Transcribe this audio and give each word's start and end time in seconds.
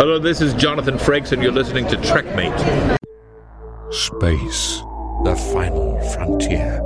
Hello, 0.00 0.18
this 0.18 0.40
is 0.40 0.54
Jonathan 0.54 0.94
Frakes, 0.94 1.32
and 1.32 1.42
you're 1.42 1.52
listening 1.52 1.86
to 1.88 1.96
Trekmate. 1.98 2.58
Space, 3.92 4.78
the 5.24 5.36
final 5.52 6.00
frontier. 6.12 6.80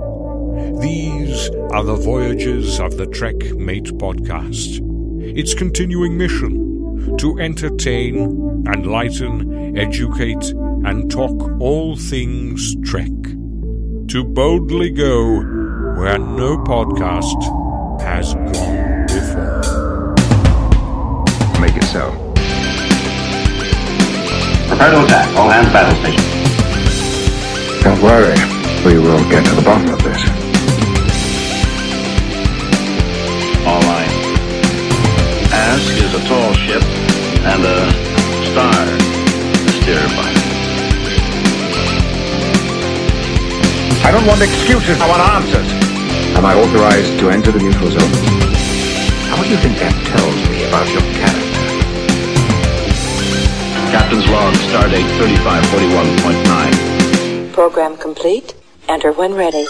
These 0.80 1.48
are 1.70 1.84
the 1.84 1.94
voyages 1.94 2.80
of 2.80 2.96
the 2.96 3.06
Trekmate 3.06 3.92
podcast. 4.00 4.80
Its 5.38 5.54
continuing 5.54 6.18
mission 6.18 7.16
to 7.18 7.38
entertain, 7.38 8.64
enlighten, 8.74 9.78
educate, 9.78 10.50
and 10.84 11.08
talk 11.08 11.60
all 11.60 11.94
things 11.94 12.74
Trek. 12.82 13.12
To 14.08 14.24
boldly 14.24 14.90
go 14.90 15.36
where 16.00 16.18
no 16.18 16.58
podcast 16.64 18.00
has 18.00 18.34
gone 18.34 19.06
before. 19.06 20.14
Make 21.60 21.76
it 21.76 21.84
so. 21.84 22.23
Prepare 24.84 25.00
to 25.00 25.06
attack. 25.06 25.36
All 25.38 25.48
hands 25.48 25.72
battle 25.72 25.96
station. 26.04 26.20
Don't 27.80 28.02
worry, 28.04 28.36
we 28.84 29.00
will 29.00 29.24
get 29.30 29.40
to 29.46 29.54
the 29.56 29.62
bottom 29.64 29.88
of 29.88 30.02
this. 30.04 30.20
All 33.64 33.80
right. 33.80 34.12
Ask 35.56 35.88
is 35.88 36.12
a 36.12 36.20
tall 36.28 36.52
ship 36.52 36.84
and 37.48 37.64
a 37.64 37.80
star 38.52 38.84
to 39.64 39.72
steer 39.80 40.04
by. 40.20 40.28
I 44.04 44.10
don't 44.12 44.26
want 44.26 44.42
excuses, 44.42 45.00
I 45.00 45.08
want 45.08 45.22
answers. 45.32 45.72
Am 46.36 46.44
I 46.44 46.52
authorized 46.60 47.18
to 47.20 47.30
enter 47.30 47.52
the 47.52 47.60
neutral 47.60 47.88
zone? 47.88 48.12
How 49.32 49.42
do 49.42 49.48
you 49.48 49.56
think 49.56 49.78
that 49.78 49.96
tells 50.04 50.36
me 50.50 50.68
about 50.68 50.86
your 50.92 51.00
character? 51.14 51.43
Captain's 53.94 54.26
log, 54.28 54.52
stardate 54.54 55.06
3541.9. 55.20 57.52
Program 57.52 57.96
complete. 57.96 58.54
Enter 58.88 59.12
when 59.12 59.34
ready. 59.34 59.64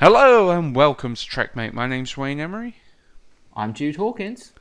Hello 0.00 0.50
and 0.52 0.74
welcome 0.74 1.14
to 1.16 1.20
Trekmate. 1.20 1.74
My 1.74 1.86
name's 1.86 2.16
Wayne 2.16 2.40
Emery, 2.40 2.76
I'm 3.54 3.74
Jude 3.74 3.96
Hawkins. 3.96 4.54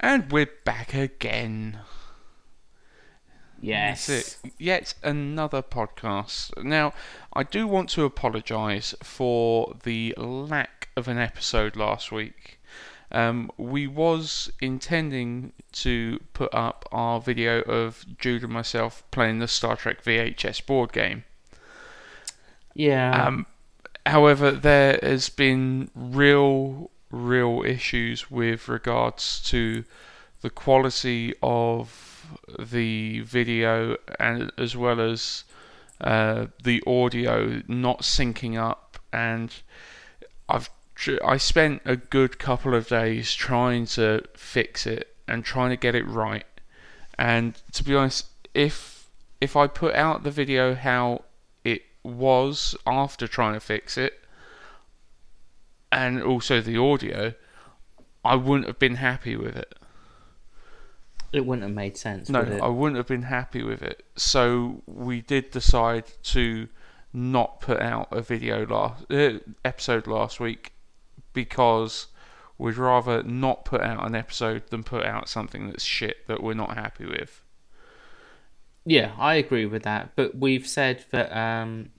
and 0.00 0.32
we're 0.32 0.50
back 0.64 0.92
again. 0.92 1.78
Yes. 3.60 4.08
That's 4.08 4.40
it. 4.44 4.52
Yet 4.58 4.94
another 5.04 5.62
podcast. 5.62 6.64
Now, 6.64 6.92
I 7.32 7.44
do 7.44 7.68
want 7.68 7.90
to 7.90 8.04
apologise 8.04 8.96
for 9.04 9.76
the 9.84 10.16
lack 10.18 10.88
of 10.96 11.06
an 11.06 11.18
episode 11.18 11.76
last 11.76 12.10
week. 12.10 12.59
Um, 13.12 13.50
we 13.56 13.86
was 13.86 14.52
intending 14.60 15.52
to 15.72 16.20
put 16.32 16.54
up 16.54 16.88
our 16.92 17.20
video 17.20 17.60
of 17.62 18.04
Jude 18.18 18.44
and 18.44 18.52
myself 18.52 19.02
playing 19.10 19.40
the 19.40 19.48
Star 19.48 19.76
Trek 19.76 20.04
VHS 20.04 20.64
board 20.64 20.92
game. 20.92 21.24
Yeah. 22.74 23.26
Um, 23.26 23.46
however, 24.06 24.52
there 24.52 24.98
has 25.02 25.28
been 25.28 25.90
real, 25.94 26.90
real 27.10 27.62
issues 27.66 28.30
with 28.30 28.68
regards 28.68 29.42
to 29.50 29.84
the 30.40 30.50
quality 30.50 31.34
of 31.42 32.38
the 32.58 33.20
video 33.20 33.96
and 34.18 34.52
as 34.56 34.76
well 34.76 35.00
as 35.00 35.44
uh, 36.00 36.46
the 36.62 36.82
audio 36.86 37.62
not 37.68 38.00
syncing 38.00 38.58
up, 38.58 38.98
and 39.12 39.52
I've 40.48 40.70
I 41.22 41.36
spent 41.36 41.82
a 41.84 41.96
good 41.96 42.38
couple 42.38 42.74
of 42.74 42.88
days 42.88 43.34
trying 43.34 43.86
to 43.86 44.22
fix 44.34 44.86
it 44.86 45.16
and 45.26 45.44
trying 45.44 45.70
to 45.70 45.76
get 45.76 45.94
it 45.94 46.06
right. 46.06 46.44
And 47.18 47.54
to 47.72 47.84
be 47.84 47.94
honest, 47.94 48.26
if 48.54 49.08
if 49.40 49.56
I 49.56 49.66
put 49.66 49.94
out 49.94 50.22
the 50.22 50.30
video 50.30 50.74
how 50.74 51.24
it 51.64 51.82
was 52.02 52.76
after 52.86 53.26
trying 53.26 53.54
to 53.54 53.60
fix 53.60 53.96
it, 53.96 54.20
and 55.90 56.22
also 56.22 56.60
the 56.60 56.76
audio, 56.76 57.34
I 58.24 58.34
wouldn't 58.34 58.66
have 58.66 58.78
been 58.78 58.96
happy 58.96 59.36
with 59.36 59.56
it. 59.56 59.74
it 61.32 61.46
wouldn't 61.46 61.62
have 61.62 61.74
made 61.74 61.96
sense. 61.96 62.28
No? 62.28 62.40
I 62.40 62.68
wouldn't 62.68 62.96
have 62.96 63.06
been 63.06 63.22
happy 63.22 63.62
with 63.62 63.82
it. 63.82 64.04
So 64.16 64.82
we 64.86 65.22
did 65.22 65.50
decide 65.50 66.04
to 66.24 66.68
not 67.12 67.60
put 67.60 67.80
out 67.80 68.08
a 68.10 68.20
video 68.20 68.66
last 68.66 69.10
uh, 69.10 69.38
episode 69.64 70.06
last 70.06 70.38
week 70.38 70.72
because 71.32 72.06
we'd 72.58 72.76
rather 72.76 73.22
not 73.22 73.64
put 73.64 73.80
out 73.80 74.06
an 74.06 74.14
episode 74.14 74.66
than 74.68 74.82
put 74.84 75.04
out 75.04 75.28
something 75.28 75.66
that's 75.68 75.84
shit 75.84 76.26
that 76.26 76.42
we're 76.42 76.54
not 76.54 76.74
happy 76.76 77.06
with. 77.06 77.42
Yeah, 78.84 79.12
I 79.18 79.34
agree 79.34 79.66
with 79.66 79.82
that. 79.84 80.12
But 80.16 80.36
we've 80.36 80.66
said 80.66 81.04
that 81.10 81.34
um, 81.36 81.90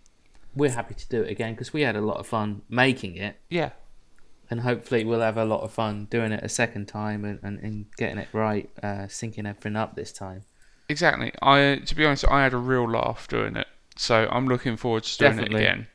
we're 0.56 0.72
happy 0.72 0.96
to 0.96 1.10
do 1.10 1.22
it 1.22 1.32
again 1.32 1.54
because 1.54 1.74
we 1.74 1.82
had 1.82 1.96
a 1.96 2.02
lot 2.02 2.18
of 2.18 2.28
fun 2.28 2.64
making 2.70 3.16
it, 3.18 3.38
Yeah, 3.50 3.72
and 4.50 4.62
hopefully 4.62 5.04
we'll 5.06 5.22
have 5.22 5.38
a 5.38 5.46
lot 5.46 5.62
of 5.62 5.72
fun 5.72 6.06
doing 6.10 6.32
it 6.32 6.44
a 6.44 6.50
second 6.50 6.88
time 6.88 7.24
and, 7.24 7.40
and, 7.44 7.60
and 7.60 7.86
getting 7.98 8.18
it 8.18 8.28
right, 8.34 8.70
uh, 8.84 9.08
syncing 9.08 9.48
everything 9.48 9.76
up 9.76 9.96
this 9.96 10.12
time. 10.12 10.44
exactly. 10.90 11.32
I 11.42 11.82
to 11.86 11.96
be 11.96 12.06
honest, 12.06 12.26
I 12.30 12.44
had 12.44 12.54
a 12.54 12.58
real 12.58 12.90
laugh 12.90 13.28
doing 13.28 13.56
it. 13.56 13.68
So 13.96 14.28
I'm 14.32 14.48
looking 14.48 14.76
forward 14.78 15.04
to 15.04 15.18
doing 15.18 15.32
Definitely. 15.34 15.62
it 15.62 15.64
again. 15.64 15.88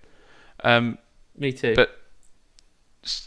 Um, 0.62 0.98
Me 1.36 1.52
too. 1.52 1.74
But 1.74 1.90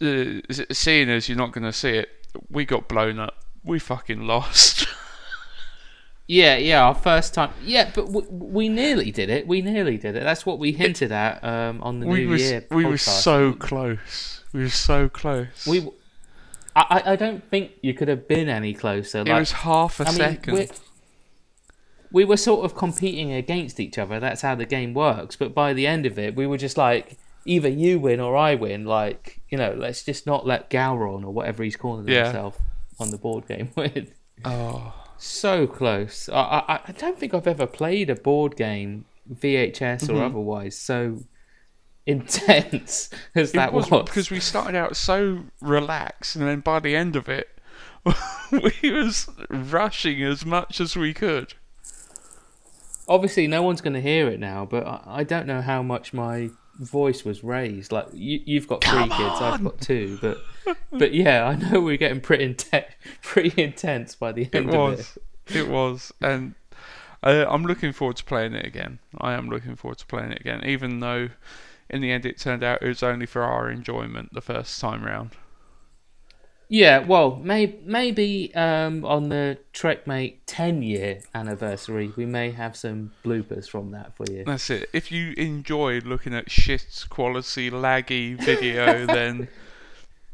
uh, 0.01 0.41
seeing 0.72 1.09
as 1.09 1.28
you're 1.29 1.38
not 1.38 1.51
going 1.51 1.63
to 1.63 1.73
see 1.73 1.91
it, 1.91 2.09
we 2.50 2.66
got 2.66 2.88
blown 2.88 3.19
up. 3.19 3.35
We 3.63 3.79
fucking 3.79 4.22
lost. 4.22 4.88
yeah, 6.28 6.56
yeah, 6.57 6.84
our 6.84 6.95
first 6.95 7.34
time. 7.34 7.51
Yeah, 7.63 7.90
but 7.94 8.09
we, 8.09 8.22
we 8.29 8.69
nearly 8.69 9.12
did 9.12 9.29
it. 9.29 9.47
We 9.47 9.62
nearly 9.62 9.97
did 9.97 10.16
it. 10.16 10.23
That's 10.23 10.45
what 10.45 10.59
we 10.59 10.72
hinted 10.72 11.12
at 11.12 11.44
um, 11.44 11.81
on 11.81 12.00
the 12.00 12.07
we 12.07 12.19
New 12.25 12.29
was 12.29 12.41
Year. 12.41 12.66
we 12.72 12.85
were 12.85 12.97
so 12.97 13.53
close. 13.53 14.44
We 14.53 14.62
were 14.62 14.69
so 14.69 15.09
close. 15.09 15.66
We. 15.67 15.88
I, 16.75 17.01
I- 17.06 17.16
don't 17.16 17.44
think 17.50 17.72
you 17.81 17.94
could 17.94 18.07
have 18.07 18.28
been 18.28 18.47
any 18.47 18.73
closer. 18.73 19.19
it 19.19 19.28
was 19.28 19.51
half 19.51 20.00
a 20.00 20.03
I 20.03 20.07
mean, 20.07 20.16
second. 20.17 20.53
we're- 20.53 20.69
we 22.11 22.25
were 22.25 22.38
sort 22.38 22.66
of 22.66 22.75
competing 22.75 23.31
against 23.34 23.79
each 23.79 23.97
other. 23.97 24.19
That's 24.19 24.41
how 24.41 24.56
the 24.56 24.66
game 24.66 24.94
works. 24.94 25.35
But 25.35 25.53
by 25.53 25.73
the 25.73 25.85
end 25.85 26.06
of 26.07 26.17
it, 26.17 26.35
we 26.35 26.47
were 26.47 26.57
just 26.57 26.75
like, 26.78 27.17
either 27.49 27.67
you 27.69 27.99
win 27.99 28.19
or 28.19 28.35
I 28.37 28.55
win. 28.55 28.85
Like, 28.85 29.41
you 29.49 29.57
know, 29.57 29.73
let's 29.77 30.03
just 30.03 30.25
not 30.27 30.45
let 30.45 30.69
Gowron 30.69 31.23
or 31.25 31.31
whatever 31.31 31.63
he's 31.63 31.75
calling 31.75 32.07
Yeah. 32.07 32.25
himself 32.25 32.57
on 32.99 33.11
the 33.11 33.17
board 33.17 33.47
game 33.47 33.69
win. 33.75 34.11
oh, 34.45 34.93
So 35.17 35.65
close. 35.67 36.29
I, 36.29 36.63
I, 36.67 36.79
I 36.87 36.91
don't 36.93 37.17
think 37.19 37.33
I've 37.33 37.47
ever 37.47 37.65
played 37.67 38.09
a 38.09 38.15
board 38.15 38.55
game, 38.55 39.05
VHS 39.33 40.03
Mm-hmm. 40.03 40.15
or 40.17 40.23
otherwise, 40.23 40.77
so 40.77 41.19
intense 42.05 43.09
as 43.35 43.51
that 43.53 43.69
it 43.69 43.73
was 43.73 43.89
was. 43.91 44.05
because 44.05 44.31
we 44.31 44.39
started 44.39 44.75
out 44.75 44.95
so 44.95 45.43
relaxed, 45.61 46.35
and 46.35 46.47
then 46.47 46.59
by 46.61 46.79
the 46.79 46.95
end 46.95 47.16
of 47.16 47.27
it, 47.29 47.47
we 48.51 48.91
was 48.91 49.27
rushing 49.49 50.23
as 50.23 50.45
much 50.45 50.79
as 50.81 50.95
we 50.95 51.13
could. 51.13 51.53
obviously 53.07 53.47
no 53.47 53.61
one's 53.61 53.81
going 53.81 53.93
to 53.93 54.01
hear 54.01 54.27
it 54.29 54.39
now, 54.39 54.66
but 54.66 54.85
I, 54.87 55.01
I 55.07 55.23
don't 55.23 55.47
know 55.47 55.61
how 55.61 55.81
much 55.83 56.13
my 56.13 56.49
voice 56.79 57.23
was 57.25 57.44
raised. 57.44 57.91
Like 57.91 58.07
you, 58.13 58.41
you've 58.45 58.67
got 58.67 58.84
three 58.84 59.03
kids, 59.03 59.41
I've 59.41 59.63
got 59.63 59.79
two, 59.81 60.17
but 60.22 60.40
but 60.91 61.13
yeah, 61.13 61.45
I 61.47 61.56
know 61.56 61.81
we're 61.81 61.97
getting 61.97 62.22
pretty 62.22 62.45
intense, 62.45 62.88
pretty 63.22 63.62
intense 63.62 64.16
by 64.16 64.31
the 64.31 64.44
It 64.44 64.56
end 64.56 64.69
of 64.69 64.75
was, 64.75 65.17
it. 65.47 65.56
it 65.56 65.67
was, 65.69 66.12
and 66.22 66.56
uh, 67.22 67.45
I'm 67.50 67.63
looking 67.63 67.91
forward 67.91 68.17
to 68.17 68.23
playing 68.23 68.53
it 68.53 68.66
again. 68.66 69.00
I 69.19 69.34
am 69.34 69.50
looking 69.50 69.75
forward 69.75 69.97
to 70.00 70.06
playing 70.06 70.31
it 70.31 70.40
again, 70.41 70.63
even 70.66 71.00
though 71.00 71.29
in 71.90 72.01
the 72.01 72.12
end 72.12 72.25
it 72.25 72.38
turned 72.40 72.63
out 72.63 72.81
it 72.81 72.88
was 72.88 73.03
only 73.03 73.25
for 73.25 73.44
our 73.44 73.69
enjoyment 73.69 74.34
the 74.34 74.41
first 74.41 74.79
time 74.79 75.03
round. 75.03 75.31
Yeah, 76.72 77.00
well, 77.00 77.38
may, 77.38 77.75
maybe 77.84 78.53
um, 78.53 79.03
on 79.03 79.29
the 79.29 79.58
Trekmate 79.73 80.35
10 80.46 80.84
year 80.84 81.22
anniversary, 81.34 82.14
we 82.16 82.28
may 82.28 82.52
have 82.52 82.76
some 82.76 83.11
bloopers 83.26 83.67
from 83.67 83.90
that 83.91 84.16
for 84.16 84.26
you. 84.32 84.43
That's 84.46 84.70
it. 84.70 84.88
If 84.93 85.11
you 85.11 85.34
enjoy 85.35 85.99
looking 86.02 86.35
at 86.35 86.52
shit 86.52 87.05
quality 87.09 87.72
laggy 87.72 88.40
video, 88.46 89.08
then 89.08 89.47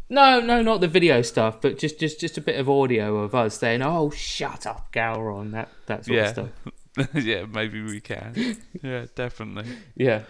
No, 0.09 0.39
no, 0.39 0.61
not 0.61 0.81
the 0.81 0.87
video 0.87 1.21
stuff, 1.21 1.61
but 1.61 1.79
just 1.79 1.99
just 1.99 2.19
just 2.19 2.37
a 2.37 2.41
bit 2.41 2.59
of 2.59 2.69
audio 2.69 3.17
of 3.17 3.33
us 3.33 3.57
saying, 3.57 3.81
"Oh, 3.81 4.11
shut 4.11 4.67
up, 4.67 4.91
Gowron," 4.91 5.51
that 5.53 5.69
that 5.87 6.05
sort 6.05 6.15
yeah, 6.15 6.23
of 6.23 6.29
stuff. 6.29 7.09
yeah, 7.15 7.45
maybe 7.45 7.81
we 7.81 8.01
can. 8.01 8.57
Yeah, 8.83 9.05
definitely. 9.15 9.71
Yeah. 9.95 10.23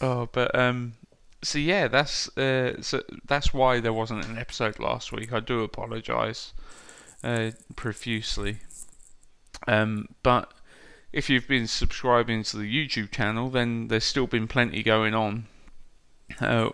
Oh, 0.00 0.28
but 0.32 0.54
um, 0.58 0.94
so 1.42 1.58
yeah, 1.58 1.88
that's 1.88 2.36
uh, 2.38 2.80
so 2.80 3.02
that's 3.26 3.52
why 3.52 3.80
there 3.80 3.92
wasn't 3.92 4.24
an 4.26 4.38
episode 4.38 4.78
last 4.78 5.12
week. 5.12 5.32
I 5.32 5.40
do 5.40 5.62
apologise 5.62 6.52
uh, 7.24 7.50
profusely. 7.76 8.58
Um, 9.66 10.08
but 10.22 10.52
if 11.12 11.28
you've 11.30 11.46
been 11.48 11.66
subscribing 11.66 12.42
to 12.44 12.56
the 12.56 12.64
YouTube 12.88 13.10
channel, 13.10 13.50
then 13.50 13.88
there's 13.88 14.04
still 14.04 14.26
been 14.26 14.48
plenty 14.48 14.82
going 14.82 15.14
on. 15.14 15.46
Uh, 16.40 16.70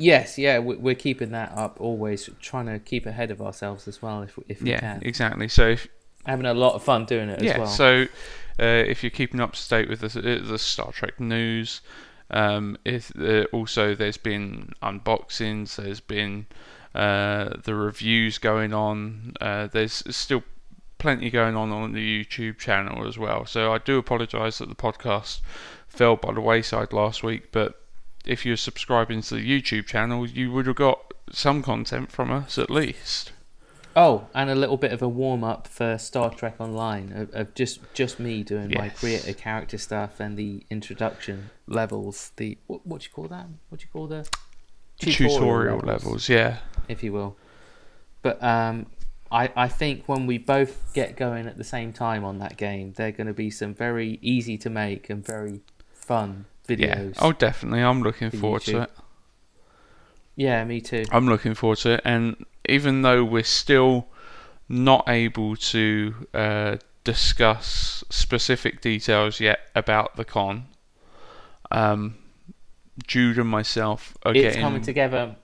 Yes, 0.00 0.38
yeah, 0.38 0.60
we- 0.60 0.76
we're 0.76 0.94
keeping 0.94 1.32
that 1.32 1.50
up 1.56 1.80
always, 1.80 2.30
trying 2.40 2.66
to 2.66 2.78
keep 2.78 3.04
ahead 3.04 3.32
of 3.32 3.42
ourselves 3.42 3.88
as 3.88 4.00
well 4.00 4.22
if 4.22 4.38
if 4.48 4.62
we 4.62 4.70
Yeah, 4.70 4.78
can. 4.80 5.00
exactly. 5.02 5.48
So 5.48 5.70
if 5.70 5.88
Having 6.24 6.46
a 6.46 6.54
lot 6.54 6.74
of 6.74 6.84
fun 6.84 7.04
doing 7.06 7.28
it 7.30 7.38
as 7.40 7.44
yeah, 7.44 7.58
well. 7.58 7.66
so 7.66 8.02
uh, 8.60 8.64
if 8.86 9.02
you're 9.02 9.10
keeping 9.10 9.40
up 9.40 9.54
to 9.54 9.68
date 9.68 9.88
with 9.88 10.00
the, 10.00 10.40
the 10.44 10.58
Star 10.58 10.92
Trek 10.92 11.18
news, 11.18 11.80
um, 12.30 12.76
if 12.84 13.12
also 13.52 13.94
there's 13.94 14.16
been 14.16 14.72
unboxings, 14.82 15.76
there's 15.76 16.00
been 16.00 16.46
uh, 16.94 17.50
the 17.64 17.74
reviews 17.74 18.38
going 18.38 18.72
on. 18.72 19.34
Uh, 19.40 19.66
there's 19.66 20.02
still 20.14 20.42
plenty 20.98 21.30
going 21.30 21.56
on 21.56 21.70
on 21.70 21.92
the 21.92 22.24
YouTube 22.24 22.58
channel 22.58 23.06
as 23.06 23.16
well. 23.16 23.46
So 23.46 23.72
I 23.72 23.78
do 23.78 23.98
apologise 23.98 24.58
that 24.58 24.68
the 24.68 24.74
podcast 24.74 25.40
fell 25.86 26.16
by 26.16 26.34
the 26.34 26.40
wayside 26.40 26.92
last 26.92 27.22
week, 27.22 27.50
but 27.52 27.80
if 28.24 28.44
you're 28.44 28.56
subscribing 28.56 29.22
to 29.22 29.36
the 29.36 29.62
YouTube 29.62 29.86
channel, 29.86 30.26
you 30.26 30.52
would 30.52 30.66
have 30.66 30.76
got 30.76 31.14
some 31.30 31.62
content 31.62 32.10
from 32.10 32.30
us 32.30 32.58
at 32.58 32.70
least. 32.70 33.32
Oh, 33.96 34.28
and 34.34 34.48
a 34.48 34.54
little 34.54 34.76
bit 34.76 34.92
of 34.92 35.02
a 35.02 35.08
warm 35.08 35.42
up 35.42 35.66
for 35.66 35.98
Star 35.98 36.30
Trek 36.32 36.56
Online 36.60 37.12
of, 37.12 37.34
of 37.34 37.54
just 37.54 37.80
just 37.94 38.20
me 38.20 38.42
doing 38.44 38.70
my 38.70 38.84
Yes. 38.86 38.98
create 39.00 39.26
a 39.28 39.34
character 39.34 39.76
stuff 39.78 40.20
and 40.20 40.36
the 40.36 40.62
introduction 40.70 41.50
levels. 41.66 42.30
The 42.36 42.58
what, 42.66 42.86
what 42.86 43.00
do 43.00 43.06
you 43.06 43.10
call 43.12 43.28
that? 43.28 43.46
What 43.70 43.80
do 43.80 43.84
you 43.84 43.90
call 43.92 44.06
the 44.06 44.28
Tutorial, 45.00 45.78
levels, 45.80 46.28
yeah. 46.28 46.58
if 46.88 47.02
you 47.02 47.12
will. 47.12 47.36
But 48.22 48.42
um, 48.42 48.86
I 49.32 49.50
I 49.56 49.68
think 49.68 50.04
when 50.08 50.26
we 50.26 50.38
both 50.38 50.92
get 50.94 51.16
going 51.16 51.46
at 51.46 51.56
the 51.56 51.64
same 51.64 51.92
time 51.92 52.24
on 52.24 52.38
that 52.38 52.56
game, 52.56 52.92
they're 52.96 53.12
going 53.12 53.26
to 53.28 53.32
be 53.32 53.50
some 53.50 53.74
very 53.74 54.18
easy 54.22 54.58
to 54.58 54.70
make 54.70 55.08
and 55.10 55.24
very 55.24 55.60
fun 55.92 56.46
videos. 56.68 57.14
Yeah. 57.14 57.20
Oh, 57.20 57.32
definitely. 57.32 57.80
I'm 57.82 58.02
looking 58.02 58.30
for 58.30 58.36
forward 58.38 58.62
to 58.62 58.82
it. 58.82 58.90
yeah, 60.36 60.64
me 60.64 60.80
too. 60.80 61.04
I'm 61.10 61.26
looking 61.28 61.54
forward 61.54 61.78
to 61.78 61.94
it. 61.94 62.00
And 62.04 62.44
even 62.68 63.02
though 63.02 63.24
we're 63.24 63.42
still 63.42 64.06
not 64.68 65.08
able 65.08 65.56
to 65.56 66.26
uh, 66.34 66.76
discuss 67.04 68.04
specific 68.10 68.80
details 68.80 69.40
yet 69.40 69.60
about 69.74 70.16
the 70.16 70.24
con, 70.24 70.66
um, 71.70 72.16
Jude 73.06 73.38
and 73.38 73.48
myself 73.48 74.16
are 74.24 74.32
It's 74.32 74.40
getting 74.40 74.60
coming 74.60 74.82
together. 74.82 75.36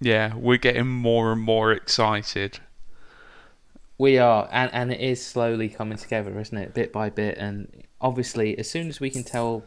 yeah, 0.00 0.34
we're 0.34 0.58
getting 0.58 0.86
more 0.86 1.32
and 1.32 1.40
more 1.40 1.72
excited. 1.72 2.60
We 3.98 4.18
are, 4.18 4.48
and 4.50 4.72
and 4.72 4.92
it 4.92 5.00
is 5.00 5.24
slowly 5.24 5.68
coming 5.68 5.98
together, 5.98 6.38
isn't 6.38 6.56
it? 6.56 6.72
Bit 6.74 6.92
by 6.92 7.10
bit, 7.10 7.36
and 7.36 7.84
obviously, 8.00 8.56
as 8.58 8.68
soon 8.70 8.88
as 8.88 8.98
we 8.98 9.10
can 9.10 9.24
tell 9.24 9.62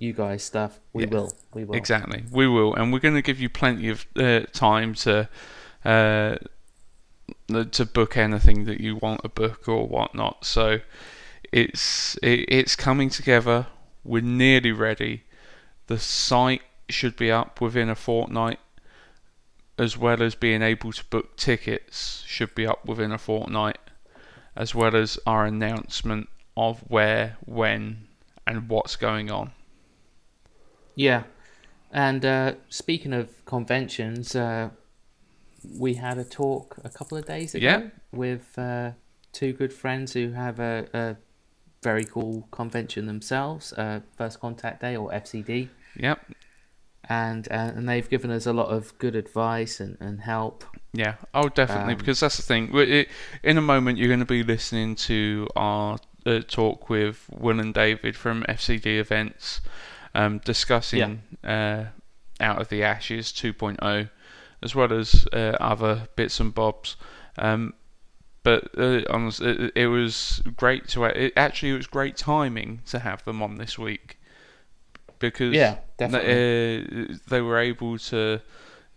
you 0.00 0.12
guys 0.12 0.42
stuff, 0.42 0.80
we 0.92 1.04
Yeah. 1.04 1.10
will. 1.10 1.32
We 1.54 1.64
will. 1.64 1.76
Exactly, 1.76 2.24
we 2.32 2.48
will, 2.48 2.74
and 2.74 2.92
we're 2.92 2.98
going 3.00 3.14
to 3.14 3.22
give 3.22 3.38
you 3.38 3.48
plenty 3.48 3.88
of 3.88 4.06
uh, 4.16 4.40
time 4.52 4.94
to 4.94 5.28
uh, 5.84 6.36
to 7.70 7.84
book 7.84 8.16
anything 8.16 8.64
that 8.64 8.80
you 8.80 8.96
want 8.96 9.22
to 9.22 9.28
book 9.28 9.68
or 9.68 9.86
whatnot. 9.86 10.44
So 10.44 10.80
it's 11.52 12.16
it, 12.22 12.46
it's 12.48 12.74
coming 12.74 13.10
together. 13.10 13.66
We're 14.02 14.22
nearly 14.22 14.72
ready. 14.72 15.24
The 15.86 15.98
site 15.98 16.62
should 16.88 17.16
be 17.16 17.30
up 17.30 17.60
within 17.60 17.90
a 17.90 17.94
fortnight, 17.94 18.58
as 19.78 19.98
well 19.98 20.22
as 20.22 20.34
being 20.34 20.62
able 20.62 20.92
to 20.92 21.04
book 21.04 21.36
tickets 21.36 22.24
should 22.26 22.54
be 22.54 22.66
up 22.66 22.86
within 22.86 23.12
a 23.12 23.18
fortnight, 23.18 23.78
as 24.56 24.74
well 24.74 24.96
as 24.96 25.18
our 25.26 25.44
announcement 25.44 26.28
of 26.56 26.80
where, 26.88 27.36
when, 27.44 28.08
and 28.46 28.68
what's 28.68 28.96
going 28.96 29.30
on. 29.30 29.52
Yeah, 30.94 31.24
and 31.92 32.24
uh, 32.24 32.54
speaking 32.68 33.12
of 33.12 33.44
conventions, 33.46 34.34
uh, 34.36 34.70
we 35.78 35.94
had 35.94 36.18
a 36.18 36.24
talk 36.24 36.78
a 36.84 36.88
couple 36.88 37.16
of 37.18 37.26
days 37.26 37.54
ago 37.54 37.66
Yeah. 37.66 37.82
with 38.12 38.58
uh, 38.58 38.92
two 39.32 39.52
good 39.52 39.72
friends 39.72 40.12
who 40.12 40.32
have 40.32 40.58
a, 40.58 40.86
a 40.92 41.16
very 41.82 42.04
cool 42.04 42.46
convention 42.50 43.06
themselves, 43.06 43.72
uh, 43.74 44.00
First 44.16 44.40
Contact 44.40 44.80
Day 44.80 44.96
or 44.96 45.10
FCD, 45.10 45.68
Yep, 45.96 46.20
and 47.08 47.48
uh, 47.50 47.72
and 47.74 47.88
they've 47.88 48.08
given 48.08 48.30
us 48.30 48.46
a 48.46 48.52
lot 48.52 48.68
of 48.68 48.96
good 48.98 49.16
advice 49.16 49.80
and, 49.80 49.96
and 50.00 50.20
help. 50.20 50.64
Yeah, 50.92 51.14
oh, 51.34 51.48
definitely, 51.48 51.92
Um, 51.94 51.98
because 51.98 52.20
that's 52.20 52.36
the 52.36 52.42
thing. 52.42 52.74
In 53.42 53.56
a 53.58 53.62
moment, 53.62 53.96
you're 53.98 54.08
going 54.08 54.20
to 54.20 54.26
be 54.26 54.42
listening 54.42 54.96
to 54.96 55.46
our 55.56 55.98
uh, 56.26 56.40
talk 56.46 56.88
with 56.90 57.26
Wil 57.30 57.60
and 57.60 57.72
David 57.72 58.16
from 58.16 58.42
FCD 58.48 58.98
Events, 58.98 59.60
um, 60.14 60.38
discussing 60.44 61.22
uh, 61.44 61.84
Out 62.40 62.60
of 62.60 62.68
the 62.68 62.82
Ashes 62.82 63.32
2.0, 63.32 64.10
as 64.62 64.74
well 64.74 64.92
as 64.92 65.26
uh, 65.32 65.56
other 65.60 66.08
bits 66.16 66.40
and 66.40 66.54
bobs. 66.54 66.96
Um, 67.38 67.74
but 68.42 68.70
uh, 68.78 69.02
honest- 69.10 69.40
it, 69.42 69.72
it 69.74 69.86
was 69.88 70.42
great 70.56 70.88
to. 70.88 71.04
It, 71.04 71.32
actually, 71.36 71.70
it 71.70 71.76
was 71.76 71.86
great 71.86 72.16
timing 72.16 72.80
to 72.86 72.98
have 73.00 73.22
them 73.24 73.42
on 73.42 73.56
this 73.56 73.78
week 73.78 74.18
because 75.18 75.54
Yeah, 75.54 75.74
th- 75.98 76.10
definitely. 76.10 77.14
uh, 77.14 77.16
they 77.28 77.40
were 77.42 77.58
able 77.58 77.98
to 77.98 78.40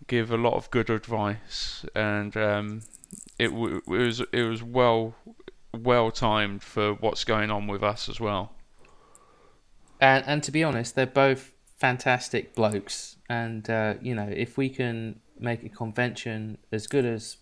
give 0.06 0.30
a 0.30 0.36
lot 0.36 0.54
of 0.54 0.70
good 0.70 0.88
advice, 0.90 1.84
and 1.94 2.34
um, 2.36 2.82
it, 3.38 3.48
w- 3.48 3.82
it 3.86 3.90
was 3.90 4.20
it 4.32 4.42
was 4.42 4.62
well 4.62 5.14
well 5.72 6.10
timed 6.10 6.62
for 6.62 6.94
what's 6.94 7.24
going 7.24 7.50
on 7.50 7.66
with 7.66 7.82
us 7.82 8.08
as 8.08 8.18
well. 8.20 8.53
And 10.04 10.24
and 10.26 10.42
to 10.42 10.52
be 10.52 10.62
honest, 10.62 10.94
they're 10.94 11.06
both 11.06 11.52
fantastic 11.78 12.54
blokes. 12.54 13.16
And 13.28 13.68
uh, 13.70 13.94
you 14.02 14.14
know, 14.14 14.28
if 14.28 14.56
we 14.58 14.68
can 14.68 15.20
make 15.38 15.64
a 15.64 15.68
convention 15.68 16.58
as 16.70 16.86
good 16.86 17.04
as 17.04 17.38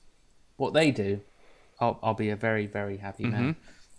what 0.56 0.72
they 0.72 0.90
do, 0.90 1.20
I'll 1.80 1.98
I'll 2.02 2.14
be 2.14 2.30
a 2.30 2.36
very 2.36 2.66
very 2.66 2.98
happy 2.98 3.24
man. 3.24 3.56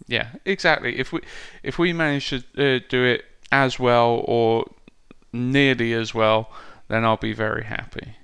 Yeah, 0.08 0.28
exactly. 0.46 0.98
If 0.98 1.12
we 1.12 1.20
if 1.62 1.78
we 1.78 1.94
manage 1.94 2.30
to 2.30 2.38
uh, 2.38 2.80
do 2.90 3.04
it 3.04 3.26
as 3.52 3.80
well 3.80 4.24
or 4.26 4.66
nearly 5.32 5.94
as 5.94 6.14
well, 6.14 6.50
then 6.88 7.04
I'll 7.06 7.18
be 7.18 7.34
very 7.34 7.66
happy. 7.66 8.16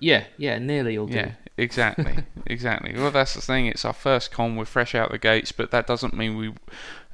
Yeah, 0.00 0.24
yeah, 0.36 0.58
nearly 0.58 0.96
all 0.96 1.06
do. 1.06 1.14
Yeah, 1.16 1.32
exactly, 1.56 2.24
exactly. 2.46 2.94
Well, 2.94 3.10
that's 3.10 3.34
the 3.34 3.40
thing. 3.40 3.66
It's 3.66 3.84
our 3.84 3.92
first 3.92 4.30
con. 4.30 4.54
We're 4.56 4.64
fresh 4.64 4.94
out 4.94 5.10
the 5.10 5.18
gates, 5.18 5.50
but 5.50 5.70
that 5.72 5.86
doesn't 5.88 6.14
mean 6.14 6.36
we 6.36 6.54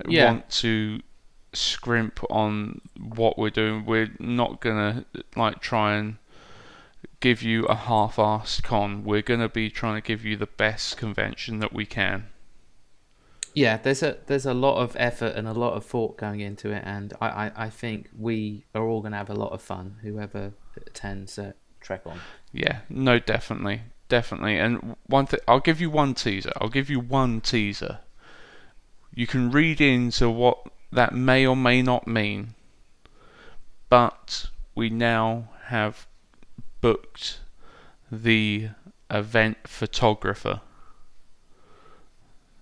Yeah. 0.07 0.27
want 0.27 0.51
to 0.63 1.01
scrimp 1.57 2.21
on 2.31 2.81
what 2.99 3.39
we're 3.39 3.51
doing. 3.51 3.85
We're 3.85 4.11
not 4.19 4.61
gonna 4.61 5.05
like 5.37 5.61
try 5.61 5.95
and 5.95 6.17
give 7.21 7.43
you 7.43 7.65
a 7.67 7.75
half-assed 7.75 8.63
con. 8.63 9.05
We're 9.05 9.23
gonna 9.23 9.49
be 9.49 9.71
trying 9.71 10.01
to 10.01 10.07
give 10.07 10.25
you 10.25 10.37
the 10.37 10.47
best 10.47 10.97
convention 10.97 11.59
that 11.61 11.73
we 11.73 11.87
can. 11.87 12.27
Yeah, 13.55 13.77
there's 13.77 14.03
a 14.03 14.19
there's 14.27 14.47
a 14.47 14.55
lot 14.55 14.79
of 14.79 14.97
effort 14.99 15.35
and 15.37 15.47
a 15.47 15.53
lot 15.53 15.75
of 15.75 15.85
thought 15.85 16.17
going 16.17 16.41
into 16.41 16.71
it, 16.71 16.83
and 16.85 17.13
I 17.21 17.29
I, 17.29 17.53
I 17.67 17.71
think 17.71 18.11
we 18.19 18.65
are 18.75 18.87
all 18.87 19.01
gonna 19.01 19.17
have 19.17 19.31
a 19.31 19.35
lot 19.35 19.53
of 19.53 19.63
fun. 19.63 19.97
Whoever 20.03 20.53
attends 20.77 21.39
uh, 21.39 21.53
Trek 21.81 22.03
on. 22.05 22.19
Yeah, 22.53 22.81
no, 22.89 23.19
definitely, 23.19 23.83
definitely. 24.09 24.59
And 24.59 24.97
one 25.07 25.27
thing, 25.27 25.41
I'll 25.47 25.61
give 25.61 25.81
you 25.81 25.91
one 25.91 26.15
teaser. 26.15 26.53
I'll 26.61 26.69
give 26.69 26.91
you 26.91 26.99
one 26.99 27.41
teaser. 27.41 28.01
You 29.15 29.29
can 29.29 29.53
read 29.53 29.81
into 29.81 30.29
what 30.29 30.67
that 30.95 31.15
may 31.15 31.47
or 31.47 31.57
may 31.57 31.83
not 31.83 32.07
mean, 32.07 32.55
but 33.89 34.47
we 34.75 34.91
now 34.91 35.49
have 35.67 36.07
booked 36.81 37.41
the 38.11 38.69
event 39.11 39.59
photographer. 39.67 40.61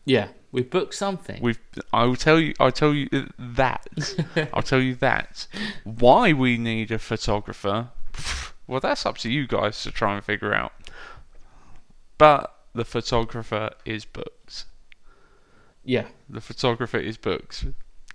Yeah, 0.05 0.29
we've 0.51 0.69
booked 0.69 0.95
something. 0.95 1.41
We've. 1.43 1.61
I 1.93 2.05
will 2.05 2.17
tell 2.17 2.41
you. 2.41 2.55
I'll 2.59 2.73
tell 2.73 2.93
you 2.95 3.09
that. 3.39 3.87
I'll 4.53 4.63
tell 4.63 4.81
you 4.81 4.95
that. 4.97 5.47
Why 5.85 6.33
we 6.33 6.59
need 6.59 6.91
a 6.91 6.99
photographer? 6.99 7.91
Well, 8.69 8.79
that's 8.81 9.05
up 9.05 9.19
to 9.19 9.31
you 9.31 9.47
guys 9.49 9.83
to 9.83 9.91
try 9.91 10.15
and 10.15 10.25
figure 10.25 10.55
out. 10.55 10.73
But 12.17 12.55
the 12.75 12.85
photographer 12.85 13.71
is 13.85 14.05
booked. 14.05 14.65
yeah, 15.85 16.07
The 16.31 16.41
photographer 16.41 16.97
is 16.97 17.17
booked. 17.19 17.67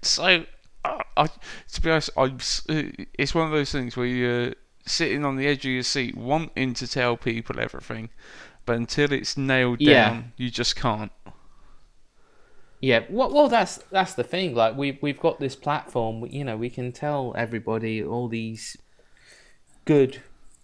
So, 0.10 0.46
uh, 0.86 1.04
I, 1.18 1.28
to 1.74 1.82
be 1.82 1.92
honest, 1.92 2.10
I'm, 2.18 2.38
uh, 2.70 2.84
it's 3.18 3.36
one 3.36 3.46
of 3.46 3.52
those 3.52 3.72
things 3.72 3.98
where 3.98 4.06
you're 4.08 4.54
sitting 4.86 5.26
on 5.26 5.36
the 5.36 5.48
edge 5.48 5.66
of 5.66 5.72
your 5.72 5.84
seat, 5.84 6.16
wanting 6.16 6.74
to 6.76 6.88
tell 6.88 7.18
people 7.18 7.60
everything, 7.60 8.10
but 8.66 8.78
until 8.78 9.12
it's 9.12 9.38
nailed 9.38 9.80
Yeah. 9.80 10.20
down, 10.20 10.34
you 10.38 10.50
just 10.50 10.76
can't. 10.76 11.12
Yeah, 12.80 13.06
well, 13.10 13.34
well, 13.34 13.50
that's 13.50 13.78
that's 13.92 14.14
the 14.14 14.24
thing. 14.24 14.54
Like 14.54 14.78
we 14.78 15.00
we've 15.02 15.20
got 15.20 15.40
this 15.40 15.56
platform. 15.56 16.26
You 16.30 16.44
know, 16.44 16.58
we 16.58 16.70
can 16.70 16.92
tell 16.92 17.34
everybody 17.36 18.04
all 18.04 18.28
these 18.28 18.78
good 19.86 20.22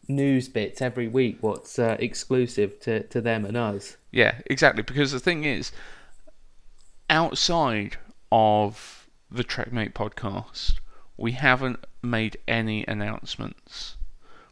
news 0.08 0.48
bits 0.50 0.82
every 0.82 1.08
week. 1.08 1.38
What's 1.42 1.80
uh, 1.80 1.98
exclusive 2.00 2.80
to 2.82 3.04
to 3.08 3.22
them 3.22 3.46
and 3.46 3.58
us. 3.58 3.98
Yeah, 4.12 4.36
exactly. 4.46 4.84
Because 4.84 5.12
the 5.12 5.20
thing 5.20 5.44
is, 5.44 5.72
outside 7.10 7.98
of 8.32 9.02
the 9.34 9.44
Trekmate 9.44 9.94
podcast, 9.94 10.75
we 11.18 11.32
haven't 11.32 11.84
made 12.02 12.38
any 12.48 12.86
announcements. 12.88 13.98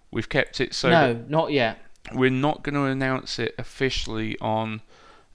We've 0.09 0.27
kept 0.27 0.59
it 0.59 0.73
so 0.73 0.89
no, 0.89 1.23
not 1.27 1.51
yet. 1.51 1.77
we're 2.13 2.31
not 2.31 2.63
going 2.63 2.75
to 2.75 2.83
announce 2.83 3.39
it 3.39 3.55
officially 3.57 4.37
on 4.39 4.81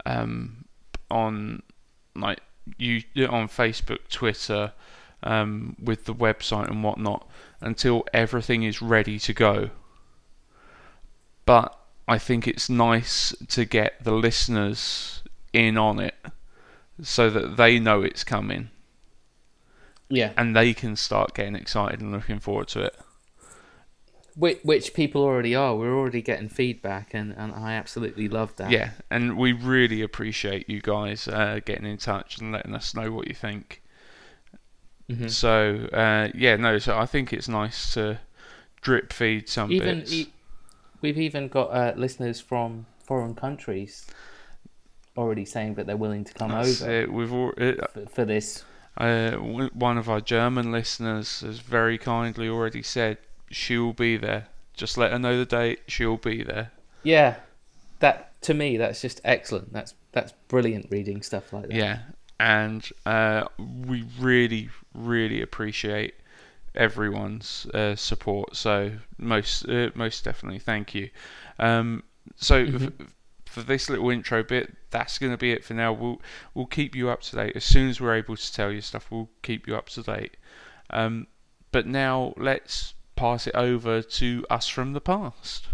um, 0.04 0.64
on 1.10 1.62
like 2.14 2.40
you 2.76 3.02
on 3.28 3.48
Facebook, 3.48 4.08
Twitter, 4.10 4.72
um, 5.22 5.76
with 5.82 6.04
the 6.04 6.14
website 6.14 6.68
and 6.68 6.82
whatnot 6.82 7.26
until 7.60 8.04
everything 8.12 8.64
is 8.64 8.82
ready 8.82 9.18
to 9.20 9.32
go. 9.32 9.70
But 11.46 11.78
I 12.08 12.18
think 12.18 12.48
it's 12.48 12.68
nice 12.68 13.34
to 13.48 13.64
get 13.64 14.02
the 14.02 14.12
listeners 14.12 15.22
in 15.52 15.78
on 15.78 16.00
it 16.00 16.16
so 17.00 17.30
that 17.30 17.56
they 17.56 17.78
know 17.78 18.02
it's 18.02 18.24
coming 18.24 18.70
Yeah, 20.08 20.32
and 20.36 20.54
they 20.54 20.72
can 20.74 20.96
start 20.96 21.34
getting 21.34 21.54
excited 21.56 22.00
and 22.00 22.12
looking 22.12 22.38
forward 22.38 22.68
to 22.68 22.82
it. 22.82 22.96
which, 24.36 24.58
which 24.62 24.94
people 24.94 25.22
already 25.22 25.54
are. 25.54 25.74
We're 25.74 25.96
already 25.96 26.22
getting 26.22 26.48
feedback, 26.48 27.14
and, 27.14 27.32
and 27.36 27.52
I 27.52 27.72
absolutely 27.74 28.28
love 28.28 28.54
that. 28.56 28.70
Yeah, 28.70 28.90
and 29.10 29.36
we 29.36 29.52
really 29.52 30.02
appreciate 30.02 30.68
you 30.68 30.80
guys 30.80 31.26
uh, 31.26 31.60
getting 31.64 31.86
in 31.86 31.96
touch 31.96 32.38
and 32.38 32.52
letting 32.52 32.74
us 32.74 32.94
know 32.94 33.10
what 33.12 33.28
you 33.28 33.34
think. 33.34 33.82
Mhm. 35.10 35.30
So 35.30 35.88
uh, 35.92 36.28
yeah, 36.34 36.56
no. 36.56 36.78
So 36.78 36.98
I 36.98 37.06
think 37.06 37.32
it's 37.32 37.48
nice 37.48 37.94
to 37.94 38.18
drip 38.82 39.12
feed 39.12 39.48
some 39.48 39.70
even 39.72 40.00
bits. 40.00 40.12
e- 40.12 40.32
we've 41.00 41.18
even 41.18 41.48
got 41.48 41.68
uh, 41.72 41.92
listeners 41.96 42.40
from 42.40 42.86
foreign 43.04 43.34
countries 43.34 44.06
already 45.16 45.44
saying 45.44 45.74
that 45.74 45.86
they're 45.86 45.96
willing 45.96 46.24
to 46.24 46.34
come 46.34 46.50
That's 46.50 46.82
over 46.82 46.90
it. 46.92 47.12
We've 47.12 47.32
al- 47.32 47.54
uh, 47.56 47.86
for, 47.92 48.06
for 48.06 48.24
this. 48.24 48.64
Uh, 48.96 49.32
one 49.32 49.98
of 49.98 50.08
our 50.08 50.20
German 50.20 50.72
listeners 50.72 51.40
has 51.40 51.58
very 51.58 51.98
kindly 51.98 52.48
already 52.48 52.82
said 52.82 53.18
she 53.50 53.78
will 53.78 53.92
be 53.92 54.16
there. 54.16 54.48
Just 54.74 54.98
let 54.98 55.12
her 55.12 55.18
know 55.18 55.38
the 55.38 55.46
date. 55.46 55.80
She'll 55.86 56.16
be 56.16 56.42
there. 56.42 56.72
Yeah, 57.02 57.36
that 58.00 58.40
to 58.42 58.54
me 58.54 58.76
that's 58.76 59.00
just 59.00 59.20
excellent. 59.24 59.72
That's 59.72 59.94
that's 60.12 60.32
brilliant 60.48 60.88
reading 60.90 61.22
stuff 61.22 61.52
like 61.52 61.68
that. 61.68 61.74
Yeah, 61.74 61.98
and 62.38 62.88
uh, 63.04 63.44
we 63.58 64.04
really, 64.18 64.70
really 64.94 65.40
appreciate 65.42 66.14
everyone's 66.74 67.66
uh, 67.72 67.96
support. 67.96 68.56
So 68.56 68.92
most, 69.18 69.68
uh, 69.68 69.90
most 69.94 70.24
definitely, 70.24 70.58
thank 70.58 70.94
you. 70.94 71.10
Um, 71.58 72.02
so 72.36 72.56
f- 72.56 72.92
for 73.56 73.62
this 73.62 73.88
little 73.88 74.10
intro 74.10 74.42
bit, 74.42 74.76
that's 74.90 75.18
going 75.18 75.32
to 75.32 75.38
be 75.38 75.50
it 75.50 75.64
for 75.64 75.72
now. 75.72 75.90
We'll 75.90 76.20
we'll 76.52 76.66
keep 76.66 76.94
you 76.94 77.08
up 77.08 77.22
to 77.22 77.36
date 77.36 77.56
as 77.56 77.64
soon 77.64 77.88
as 77.88 77.98
we're 77.98 78.14
able 78.14 78.36
to 78.36 78.52
tell 78.52 78.70
you 78.70 78.82
stuff. 78.82 79.10
We'll 79.10 79.30
keep 79.40 79.66
you 79.66 79.74
up 79.74 79.88
to 79.90 80.02
date. 80.02 80.36
Um, 80.90 81.26
but 81.72 81.86
now 81.86 82.34
let's 82.36 82.92
pass 83.14 83.46
it 83.46 83.54
over 83.54 84.02
to 84.02 84.46
us 84.50 84.68
from 84.68 84.92
the 84.92 85.00
past. 85.00 85.68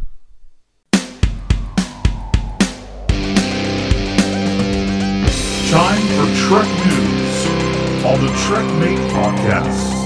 Time 5.73 6.07
for 6.15 6.29
Trek 6.47 6.69
News 6.87 7.47
on 8.05 8.21
the 8.25 8.33
Trekmate 8.45 9.11
Podcast. 9.11 10.02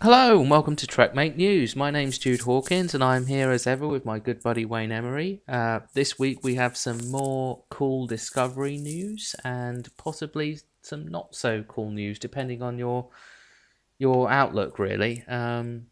Hello 0.00 0.40
and 0.40 0.48
welcome 0.48 0.76
to 0.76 0.86
Trekmate 0.86 1.34
News. 1.36 1.74
My 1.74 1.90
name's 1.90 2.18
Jude 2.18 2.42
Hawkins 2.42 2.94
and 2.94 3.02
I'm 3.02 3.26
here 3.26 3.50
as 3.50 3.66
ever 3.66 3.86
with 3.88 4.04
my 4.04 4.20
good 4.20 4.40
buddy 4.42 4.64
Wayne 4.64 4.92
Emery. 4.92 5.42
Uh, 5.48 5.80
this 5.94 6.18
week 6.18 6.44
we 6.44 6.54
have 6.54 6.76
some 6.76 7.10
more 7.10 7.64
cool 7.68 8.06
Discovery 8.06 8.76
news 8.78 9.34
and 9.44 9.88
possibly 9.96 10.60
some 10.82 11.08
not 11.08 11.34
so 11.34 11.64
cool 11.64 11.90
news, 11.90 12.18
depending 12.18 12.62
on 12.62 12.78
your 12.78 13.08
your 13.98 14.30
outlook. 14.30 14.78
Really. 14.78 15.24
Um, 15.26 15.86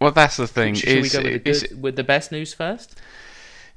Well, 0.00 0.10
that's 0.10 0.36
the 0.36 0.48
thing. 0.48 0.74
sh- 0.74 0.80
should 0.80 0.94
we 0.96 1.00
is- 1.02 1.12
go 1.12 1.22
with 1.22 1.44
the, 1.44 1.52
good, 1.68 1.82
with 1.82 1.96
the 1.96 2.04
best 2.04 2.32
news 2.32 2.52
first? 2.52 3.00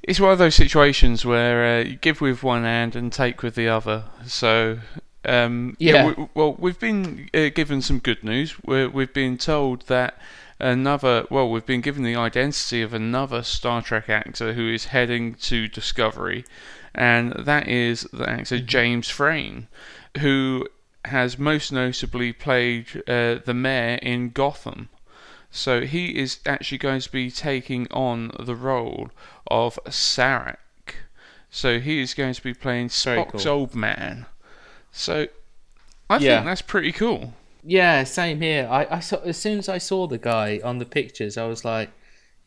It's 0.01 0.19
one 0.19 0.31
of 0.31 0.39
those 0.39 0.55
situations 0.55 1.25
where 1.25 1.79
uh, 1.79 1.83
you 1.83 1.95
give 1.97 2.21
with 2.21 2.41
one 2.43 2.63
hand 2.63 2.95
and 2.95 3.11
take 3.13 3.41
with 3.43 3.53
the 3.55 3.67
other. 3.67 4.05
So, 4.25 4.79
um, 5.25 5.75
Yeah. 5.79 6.13
we, 6.17 6.27
well, 6.33 6.55
we've 6.59 6.79
been 6.79 7.29
uh, 7.33 7.49
given 7.49 7.81
some 7.81 7.99
good 7.99 8.23
news. 8.23 8.55
We're, 8.63 8.89
we've 8.89 9.13
been 9.13 9.37
told 9.37 9.87
that 9.87 10.17
another, 10.59 11.25
well, 11.29 11.49
we've 11.49 11.65
been 11.65 11.81
given 11.81 12.03
the 12.03 12.15
identity 12.15 12.81
of 12.81 12.93
another 12.93 13.43
Star 13.43 13.81
Trek 13.81 14.09
actor 14.09 14.53
who 14.53 14.71
is 14.71 14.85
heading 14.85 15.35
to 15.35 15.67
Discovery, 15.67 16.45
and 16.93 17.33
that 17.33 17.67
is 17.67 18.07
the 18.13 18.29
actor 18.29 18.59
James 18.59 19.09
Frain, 19.09 19.67
who 20.19 20.67
has 21.05 21.37
most 21.37 21.71
notably 21.71 22.33
played 22.33 23.03
uh, 23.07 23.35
the 23.43 23.53
mayor 23.53 23.95
in 24.01 24.29
Gotham. 24.29 24.89
So 25.51 25.81
he 25.81 26.17
is 26.17 26.39
actually 26.45 26.79
going 26.79 27.01
to 27.01 27.11
be 27.11 27.31
taking 27.31 27.87
on 27.91 28.31
the 28.39 28.55
role 28.55 29.09
of 29.47 29.79
Sarek. 29.85 30.57
So 31.49 31.79
he 31.79 32.01
is 32.01 32.13
going 32.13 32.33
to 32.33 32.43
be 32.43 32.53
playing 32.53 32.89
Spock's 32.89 33.43
cool. 33.43 33.53
old 33.53 33.75
man. 33.75 34.25
So 34.95 35.27
I 36.09 36.17
Yeah. 36.17 36.19
think 36.19 36.45
that's 36.45 36.63
pretty 36.63 36.91
cool. 36.91 37.33
Yeah, 37.63 38.03
same 38.05 38.39
here. 38.41 38.67
I, 38.71 38.87
I 38.89 38.99
saw 39.01 39.17
as 39.17 39.37
soon 39.37 39.59
as 39.59 39.67
I 39.67 39.77
saw 39.79 40.07
the 40.07 40.17
guy 40.17 40.61
on 40.63 40.77
the 40.77 40.85
pictures, 40.85 41.37
I 41.37 41.45
was 41.47 41.65
like, 41.65 41.91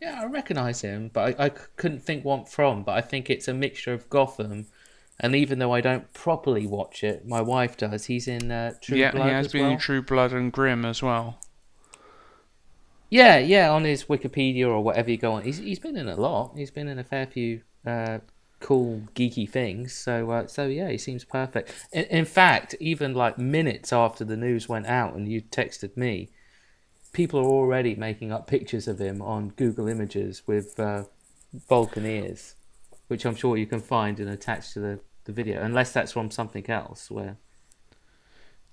yeah, 0.01 0.21
I 0.23 0.27
recognise 0.27 0.81
him, 0.83 1.11
but 1.13 1.39
I 1.41 1.51
couldn't 1.51 2.01
think 2.01 2.25
what 2.25 2.49
from. 2.49 2.85
But 2.85 2.93
I 2.97 3.01
think 3.03 3.29
it's 3.29 3.49
a 3.49 3.55
mixture 3.55 3.93
of 3.93 4.09
Gotham, 4.09 4.69
and 5.21 5.35
even 5.35 5.59
though 5.59 5.73
I 5.75 5.81
don't 5.83 6.13
properly 6.15 6.67
watch 6.67 7.03
it, 7.05 7.27
my 7.27 7.43
wife 7.43 7.77
does. 7.77 8.07
He's 8.07 8.29
in 8.29 8.51
uh, 8.53 8.75
True 8.81 8.97
yeah, 8.97 9.11
Blood 9.11 9.29
Yeah, 9.29 9.37
he 9.39 9.45
has 9.45 9.49
as 9.49 9.53
been 9.53 9.65
well. 9.65 9.73
in 9.73 9.79
True 9.79 10.03
Blood 10.03 10.33
and 10.33 10.53
Grimm 10.53 10.85
as 10.85 11.03
well. 11.03 11.39
Yeah, 13.11 13.39
yeah, 13.39 13.71
on 13.71 13.85
his 13.85 14.05
Wikipedia 14.05 14.67
or 14.67 14.81
whatever 14.83 15.11
you 15.11 15.17
go 15.17 15.33
on, 15.33 15.43
he's 15.43 15.59
he's 15.59 15.79
been 15.79 15.97
in 15.97 16.09
a 16.09 16.17
lot. 16.17 16.53
He's 16.57 16.71
been 16.71 16.89
in 16.89 16.99
a 16.99 17.05
fair 17.05 17.27
few 17.27 17.63
uh, 17.87 18.19
cool 18.61 19.03
geeky 19.15 19.49
things. 19.49 19.95
So 19.95 20.31
uh, 20.31 20.47
so 20.47 20.67
yeah, 20.67 20.91
he 20.91 20.99
seems 20.99 21.25
perfect. 21.25 21.73
In, 21.93 22.05
in 22.05 22.25
fact, 22.25 22.75
even 22.81 23.15
like 23.15 23.39
minutes 23.39 23.93
after 23.93 24.25
the 24.25 24.37
news 24.37 24.69
went 24.69 24.87
out 24.87 25.15
and 25.15 25.31
you 25.31 25.43
texted 25.43 25.97
me, 25.97 26.31
people 27.13 27.41
are 27.41 27.45
already 27.45 27.95
making 27.95 28.33
up 28.33 28.47
pictures 28.47 28.89
of 28.89 29.01
him 29.01 29.23
on 29.23 29.51
Google 29.51 29.89
Images 29.89 30.43
with 30.47 30.79
uh, 30.79 31.05
Vulcan 31.69 32.07
ears, 32.07 32.55
which 33.09 33.25
I'm 33.25 33.37
sure 33.37 33.57
you 33.57 33.67
can 33.67 33.81
find 33.81 34.21
and 34.21 34.29
attach 34.29 34.73
to 34.75 34.81
the, 34.81 35.01
the 35.25 35.33
video, 35.33 35.63
unless 35.63 35.93
that's 35.93 36.13
from 36.13 36.31
something 36.31 36.69
else 36.69 37.11
where. 37.11 37.37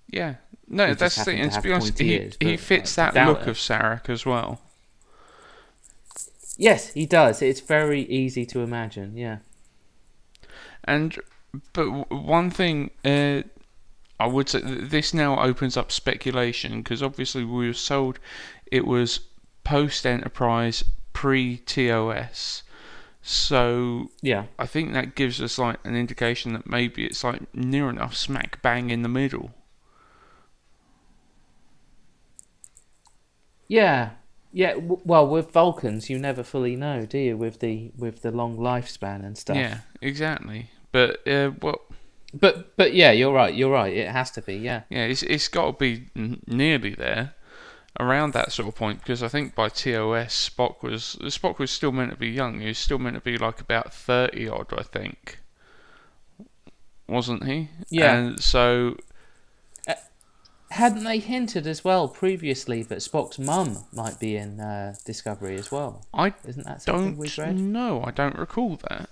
Yeah, 0.08 0.36
no, 0.68 0.94
that's 0.94 1.16
the 1.16 1.26
thing. 1.26 1.40
And 1.40 1.52
to 1.52 1.58
to 1.58 1.64
be 1.64 1.74
honest, 1.74 1.98
he, 1.98 2.14
ears, 2.14 2.38
he 2.40 2.58
fits 2.58 2.98
I 2.98 3.12
that 3.12 3.28
look 3.28 3.42
it. 3.42 3.48
of 3.48 3.58
Sarek 3.58 4.10
as 4.10 4.26
well. 4.26 4.62
Yes, 6.58 6.94
he 6.94 7.06
does. 7.06 7.42
It's 7.42 7.60
very 7.60 8.02
easy 8.02 8.46
to 8.46 8.60
imagine. 8.62 9.18
Yeah. 9.18 9.40
And 10.84 11.20
but 11.74 12.12
one 12.12 12.50
thing 12.50 12.92
uh, 13.04 13.44
I 14.20 14.28
would 14.28 14.50
say 14.50 14.62
this 14.62 15.14
now 15.14 15.42
opens 15.42 15.78
up 15.78 15.92
speculation 15.92 16.82
because 16.82 17.04
obviously 17.04 17.44
we 17.44 17.68
were 17.68 17.74
sold 17.74 18.20
it 18.72 18.86
was 18.86 19.20
post 19.64 20.06
Enterprise 20.06 20.84
pre 21.14 21.58
TOS. 21.58 22.64
So 23.22 24.12
Yeah. 24.22 24.46
I 24.60 24.68
think 24.68 24.94
that 24.94 25.16
gives 25.16 25.42
us 25.42 25.58
like 25.58 25.80
an 25.84 25.96
indication 25.96 26.54
that 26.54 26.68
maybe 26.70 27.06
it's 27.06 27.24
like 27.24 27.54
near 27.56 27.90
enough 27.90 28.16
smack 28.16 28.62
bang 28.62 28.90
in 28.90 29.02
the 29.02 29.10
middle. 29.10 29.52
Yeah, 33.68 34.12
yeah. 34.56 34.74
W- 34.74 35.02
well, 35.04 35.28
with 35.28 35.52
Vulcans, 35.52 36.10
you 36.10 36.18
never 36.18 36.42
fully 36.44 36.76
know, 36.76 37.06
do 37.06 37.18
you? 37.18 37.36
With 37.38 37.60
the 37.60 37.92
with 37.98 38.22
the 38.22 38.32
long 38.32 38.58
lifespan 38.58 39.26
and 39.26 39.38
stuff. 39.38 39.58
Yeah, 39.58 39.80
exactly. 40.02 40.70
But 40.92 41.28
uh, 41.28 41.52
well, 41.62 41.82
But 42.34 42.76
but 42.78 42.94
yeah, 42.94 43.12
you're 43.12 43.34
right. 43.34 43.54
You're 43.54 43.72
right. 43.72 43.94
It 43.94 44.10
has 44.10 44.32
to 44.32 44.42
be. 44.42 44.56
Yeah. 44.56 44.82
yeah, 44.90 45.06
it's 45.06 45.24
it's 45.24 45.48
got 45.48 45.66
to 45.66 45.72
be 45.78 46.08
n- 46.16 46.42
nearly 46.48 46.96
there, 46.96 47.34
around 48.00 48.34
that 48.34 48.52
sort 48.52 48.68
of 48.68 48.76
point. 48.76 49.00
Because 49.00 49.22
I 49.24 49.28
think 49.28 49.56
by 49.56 49.70
TOS, 49.70 50.50
Spock 50.50 50.82
was 50.82 51.18
Spock 51.24 51.60
was 51.60 51.72
still 51.72 51.92
meant 51.92 52.12
to 52.12 52.18
be 52.18 52.30
young. 52.30 52.60
He 52.62 52.68
was 52.68 52.78
still 52.78 53.00
meant 53.00 53.16
to 53.16 53.22
be 53.22 53.38
like 53.38 53.60
about 53.62 53.94
thirty 53.94 54.48
odd, 54.50 54.74
I 54.78 54.84
think. 54.84 55.40
Wasn't 57.08 57.46
he? 57.46 57.70
Yeah. 57.90 58.16
And 58.16 58.40
so 58.42 58.98
Hadn't 60.72 61.04
they 61.04 61.20
hinted 61.20 61.68
as 61.68 61.84
well 61.84 62.08
previously 62.08 62.82
that 62.84 62.98
Spock's 63.00 63.38
mum 63.40 63.86
might 63.94 64.20
be 64.20 64.36
in 64.36 64.60
uh, 64.60 64.96
Discovery 65.06 65.56
as 65.56 65.72
well? 65.72 66.06
I 66.14 66.34
Isn't 66.46 66.66
that 66.66 66.82
something 66.82 67.18
we've 67.18 67.38
read? 67.38 67.56
know. 67.58 68.04
I 68.04 68.12
don't 68.12 68.38
recall 68.38 68.78
that. 68.90 69.10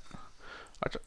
I 0.84 0.90
don't- 0.90 1.04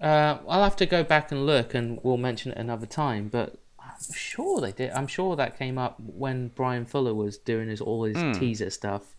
Uh, 0.00 0.38
I'll 0.48 0.62
have 0.64 0.76
to 0.76 0.86
go 0.86 1.02
back 1.02 1.32
and 1.32 1.44
look, 1.46 1.74
and 1.74 1.98
we'll 2.02 2.16
mention 2.18 2.52
it 2.52 2.58
another 2.58 2.86
time. 2.86 3.28
But 3.28 3.56
I'm 3.78 4.14
sure 4.14 4.60
they 4.60 4.72
did. 4.72 4.90
I'm 4.92 5.06
sure 5.06 5.34
that 5.36 5.58
came 5.58 5.76
up 5.78 5.98
when 5.98 6.48
Bryan 6.48 6.84
Fuller 6.86 7.14
was 7.14 7.36
doing 7.38 7.68
his 7.68 7.80
all 7.80 8.04
his 8.04 8.16
Hmm. 8.16 8.32
teaser 8.32 8.70
stuff 8.70 9.14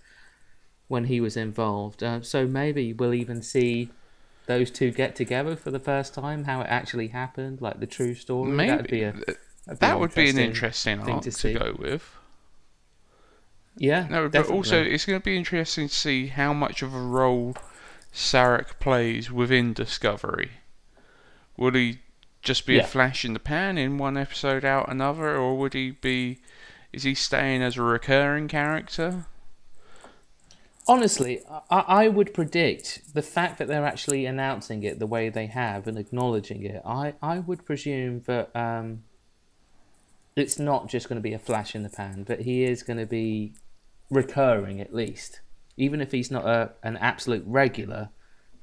when 0.87 1.05
he 1.05 1.19
was 1.21 1.35
involved. 1.37 2.01
Uh, 2.03 2.21
so 2.21 2.47
maybe 2.47 2.93
we'll 2.93 3.13
even 3.13 3.41
see 3.41 3.89
those 4.47 4.71
two 4.71 4.91
get 4.91 5.15
together 5.15 5.55
for 5.55 5.69
the 5.71 5.79
first 5.79 6.13
time. 6.13 6.45
How 6.45 6.61
it 6.61 6.67
actually 6.67 7.09
happened, 7.09 7.61
like 7.61 7.79
the 7.79 7.85
true 7.87 8.15
story. 8.15 8.51
Maybe 8.51 8.69
That'd 8.71 8.89
be 8.91 9.03
a, 9.03 9.13
that'd 9.65 9.79
that 9.79 9.99
would 9.99 10.13
be 10.15 10.29
an 10.29 10.37
interesting 10.37 10.99
arc 10.99 11.23
to 11.23 11.31
to, 11.31 11.53
go 11.53 11.75
with. 11.77 12.15
Yeah, 13.77 14.07
No, 14.09 14.23
but 14.23 14.31
definitely. 14.33 14.57
also 14.57 14.83
it's 14.83 15.05
going 15.05 15.19
to 15.19 15.23
be 15.23 15.37
interesting 15.37 15.87
to 15.87 15.93
see 15.93 16.27
how 16.27 16.51
much 16.53 16.81
of 16.81 16.93
a 16.93 16.99
role 17.01 17.55
Sarek 18.13 18.79
plays 18.79 19.31
within 19.31 19.73
Discovery. 19.73 20.51
Would 21.57 21.75
he 21.75 21.99
just 22.41 22.65
be 22.65 22.75
Yeah. 22.75 22.83
a 22.83 22.87
flash 22.87 23.23
in 23.23 23.33
the 23.33 23.39
pan 23.39 23.77
in 23.77 23.97
one 23.97 24.17
episode 24.17 24.65
out 24.65 24.89
another, 24.91 25.35
or 25.37 25.57
would 25.57 25.73
he 25.73 25.91
be? 25.91 26.39
Is 26.91 27.03
he 27.03 27.15
staying 27.15 27.61
as 27.61 27.77
a 27.77 27.81
recurring 27.81 28.47
character? 28.49 29.25
Honestly, 30.87 31.41
I, 31.69 31.79
I 31.87 32.07
would 32.07 32.33
predict 32.33 33.13
the 33.13 33.21
fact 33.21 33.59
that 33.59 33.67
they're 33.67 33.85
actually 33.85 34.25
announcing 34.25 34.83
it 34.83 34.99
the 34.99 35.05
way 35.07 35.29
they 35.29 35.45
have 35.45 35.87
and 35.87 35.97
acknowledging 35.97 36.63
it. 36.65 36.81
I, 36.85 37.13
I 37.21 37.39
would 37.39 37.65
presume 37.65 38.21
that 38.25 38.53
um, 38.55 39.03
it's 40.41 40.59
not 40.59 40.89
just 40.89 41.07
going 41.07 41.17
to 41.17 41.21
be 41.23 41.33
a 41.33 41.39
flash 41.39 41.75
in 41.75 41.83
the 41.83 41.89
pan, 41.89 42.23
but 42.27 42.41
he 42.41 42.63
is 42.63 42.83
going 42.83 42.99
to 42.99 43.05
be 43.05 43.53
recurring 44.09 44.81
at 44.81 44.93
least. 44.93 45.39
Even 45.77 46.01
if 46.01 46.11
he's 46.11 46.29
not 46.29 46.45
a, 46.45 46.71
an 46.83 46.97
absolute 46.97 47.43
regular, 47.47 48.09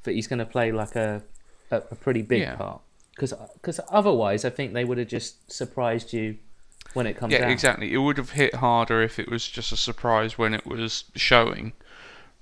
but 0.02 0.14
he's 0.14 0.26
going 0.26 0.38
to 0.38 0.47
play 0.47 0.70
like 0.73 0.94
a, 0.94 1.23
a, 1.70 1.76
a 1.76 1.94
pretty 1.94 2.23
big 2.23 2.40
Yeah. 2.42 2.56
part. 2.56 2.80
Because 3.14 3.80
otherwise, 3.88 4.44
I 4.44 4.50
think 4.50 4.75
they 4.75 4.85
would 4.85 4.99
have 4.99 5.08
just 5.08 5.50
surprised 5.50 6.12
you 6.12 6.37
when 6.94 7.06
it 7.06 7.16
comes 7.16 7.32
Yeah, 7.32 7.47
out. 7.47 7.50
exactly. 7.50 7.92
It 7.92 7.99
would 7.99 8.16
have 8.16 8.30
hit 8.30 8.54
harder 8.56 9.02
if 9.02 9.18
it 9.18 9.28
was 9.28 9.47
just 9.49 9.73
a 9.73 9.76
surprise 9.76 10.38
when 10.38 10.54
it 10.54 10.64
was 10.64 11.04
showing, 11.16 11.73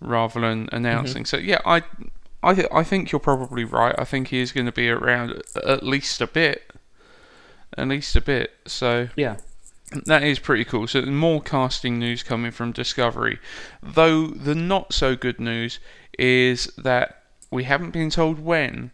rather 0.01 0.41
than 0.41 0.69
announcing. 0.73 1.23
Mm-hmm. 1.23 1.37
So 1.37 1.39
yeah, 1.39 1.61
I, 1.65 1.83
I, 2.43 2.55
th- 2.55 2.69
I 2.71 2.85
think 2.85 3.11
you're 3.11 3.19
probably 3.21 3.65
right. 3.65 3.95
I 3.99 4.05
think 4.05 4.29
he 4.29 4.41
is 4.41 4.53
going 4.53 4.67
to 4.67 4.73
be 4.73 4.91
around 4.91 5.43
at 5.65 5.83
least 5.83 6.21
a 6.21 6.27
bit, 6.27 6.66
at 7.77 7.89
least 7.89 8.15
a 8.17 8.21
bit. 8.21 8.53
So 8.67 9.09
Yeah. 9.17 9.37
that 10.07 10.23
is 10.23 10.39
pretty 10.39 10.65
cool. 10.65 10.87
So 10.87 11.03
more 11.03 11.41
casting 11.41 11.99
news 11.99 12.23
coming 12.23 12.51
from 12.51 12.73
Discovery, 12.73 13.39
though 13.83 14.27
the 14.29 14.55
not 14.55 14.93
so 14.93 15.17
good 15.17 15.41
news 15.41 15.79
is 16.19 16.67
that 16.79 17.23
we 17.51 17.65
haven't 17.65 17.91
been 17.93 18.11
told 18.11 18.39
when, 18.41 18.91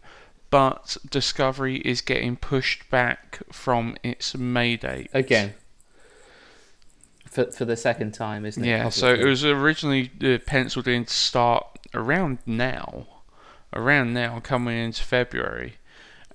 but 0.49 0.97
Discovery 1.09 1.77
is 1.77 2.01
getting 2.01 2.35
pushed 2.35 2.89
back 2.91 3.39
from 3.51 3.97
its 4.03 4.35
May 4.35 4.75
date 4.77 5.09
Again. 5.13 5.55
For, 7.29 7.51
for 7.51 7.65
the 7.65 7.75
second 7.75 8.13
time, 8.13 8.45
isn't 8.45 8.63
it? 8.63 8.67
Yeah, 8.67 8.89
so 8.89 9.11
it 9.11 9.25
was 9.25 9.43
originally 9.43 10.11
uh, 10.23 10.37
penciled 10.45 10.87
in 10.87 11.05
to 11.05 11.13
start 11.13 11.65
around 11.95 12.37
now, 12.45 13.07
around 13.73 14.13
now, 14.13 14.39
coming 14.39 14.77
into 14.77 15.01
February, 15.03 15.77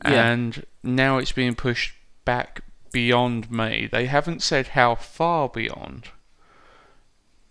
Yeah. 0.04 0.32
and 0.32 0.66
now 0.82 1.18
it's 1.18 1.30
being 1.30 1.54
pushed 1.54 1.94
back 2.28 2.60
beyond 2.92 3.50
me. 3.50 3.88
They 3.90 4.04
haven't 4.04 4.42
said 4.42 4.68
how 4.68 4.94
far 4.96 5.48
beyond. 5.48 6.08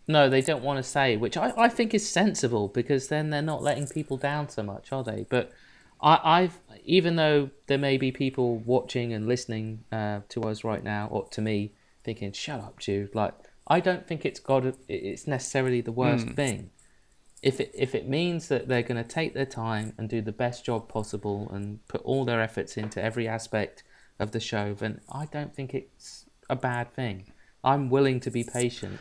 No, 0.07 0.29
they 0.29 0.41
don't 0.43 0.63
want 0.63 0.77
to 0.77 0.83
say, 0.83 1.17
which 1.17 1.35
I, 1.35 1.51
I 1.57 1.67
think 1.67 1.95
is 1.95 2.07
sensible 2.07 2.67
because 2.67 3.07
then 3.07 3.31
they're 3.31 3.41
not 3.41 3.63
letting 3.63 3.87
people 3.87 4.17
down 4.17 4.49
so 4.49 4.61
much, 4.61 4.91
are 4.91 5.03
they? 5.03 5.25
But 5.27 5.51
I, 5.99 6.19
I've 6.23 6.59
even 6.85 7.15
though 7.15 7.49
there 7.65 7.79
may 7.79 7.97
be 7.97 8.11
people 8.11 8.57
watching 8.59 9.13
and 9.13 9.27
listening 9.27 9.83
uh, 9.91 10.19
to 10.29 10.43
us 10.43 10.63
right 10.63 10.83
now, 10.83 11.07
or 11.09 11.27
to 11.29 11.41
me, 11.41 11.71
thinking, 12.03 12.31
"Shut 12.31 12.59
up, 12.59 12.77
Jude." 12.77 13.15
Like, 13.15 13.33
I 13.67 13.79
don't 13.79 14.05
think 14.05 14.25
it's 14.25 14.39
got 14.39 14.63
it's 14.87 15.25
necessarily 15.25 15.81
the 15.81 15.91
worst 15.91 16.27
thing. 16.35 16.69
If 17.41 17.59
it 17.59 17.71
if 17.73 17.95
it 17.95 18.07
means 18.07 18.47
that 18.49 18.67
they're 18.67 18.83
going 18.83 19.03
to 19.03 19.09
take 19.09 19.33
their 19.33 19.47
time 19.47 19.93
and 19.97 20.07
do 20.07 20.21
the 20.21 20.31
best 20.31 20.63
job 20.63 20.87
possible 20.87 21.49
and 21.51 21.85
put 21.87 22.01
all 22.03 22.25
their 22.25 22.41
efforts 22.41 22.77
into 22.77 23.01
every 23.01 23.27
aspect 23.27 23.81
of 24.19 24.31
the 24.31 24.39
show, 24.39 24.73
then 24.73 25.01
I 25.11 25.25
don't 25.25 25.53
think 25.53 25.73
it's 25.73 26.25
a 26.49 26.55
bad 26.55 26.93
thing. 26.93 27.31
I'm 27.63 27.89
willing 27.89 28.19
to 28.21 28.31
be 28.31 28.43
patient 28.43 28.99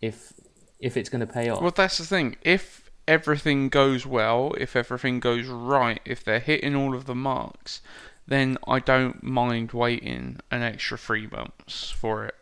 if 0.00 0.32
if 0.78 0.96
it's 0.96 1.08
going 1.08 1.20
to 1.20 1.32
pay 1.32 1.48
off. 1.48 1.62
Well, 1.62 1.70
that's 1.70 1.98
the 1.98 2.04
thing. 2.04 2.36
If 2.42 2.90
everything 3.06 3.68
goes 3.68 4.04
well, 4.04 4.54
if 4.58 4.74
everything 4.74 5.20
goes 5.20 5.46
right, 5.46 6.00
if 6.04 6.24
they're 6.24 6.40
hitting 6.40 6.74
all 6.74 6.94
of 6.94 7.04
the 7.04 7.14
marks, 7.14 7.80
then 8.26 8.58
I 8.66 8.80
don't 8.80 9.22
mind 9.22 9.72
waiting 9.72 10.38
an 10.50 10.62
extra 10.62 10.98
three 10.98 11.26
months 11.26 11.90
for 11.90 12.26
it. 12.26 12.34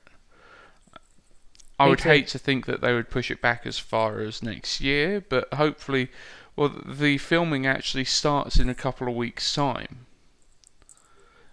I 1.79 1.85
Me 1.85 1.91
would 1.91 1.99
too. 2.01 2.09
hate 2.11 2.29
to 2.29 2.39
think 2.39 2.67
that 2.67 2.83
they 2.83 2.93
would 2.93 3.11
push 3.11 3.31
it 3.31 3.41
back 3.41 3.67
as 3.67 3.79
far 3.79 4.21
as 4.21 4.43
next 4.43 4.81
year, 4.81 5.23
but 5.27 5.53
hopefully, 5.55 6.11
well, 6.55 6.69
the 6.85 7.17
filming 7.17 7.67
actually 7.67 8.05
starts 8.05 8.59
in 8.59 8.69
a 8.69 8.75
couple 8.75 9.09
of 9.09 9.15
weeks' 9.15 9.55
time. 9.55 10.07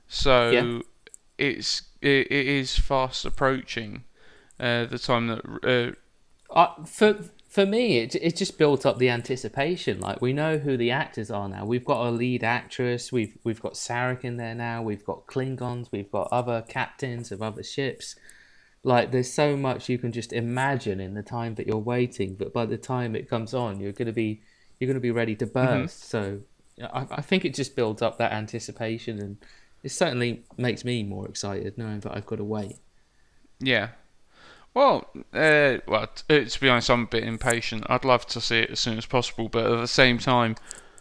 So 0.07 0.51
Yeah. 0.51 0.79
it's 1.37 1.83
it, 2.01 2.27
it 2.31 2.47
is 2.47 2.77
fast 2.77 3.25
approaching 3.25 4.03
uh, 4.59 4.85
the 4.85 4.99
time 4.99 5.27
that 5.27 5.95
uh, 6.53 6.85
for 6.85 7.17
for 7.49 7.65
me, 7.65 7.99
it 7.99 8.15
it 8.15 8.35
just 8.35 8.57
built 8.57 8.85
up 8.85 8.97
the 8.97 9.09
anticipation. 9.09 9.99
Like 9.99 10.21
we 10.21 10.33
know 10.33 10.57
who 10.57 10.77
the 10.77 10.91
actors 10.91 11.31
are 11.31 11.49
now. 11.49 11.65
We've 11.65 11.85
got 11.85 12.07
a 12.07 12.11
lead 12.11 12.43
actress. 12.43 13.11
We've 13.11 13.37
we've 13.43 13.61
got 13.61 13.73
Sarek 13.73 14.23
in 14.23 14.37
there 14.37 14.55
now. 14.55 14.81
We've 14.81 15.03
got 15.03 15.25
Klingons. 15.27 15.87
We've 15.91 16.11
got 16.11 16.27
other 16.31 16.63
captains 16.67 17.31
of 17.31 17.41
other 17.41 17.63
ships. 17.63 18.15
Like 18.83 19.11
there's 19.11 19.31
so 19.33 19.57
much 19.57 19.89
you 19.89 19.97
can 19.97 20.11
just 20.11 20.31
imagine 20.33 20.99
in 20.99 21.13
the 21.13 21.23
time 21.23 21.55
that 21.55 21.67
you're 21.67 21.77
waiting. 21.77 22.35
But 22.35 22.53
by 22.53 22.65
the 22.65 22.77
time 22.77 23.15
it 23.15 23.29
comes 23.29 23.53
on, 23.53 23.79
you're 23.79 23.91
gonna 23.91 24.13
be 24.13 24.41
you're 24.79 24.87
gonna 24.87 24.99
be 24.99 25.11
ready 25.11 25.35
to 25.37 25.45
burst. 25.45 26.09
So 26.09 26.41
I, 26.81 27.07
I 27.09 27.21
think 27.21 27.43
it 27.43 27.53
just 27.55 27.75
builds 27.75 28.01
up 28.01 28.17
that 28.19 28.31
anticipation, 28.33 29.19
and 29.19 29.37
it 29.83 29.89
certainly 29.91 30.43
makes 30.57 30.83
me 30.83 31.03
more 31.03 31.27
excited 31.27 31.77
knowing 31.77 31.99
that 32.01 32.15
I've 32.15 32.25
got 32.25 32.37
to 32.37 32.43
wait. 32.43 32.77
Yeah. 33.59 33.89
Well, 34.73 35.07
uh, 35.33 35.77
well, 35.87 36.07
t- 36.07 36.37
uh, 36.41 36.45
to 36.45 36.59
be 36.61 36.69
honest, 36.69 36.89
I'm 36.91 37.03
a 37.03 37.07
bit 37.07 37.23
impatient. 37.23 37.85
I'd 37.89 38.05
love 38.05 38.27
to 38.27 38.39
see 38.41 38.59
it 38.59 38.69
as 38.71 38.79
soon 38.79 38.97
as 38.97 39.05
possible, 39.07 39.49
but 39.49 39.65
at 39.65 39.79
the 39.79 39.87
same 39.87 40.19
time, 40.19 40.55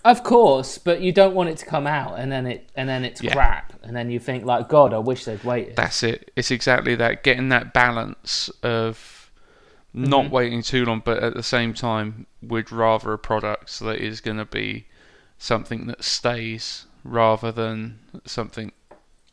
Of 0.04 0.22
course, 0.22 0.78
but 0.78 1.00
you 1.00 1.12
don't 1.12 1.34
want 1.34 1.48
it 1.50 1.58
to 1.58 1.66
come 1.66 1.86
out 1.86 2.18
and 2.18 2.30
then 2.30 2.46
it 2.46 2.70
and 2.76 2.88
then 2.88 3.04
it's 3.04 3.20
Yeah. 3.22 3.32
crap, 3.34 3.72
and 3.82 3.94
then 3.96 4.08
you 4.08 4.18
think 4.20 4.44
like, 4.44 4.68
God, 4.68 4.94
I 4.94 4.98
wish 4.98 5.24
they'd 5.24 5.42
waited. 5.44 5.76
that's 5.76 6.02
it. 6.02 6.30
It's 6.36 6.50
exactly 6.50 6.94
that. 6.94 7.22
Getting 7.24 7.48
that 7.50 7.74
balance 7.74 8.48
of 8.62 9.30
not 9.92 10.30
waiting 10.30 10.62
too 10.62 10.84
long, 10.84 11.02
but 11.04 11.22
at 11.22 11.34
the 11.34 11.42
same 11.42 11.74
time, 11.74 12.26
would 12.42 12.70
rather 12.72 13.12
a 13.12 13.18
product 13.18 13.78
that 13.80 13.98
is 13.98 14.20
going 14.20 14.36
to 14.38 14.44
be 14.46 14.86
something 15.38 15.86
that 15.86 16.02
stays 16.04 16.85
rather 17.06 17.52
than 17.52 17.98
something. 18.24 18.72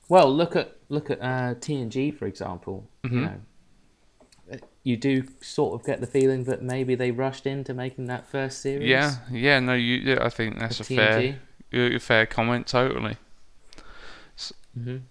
Well, 0.09 0.33
look 0.33 0.55
at 0.55 0.75
look 0.89 1.09
at 1.09 1.19
uh, 1.21 1.55
TNG 1.55 2.15
for 2.17 2.25
example. 2.27 2.87
Mm-hmm. 3.03 3.15
You 3.17 3.21
know, 3.25 4.59
you 4.83 4.97
do 4.97 5.23
sort 5.41 5.79
of 5.79 5.85
get 5.85 6.01
the 6.01 6.07
feeling 6.07 6.43
that 6.43 6.61
maybe 6.61 6.93
they 6.95 7.11
rushed 7.11 7.45
into 7.47 7.73
making 7.73 8.05
that 8.07 8.27
first 8.27 8.59
series. 8.61 8.89
Yeah, 8.89 9.15
yeah. 9.31 9.59
No, 9.59 9.73
you. 9.73 9.95
Yeah, 9.95 10.19
I 10.21 10.29
think 10.29 10.59
that's 10.59 10.79
a 10.81 10.83
fair, 10.83 11.39
a 11.71 11.97
fair 11.99 12.25
comment. 12.25 12.67
Totally. 12.67 13.17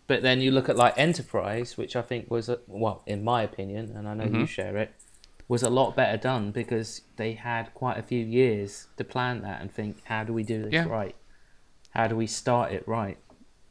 But 0.08 0.22
then 0.22 0.40
you 0.40 0.50
look 0.50 0.68
at 0.68 0.76
like 0.76 0.94
Enterprise, 0.98 1.76
which 1.76 1.94
I 1.94 2.02
think 2.02 2.28
was, 2.30 2.48
a, 2.48 2.58
well, 2.66 3.02
in 3.06 3.22
my 3.22 3.42
opinion, 3.42 3.92
and 3.96 4.08
I 4.08 4.14
know 4.14 4.24
Mm-hmm. 4.24 4.40
you 4.40 4.46
share 4.46 4.76
it, 4.76 4.92
was 5.46 5.62
a 5.62 5.70
lot 5.70 5.94
better 5.94 6.16
done 6.16 6.50
because 6.50 7.02
they 7.16 7.34
had 7.34 7.72
quite 7.72 7.96
a 7.96 8.02
few 8.02 8.24
years 8.24 8.88
to 8.96 9.04
plan 9.04 9.42
that 9.42 9.60
and 9.60 9.70
think, 9.72 9.98
how 10.04 10.24
do 10.24 10.32
we 10.32 10.42
do 10.42 10.62
this 10.64 10.72
Yeah. 10.72 10.88
right? 10.88 11.14
How 11.92 12.06
do 12.08 12.16
we 12.16 12.26
start 12.26 12.72
it 12.72 12.86
right? 12.86 13.18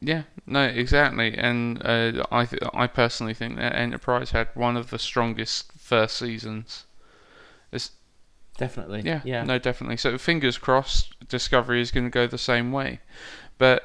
Yeah, 0.00 0.22
no, 0.46 0.64
exactly, 0.64 1.36
and 1.36 1.80
uh, 1.84 2.24
I 2.32 2.44
th- 2.46 2.62
I 2.74 2.88
personally 2.88 3.34
think 3.34 3.56
that 3.56 3.76
Enterprise 3.76 4.32
had 4.32 4.48
one 4.54 4.76
of 4.76 4.90
the 4.90 4.98
strongest 4.98 5.70
first 5.78 6.16
seasons. 6.18 6.86
It's, 7.70 7.92
Definitely. 8.58 9.02
yeah, 9.04 9.20
Yeah. 9.24 9.44
no, 9.44 9.58
definitely. 9.58 9.96
So 9.96 10.18
fingers 10.18 10.58
crossed, 10.58 11.14
Discovery 11.28 11.80
is 11.80 11.90
going 11.92 12.04
to 12.04 12.10
go 12.10 12.26
the 12.26 12.36
same 12.38 12.72
way. 12.72 13.00
But 13.58 13.82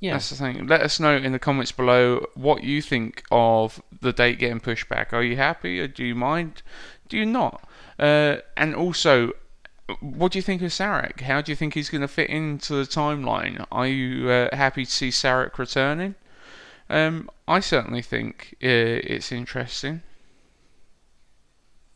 Yeah. 0.00 0.12
that's 0.12 0.30
the 0.30 0.36
thing. 0.36 0.66
Let 0.66 0.80
us 0.82 0.98
know 1.00 1.16
in 1.16 1.32
the 1.32 1.38
comments 1.38 1.72
below 1.72 2.24
what 2.34 2.62
you 2.62 2.80
think 2.80 3.22
of 3.30 3.82
the 4.00 4.12
date 4.12 4.38
getting 4.38 4.60
pushed 4.60 4.88
back. 4.88 5.12
Are 5.12 5.22
you 5.22 5.36
happy, 5.36 5.80
or 5.80 5.88
do 5.88 6.04
you 6.04 6.14
mind? 6.14 6.62
Do 7.08 7.16
you 7.18 7.26
not? 7.26 7.68
Uh, 7.98 8.36
and 8.56 8.74
also, 8.74 9.32
what 10.00 10.32
do 10.32 10.38
you 10.38 10.42
think 10.42 10.62
of 10.62 10.70
Sarek? 10.70 11.20
How 11.20 11.40
do 11.40 11.52
you 11.52 11.56
think 11.56 11.74
he's 11.74 11.90
going 11.90 12.00
to 12.02 12.08
fit 12.08 12.30
into 12.30 12.74
the 12.74 12.82
timeline? 12.82 13.64
Are 13.70 13.86
you 13.86 14.28
uh, 14.30 14.54
happy 14.54 14.84
to 14.84 14.90
see 14.90 15.08
Sarek 15.08 15.58
returning? 15.58 16.14
Um, 16.88 17.30
I 17.46 17.60
certainly 17.60 18.02
think 18.02 18.54
uh, 18.62 18.66
it's 19.04 19.30
interesting. 19.32 20.02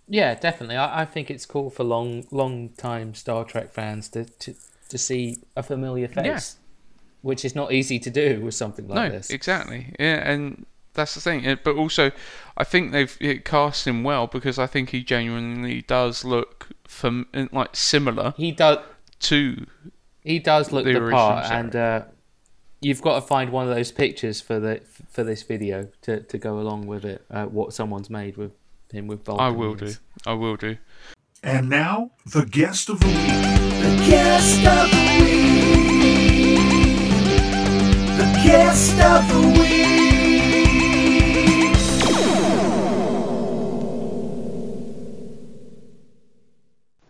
Yeah, 0.09 0.35
definitely. 0.35 0.77
I, 0.77 1.03
I 1.03 1.05
think 1.05 1.31
it's 1.31 1.47
cool 1.47 1.71
for 1.71 1.85
long, 1.85 2.27
long 2.31 2.71
time 2.71 3.15
Star 3.15 3.45
Trek 3.45 3.73
fans 3.73 4.09
to, 4.11 4.25
to, 4.25 4.55
to 4.91 4.99
see 4.99 5.39
a 5.57 5.63
familiar 5.63 6.09
face, 6.09 6.25
Yeah. 6.27 6.41
which 7.23 7.45
is 7.45 7.55
not 7.55 7.73
easy 7.73 7.99
to 7.99 8.11
do 8.11 8.41
with 8.41 8.55
something 8.55 8.87
like 8.87 8.97
no, 8.97 9.17
this. 9.17 9.31
exactly. 9.31 9.95
Yeah, 9.99 10.31
and 10.31 10.67
that's 10.93 11.15
the 11.15 11.21
thing. 11.21 11.59
But 11.65 11.77
also, 11.77 12.13
I 12.57 12.65
think 12.65 12.93
they've 12.93 13.43
cast 13.45 13.87
him 13.87 14.05
well 14.05 14.27
because 14.27 14.59
I 14.59 14.67
think 14.67 14.91
he 14.91 15.03
genuinely 15.03 15.83
does 15.83 16.25
look 16.25 16.69
fam- 16.87 17.27
uh, 17.35 17.47
like 17.53 17.75
similar 17.77 18.35
He 18.37 18.53
does. 18.53 18.79
to. 19.21 19.67
He 20.23 20.39
does 20.39 20.73
look 20.73 20.85
The 20.85 20.95
the, 20.95 21.11
part, 21.11 21.45
Sarek. 21.45 21.51
and 21.51 21.77
uh, 21.77 22.03
you've 22.81 23.03
got 23.03 23.17
to 23.17 23.21
find 23.21 23.51
one 23.51 23.69
of 23.69 23.75
those 23.75 23.93
pictures 23.93 24.41
for 24.41 24.59
the 24.59 24.81
for 25.11 25.23
this 25.25 25.43
video 25.43 25.89
to, 26.03 26.21
to 26.23 26.39
go 26.39 26.59
along 26.59 26.87
with 26.87 27.05
it. 27.05 27.25
Uh, 27.31 27.45
what 27.47 27.73
someone's 27.75 28.09
made 28.11 28.37
with 28.37 28.53
him 28.93 29.07
with 29.07 29.29
I 29.29 29.49
will 29.51 29.75
do. 29.75 29.93
I 30.27 30.33
will 30.35 30.57
do. 30.57 30.79
And 31.43 31.69
now, 31.69 32.13
the 32.27 32.47
guest 32.47 32.89
of 32.89 33.01
the 33.01 33.07
week. 33.07 33.17
The 33.17 33.97
guest 34.09 34.65
of 34.67 34.91
the 34.91 35.25
week. 35.25 36.59
The 38.17 38.41
guest 38.43 38.99
of 39.01 39.29
the 39.29 39.61
week. 39.61 39.74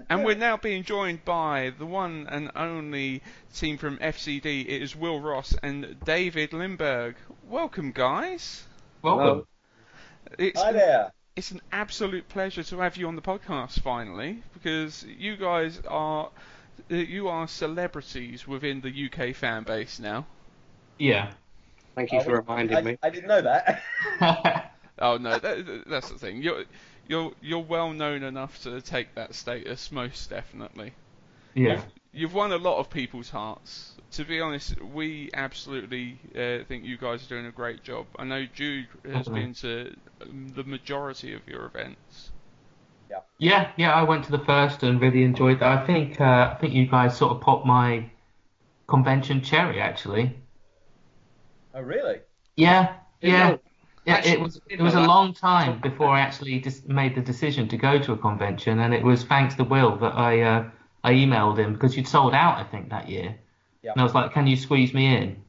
And 0.08 0.24
we're 0.24 0.34
now 0.34 0.56
being 0.56 0.82
joined 0.84 1.24
by 1.24 1.72
the 1.78 1.86
one 1.86 2.26
and 2.30 2.50
only 2.54 3.22
team 3.54 3.78
from 3.78 3.98
FCD. 3.98 4.62
It 4.66 4.82
is 4.82 4.94
Wil 4.96 5.20
Ross 5.20 5.54
and 5.62 5.96
David 6.04 6.50
Lindberg. 6.52 7.14
Welcome, 7.48 7.92
guys. 7.92 8.64
Welcome. 9.02 9.46
It's 10.38 10.60
Hi 10.60 10.72
there. 10.72 11.12
it's 11.36 11.50
an 11.50 11.60
absolute 11.72 12.28
pleasure 12.28 12.62
to 12.64 12.78
have 12.78 12.96
you 12.96 13.08
on 13.08 13.16
the 13.16 13.22
podcast 13.22 13.80
finally 13.80 14.42
because 14.52 15.04
you 15.04 15.36
guys 15.36 15.80
are 15.88 16.30
uh, 16.90 16.94
you 16.94 17.28
are 17.28 17.46
celebrities 17.48 18.46
within 18.46 18.80
the 18.80 19.06
UK 19.10 19.34
fan 19.34 19.62
base 19.64 19.98
now. 20.00 20.26
Yeah. 20.98 21.32
Thank 21.94 22.12
you 22.12 22.20
Oh, 22.20 22.22
for 22.24 22.36
reminding 22.36 22.76
I, 22.76 22.80
me. 22.82 22.98
I 23.02 23.10
didn't 23.10 23.28
know 23.28 23.42
that. 23.42 23.82
Oh 24.98 25.16
no, 25.16 25.38
that, 25.38 25.84
that's 25.88 26.08
the 26.08 26.18
thing. 26.18 26.40
You're 26.40 26.64
you're 27.06 27.32
you're 27.40 27.60
well 27.60 27.92
known 27.92 28.22
enough 28.22 28.62
to 28.62 28.80
take 28.82 29.14
that 29.14 29.34
status, 29.34 29.90
most 29.92 30.30
definitely. 30.30 30.94
yeah. 31.54 31.84
You've 32.12 32.32
won 32.32 32.50
a 32.50 32.56
lot 32.56 32.78
of 32.78 32.88
people's 32.88 33.28
hearts. 33.28 33.98
To 34.12 34.24
be 34.24 34.40
honest, 34.40 34.80
we 34.80 35.28
absolutely 35.34 36.18
uh, 36.34 36.64
think 36.64 36.84
you 36.84 36.96
guys 36.96 37.22
are 37.24 37.28
doing 37.28 37.44
a 37.46 37.52
great 37.52 37.82
job. 37.82 38.06
I 38.18 38.24
know 38.24 38.46
Jude 38.46 38.88
has 39.04 39.28
Mhm. 39.28 39.28
been 39.28 39.52
to 39.56 39.94
um, 40.22 40.48
the 40.48 40.64
majority 40.64 41.34
of 41.34 41.46
your 41.46 41.66
events. 41.66 42.32
Yeah, 43.08 43.20
yeah, 43.38 43.72
yeah, 43.78 43.94
I 43.94 44.02
went 44.02 44.24
to 44.26 44.30
the 44.30 44.38
first 44.44 44.82
and 44.82 45.00
really 45.00 45.22
enjoyed 45.22 45.60
that. 45.60 45.78
I 45.78 45.86
think 45.86 46.20
uh, 46.20 46.50
I 46.52 46.58
think 46.60 46.74
you 46.74 46.86
guys 46.86 47.16
sort 47.16 47.32
of 47.32 47.40
popped 47.40 47.64
my 47.66 48.10
convention 48.88 49.42
cherry 49.42 49.80
actually. 49.80 50.36
oh, 51.74 51.80
really? 51.80 52.20
Yeah, 52.56 53.00
yeah. 53.20 53.56
know. 53.56 53.58
Yeah, 54.06 54.16
Actually, 54.16 54.32
it 54.32 54.40
was 54.40 54.60
it 54.68 54.80
was 54.80 54.94
a 54.94 54.96
that. 54.96 55.06
long 55.08 55.32
time 55.34 55.80
before 55.80 56.08
I 56.10 56.20
actually 56.20 56.60
just 56.60 56.86
made 56.88 57.14
the 57.14 57.22
decision 57.22 57.68
to 57.68 57.76
go 57.76 57.98
to 57.98 58.12
a 58.12 58.16
convention, 58.18 58.80
and 58.80 58.92
it 58.94 59.02
was 59.02 59.24
thanks 59.24 59.54
to 59.56 59.64
Wil 59.64 59.96
that 59.96 60.14
I 60.14 60.40
uh, 60.42 60.70
I 61.02 61.12
emailed 61.14 61.58
him 61.58 61.72
because 61.74 61.96
you'd 61.96 62.08
sold 62.08 62.34
out 62.34 62.58
I 62.58 62.64
think 62.64 62.90
that 62.90 63.08
year, 63.08 63.36
Yeah. 63.82 63.92
and 63.92 64.00
I 64.00 64.04
was 64.04 64.14
like, 64.14 64.32
can 64.32 64.46
you 64.46 64.56
squeeze 64.56 64.92
me 64.94 65.06
in? 65.16 65.42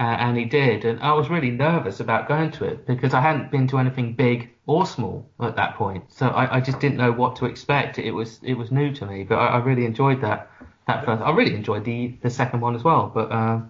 Uh, 0.00 0.04
and 0.04 0.36
he 0.36 0.44
did, 0.44 0.84
and 0.84 1.00
I 1.00 1.12
was 1.14 1.28
really 1.28 1.50
nervous 1.50 1.98
about 1.98 2.28
going 2.28 2.52
to 2.52 2.64
it 2.64 2.86
because 2.86 3.14
I 3.14 3.20
hadn't 3.20 3.50
been 3.50 3.66
to 3.68 3.78
anything 3.78 4.14
big 4.14 4.50
or 4.66 4.86
small 4.86 5.28
at 5.40 5.56
that 5.56 5.74
point, 5.74 6.04
so 6.12 6.28
I, 6.28 6.58
I 6.58 6.60
just 6.60 6.78
didn't 6.78 6.98
know 6.98 7.10
what 7.10 7.34
to 7.36 7.46
expect. 7.46 7.98
It 7.98 8.12
was 8.12 8.38
it 8.44 8.54
was 8.54 8.70
new 8.70 8.92
to 8.94 9.06
me, 9.06 9.24
but 9.24 9.36
I, 9.36 9.46
I 9.48 9.58
really 9.58 9.84
enjoyed 9.86 10.20
that 10.20 10.50
that 10.86 11.04
first. 11.04 11.20
I 11.22 11.30
really 11.32 11.54
enjoyed 11.56 11.84
the 11.84 12.16
the 12.22 12.30
second 12.30 12.60
one 12.60 12.76
as 12.76 12.84
well, 12.84 13.10
but 13.12 13.32
uh, 13.32 13.60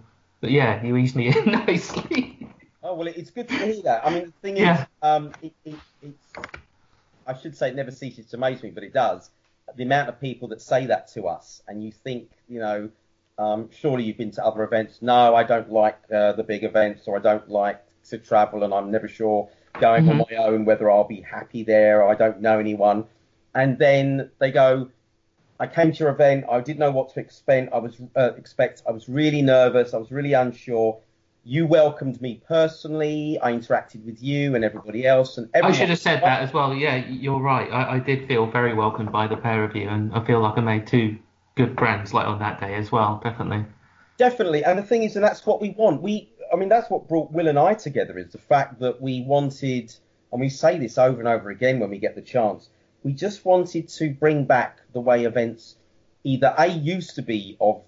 but 0.43 0.51
yeah, 0.51 0.83
you 0.85 0.97
eased 0.99 1.17
me 1.17 1.29
in 1.35 1.45
nicely. 1.67 2.38
Well, 2.99 3.07
it's 3.07 3.31
good 3.31 3.47
to 3.47 3.55
hear 3.55 3.81
that. 3.85 4.05
I 4.05 4.11
mean, 4.11 4.25
the 4.27 4.33
thing 4.43 4.57
Yeah. 4.57 4.81
is, 4.81 4.87
um, 5.03 5.33
it, 5.41 5.53
it, 5.65 5.77
it's 6.03 6.33
I 7.29 7.35
should 7.35 7.57
say 7.57 7.69
it 7.69 7.77
never 7.77 7.93
ceases 7.93 8.27
to 8.31 8.37
amaze 8.37 8.61
me, 8.61 8.71
but 8.71 8.83
it 8.83 8.93
does. 8.93 9.31
The 9.77 9.85
amount 9.85 10.09
of 10.09 10.21
people 10.21 10.49
that 10.49 10.61
say 10.61 10.87
that 10.87 11.07
to 11.13 11.29
us, 11.29 11.63
and 11.69 11.85
you 11.85 11.93
think, 11.93 12.31
you 12.49 12.59
know, 12.59 12.91
um, 13.39 13.71
surely 13.71 14.03
you've 14.03 14.17
been 14.17 14.33
to 14.33 14.45
other 14.45 14.65
events. 14.65 14.99
No, 15.01 15.37
I 15.37 15.45
don't 15.45 15.71
like 15.71 15.97
uh, 16.13 16.33
the 16.33 16.43
big 16.43 16.65
events, 16.65 17.07
or 17.07 17.17
I 17.17 17.21
don't 17.21 17.49
like 17.49 17.81
to 18.09 18.19
travel, 18.19 18.65
and 18.65 18.75
I'm 18.75 18.91
never 18.91 19.07
sure 19.07 19.49
going 19.81 20.09
on 20.09 20.17
my 20.17 20.37
own 20.37 20.65
whether 20.65 20.91
I'll 20.91 21.05
be 21.05 21.21
happy 21.21 21.63
there, 21.63 22.03
or 22.03 22.11
I 22.11 22.17
don't 22.17 22.41
know 22.41 22.59
anyone. 22.59 23.05
And 23.55 23.79
then 23.79 24.33
they 24.41 24.51
go, 24.51 24.91
I 25.61 25.69
came 25.69 25.93
to 25.93 25.99
your 25.99 26.11
event. 26.11 26.47
I 26.51 26.61
didn't 26.63 26.81
know 26.81 26.91
what 26.91 27.15
to 27.15 27.21
expect. 27.21 27.73
I 27.73 27.79
was 27.79 28.01
uh, 28.17 28.33
expect. 28.37 28.83
I 28.89 28.91
was 28.91 29.09
really 29.09 29.43
nervous. 29.43 29.95
I 29.95 29.99
was 29.99 30.11
really 30.11 30.33
unsure. 30.33 30.99
You 31.45 31.67
welcomed 31.67 32.21
me 32.21 32.43
personally. 32.47 33.39
I 33.41 33.53
interacted 33.53 34.05
with 34.05 34.23
you 34.23 34.55
and 34.55 34.65
everybody 34.65 35.07
else. 35.07 35.39
And 35.39 35.49
I 35.55 35.73
should 35.73 35.89
have 35.89 35.99
said 35.99 36.23
that 36.23 36.43
as 36.43 36.53
well. 36.53 36.75
Yeah, 36.75 36.97
you're 36.97 37.41
right. 37.41 37.71
I, 37.73 37.95
I 37.97 37.99
did 38.01 38.29
feel 38.29 38.47
very 38.47 38.75
welcomed 38.75 39.13
by 39.13 39.27
the 39.27 39.37
pair 39.37 39.65
of 39.65 39.75
you, 39.75 39.89
and 39.89 40.13
I 40.13 40.25
feel 40.25 40.41
like 40.41 40.59
I 40.59 40.61
made 40.61 40.87
two 40.87 41.17
good 41.55 41.77
friends 41.79 42.13
like 42.13 42.27
on 42.27 42.39
that 42.41 42.61
day 42.61 42.75
as 42.75 42.93
well. 42.93 43.21
Definitely. 43.25 43.65
Definitely. 44.19 44.65
And 44.65 44.79
the 44.79 44.83
thing 44.83 45.05
is, 45.05 45.17
and 45.17 45.25
that's 45.25 45.47
what 45.47 45.61
we 45.61 45.71
want. 45.71 46.03
We, 46.03 46.29
I 46.53 46.57
mean, 46.57 46.69
that's 46.69 46.91
what 46.91 47.09
brought 47.09 47.31
Wil 47.33 47.49
and 47.49 47.59
I 47.59 47.75
together 47.75 48.19
is 48.19 48.33
the 48.33 48.39
fact 48.39 48.81
that 48.81 49.01
we 49.01 49.23
wanted, 49.23 49.95
and 50.33 50.41
we 50.41 50.49
say 50.49 50.79
this 50.79 50.99
over 50.99 51.19
and 51.19 51.29
over 51.29 51.51
again 51.51 51.79
when 51.79 51.91
we 51.91 51.99
get 51.99 52.15
the 52.15 52.23
chance. 52.23 52.69
We 53.05 53.13
just 53.13 53.45
wanted 53.45 53.89
to 53.89 54.11
bring 54.11 54.45
back 54.45 54.81
the 54.93 55.01
way 55.01 55.25
events 55.25 55.77
either 56.25 56.55
a 56.59 56.67
used 56.67 57.15
to 57.15 57.23
be 57.23 57.57
of, 57.61 57.83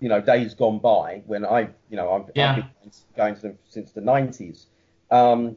you 0.00 0.08
know, 0.08 0.20
days 0.20 0.54
gone 0.54 0.78
by 0.78 1.22
when 1.26 1.44
I, 1.44 1.68
you 1.90 1.96
know, 1.96 2.12
I've, 2.12 2.30
Yeah. 2.34 2.50
I've 2.50 2.56
been 2.56 2.92
going 3.16 3.34
to 3.36 3.40
them 3.42 3.58
since 3.68 3.92
the 3.92 4.00
90s. 4.00 4.66
Um, 5.10 5.56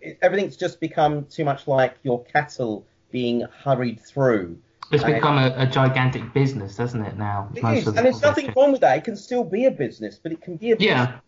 it, 0.00 0.18
everything's 0.22 0.56
just 0.56 0.80
become 0.80 1.24
too 1.26 1.44
much 1.44 1.66
like 1.66 1.94
your 2.02 2.22
cattle 2.24 2.86
being 3.10 3.42
hurried 3.64 4.00
through. 4.00 4.58
It's 4.90 5.02
And- 5.04 5.14
become 5.14 5.38
a, 5.38 5.54
a 5.56 5.66
gigantic 5.66 6.32
business, 6.32 6.76
doesn't 6.76 7.04
it 7.04 7.16
now? 7.18 7.48
It 7.54 7.64
is, 7.78 7.86
and 7.86 7.98
there's 7.98 8.22
nothing 8.22 8.52
wrong 8.56 8.72
with 8.72 8.80
that. 8.82 8.98
It 8.98 9.04
can 9.04 9.16
still 9.16 9.44
be 9.44 9.66
a 9.66 9.70
business, 9.70 10.18
but 10.22 10.32
it 10.32 10.40
can 10.40 10.56
be 10.56 10.72
a 10.72 10.76
business 10.76 10.90
Yeah. 11.08 11.18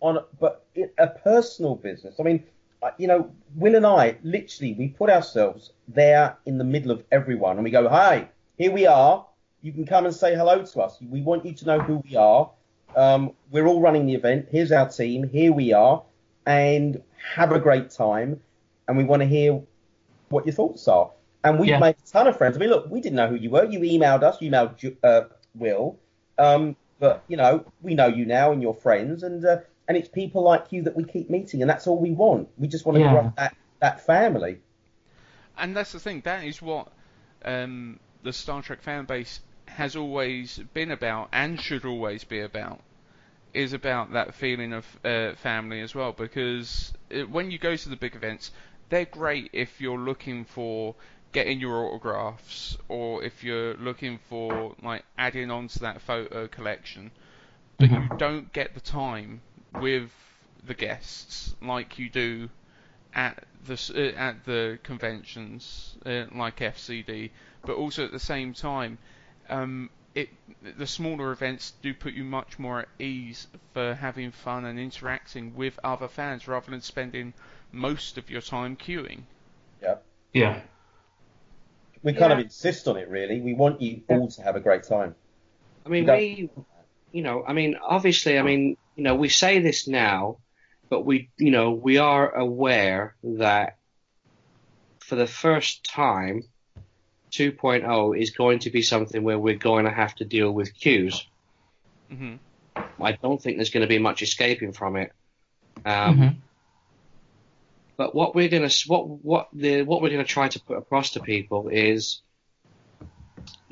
on, 0.00 0.18
but 0.38 0.64
it, 0.74 0.94
a 0.98 1.06
personal 1.08 1.74
business. 1.74 2.16
I 2.20 2.22
mean, 2.22 2.44
you 2.98 3.08
know, 3.08 3.30
Wil 3.56 3.74
and 3.76 3.86
I 3.86 4.16
literally 4.22 4.74
we 4.74 4.88
put 4.88 5.10
ourselves 5.10 5.72
there 5.88 6.36
in 6.46 6.58
the 6.58 6.64
middle 6.64 6.90
of 6.90 7.02
everyone, 7.10 7.56
and 7.56 7.64
we 7.64 7.70
go, 7.70 7.88
"Hi, 7.88 8.28
here 8.56 8.70
we 8.70 8.86
are. 8.86 9.24
You 9.60 9.72
can 9.72 9.86
come 9.86 10.06
and 10.06 10.14
say 10.14 10.34
hello 10.36 10.64
to 10.64 10.80
us. 10.80 10.98
We 11.00 11.20
want 11.20 11.44
you 11.44 11.52
to 11.54 11.66
know 11.66 11.80
who 11.80 11.96
we 12.08 12.16
are. 12.16 12.50
Um, 12.94 13.32
we're 13.50 13.66
all 13.66 13.80
running 13.80 14.06
the 14.06 14.14
event. 14.14 14.48
Here's 14.50 14.72
our 14.72 14.88
team. 14.88 15.28
Here 15.28 15.52
we 15.52 15.72
are, 15.72 16.02
and 16.46 17.02
have 17.34 17.52
a 17.52 17.58
great 17.58 17.90
time. 17.90 18.40
And 18.86 18.96
we 18.96 19.04
want 19.04 19.20
to 19.22 19.26
hear 19.26 19.60
what 20.30 20.46
your 20.46 20.54
thoughts 20.54 20.86
are. 20.88 21.10
And 21.44 21.58
we've 21.58 21.68
Yeah. 21.70 21.78
made 21.78 21.96
a 21.96 22.10
ton 22.10 22.26
of 22.26 22.36
friends. 22.36 22.56
I 22.56 22.60
mean, 22.60 22.70
look, 22.70 22.88
we 22.90 23.00
didn't 23.00 23.16
know 23.16 23.28
who 23.28 23.34
you 23.36 23.50
were. 23.50 23.64
You 23.64 23.80
emailed 23.80 24.22
us. 24.22 24.40
You 24.40 24.50
emailed 24.50 24.96
uh, 25.02 25.24
Wil. 25.54 25.98
Um, 26.38 26.76
but 27.00 27.24
you 27.28 27.36
know, 27.36 27.64
we 27.82 27.94
know 27.94 28.06
you 28.06 28.24
now 28.26 28.52
and 28.52 28.62
your 28.62 28.74
friends, 28.74 29.22
and 29.22 29.44
uh, 29.44 29.58
and 29.86 29.96
it's 29.96 30.08
people 30.08 30.42
like 30.42 30.72
you 30.72 30.82
that 30.82 30.96
we 30.96 31.04
keep 31.04 31.30
meeting, 31.30 31.62
and 31.62 31.70
that's 31.70 31.86
all 31.86 31.98
we 31.98 32.10
want. 32.12 32.48
We 32.56 32.68
just 32.68 32.86
want 32.86 32.96
to 32.96 33.02
Yeah. 33.02 33.10
grow 33.12 33.32
that 33.36 33.56
that 33.80 34.06
family. 34.06 34.60
And 35.56 35.76
that's 35.76 35.92
the 35.92 36.00
thing. 36.00 36.20
That 36.22 36.44
is 36.44 36.62
what 36.62 36.92
um, 37.44 37.98
the 38.22 38.32
Star 38.32 38.62
Trek 38.62 38.82
fan 38.82 39.04
base 39.04 39.40
has 39.78 39.94
always 39.94 40.58
been 40.74 40.90
about, 40.90 41.28
and 41.32 41.60
should 41.60 41.84
always 41.84 42.24
be 42.24 42.40
about. 42.40 42.80
Is 43.54 43.72
about 43.72 44.12
that 44.12 44.34
feeling 44.34 44.72
of 44.72 44.84
uh, 45.04 45.34
family 45.36 45.80
as 45.80 45.94
well. 45.94 46.10
Because 46.12 46.92
it, 47.08 47.30
when 47.30 47.52
you 47.52 47.60
go 47.60 47.76
to 47.76 47.88
the 47.88 47.94
big 47.94 48.16
events, 48.16 48.50
they're 48.88 49.04
great 49.04 49.50
if 49.52 49.80
you're 49.80 50.04
looking 50.10 50.44
for 50.44 50.96
getting 51.30 51.60
your 51.60 51.76
autographs, 51.84 52.76
or 52.88 53.22
if 53.22 53.44
you're 53.44 53.74
looking 53.74 54.18
for 54.28 54.74
like 54.82 55.04
adding 55.16 55.48
on 55.48 55.68
to 55.68 55.78
that 55.78 56.02
photo 56.02 56.48
collection. 56.48 57.12
But 57.78 57.90
you 57.92 58.08
don't 58.18 58.52
get 58.52 58.74
the 58.74 58.80
time 58.80 59.42
with 59.80 60.10
the 60.66 60.74
guests 60.74 61.54
like 61.62 62.00
you 62.00 62.10
do 62.10 62.48
at 63.14 63.44
the 63.64 63.78
uh, 63.94 64.18
at 64.18 64.44
the 64.44 64.80
conventions 64.82 65.96
uh, 66.04 66.24
like 66.34 66.56
FCD, 66.56 67.30
but 67.64 67.76
also 67.76 68.04
at 68.04 68.10
the 68.10 68.18
same 68.18 68.52
time, 68.54 68.98
um, 69.48 69.90
it 70.14 70.28
the 70.76 70.86
smaller 70.86 71.32
events 71.32 71.72
do 71.82 71.94
put 71.94 72.14
you 72.14 72.24
much 72.24 72.58
more 72.58 72.80
at 72.80 72.88
ease 72.98 73.46
for 73.72 73.94
having 73.94 74.30
fun 74.30 74.64
and 74.64 74.78
interacting 74.78 75.54
with 75.54 75.78
other 75.84 76.08
fans 76.08 76.48
rather 76.48 76.70
than 76.70 76.80
spending 76.80 77.32
most 77.72 78.18
of 78.18 78.30
your 78.30 78.40
time 78.40 78.76
queuing. 78.76 79.20
Yeah. 79.82 79.96
Yeah. 80.32 80.60
We 82.02 82.12
kind 82.12 82.32
of 82.32 82.38
insist 82.38 82.86
on 82.88 82.96
it, 82.96 83.08
really. 83.08 83.40
We 83.40 83.54
want 83.54 83.80
you 83.80 84.02
all 84.08 84.28
to 84.28 84.42
have 84.42 84.56
a 84.56 84.60
great 84.60 84.84
time. 84.84 85.14
I 85.84 85.88
mean, 85.88 86.06
You 86.06 86.12
we, 86.12 86.50
you 87.12 87.22
know, 87.22 87.44
I 87.46 87.52
mean, 87.52 87.76
obviously, 87.82 88.38
I 88.38 88.42
mean, 88.42 88.76
you 88.94 89.02
know, 89.02 89.14
we 89.14 89.28
say 89.28 89.60
this 89.60 89.88
now, 89.88 90.38
but 90.88 91.04
we, 91.04 91.30
you 91.38 91.50
know, 91.50 91.72
we 91.72 91.98
are 91.98 92.30
aware 92.34 93.16
that 93.22 93.78
for 95.00 95.16
the 95.16 95.26
first 95.26 95.84
time, 95.84 96.42
2.0 97.30 98.18
is 98.20 98.30
going 98.30 98.60
to 98.60 98.70
be 98.70 98.82
something 98.82 99.22
where 99.22 99.38
we're 99.38 99.56
going 99.56 99.84
to 99.84 99.90
have 99.90 100.14
to 100.16 100.24
deal 100.24 100.50
with 100.52 100.74
queues. 100.74 101.26
hmm 102.10 102.36
I 103.00 103.12
don't 103.12 103.40
think 103.42 103.56
there's 103.56 103.70
going 103.70 103.82
to 103.82 103.88
be 103.88 103.98
much 103.98 104.22
escaping 104.22 104.72
from 104.72 104.96
it. 104.96 105.12
Um, 105.84 106.18
Mhm. 106.18 106.36
But 107.96 108.14
what 108.14 108.34
we're 108.34 108.48
gonna 108.48 108.70
what 108.86 109.08
what 109.08 109.48
the 109.52 109.82
what 109.82 110.00
we're 110.02 110.10
gonna 110.10 110.24
try 110.24 110.46
to 110.48 110.60
put 110.60 110.78
across 110.78 111.10
to 111.10 111.20
people 111.20 111.68
is 111.68 112.22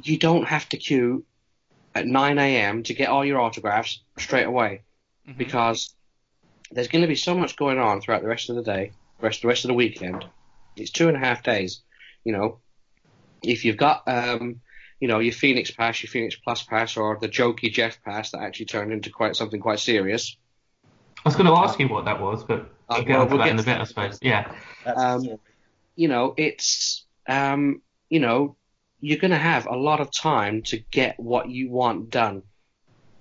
you 0.03 0.19
don't 0.19 0.45
have 0.47 0.69
to 0.71 0.77
queue 0.77 1.25
at 1.95 2.07
9 2.07 2.39
a.m. 2.39 2.83
to 2.85 2.95
get 2.95 3.09
all 3.09 3.25
your 3.25 3.41
autographs 3.41 4.03
straight 4.19 4.47
away 4.47 4.83
Mhm. 5.29 5.39
because 5.39 5.95
there's 6.73 6.89
going 6.89 7.03
to 7.03 7.09
be 7.09 7.15
so 7.15 7.35
much 7.37 7.55
going 7.57 7.79
on 7.79 8.01
throughout 8.01 8.23
the 8.23 8.29
rest 8.29 8.51
of 8.51 8.57
the 8.57 8.63
day, 8.63 8.91
rest 9.21 9.43
the 9.43 9.49
rest 9.49 9.65
of 9.65 9.69
the 9.69 9.75
weekend. 9.75 10.25
It's 10.77 10.91
two 10.91 11.07
and 11.09 11.17
a 11.17 11.21
half 11.21 11.43
days. 11.45 11.83
you 12.25 12.33
know, 12.33 12.59
if 13.43 13.65
you've 13.65 13.77
got, 13.77 14.03
um, 14.07 14.61
you 15.01 15.09
know, 15.09 15.19
your 15.19 15.33
Phoenix 15.33 15.71
Pass, 15.71 16.03
your 16.03 16.11
Phoenix 16.11 16.37
Plus 16.37 16.63
Pass, 16.63 16.97
or 16.97 17.19
the 17.21 17.29
jokey 17.29 17.73
Jeff 17.73 18.03
Pass 18.03 18.31
that 18.31 18.43
actually 18.43 18.67
turned 18.67 18.93
into 18.93 19.11
quite 19.11 19.37
something 19.37 19.61
quite 19.61 19.81
serious. 19.81 20.37
I 21.25 21.29
was 21.29 21.37
going 21.37 21.47
to 21.47 21.57
ask 21.57 21.79
you 21.79 21.89
what 21.89 22.05
that 22.05 22.21
was, 22.21 22.45
but 22.45 22.71
I'll 22.89 23.03
get 23.03 23.11
well, 23.11 23.23
onto 23.23 23.35
we'll 23.35 23.45
that 23.45 23.51
in 23.51 23.57
get 23.57 23.63
a 23.63 23.67
bit, 23.67 23.81
I 23.81 23.85
suppose. 23.85 24.19
Yeah. 24.23 24.53
Um, 24.85 25.39
you 25.97 26.09
know, 26.09 26.35
it's, 26.37 27.05
um, 27.29 27.83
you 28.09 28.21
know, 28.21 28.57
you're 29.01 29.19
going 29.19 29.33
to 29.33 29.37
have 29.37 29.67
a 29.67 29.77
lot 29.77 30.01
of 30.01 30.13
time 30.13 30.63
to 30.63 30.79
get 30.79 31.19
what 31.19 31.51
you 31.51 31.71
want 31.71 32.11
done. 32.11 32.43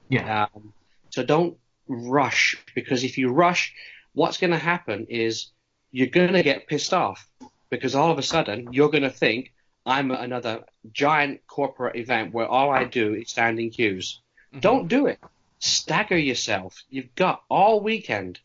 Yeah. 0.09 0.47
Um, 0.53 0.73
so 1.09 1.23
don't 1.23 1.57
rush 1.87 2.57
because 2.75 3.03
if 3.03 3.17
you 3.17 3.31
rush, 3.31 3.73
what's 4.13 4.37
going 4.37 4.51
to 4.51 4.57
happen 4.57 5.07
is 5.09 5.51
you're 5.91 6.07
going 6.07 6.33
to 6.33 6.43
get 6.43 6.67
pissed 6.67 6.93
off 6.93 7.27
because 7.69 7.95
all 7.95 8.11
of 8.11 8.19
a 8.19 8.23
sudden 8.23 8.67
you're 8.71 8.89
going 8.89 9.03
to 9.03 9.09
think 9.09 9.53
I'm 9.85 10.11
at 10.11 10.21
another 10.21 10.63
giant 10.91 11.45
corporate 11.47 11.95
event 11.95 12.33
where 12.33 12.47
all 12.47 12.71
I 12.71 12.85
do 12.85 13.13
is 13.13 13.29
stand 13.29 13.59
in 13.59 13.69
queues. 13.69 14.21
Don't 14.59 14.87
do 14.87 15.07
it. 15.07 15.19
Stagger 15.59 16.17
yourself. 16.17 16.83
You've 16.89 17.13
got 17.15 17.43
all 17.49 17.81
weekend. 17.81 18.39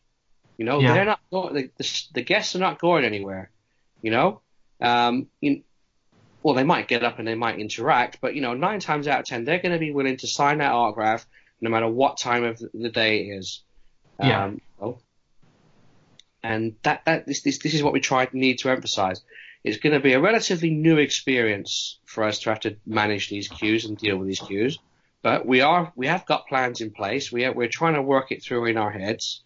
You 0.57 0.65
know, 0.65 0.79
Yeah. 0.79 0.93
they're 0.93 1.05
not 1.05 1.19
going. 1.31 1.53
The, 1.55 1.69
the, 1.77 2.03
the 2.15 2.21
guests 2.21 2.55
are 2.55 2.59
not 2.59 2.79
going 2.79 3.05
anywhere. 3.05 3.49
You 4.01 4.11
know, 4.11 4.41
um, 4.81 5.27
in, 5.41 5.63
well, 6.43 6.53
they 6.53 6.63
might 6.63 6.87
get 6.87 7.03
up 7.03 7.19
and 7.19 7.27
they 7.27 7.35
might 7.35 7.59
interact, 7.59 8.19
but 8.21 8.35
you 8.35 8.41
know, 8.41 8.53
nine 8.53 8.79
times 8.79 9.07
out 9.07 9.19
of 9.21 9.25
ten, 9.25 9.45
they're 9.45 9.61
going 9.61 9.73
to 9.73 9.79
be 9.79 9.91
willing 9.91 10.17
to 10.17 10.27
sign 10.27 10.57
that 10.59 10.71
autograph 10.71 11.25
no 11.61 11.69
matter 11.69 11.87
what 11.87 12.17
time 12.17 12.43
of 12.43 12.61
the 12.73 12.89
day 12.89 13.27
it 13.27 13.37
is. 13.37 13.63
Yeah. 14.19 14.45
Um, 14.45 14.61
and 16.43 16.75
that 16.83 17.05
that 17.05 17.25
this 17.27 17.41
this 17.41 17.59
this 17.59 17.73
is 17.73 17.83
what 17.83 17.93
we 17.93 17.99
try 17.99 18.27
need 18.33 18.59
to 18.59 18.69
emphasize. 18.69 19.21
It's 19.63 19.77
going 19.77 19.93
to 19.93 19.99
be 19.99 20.13
a 20.13 20.19
relatively 20.19 20.71
new 20.71 20.97
experience 20.97 21.99
for 22.05 22.23
us 22.23 22.39
to 22.39 22.49
have 22.49 22.61
to 22.61 22.77
manage 22.85 23.29
these 23.29 23.47
queues 23.47 23.85
and 23.85 23.97
deal 23.97 24.17
with 24.17 24.27
these 24.27 24.39
queues, 24.39 24.79
but 25.21 25.45
we 25.45 25.61
are 25.61 25.93
we 25.95 26.07
have 26.07 26.25
got 26.25 26.47
plans 26.47 26.81
in 26.81 26.91
place. 26.91 27.31
We 27.31 27.45
are, 27.45 27.53
we're 27.53 27.67
trying 27.67 27.93
to 27.93 28.01
work 28.01 28.31
it 28.31 28.43
through 28.43 28.65
in 28.65 28.77
our 28.77 28.91
heads. 28.91 29.43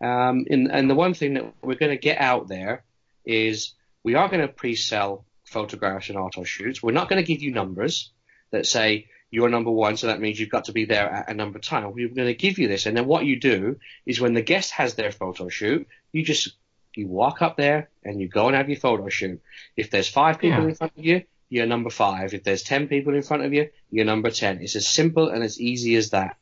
Um, 0.00 0.44
and, 0.50 0.70
and 0.70 0.90
the 0.90 0.94
one 0.94 1.14
thing 1.14 1.34
that 1.34 1.54
we're 1.62 1.76
going 1.76 1.92
to 1.92 1.96
get 1.96 2.20
out 2.20 2.48
there 2.48 2.84
is 3.24 3.72
we 4.02 4.16
are 4.16 4.28
going 4.28 4.42
to 4.42 4.48
pre-sell 4.48 5.24
photographs 5.44 6.10
and 6.10 6.18
auto 6.18 6.44
shoots. 6.44 6.82
We're 6.82 6.92
not 6.92 7.08
going 7.08 7.24
to 7.24 7.32
give 7.32 7.42
you 7.42 7.52
numbers 7.52 8.10
that 8.50 8.66
say 8.66 9.06
you're 9.30 9.48
number 9.48 9.70
one, 9.70 9.96
so 9.96 10.08
that 10.08 10.20
means 10.20 10.38
you've 10.38 10.50
got 10.50 10.66
to 10.66 10.72
be 10.72 10.84
there 10.84 11.10
at 11.10 11.30
a 11.30 11.34
number 11.34 11.58
time. 11.58 11.90
We're 11.92 12.08
going 12.08 12.28
to 12.28 12.34
give 12.34 12.58
you 12.58 12.68
this, 12.68 12.86
and 12.86 12.96
then 12.96 13.06
what 13.06 13.24
you 13.24 13.40
do 13.40 13.78
is 14.06 14.20
when 14.20 14.34
the 14.34 14.42
guest 14.42 14.72
has 14.72 14.94
their 14.94 15.10
photo 15.10 15.48
shoot, 15.48 15.88
you 16.12 16.22
just 16.22 16.54
you 16.96 17.06
walk 17.08 17.42
up 17.42 17.56
there 17.56 17.88
and 18.04 18.20
you 18.20 18.28
go 18.28 18.46
and 18.46 18.56
have 18.56 18.68
your 18.68 18.78
photo 18.78 19.08
shoot. 19.08 19.40
If 19.76 19.90
there's 19.90 20.08
five 20.08 20.38
people 20.38 20.62
Yeah. 20.62 20.68
in 20.68 20.74
front 20.74 20.92
of 20.96 21.04
you, 21.04 21.22
you're 21.48 21.66
number 21.66 21.90
five. 21.90 22.34
If 22.34 22.42
there's 22.44 22.62
ten 22.62 22.88
people 22.88 23.14
in 23.14 23.22
front 23.22 23.44
of 23.44 23.52
you, 23.52 23.70
you're 23.90 24.04
number 24.04 24.30
ten. 24.30 24.60
It's 24.62 24.76
as 24.76 24.88
simple 24.88 25.28
and 25.28 25.42
as 25.42 25.60
easy 25.60 25.96
as 25.96 26.10
that. 26.10 26.36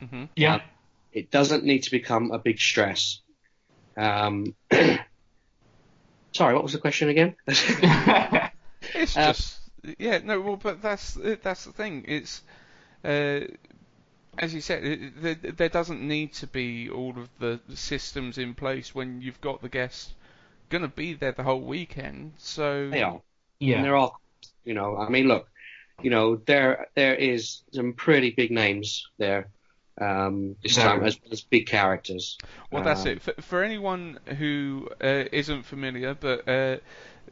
hmm 0.00 0.24
Yeah. 0.36 0.60
It 1.12 1.30
doesn't 1.30 1.64
need 1.64 1.84
to 1.84 1.90
become 1.92 2.32
a 2.32 2.38
big 2.38 2.58
stress. 2.58 3.20
Um, 3.96 4.54
sorry, 6.32 6.54
what 6.54 6.62
was 6.62 6.72
the 6.72 6.78
question 6.78 7.08
again? 7.08 7.36
It's 8.94 9.16
Uh, 9.16 9.32
just 9.32 9.60
yeah 9.98 10.18
no 10.24 10.40
well 10.40 10.56
but 10.56 10.80
that's 10.80 11.14
that's 11.42 11.64
the 11.64 11.72
thing 11.72 12.04
it's 12.06 12.42
uh, 13.04 13.40
as 14.38 14.54
you 14.54 14.60
said 14.60 14.84
it, 14.84 15.22
there, 15.22 15.34
there 15.34 15.68
doesn't 15.68 16.00
need 16.06 16.32
to 16.34 16.46
be 16.46 16.88
all 16.90 17.10
of 17.18 17.28
the 17.38 17.60
systems 17.74 18.38
in 18.38 18.54
place 18.54 18.94
when 18.94 19.20
you've 19.20 19.40
got 19.40 19.62
the 19.62 19.68
guests 19.68 20.14
gonna 20.70 20.88
be 20.88 21.14
there 21.14 21.32
the 21.32 21.42
whole 21.42 21.60
weekend 21.60 22.32
so 22.38 22.88
They 22.90 23.02
are. 23.02 23.20
Yeah. 23.60 23.76
And 23.76 23.84
they're 23.84 23.96
all, 23.96 24.20
you 24.64 24.74
know, 24.74 24.96
I 24.96 25.08
mean, 25.08 25.28
look, 25.28 25.48
you 26.02 26.10
know, 26.10 26.36
there 26.36 26.88
there 26.94 27.14
is 27.14 27.62
some 27.72 27.92
pretty 27.92 28.30
big 28.30 28.50
names 28.50 29.06
there 29.18 29.48
um, 30.00 30.56
this 30.62 30.74
time, 30.74 31.04
as 31.04 31.20
well 31.22 31.32
as 31.32 31.42
big 31.42 31.66
characters. 31.66 32.36
Well, 32.72 32.82
that's 32.82 33.02
Um, 33.02 33.08
it. 33.08 33.22
For, 33.22 33.32
for 33.40 33.62
anyone 33.62 34.18
who 34.38 34.88
uh, 35.00 35.24
isn't 35.30 35.62
familiar, 35.62 36.14
but 36.14 36.48
uh, 36.48 36.78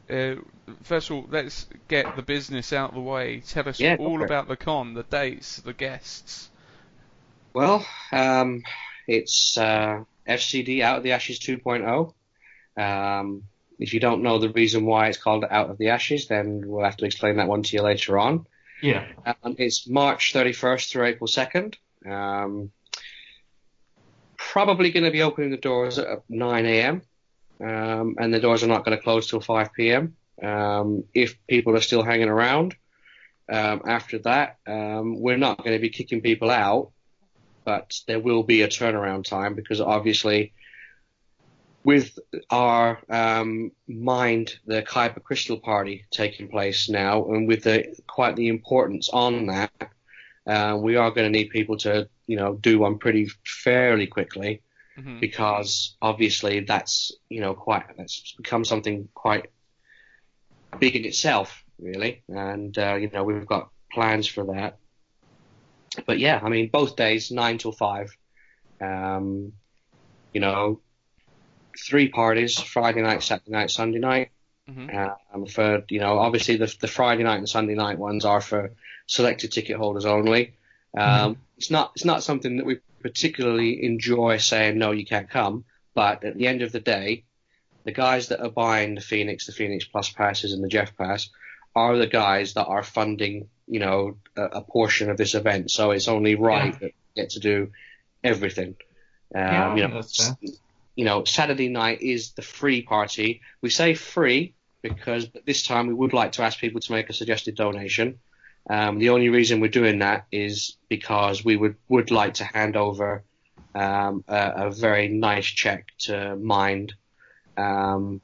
uh, 0.09 0.37
first 0.85 1.11
of 1.11 1.17
all, 1.17 1.27
let's 1.29 1.67
get 1.89 2.15
the 2.15 2.23
business 2.23 2.73
out 2.73 2.91
of 2.91 2.95
the 2.95 3.01
way. 3.01 3.41
Tell 3.41 3.69
us 3.69 3.81
Yeah, 3.81 3.97
all 3.99 4.19
for 4.19 4.23
it. 4.23 4.27
about 4.27 4.47
the 4.47 4.57
con, 4.57 4.95
the 4.95 5.03
dates, 5.03 5.57
the 5.57 5.73
guests. 5.73 6.51
Well, 7.55 7.87
um, 8.13 8.63
it's 9.07 9.59
uh, 9.59 10.05
FCD 10.27 10.83
Out 10.83 10.99
of 10.99 11.03
the 11.03 11.13
Ashes 11.13 11.39
2.0. 11.41 12.15
Um, 12.77 13.45
if 13.79 13.93
you 13.93 14.01
don't 14.01 14.23
know 14.23 14.39
the 14.39 14.51
reason 14.51 14.87
why 14.87 15.09
it's 15.09 15.19
called 15.19 15.45
Out 15.49 15.71
of 15.71 15.79
the 15.79 15.91
Ashes, 15.91 16.29
then 16.29 16.63
we'll 16.67 16.85
have 16.85 16.97
to 16.99 17.05
explain 17.05 17.37
that 17.37 17.49
one 17.49 17.63
to 17.63 17.77
you 17.77 17.83
later 17.83 18.19
on. 18.19 18.47
Yeah. 18.81 19.07
Um, 19.25 19.57
it's 19.59 19.89
March 19.89 20.33
31st 20.33 20.91
through 20.91 21.07
April 21.07 21.29
2nd. 21.29 21.75
Um, 22.07 22.73
probably 24.37 24.91
going 24.91 25.05
to 25.05 25.11
be 25.11 25.23
opening 25.23 25.51
the 25.51 25.57
doors 25.57 25.99
at 25.99 26.23
9 26.29 26.67
a.m. 26.67 27.03
Um, 27.61 28.17
and 28.19 28.35
the 28.35 28.41
doors 28.41 28.63
are 28.63 28.69
not 28.69 28.85
going 28.85 28.97
to 28.97 29.03
close 29.03 29.29
till 29.29 29.41
5 29.41 29.73
p.m. 29.73 30.17
Um, 30.43 31.05
if 31.15 31.39
people 31.47 31.77
are 31.77 31.81
still 31.81 32.03
hanging 32.03 32.29
around 32.29 32.75
um, 33.51 33.83
after 33.87 34.19
that, 34.21 34.59
um, 34.67 35.21
we're 35.21 35.37
not 35.37 35.59
going 35.59 35.73
to 35.73 35.81
be 35.81 35.91
kicking 35.91 36.21
people 36.21 36.51
out, 36.51 36.91
but 37.65 37.95
there 38.07 38.21
will 38.21 38.43
be 38.43 38.63
a 38.63 38.69
turnaround 38.69 39.25
time 39.25 39.55
because 39.55 39.81
obviously 39.81 40.53
with 41.85 42.19
our 42.51 43.01
um, 43.09 43.73
mind, 43.89 44.55
the 44.67 44.83
Kuiper 44.83 45.23
Crystal 45.23 45.59
Party 45.59 46.05
taking 46.11 46.49
place 46.49 46.89
now, 46.89 47.25
and 47.27 47.49
with 47.49 47.65
the 47.65 47.95
quite 48.07 48.37
the 48.37 48.49
importance 48.49 49.09
on 49.13 49.47
that, 49.47 49.73
uh, 50.47 50.79
we 50.81 50.97
are 50.97 51.11
going 51.11 51.31
to 51.33 51.39
need 51.39 51.51
people 51.51 51.77
to, 51.79 52.09
you 52.27 52.37
know, 52.37 52.55
do 52.55 52.79
one 52.79 52.99
pretty 52.99 53.29
fairly 53.45 54.07
quickly 54.07 54.63
Mhm. 54.97 55.21
because 55.21 55.97
obviously 56.03 56.61
that's, 56.61 57.13
you 57.29 57.41
know, 57.41 57.55
quite 57.55 57.97
that's 57.97 58.35
become 58.37 58.65
something 58.65 59.09
quite 59.15 59.47
big 60.79 60.97
in 60.97 61.05
itself, 61.05 61.65
really, 61.79 62.23
and 62.29 62.77
uh, 62.79 62.95
you 62.95 63.11
know 63.11 63.25
we've 63.25 63.47
got 63.47 63.71
plans 63.91 64.27
for 64.27 64.45
that. 64.55 64.79
But 66.07 66.19
yeah, 66.19 66.41
I 66.43 66.49
mean, 66.49 66.69
both 66.73 66.97
days 66.97 67.31
nine 67.31 67.59
till 67.59 67.73
five. 67.73 68.17
Um, 68.81 69.53
you 70.33 70.41
know, 70.41 70.81
three 71.79 72.09
parties: 72.09 72.59
Friday 72.61 73.03
night, 73.03 73.23
Saturday 73.23 73.51
night, 73.53 73.71
Sunday 73.71 73.99
night. 73.99 74.31
Mhm. 74.69 75.13
Um, 75.35 75.47
for 75.47 75.85
you 75.89 76.01
know, 76.01 76.19
obviously 76.19 76.57
the 76.57 76.75
the 76.81 76.89
Friday 76.89 77.25
night 77.25 77.39
and 77.39 77.49
Sunday 77.49 77.75
night 77.75 77.99
ones 77.99 78.25
are 78.25 78.41
for 78.41 78.73
selected 79.07 79.53
ticket 79.53 79.77
holders 79.77 80.05
only. 80.07 80.55
Um, 80.97 81.37
It's 81.57 81.71
not 81.71 81.93
it's 81.95 82.05
not 82.05 82.23
something 82.23 82.57
that 82.57 82.67
we 82.67 82.79
particularly 83.03 83.85
enjoy 83.85 84.39
saying 84.39 84.79
no, 84.79 84.93
you 84.93 85.05
can't 85.05 85.29
come. 85.29 85.65
But 85.95 86.25
at 86.25 86.37
the 86.37 86.47
end 86.47 86.63
of 86.63 86.73
the 86.73 86.81
day, 86.81 87.25
the 87.85 87.93
guys 87.93 88.29
that 88.29 88.41
are 88.41 88.51
buying 88.51 88.95
the 88.95 89.01
Phoenix, 89.01 89.47
the 89.47 89.53
Phoenix 89.53 89.85
Plus 89.85 90.11
passes, 90.11 90.53
and 90.53 90.63
the 90.63 90.69
Jeff 90.69 90.97
Pass 90.97 91.29
are 91.75 91.97
the 91.97 92.07
guys 92.07 92.55
that 92.55 92.67
are 92.67 92.83
funding, 92.83 93.49
you 93.67 93.81
know, 93.81 94.17
a, 94.37 94.43
a 94.43 94.61
portion 94.63 95.11
of 95.11 95.17
this 95.17 95.35
event. 95.35 95.71
So 95.71 95.91
it's 95.91 96.09
only 96.09 96.35
right 96.35 96.73
that 96.81 96.93
we 96.93 97.23
get 97.23 97.31
to 97.31 97.41
do 97.41 97.71
everything. 98.23 98.77
Um, 99.35 99.43
Yeah, 99.43 99.77
you 99.77 99.89
know, 99.89 100.03
you 100.95 101.05
know, 101.05 101.25
Saturday 101.25 101.69
night 101.69 102.03
is 102.03 102.33
the 102.33 102.43
free 102.43 102.83
party. 102.83 103.41
We 103.61 103.71
say 103.71 103.95
free 103.95 104.55
because 104.83 105.29
this 105.47 105.63
time 105.63 105.87
we 105.87 105.95
would 105.95 106.13
like 106.13 106.33
to 106.33 106.43
ask 106.43 106.59
people 106.59 106.81
to 106.81 106.93
make 106.93 107.09
a 107.09 107.13
suggested 107.13 107.55
donation. 107.55 108.19
Um, 108.69 108.99
the 108.99 109.11
only 109.11 109.29
reason 109.29 109.61
we're 109.61 109.69
doing 109.69 110.01
that 110.01 110.27
is 110.31 110.77
because 110.89 111.45
we 111.45 111.57
would, 111.57 111.77
would 111.89 112.11
like 112.11 112.35
to 112.35 112.45
hand 112.45 112.77
over 112.77 113.25
um, 113.75 114.25
a, 114.29 114.67
a 114.67 114.71
very 114.71 115.09
nice 115.09 115.47
check 115.47 115.87
to 116.01 116.37
Mind, 116.37 116.95
um, 117.57 118.21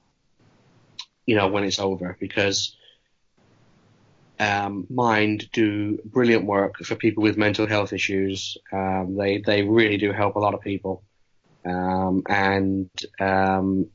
you 1.26 1.36
know, 1.36 1.48
when 1.48 1.64
it's 1.64 1.78
over 1.78 2.16
because 2.20 2.76
um, 4.40 4.86
Mind 4.88 5.50
do 5.52 5.98
brilliant 6.04 6.44
work 6.44 6.78
for 6.78 6.94
people 6.94 7.22
with 7.22 7.36
mental 7.36 7.66
health 7.66 7.92
issues. 7.92 8.56
Um, 8.72 9.16
they 9.16 9.38
they 9.38 9.62
really 9.62 9.96
do 9.96 10.12
help 10.12 10.36
a 10.36 10.40
lot 10.40 10.54
of 10.54 10.60
people 10.60 11.02
um, 11.64 12.22
and 12.28 12.90
um, 13.20 13.86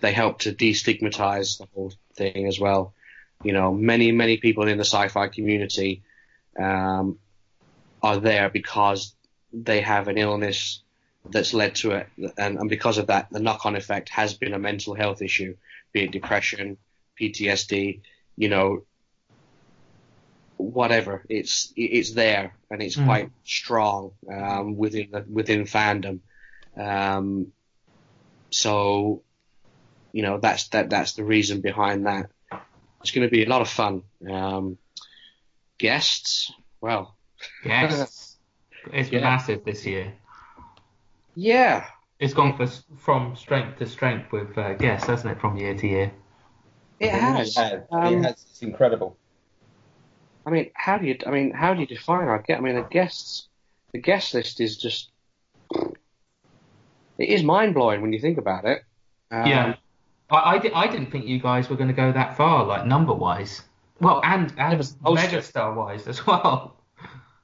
they 0.00 0.12
help 0.12 0.40
to 0.40 0.52
destigmatize 0.52 1.58
the 1.58 1.66
whole 1.74 1.92
thing 2.14 2.46
as 2.46 2.60
well. 2.60 2.94
You 3.42 3.52
know, 3.52 3.72
many 3.72 4.12
many 4.12 4.38
people 4.38 4.66
in 4.68 4.78
the 4.78 4.84
sci-fi 4.84 5.28
community 5.28 6.02
um, 6.58 7.18
are 8.02 8.18
there 8.18 8.50
because 8.50 9.14
they 9.52 9.80
have 9.80 10.08
an 10.08 10.18
illness 10.18 10.82
that's 11.30 11.54
led 11.54 11.74
to 11.76 11.92
it, 11.92 12.08
and, 12.36 12.58
and 12.58 12.70
because 12.70 12.98
of 12.98 13.08
that, 13.08 13.28
the 13.30 13.40
knock-on 13.40 13.76
effect 13.76 14.08
has 14.08 14.34
been 14.34 14.54
a 14.54 14.58
mental 14.58 14.94
health 14.94 15.22
issue, 15.22 15.56
be 15.92 16.04
it 16.04 16.10
depression, 16.10 16.78
PTSD, 17.20 18.00
you 18.36 18.48
know, 18.48 18.84
whatever. 20.58 21.24
It's 21.28 21.72
it's 21.76 22.12
there 22.12 22.54
and 22.70 22.82
it's 22.82 22.96
Mm. 22.96 23.04
quite 23.06 23.30
strong 23.44 24.12
um, 24.30 24.76
within 24.76 25.10
the, 25.12 25.24
within 25.30 25.64
fandom. 25.64 26.20
Um, 26.76 27.52
so, 28.50 29.22
you 30.12 30.22
know, 30.22 30.38
that's 30.38 30.68
that 30.68 30.90
that's 30.90 31.12
the 31.14 31.24
reason 31.24 31.60
behind 31.60 32.06
that. 32.06 32.30
it's 33.00 33.12
going 33.12 33.26
to 33.26 33.30
be 33.30 33.44
a 33.44 33.48
lot 33.48 33.60
of 33.62 33.68
fun. 33.68 34.02
Um, 34.28 34.76
guests, 35.78 36.52
well, 36.80 37.16
Yes. 37.64 38.36
It's 38.92 39.10
Yeah. 39.12 39.20
massive 39.20 39.64
this 39.64 39.86
year. 39.86 40.12
yeah, 41.36 41.86
It's 42.18 42.34
gone 42.34 42.56
for, 42.56 42.66
from 42.98 43.36
strength 43.36 43.78
to 43.78 43.86
strength 43.86 44.32
with 44.32 44.58
uh, 44.58 44.74
guests, 44.74 45.06
hasn't 45.06 45.36
it, 45.36 45.40
from 45.40 45.56
year 45.56 45.74
to 45.76 45.86
year? 45.86 46.12
it 46.98 47.10
has. 47.12 47.56
It 47.56 47.60
has. 47.60 47.82
Um, 47.92 48.14
it 48.14 48.22
has. 48.24 48.46
It's 48.50 48.62
incredible. 48.62 49.16
I 50.46 50.50
mean, 50.50 50.70
how 50.74 50.98
do 50.98 51.06
you? 51.06 51.18
I 51.26 51.30
mean, 51.30 51.50
how 51.52 51.74
do 51.74 51.80
you 51.80 51.86
define 51.86 52.28
our 52.28 52.38
guest? 52.42 52.58
I 52.58 52.62
mean, 52.62 52.74
the 52.76 52.82
guests, 52.82 53.48
the 53.92 53.98
guest 53.98 54.34
list 54.34 54.60
is 54.60 54.76
just. 54.76 55.10
It 57.18 57.28
is 57.30 57.42
mind 57.42 57.74
blowing 57.74 58.00
when 58.00 58.12
you 58.12 58.20
think 58.20 58.38
about 58.38 58.64
it. 58.64 58.82
Um, 59.30 59.46
yeah. 59.46 59.74
I, 60.30 60.54
I, 60.54 60.58
di- 60.58 60.72
I 60.72 60.86
didn't 60.86 61.10
think 61.10 61.26
you 61.26 61.40
guys 61.40 61.68
were 61.68 61.76
going 61.76 61.88
to 61.88 61.94
go 61.94 62.12
that 62.12 62.36
far, 62.36 62.64
like 62.64 62.86
number 62.86 63.12
wise. 63.12 63.62
Well, 64.00 64.20
and, 64.22 64.52
and 64.56 64.78
megastar 64.80 65.74
wise 65.74 66.06
as 66.06 66.24
well. 66.26 66.76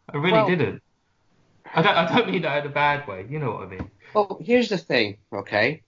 I 0.08 0.16
really 0.16 0.32
Well- 0.32 0.46
didn't. 0.48 0.80
I 1.74 1.82
don't, 1.82 1.96
I 1.96 2.16
don't 2.16 2.30
mean 2.30 2.42
that 2.42 2.64
in 2.64 2.70
a 2.70 2.72
bad 2.72 3.08
way. 3.08 3.26
You 3.28 3.40
know 3.40 3.50
what 3.50 3.64
I 3.64 3.66
mean? 3.66 3.90
Well, 4.14 4.38
here's 4.40 4.68
the 4.68 4.78
thing, 4.78 5.16
okay? 5.32 5.82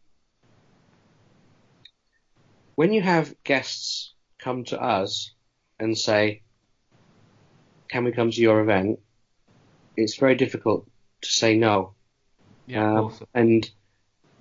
When 2.74 2.92
you 2.92 3.02
have 3.02 3.32
guests 3.44 4.12
come 4.38 4.64
to 4.64 4.82
us 4.82 5.32
and 5.78 5.96
say, 5.96 6.42
"Can 7.88 8.04
we 8.04 8.12
come 8.12 8.30
to 8.30 8.40
your 8.40 8.60
event?" 8.60 8.98
It's 9.96 10.16
very 10.16 10.34
difficult 10.34 10.86
to 11.22 11.28
say 11.28 11.56
no. 11.56 11.94
Yeah, 12.66 12.98
Um, 13.00 13.14
and 13.34 13.68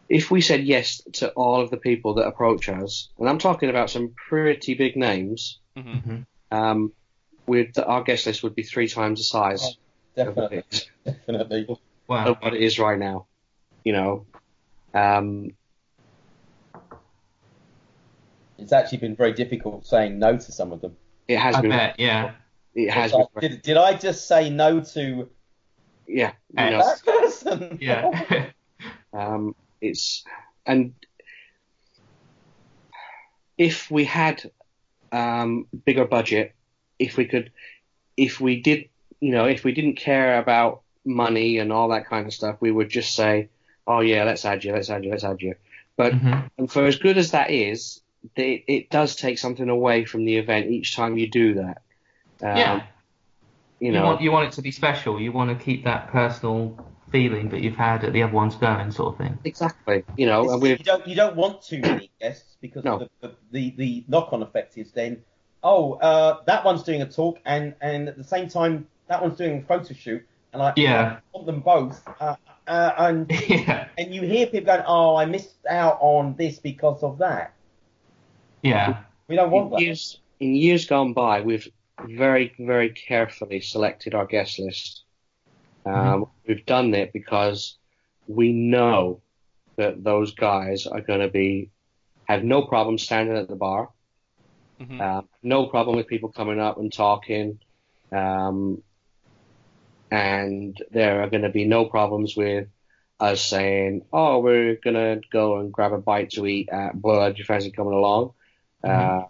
if 0.09 0.29
we 0.31 0.41
said 0.41 0.63
yes 0.63 1.01
to 1.13 1.31
all 1.31 1.61
of 1.61 1.69
the 1.69 1.77
people 1.77 2.15
that 2.15 2.27
approach 2.27 2.67
us, 2.69 3.09
and 3.19 3.29
I'm 3.29 3.37
talking 3.39 3.69
about 3.69 3.89
some 3.89 4.13
pretty 4.29 4.73
big 4.73 4.95
names, 4.95 5.59
hmm 5.77 6.21
um, 6.51 6.91
we'd, 7.47 7.77
our 7.79 8.03
guest 8.03 8.25
list 8.25 8.43
would 8.43 8.55
be 8.55 8.63
three 8.63 8.87
times 8.87 9.19
the 9.19 9.23
size 9.23 9.77
Definitely. 10.15 10.63
Definitely. 11.05 11.67
Wow. 12.07 12.27
of 12.27 12.37
what 12.37 12.53
it 12.53 12.61
is 12.61 12.79
right 12.79 12.97
now. 12.97 13.25
You 13.83 13.93
know, 13.93 14.25
um, 14.93 15.51
It's 18.57 18.71
actually 18.71 18.99
been 18.99 19.15
very 19.15 19.33
difficult 19.33 19.85
saying 19.85 20.17
no 20.17 20.37
to 20.37 20.51
some 20.51 20.71
of 20.71 20.81
them. 20.81 20.95
it 21.27 21.37
has 21.37 21.55
I 21.55 21.61
been. 21.61 21.71
bet, 21.71 21.99
yeah. 21.99 22.31
It 22.75 22.91
has 22.91 23.13
like, 23.13 23.27
been. 23.33 23.51
did, 23.51 23.61
did 23.61 23.77
I 23.77 23.93
just 23.95 24.27
say 24.27 24.49
no 24.49 24.81
to 24.81 25.29
Yeah. 26.07 26.33
You 26.51 26.77
that 26.77 27.01
person? 27.03 27.77
Yeah. 27.81 28.51
Um, 29.13 29.55
it's 29.79 30.25
and 30.65 30.93
if 33.57 33.89
we 33.89 34.03
had 34.03 34.51
um, 35.13 35.67
bigger 35.85 36.03
budget, 36.03 36.53
if 36.99 37.15
we 37.15 37.25
could, 37.25 37.51
if 38.17 38.41
we 38.41 38.61
did, 38.61 38.89
you 39.21 39.31
know, 39.31 39.45
if 39.45 39.63
we 39.63 39.71
didn't 39.71 39.95
care 39.95 40.37
about 40.37 40.81
money 41.05 41.59
and 41.59 41.71
all 41.71 41.89
that 41.89 42.07
kind 42.07 42.27
of 42.27 42.33
stuff, 42.33 42.57
we 42.59 42.71
would 42.71 42.89
just 42.89 43.15
say, 43.15 43.47
"Oh 43.87 44.01
yeah, 44.01 44.25
let's 44.25 44.43
add 44.43 44.65
you, 44.65 44.73
let's 44.73 44.89
add 44.89 45.05
you, 45.05 45.11
let's 45.11 45.23
add 45.23 45.41
you." 45.41 45.55
But 45.95 46.13
Mhm. 46.13 46.49
and 46.57 46.69
for 46.69 46.85
as 46.85 46.97
good 46.97 47.17
as 47.17 47.31
that 47.31 47.51
is, 47.51 48.01
it, 48.35 48.65
it 48.67 48.89
does 48.89 49.15
take 49.15 49.39
something 49.39 49.69
away 49.69 50.03
from 50.03 50.25
the 50.25 50.37
event 50.37 50.71
each 50.71 50.95
time 50.95 51.17
you 51.17 51.29
do 51.29 51.53
that. 51.55 51.83
Um, 52.41 52.57
yeah. 52.57 52.83
you 53.79 53.93
You, 53.93 54.01
want 54.01 54.21
you 54.21 54.31
want 54.31 54.47
it 54.47 54.53
to 54.53 54.61
be 54.61 54.71
special. 54.71 55.19
You 55.21 55.31
want 55.31 55.57
to 55.57 55.63
keep 55.63 55.83
that 55.85 56.09
personal 56.09 56.77
feeling 57.11 57.49
that 57.49 57.61
you've 57.61 57.75
had 57.77 58.03
at 58.03 58.13
the 58.13 58.23
other 58.23 58.33
ones 58.33 58.55
going, 58.55 58.91
sort 58.91 59.13
of 59.13 59.17
thing. 59.17 59.37
exactly. 59.45 60.03
You 60.17 60.25
know, 60.25 60.41
and 60.51 60.61
you 60.61 60.69
we've 60.69 60.83
don't 60.83 61.07
you 61.07 61.15
don't 61.15 61.35
want 61.35 61.61
too 61.61 61.79
many 61.81 62.09
guests 62.19 62.57
because 62.61 62.83
No. 62.83 62.97
the, 62.99 63.09
the, 63.21 63.35
the, 63.51 63.69
the 63.77 64.03
knock-on 64.07 64.41
effect 64.43 64.77
is 64.77 64.91
then 64.91 65.21
oh 65.63 65.93
uh, 65.93 66.43
that 66.45 66.65
one's 66.65 66.83
doing 66.83 67.01
a 67.01 67.05
talk 67.09 67.39
and 67.45 67.73
and 67.81 68.09
at 68.09 68.17
the 68.17 68.23
same 68.23 68.49
time 68.49 68.87
that 69.07 69.21
one's 69.21 69.37
doing 69.37 69.59
a 69.59 69.61
photo 69.61 69.93
shoot 69.93 70.25
and 70.51 70.61
I, 70.61 70.73
Yeah. 70.75 71.17
I 71.17 71.37
want 71.37 71.45
them 71.45 71.59
both 71.61 72.05
uh, 72.19 72.35
uh, 72.67 72.91
and 72.97 73.31
yeah. 73.47 73.87
and 73.97 74.13
you 74.13 74.21
hear 74.23 74.47
people 74.47 74.65
going 74.65 74.83
oh 74.87 75.15
I 75.15 75.25
missed 75.25 75.65
out 75.69 75.99
on 76.01 76.35
this 76.35 76.59
because 76.59 77.01
of 77.03 77.17
that 77.19 77.53
Yeah. 78.61 78.97
we 79.27 79.35
don't 79.35 79.51
want 79.51 79.67
in 79.67 79.71
that 79.73 79.81
years 79.81 80.19
in 80.39 80.53
years 80.55 80.85
gone 80.85 81.13
by, 81.13 81.41
we've 81.41 81.67
very 81.99 82.53
very 82.59 82.89
carefully 82.89 83.61
selected 83.61 84.13
our 84.13 84.25
guest 84.25 84.59
list. 84.59 85.03
Um, 85.85 86.27
We've 86.47 86.65
done 86.65 86.93
it 86.93 87.11
because 87.13 87.77
we 88.27 88.51
know 88.53 89.21
that 89.77 90.03
those 90.03 90.33
guys 90.33 90.87
are 90.87 91.01
going 91.01 91.21
to 91.21 91.29
be 91.29 91.71
have 92.25 92.43
no 92.43 92.63
problem 92.63 92.97
standing 92.97 93.37
at 93.37 93.47
the 93.47 93.55
bar, 93.55 93.89
Mhm. 94.79 95.01
uh, 95.01 95.21
no 95.43 95.67
problem 95.67 95.95
with 95.95 96.07
people 96.07 96.31
coming 96.31 96.59
up 96.59 96.77
and 96.77 96.91
talking, 96.91 97.59
um, 98.11 98.83
and 100.11 100.77
there 100.91 101.21
are 101.21 101.29
going 101.29 101.43
to 101.43 101.49
be 101.49 101.65
no 101.65 101.85
problems 101.85 102.35
with 102.35 102.67
us 103.19 103.41
saying, 103.41 104.05
"Oh, 104.11 104.39
we're 104.39 104.75
going 104.75 104.95
to 104.95 105.21
go 105.31 105.59
and 105.59 105.71
grab 105.71 105.93
a 105.93 105.97
bite 105.97 106.31
to 106.31 106.45
eat 106.45 106.69
at 106.69 106.99
Bud. 107.01 107.35
Do 107.35 107.39
you 107.39 107.45
fancy 107.45 107.71
coming 107.71 107.93
along?" 107.93 108.33
Uh, 108.83 109.23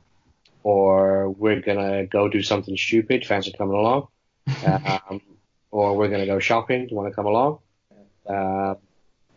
or 0.65 1.29
we're 1.31 1.61
gonna 1.61 2.05
go 2.07 2.29
do 2.29 2.41
something 2.43 2.77
stupid. 2.77 3.25
Fancy 3.25 3.53
coming 3.57 3.77
along? 3.77 4.07
um, 4.65 5.21
or 5.71 5.95
we're 5.97 6.09
gonna 6.09 6.25
go 6.27 6.39
shopping. 6.39 6.81
Do 6.85 6.91
you 6.91 6.97
want 6.97 7.09
to 7.11 7.15
come 7.15 7.27
along? 7.27 7.59
Uh, 8.27 8.75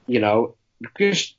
you 0.06 0.20
know, 0.20 0.56
just 0.98 1.36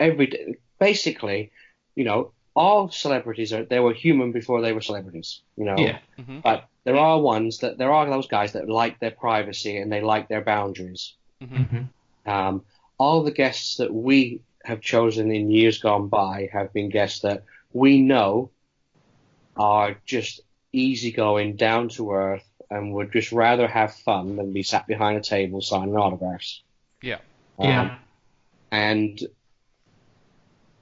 every 0.00 0.26
day. 0.28 0.54
Basically, 0.80 1.52
you 1.96 2.04
know, 2.04 2.32
all 2.54 2.90
celebrities 2.90 3.52
are 3.52 3.64
they 3.64 3.80
were 3.80 3.94
human 3.94 4.32
before 4.32 4.60
they 4.62 4.72
were 4.72 4.80
celebrities. 4.80 5.42
You 5.56 5.66
know, 5.66 5.76
Yeah. 5.78 5.98
Mhm. 6.18 6.42
but 6.42 6.68
there 6.84 6.96
are 6.96 7.20
ones 7.20 7.58
that 7.58 7.78
there 7.78 7.92
are 7.92 8.06
those 8.08 8.28
guys 8.28 8.52
that 8.52 8.68
like 8.68 8.98
their 9.00 9.12
privacy 9.12 9.76
and 9.78 9.90
they 9.92 10.00
like 10.02 10.28
their 10.28 10.42
boundaries. 10.44 11.14
hmm 11.40 11.84
Um, 12.26 12.64
all 12.98 13.22
the 13.22 13.30
guests 13.30 13.76
that 13.76 13.92
we 13.92 14.42
have 14.64 14.80
chosen 14.80 15.30
in 15.30 15.50
years 15.50 15.78
gone 15.78 16.08
by 16.08 16.48
have 16.52 16.72
been 16.72 16.88
guests 16.88 17.20
that 17.20 17.44
we 17.72 18.00
know 18.02 18.50
are 19.56 19.96
just 20.04 20.40
easygoing, 20.72 21.56
down 21.56 21.88
to 21.90 22.12
earth, 22.12 22.44
and 22.70 22.92
would 22.94 23.12
just 23.12 23.32
rather 23.32 23.66
have 23.66 23.94
fun 23.94 24.36
than 24.36 24.52
be 24.52 24.62
sat 24.62 24.86
behind 24.86 25.16
a 25.16 25.22
table 25.22 25.60
signing 25.60 25.96
autographs. 25.96 26.62
Yeah. 27.02 27.18
Um, 27.58 27.68
Yeah. 27.68 27.98
And 28.72 29.20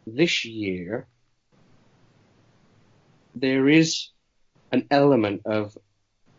this 0.06 0.44
year, 0.44 1.06
there 3.34 3.68
is 3.68 4.08
an 4.72 4.86
element 4.90 5.42
of 5.44 5.76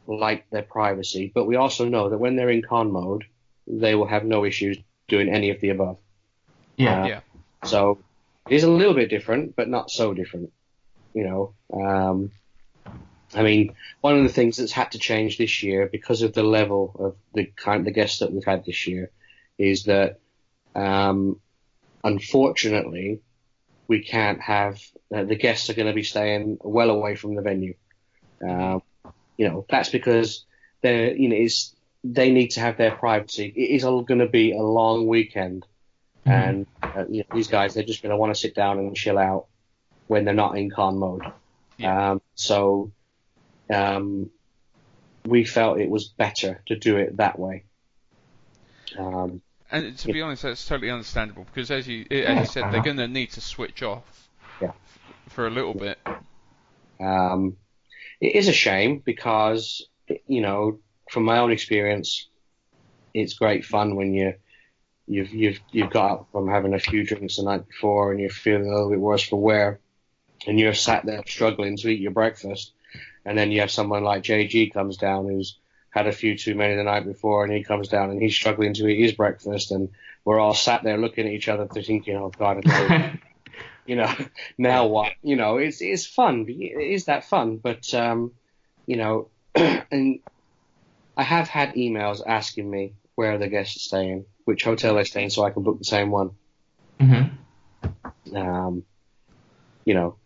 like 0.07 0.49
their 0.49 0.63
privacy, 0.63 1.31
but 1.33 1.45
we 1.45 1.55
also 1.55 1.87
know 1.87 2.09
that 2.09 2.17
when 2.17 2.35
they're 2.35 2.49
in 2.49 2.61
con 2.61 2.91
mode, 2.91 3.25
they 3.67 3.95
will 3.95 4.07
have 4.07 4.25
no 4.25 4.45
issues 4.45 4.77
doing 5.07 5.29
any 5.29 5.49
of 5.49 5.61
the 5.61 5.69
above. 5.69 5.97
Yeah. 6.77 7.03
Uh, 7.03 7.07
Yeah. 7.07 7.19
So 7.63 7.99
it 8.49 8.55
is 8.55 8.63
a 8.63 8.69
little 8.69 8.93
bit 8.93 9.09
different, 9.09 9.55
but 9.55 9.67
not 9.69 9.89
so 9.89 10.13
different. 10.13 10.51
You 11.15 11.23
know, 11.23 11.53
um, 11.73 12.31
I 13.33 13.41
mean, 13.41 13.73
one 14.01 14.17
of 14.17 14.23
the 14.23 14.29
things 14.29 14.57
that's 14.57 14.71
had 14.71 14.91
to 14.91 14.99
change 14.99 15.37
this 15.37 15.63
year 15.63 15.87
because 15.91 16.21
of 16.21 16.33
the 16.33 16.43
level 16.43 16.95
of 16.99 17.15
the 17.33 17.45
kind 17.45 17.85
the 17.85 17.91
guests 17.91 18.19
that 18.19 18.31
we've 18.31 18.45
had 18.45 18.65
this 18.65 18.85
year 18.85 19.11
is 19.57 19.85
that, 19.85 20.19
um, 20.75 21.39
unfortunately, 22.03 23.21
we 23.87 24.03
can't 24.03 24.41
have 24.41 24.79
uh, 25.15 25.23
the 25.23 25.35
guests 25.35 25.69
are 25.69 25.73
going 25.73 25.87
to 25.87 25.93
be 25.93 26.03
staying 26.03 26.57
well 26.61 26.89
away 26.89 27.15
from 27.15 27.35
the 27.35 27.41
venue. 27.41 27.75
Um, 28.47 28.81
you 29.37 29.47
know, 29.47 29.65
that's 29.69 29.89
because 29.89 30.45
they're 30.81 31.15
you 31.15 31.29
know 31.29 31.35
it's 31.37 31.73
they 32.03 32.31
need 32.31 32.49
to 32.49 32.59
have 32.59 32.77
their 32.77 32.95
privacy. 32.95 33.51
It 33.55 33.75
is 33.75 33.83
all 33.85 34.01
going 34.03 34.19
to 34.19 34.27
be 34.27 34.51
a 34.51 34.61
long 34.61 35.07
weekend 35.07 35.65
and 36.25 36.65
uh, 36.81 37.05
you 37.09 37.19
know, 37.19 37.35
these 37.35 37.47
guys 37.47 37.73
they're 37.73 37.83
just 37.83 38.01
going 38.01 38.11
to 38.11 38.17
want 38.17 38.33
to 38.33 38.39
sit 38.39 38.55
down 38.55 38.79
and 38.79 38.95
chill 38.95 39.17
out 39.17 39.47
when 40.07 40.25
they're 40.25 40.33
not 40.33 40.57
in 40.57 40.69
con 40.69 40.97
mode. 40.97 41.23
Um, 41.83 42.21
so 42.35 42.91
um, 43.73 44.29
we 45.25 45.43
felt 45.45 45.79
it 45.79 45.89
was 45.89 46.07
better 46.07 46.61
to 46.67 46.77
do 46.77 46.97
it 46.97 47.17
that 47.17 47.37
way. 47.39 47.65
Um, 48.97 49.41
And 49.71 49.97
to 49.97 50.13
be 50.13 50.21
honest, 50.21 50.43
that's 50.43 50.65
totally 50.67 50.91
understandable 50.91 51.45
because, 51.45 51.71
as 51.71 51.87
you 51.87 52.05
as 52.11 52.39
you 52.39 52.45
said, 52.45 52.71
they're 52.71 52.83
going 52.83 52.97
to 52.97 53.07
need 53.07 53.31
to 53.31 53.41
switch 53.41 53.83
off 53.83 54.29
Yeah. 54.61 54.71
for 55.29 55.47
a 55.47 55.49
little 55.49 55.73
bit. 55.73 55.97
Um, 56.99 57.57
it 58.21 58.35
is 58.35 58.47
a 58.47 58.53
shame 58.53 59.01
because, 59.03 59.87
you 60.27 60.41
know, 60.41 60.79
from 61.11 61.23
my 61.23 61.39
own 61.39 61.51
experience, 61.51 62.29
it's 63.13 63.33
great 63.33 63.65
fun 63.65 63.95
when 63.95 64.13
you 64.13 64.35
you've 65.07 65.33
you've 65.33 65.59
you've 65.71 65.89
got 65.89 66.11
up 66.11 66.27
from 66.31 66.47
having 66.47 66.73
a 66.73 66.79
few 66.79 67.05
drinks 67.05 67.37
the 67.37 67.43
night 67.43 67.67
before 67.67 68.11
and 68.11 68.19
you're 68.19 68.29
feeling 68.29 68.67
a 68.67 68.73
little 68.73 68.89
bit 68.89 68.99
worse 68.99 69.23
for 69.23 69.41
wear, 69.41 69.79
and 70.47 70.59
you're 70.59 70.73
sat 70.73 71.05
there 71.05 71.23
struggling 71.25 71.77
to 71.77 71.89
eat 71.89 71.99
your 71.99 72.11
breakfast, 72.11 72.71
and 73.25 73.37
then 73.37 73.51
you 73.51 73.61
have 73.61 73.71
someone 73.71 74.03
like 74.03 74.23
JG 74.23 74.73
comes 74.73 74.97
down 74.97 75.27
who's 75.27 75.57
had 75.89 76.07
a 76.07 76.11
few 76.11 76.37
too 76.37 76.55
many 76.55 76.75
the 76.75 76.83
night 76.83 77.05
before, 77.05 77.43
and 77.43 77.53
he 77.53 77.63
comes 77.63 77.87
down 77.87 78.09
and 78.09 78.21
he's 78.21 78.35
struggling 78.35 78.73
to 78.73 78.87
eat 78.87 79.01
his 79.01 79.13
breakfast, 79.13 79.71
and 79.71 79.89
we're 80.25 80.39
all 80.39 80.53
sat 80.53 80.83
there 80.83 80.97
looking 80.97 81.25
at 81.27 81.33
each 81.33 81.47
other 81.47 81.67
thinking, 81.67 82.17
oh 82.17 82.31
God, 82.37 82.63
you 83.85 83.95
know, 83.95 84.13
now 84.57 84.87
what? 84.87 85.13
You 85.21 85.35
know, 85.35 85.57
it's 85.57 85.81
it's 85.81 86.05
fun. 86.05 86.45
It 86.49 86.81
is 86.81 87.05
that 87.05 87.25
fun, 87.25 87.57
but 87.57 87.93
um, 87.93 88.33
you 88.85 88.97
know, 88.97 89.29
and 89.55 90.19
I 91.15 91.23
have 91.23 91.47
had 91.47 91.75
emails 91.75 92.21
asking 92.25 92.69
me 92.69 92.93
where 93.15 93.37
the 93.37 93.47
guests 93.47 93.77
are 93.77 93.79
staying, 93.79 94.25
which 94.43 94.63
hotel 94.63 94.95
they're 94.95 95.05
staying, 95.05 95.29
so 95.29 95.43
I 95.43 95.51
can 95.51 95.63
book 95.63 95.79
the 95.79 95.85
same 95.85 96.11
one. 96.11 96.31
Mm-hmm. 96.99 98.35
Um, 98.35 98.83
you 99.85 99.93
know, 99.93 100.17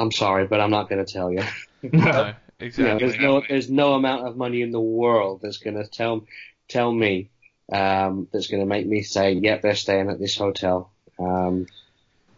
I'm 0.00 0.12
sorry, 0.12 0.46
but 0.46 0.60
I'm 0.60 0.70
not 0.70 0.88
going 0.88 1.04
to 1.04 1.12
tell 1.12 1.30
you. 1.32 1.42
No, 1.82 1.88
You 1.88 1.98
know, 1.98 2.34
exactly. 2.60 2.98
there's 2.98 3.18
no 3.18 3.42
there's 3.48 3.70
no 3.70 3.94
amount 3.94 4.26
of 4.28 4.36
money 4.36 4.60
in 4.60 4.70
the 4.70 4.80
world 4.80 5.40
that's 5.42 5.56
going 5.56 5.76
to 5.76 5.86
tell 5.88 6.26
tell 6.68 6.92
me 6.92 7.30
um, 7.72 8.28
that's 8.30 8.48
going 8.48 8.60
to 8.60 8.66
make 8.66 8.86
me 8.86 9.00
say, 9.02 9.32
"Yep, 9.32 9.62
they're 9.62 9.74
staying 9.74 10.10
at 10.10 10.18
this 10.18 10.36
hotel." 10.36 10.92
Um, 11.18 11.66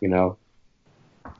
you 0.00 0.08
know, 0.08 0.36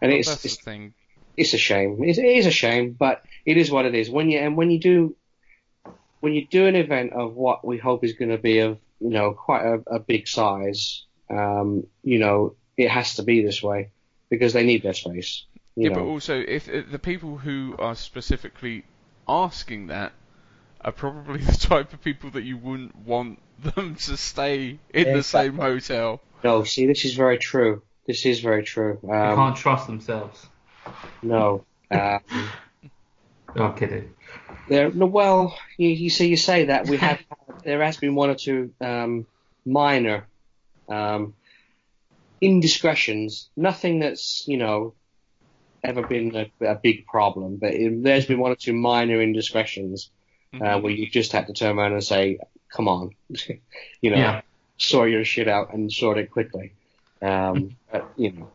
and 0.00 0.10
Well, 0.10 0.18
it's 0.18 0.44
it's, 0.44 0.56
thing. 0.56 0.94
it's 1.36 1.54
a 1.54 1.58
shame. 1.58 2.02
It, 2.02 2.18
it 2.18 2.24
is 2.38 2.46
a 2.46 2.50
shame, 2.50 2.96
but 2.98 3.22
it 3.46 3.56
is 3.56 3.70
what 3.70 3.86
it 3.86 3.94
is. 3.94 4.10
When 4.10 4.28
you 4.30 4.40
and 4.40 4.56
when 4.56 4.72
you 4.72 4.80
do 4.80 5.14
when 6.18 6.32
you 6.32 6.44
do 6.46 6.66
an 6.66 6.74
event 6.74 7.12
of 7.12 7.34
what 7.36 7.64
we 7.64 7.78
hope 7.78 8.02
is 8.04 8.14
going 8.14 8.30
to 8.32 8.38
be 8.38 8.58
of 8.60 8.78
you 9.00 9.10
know 9.10 9.32
quite 9.32 9.62
a, 9.64 9.82
a 9.86 9.98
big 10.00 10.26
size, 10.26 11.04
um, 11.30 11.86
you 12.02 12.18
know, 12.18 12.56
it 12.76 12.88
has 12.90 13.14
to 13.14 13.22
be 13.22 13.44
this 13.44 13.62
way 13.62 13.90
because 14.28 14.52
they 14.52 14.64
need 14.64 14.82
their 14.82 14.94
space. 14.94 15.44
You 15.76 15.84
Yeah, 15.84 15.90
know. 15.90 15.94
but 15.96 16.04
also 16.04 16.38
if, 16.40 16.68
if 16.68 16.90
the 16.90 16.98
people 16.98 17.38
who 17.38 17.74
are 17.78 17.94
specifically 17.94 18.84
asking 19.28 19.86
that 19.88 20.12
are 20.80 20.92
probably 20.92 21.40
the 21.44 21.52
type 21.52 21.92
of 21.92 22.02
people 22.02 22.30
that 22.30 22.42
you 22.42 22.56
wouldn't 22.56 22.96
want 22.96 23.38
them 23.62 23.94
to 24.06 24.16
stay 24.16 24.78
in 24.92 25.12
the 25.12 25.22
same 25.22 25.54
Exactly. 25.58 25.74
hotel. 25.74 26.20
No, 26.44 26.64
see, 26.64 26.86
this 26.86 27.04
is 27.04 27.14
very 27.14 27.38
true. 27.38 27.82
This 28.06 28.26
is 28.26 28.40
very 28.40 28.64
true. 28.64 28.98
Um, 29.04 29.28
They 29.30 29.34
can't 29.34 29.56
trust 29.56 29.86
themselves. 29.86 30.46
No. 31.22 31.64
Um, 31.90 32.20
No, 33.54 33.64
I'm 33.64 33.74
kidding. 33.76 34.14
there, 34.66 34.90
no, 34.90 35.04
well, 35.04 35.58
you, 35.76 35.90
you 35.90 36.08
see, 36.08 36.28
you 36.28 36.38
say 36.38 36.64
that 36.64 36.86
we 36.86 36.96
have. 36.96 37.20
there 37.64 37.82
has 37.82 37.98
been 37.98 38.14
one 38.14 38.30
or 38.30 38.34
two 38.34 38.72
um, 38.80 39.26
minor 39.66 40.26
um, 40.88 41.34
indiscretions. 42.40 43.50
Nothing 43.56 44.00
that's 44.00 44.44
you 44.48 44.56
know 44.56 44.94
ever 45.84 46.02
been 46.02 46.34
a, 46.36 46.64
a 46.66 46.74
big 46.76 47.06
problem, 47.06 47.56
but 47.60 47.74
it, 47.74 48.02
there's 48.02 48.26
been 48.26 48.38
one 48.38 48.52
or 48.52 48.56
two 48.56 48.72
minor 48.72 49.20
indiscretions 49.20 50.10
uh, 50.60 50.78
where 50.80 50.92
you 50.92 51.08
just 51.10 51.32
had 51.32 51.46
to 51.48 51.52
turn 51.52 51.78
around 51.78 51.92
and 51.92 52.04
say, 52.04 52.38
"Come 52.74 52.88
on," 52.88 53.10
you 54.00 54.10
know, 54.10 54.16
Yeah. 54.16 54.42
sort 54.78 55.10
your 55.10 55.24
shit 55.24 55.48
out 55.48 55.72
and 55.74 55.92
sort 55.92 56.18
it 56.18 56.30
quickly. 56.30 56.72
Um, 57.20 57.76
but, 57.90 58.12
you 58.16 58.32
know, 58.32 58.52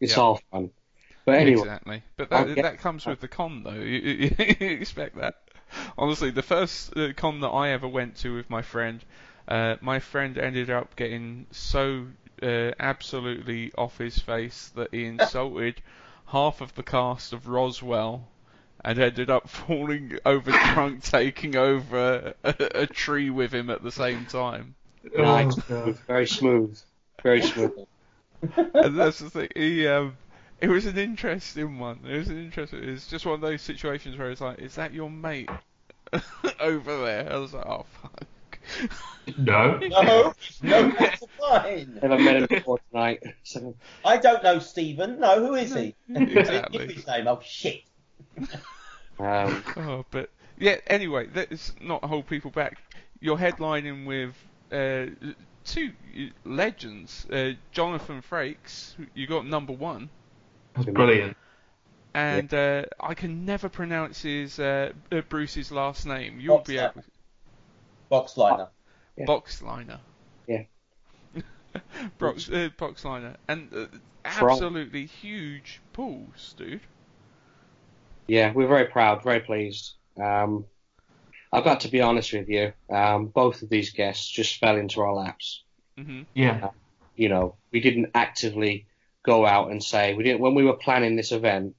it's 0.00 0.12
Yeah. 0.12 0.22
all 0.22 0.40
fun. 0.50 0.70
But 1.24 1.36
anyway, 1.36 1.62
Exactly. 1.62 2.02
But 2.16 2.30
that 2.30 2.56
that 2.56 2.78
comes 2.78 3.06
with 3.06 3.20
the 3.20 3.28
con 3.28 3.62
though. 3.62 3.72
You, 3.74 3.98
you, 3.98 4.36
you 4.60 4.68
expect 4.68 5.16
that. 5.16 5.34
Honestly, 5.98 6.30
the 6.30 6.42
first 6.42 6.96
uh, 6.96 7.12
con 7.14 7.40
that 7.40 7.48
I 7.48 7.70
ever 7.70 7.88
went 7.88 8.16
to 8.18 8.34
with 8.34 8.50
my 8.50 8.62
friend, 8.62 9.04
uh, 9.48 9.76
my 9.80 9.98
friend 9.98 10.38
ended 10.38 10.70
up 10.70 10.96
getting 10.96 11.46
so 11.50 12.06
uh, 12.42 12.72
absolutely 12.78 13.72
off 13.76 13.98
his 13.98 14.18
face 14.18 14.70
that 14.76 14.88
he 14.92 15.04
insulted 15.04 15.80
half 16.26 16.60
of 16.60 16.74
the 16.74 16.82
cast 16.82 17.32
of 17.32 17.48
Roswell. 17.48 18.28
And 18.86 18.98
ended 18.98 19.30
up 19.30 19.48
falling 19.66 20.18
over 20.26 20.50
drunk, 20.50 21.02
taking 21.04 21.56
over 21.56 22.34
a, 22.44 22.54
a 22.74 22.86
tree 22.86 23.30
with 23.30 23.52
him 23.54 23.70
at 23.70 23.82
the 23.82 23.90
same 23.90 24.26
time. 24.26 24.74
nice, 25.16 25.54
very 26.06 26.26
smooth, 26.26 26.78
very 27.22 27.40
smooth. 27.40 27.86
and 28.74 28.98
that's 28.98 29.20
the 29.20 29.30
thing. 29.30 29.48
He, 29.56 29.86
um, 29.86 30.18
it 30.60 30.68
was 30.68 30.86
an 30.86 30.98
interesting 30.98 31.78
one. 31.78 32.00
It 32.06 32.16
was 32.16 32.28
an 32.28 32.42
interesting. 32.42 32.84
It's 32.84 33.06
just 33.06 33.26
one 33.26 33.34
of 33.34 33.40
those 33.40 33.62
situations 33.62 34.16
where 34.16 34.30
it's 34.30 34.40
like, 34.40 34.58
is 34.58 34.74
that 34.76 34.92
your 34.92 35.10
mate 35.10 35.50
over 36.60 37.04
there? 37.04 37.32
I 37.32 37.36
was 37.36 37.54
like, 37.54 37.66
oh 37.66 37.86
fuck. 38.02 38.22
No. 39.38 39.78
No, 39.78 40.34
no, 40.62 40.90
that's 40.98 41.24
fine. 41.38 41.98
Never 42.02 42.18
met 42.18 42.36
him 42.36 42.46
before 42.46 42.78
tonight. 42.90 43.22
So, 43.42 43.74
I 44.04 44.18
don't 44.18 44.42
know 44.44 44.58
Stephen. 44.58 45.18
No, 45.18 45.46
who 45.46 45.54
is 45.54 45.74
he? 45.74 45.94
Exactly. 46.14 46.86
Give 46.86 46.96
his 46.96 47.06
name. 47.06 47.26
Oh 47.26 47.40
shit. 47.42 47.84
um, 49.18 49.64
Oh, 49.78 50.04
but 50.10 50.28
yeah. 50.58 50.76
Anyway, 50.88 51.28
let's 51.34 51.72
not 51.80 52.04
hold 52.04 52.26
people 52.26 52.50
back. 52.50 52.76
You're 53.20 53.38
headlining 53.38 54.04
with 54.04 54.34
uh, 54.70 55.14
two 55.64 55.92
legends, 56.44 57.26
uh, 57.30 57.52
Jonathan 57.72 58.20
Frakes. 58.20 58.94
You 59.14 59.26
got 59.26 59.46
number 59.46 59.72
one. 59.72 60.10
That's 60.74 60.88
brilliant. 60.90 61.36
And 62.12 62.52
uh, 62.54 62.84
I 63.00 63.14
can 63.14 63.44
never 63.44 63.68
pronounce 63.68 64.22
his 64.22 64.58
uh, 64.60 64.92
uh, 65.10 65.22
Bruce's 65.22 65.72
last 65.72 66.06
name. 66.06 66.38
You'll 66.38 66.58
be 66.58 66.74
Boxleitner. 66.74 67.04
Able. 68.14 68.24
Boxleitner. 68.24 68.68
Yeah. 69.16 69.24
Boxleitner. 69.26 69.98
Yeah. 70.46 70.62
Box, 72.18 72.48
uh, 72.52 72.68
Boxleitner. 72.78 73.36
And 73.48 73.68
uh, 73.72 73.86
From- 74.30 74.50
absolutely 74.50 75.06
huge 75.06 75.80
pools, 75.92 76.54
dude. 76.56 76.80
yeah, 78.26 78.52
we're 78.52 78.68
very 78.68 78.86
proud, 78.86 79.22
very 79.22 79.40
pleased. 79.40 79.94
Um, 80.20 80.64
I've 81.52 81.64
got 81.64 81.80
to 81.80 81.88
be 81.88 82.00
honest 82.00 82.32
with 82.32 82.48
you. 82.48 82.72
Um, 82.90 83.26
both 83.26 83.62
of 83.62 83.68
these 83.68 83.90
guests 83.92 84.28
just 84.28 84.58
fell 84.58 84.76
into 84.76 85.00
our 85.02 85.12
laps. 85.14 85.62
hmm 85.96 86.22
Yeah. 86.34 86.70
You 87.16 87.28
know, 87.28 87.56
we 87.70 87.80
didn't 87.80 88.10
actively 88.14 88.86
go 89.22 89.46
out 89.46 89.70
and 89.70 89.82
say 89.82 90.14
we 90.14 90.24
didn't 90.24 90.40
when 90.40 90.54
we 90.54 90.64
were 90.64 90.74
planning 90.76 91.14
this 91.16 91.30
event. 91.32 91.76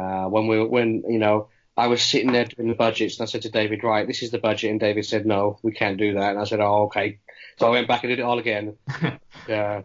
Uh, 0.00 0.26
when 0.26 0.46
we 0.46 0.58
were, 0.60 0.68
when 0.68 1.02
you 1.08 1.18
know 1.18 1.48
I 1.76 1.88
was 1.88 2.02
sitting 2.02 2.32
there 2.32 2.44
doing 2.44 2.68
the 2.68 2.74
budgets 2.74 3.18
and 3.18 3.26
I 3.26 3.30
said 3.30 3.42
to 3.42 3.50
David, 3.50 3.84
right, 3.84 4.06
this 4.06 4.22
is 4.22 4.30
the 4.30 4.38
budget, 4.38 4.70
and 4.70 4.80
David 4.80 5.04
said, 5.04 5.26
no, 5.26 5.58
we 5.62 5.72
can't 5.72 5.98
do 5.98 6.14
that, 6.14 6.30
and 6.30 6.38
I 6.38 6.44
said, 6.44 6.60
oh, 6.60 6.84
okay. 6.84 7.18
So 7.58 7.66
I 7.66 7.70
went 7.70 7.88
back 7.88 8.02
and 8.02 8.10
did 8.10 8.18
it 8.18 8.22
all 8.22 8.38
again. 8.38 8.76
uh, 9.48 9.82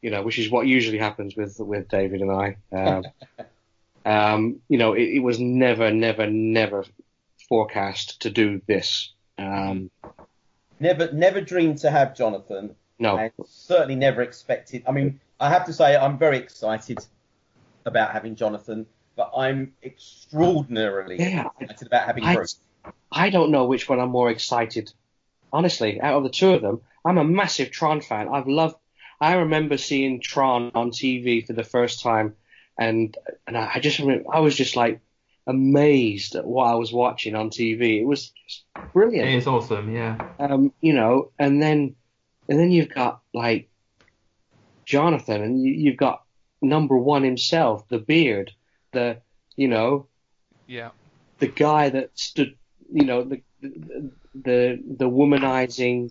you 0.00 0.10
know, 0.10 0.22
which 0.22 0.38
is 0.38 0.50
what 0.50 0.66
usually 0.66 0.98
happens 0.98 1.36
with 1.36 1.58
with 1.58 1.88
David 1.88 2.20
and 2.20 2.30
I. 2.30 2.56
Um, 2.72 3.04
um, 4.06 4.60
you 4.68 4.78
know, 4.78 4.94
it, 4.94 5.02
it 5.02 5.18
was 5.20 5.38
never, 5.38 5.90
never, 5.90 6.26
never 6.26 6.84
forecast 7.48 8.22
to 8.22 8.30
do 8.30 8.60
this. 8.66 9.12
Um, 9.38 9.90
Never, 10.78 11.10
never 11.12 11.40
dreamed 11.40 11.78
to 11.78 11.90
have 11.90 12.14
Jonathan. 12.14 12.76
no, 12.98 13.16
and 13.16 13.32
certainly 13.46 13.94
never 13.94 14.22
expected. 14.22 14.82
I 14.86 14.92
mean, 14.92 15.20
I 15.40 15.48
have 15.48 15.64
to 15.66 15.72
say 15.72 15.96
I'm 15.96 16.18
very 16.18 16.38
excited 16.38 16.98
about 17.84 18.12
having 18.12 18.34
Jonathan, 18.34 18.86
but 19.16 19.32
I'm 19.36 19.72
extraordinarily 19.82 21.16
Yeah. 21.18 21.48
excited 21.60 21.86
about 21.86 22.06
having 22.06 22.24
I, 22.24 22.34
Bruce. 22.34 22.58
I 23.10 23.30
don't 23.30 23.50
know 23.50 23.64
which 23.64 23.88
one 23.88 23.98
I'm 23.98 24.10
more 24.10 24.30
excited. 24.30 24.92
Honestly, 25.52 26.00
out 26.00 26.18
of 26.18 26.22
the 26.22 26.30
two 26.30 26.50
of 26.52 26.62
them, 26.62 26.82
I'm 27.04 27.18
a 27.18 27.24
massive 27.24 27.70
Tron 27.70 28.00
fan. 28.00 28.28
I've 28.28 28.46
loved. 28.46 28.76
I 29.20 29.36
remember 29.36 29.78
seeing 29.78 30.20
Tron 30.20 30.70
on 30.74 30.90
TV 30.90 31.46
for 31.46 31.54
the 31.54 31.64
first 31.64 32.02
time, 32.02 32.34
and 32.78 33.16
and 33.46 33.56
I 33.56 33.72
I 33.74 33.80
just 33.80 33.98
remember, 33.98 34.24
I 34.30 34.40
was 34.40 34.54
just 34.54 34.76
like 34.76 35.00
amazed 35.46 36.34
at 36.34 36.44
what 36.44 36.64
I 36.66 36.74
was 36.74 36.92
watching 36.92 37.34
on 37.34 37.50
TV. 37.50 38.00
It 38.00 38.04
was 38.04 38.32
just 38.46 38.64
brilliant. 38.92 39.28
It 39.28 39.36
is 39.36 39.46
awesome, 39.46 39.94
yeah. 39.94 40.28
um, 40.38 40.72
you 40.80 40.92
know, 40.92 41.30
and 41.38 41.62
then 41.62 41.94
and 42.48 42.58
then 42.60 42.70
you've 42.70 42.92
got 42.92 43.20
like 43.32 43.70
Jonathan, 44.84 45.42
and 45.42 45.62
you, 45.62 45.72
you've 45.72 45.96
got 45.96 46.22
number 46.60 46.96
one 46.96 47.22
himself, 47.22 47.88
the 47.88 47.98
beard, 47.98 48.52
the 48.96 49.20
you 49.56 49.68
know, 49.68 50.08
Yeah. 50.66 50.90
the 51.38 51.46
guy 51.48 51.88
that 51.90 52.10
stood, 52.18 52.56
you 52.92 53.04
know, 53.04 53.22
the 53.24 53.42
the 53.62 54.10
the, 54.34 54.82
the 54.98 55.08
womanizing 55.08 56.10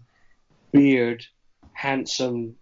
beard, 0.72 1.26
handsome 1.74 2.56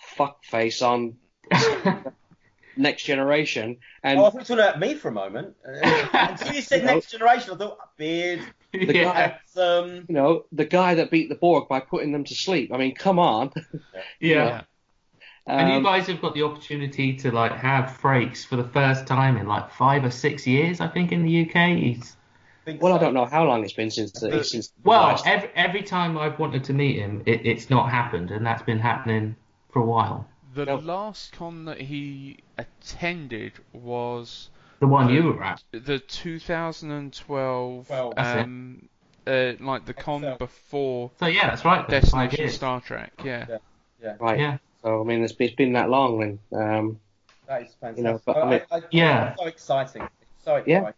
fuck 0.00 0.42
face 0.44 0.82
on 0.82 1.16
Next 2.76 3.02
Generation, 3.04 3.76
and 4.02 4.18
oh, 4.18 4.24
I 4.26 4.30
thought 4.30 4.34
you 4.34 4.38
were 4.38 4.44
talking 4.44 4.58
about 4.70 4.80
me 4.80 4.94
for 4.94 5.08
a 5.08 5.12
moment. 5.12 5.56
Uh, 5.66 6.06
Until 6.12 6.54
you 6.54 6.62
said 6.62 6.84
No. 6.84 6.94
next 6.94 7.10
generation, 7.10 7.52
I 7.54 7.56
thought 7.56 7.78
beard, 7.96 8.40
the 8.72 8.94
yeah. 8.94 9.04
guy, 9.04 9.38
some. 9.46 10.06
you 10.08 10.14
know, 10.14 10.44
the 10.52 10.64
guy 10.64 10.94
that 10.94 11.10
beat 11.10 11.28
the 11.28 11.34
Borg 11.34 11.68
by 11.68 11.80
putting 11.80 12.12
them 12.12 12.24
to 12.24 12.34
sleep. 12.34 12.72
I 12.72 12.78
mean, 12.78 12.94
come 12.94 13.18
on. 13.18 13.52
yeah. 14.20 14.62
And 15.58 15.68
you 15.70 15.76
Um, 15.76 15.82
guys 15.82 16.06
have 16.06 16.20
got 16.22 16.34
the 16.34 16.42
opportunity 16.44 17.14
to 17.18 17.30
like 17.32 17.52
have 17.52 17.98
Frakes 18.00 18.44
for 18.46 18.56
the 18.56 18.64
first 18.64 19.06
time 19.06 19.36
in 19.36 19.46
like 19.46 19.70
five 19.72 20.04
or 20.04 20.10
six 20.10 20.46
years, 20.46 20.80
I 20.80 20.88
think, 20.88 21.12
in 21.12 21.22
the 21.24 21.42
UK. 21.48 21.76
He's 21.78 22.16
Well, 22.78 22.92
I 22.94 22.98
don't 22.98 23.14
know 23.14 23.24
how 23.26 23.44
long 23.44 23.64
it's 23.64 23.72
been 23.72 23.90
since 23.90 24.12
the, 24.12 24.28
The- 24.28 24.44
since 24.44 24.68
the 24.68 24.74
well, 24.88 25.02
last- 25.02 25.26
every 25.26 25.50
every 25.56 25.82
time 25.82 26.16
I've 26.16 26.38
wanted 26.38 26.64
to 26.64 26.72
meet 26.72 26.96
him, 26.98 27.22
it, 27.26 27.44
it's 27.46 27.68
not 27.70 27.90
happened, 27.90 28.30
and 28.30 28.46
that's 28.46 28.62
been 28.62 28.78
happening 28.78 29.34
for 29.72 29.80
a 29.82 29.84
while. 29.84 30.26
The 30.54 30.66
Nope. 30.66 30.84
last 30.84 31.32
con 31.32 31.64
that 31.66 31.80
he 31.80 32.38
attended 32.58 33.52
was 33.72 34.50
The 34.80 34.86
one 34.88 35.08
you 35.08 35.22
were 35.32 35.42
at. 35.44 35.62
the 35.72 35.98
2012, 36.88 37.88
Well, 37.90 38.12
um, 38.16 38.88
uh, 39.26 39.52
like 39.60 39.84
the 39.86 39.94
con 39.94 40.22
Excel. 40.24 40.38
before 40.38 41.10
So 41.18 41.26
yeah, 41.26 41.48
that's 41.50 41.64
right. 41.64 41.88
Destination. 41.88 42.48
Star 42.50 42.80
Trek. 42.80 43.12
Yeah. 43.24 43.58
Yeah. 44.02 44.14
Right. 44.18 44.38
Yeah. 44.38 44.58
So 44.82 45.00
I 45.00 45.04
mean, 45.04 45.22
it's, 45.22 45.34
it's 45.38 45.54
been 45.54 45.72
that 45.74 45.90
long, 45.90 46.22
and 46.22 46.38
um, 46.52 47.00
That 47.46 47.62
is 47.62 47.74
fantastic. 47.80 47.98
You 47.98 48.04
know, 48.04 48.20
but 48.24 48.36
I 48.36 48.40
I- 48.40 48.50
mean- 48.50 48.60
I- 48.70 48.82
Yeah. 48.90 49.34
so 49.36 49.46
exciting. 49.46 50.02
It's 50.02 50.44
so 50.44 50.62
Yeah. 50.66 50.92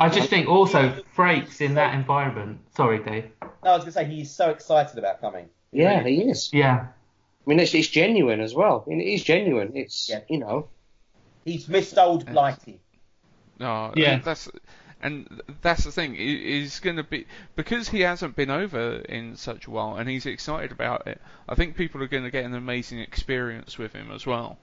I 0.00 0.08
just 0.08 0.30
think 0.30 0.48
also 0.48 1.02
Frakes 1.16 1.60
in 1.60 1.74
that 1.74 1.92
environment. 1.94 2.60
Sorry, 2.76 2.98
Dave. 3.02 3.30
No, 3.64 3.72
I 3.72 3.76
was 3.76 3.80
going 3.80 3.86
to 3.86 3.92
say 3.92 4.04
he's 4.04 4.30
so 4.30 4.50
excited 4.50 4.96
about 4.96 5.20
coming. 5.20 5.48
Yeah, 5.72 6.04
he 6.04 6.22
is. 6.22 6.50
Yeah. 6.52 6.86
I 6.86 7.50
mean, 7.50 7.58
it's, 7.58 7.74
it's 7.74 7.88
genuine 7.88 8.40
as 8.40 8.54
well. 8.54 8.84
I 8.86 8.90
mean, 8.90 9.00
it 9.00 9.08
is 9.12 9.24
genuine. 9.24 9.72
It's 9.74 10.08
Yeah. 10.08 10.20
you 10.28 10.38
know, 10.38 10.68
He's 11.44 11.66
missed 11.68 11.96
old 11.98 12.26
Blighty. 12.26 12.80
No, 13.58 13.92
Yeah. 13.96 14.18
that's 14.18 14.48
and 15.02 15.42
that's 15.62 15.84
the 15.84 15.92
thing. 15.92 16.14
he- 16.14 16.60
He's 16.60 16.80
going 16.80 16.96
to 16.96 17.02
be 17.04 17.26
because 17.56 17.88
he 17.88 18.00
hasn't 18.00 18.36
been 18.36 18.50
over 18.50 18.96
in 19.08 19.36
such 19.36 19.66
a 19.66 19.70
while, 19.70 19.96
and 19.96 20.08
he's 20.08 20.26
excited 20.26 20.72
about 20.72 21.06
it. 21.06 21.20
I 21.48 21.54
think 21.54 21.76
people 21.76 22.02
are 22.02 22.08
going 22.08 22.24
to 22.24 22.30
get 22.30 22.44
an 22.44 22.54
amazing 22.54 22.98
experience 23.00 23.78
with 23.78 23.92
him 23.94 24.10
as 24.10 24.26
well. 24.26 24.58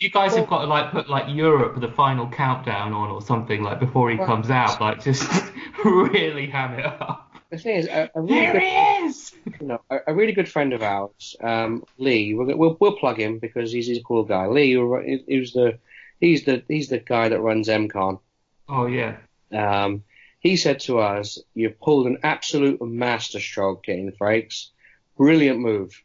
You 0.00 0.10
guys 0.10 0.36
have 0.36 0.48
got 0.48 0.60
to 0.60 0.66
like 0.66 0.92
put 0.92 1.08
like 1.10 1.34
Europe 1.34 1.80
the 1.80 1.88
final 1.90 2.28
countdown 2.28 2.92
on 2.92 3.10
or 3.10 3.20
something 3.20 3.62
like 3.64 3.80
before 3.80 4.10
he 4.10 4.16
comes 4.16 4.48
out, 4.50 4.80
like 4.80 5.02
just 5.02 5.28
really 5.84 6.46
ham 6.48 6.78
it 6.78 6.84
up. 6.86 7.32
the 7.50 7.58
thing 7.58 7.76
is, 7.78 7.86
a, 7.88 8.08
a 8.14 8.20
really 8.20 8.34
There 8.40 8.52
good, 8.52 8.62
he 8.62 9.06
is. 9.06 9.32
you 9.60 9.66
know, 9.66 9.80
a, 9.90 9.98
a 10.08 10.14
really 10.14 10.32
good 10.32 10.48
friend 10.48 10.72
of 10.72 10.82
ours, 10.82 11.34
um, 11.42 11.82
Lee. 11.96 12.34
We'll, 12.34 12.56
we'll 12.56 12.76
we'll 12.78 12.96
plug 12.96 13.18
him 13.18 13.38
because 13.40 13.72
he's, 13.72 13.86
he's 13.88 13.98
a 13.98 14.02
cool 14.02 14.22
guy. 14.24 14.46
Lee, 14.46 14.72
who- 14.74 15.18
who's 15.26 15.52
the 15.52 15.78
he's 16.20 16.44
the 16.44 16.62
he's 16.68 16.88
the 16.90 16.98
guy 16.98 17.30
that 17.30 17.40
runs 17.40 17.66
MCon. 17.68 18.20
Oh 18.68 18.86
yeah. 18.86 19.16
Um, 19.52 20.04
he 20.40 20.56
said 20.56 20.80
to 20.80 20.98
us, 21.00 21.38
"You 21.54 21.70
pulled 21.70 22.06
an 22.06 22.18
absolute 22.22 22.80
masterstroke 22.82 23.84
getting 23.84 24.12
Frakes. 24.12 24.68
Brilliant 25.16 25.58
move." 25.60 26.02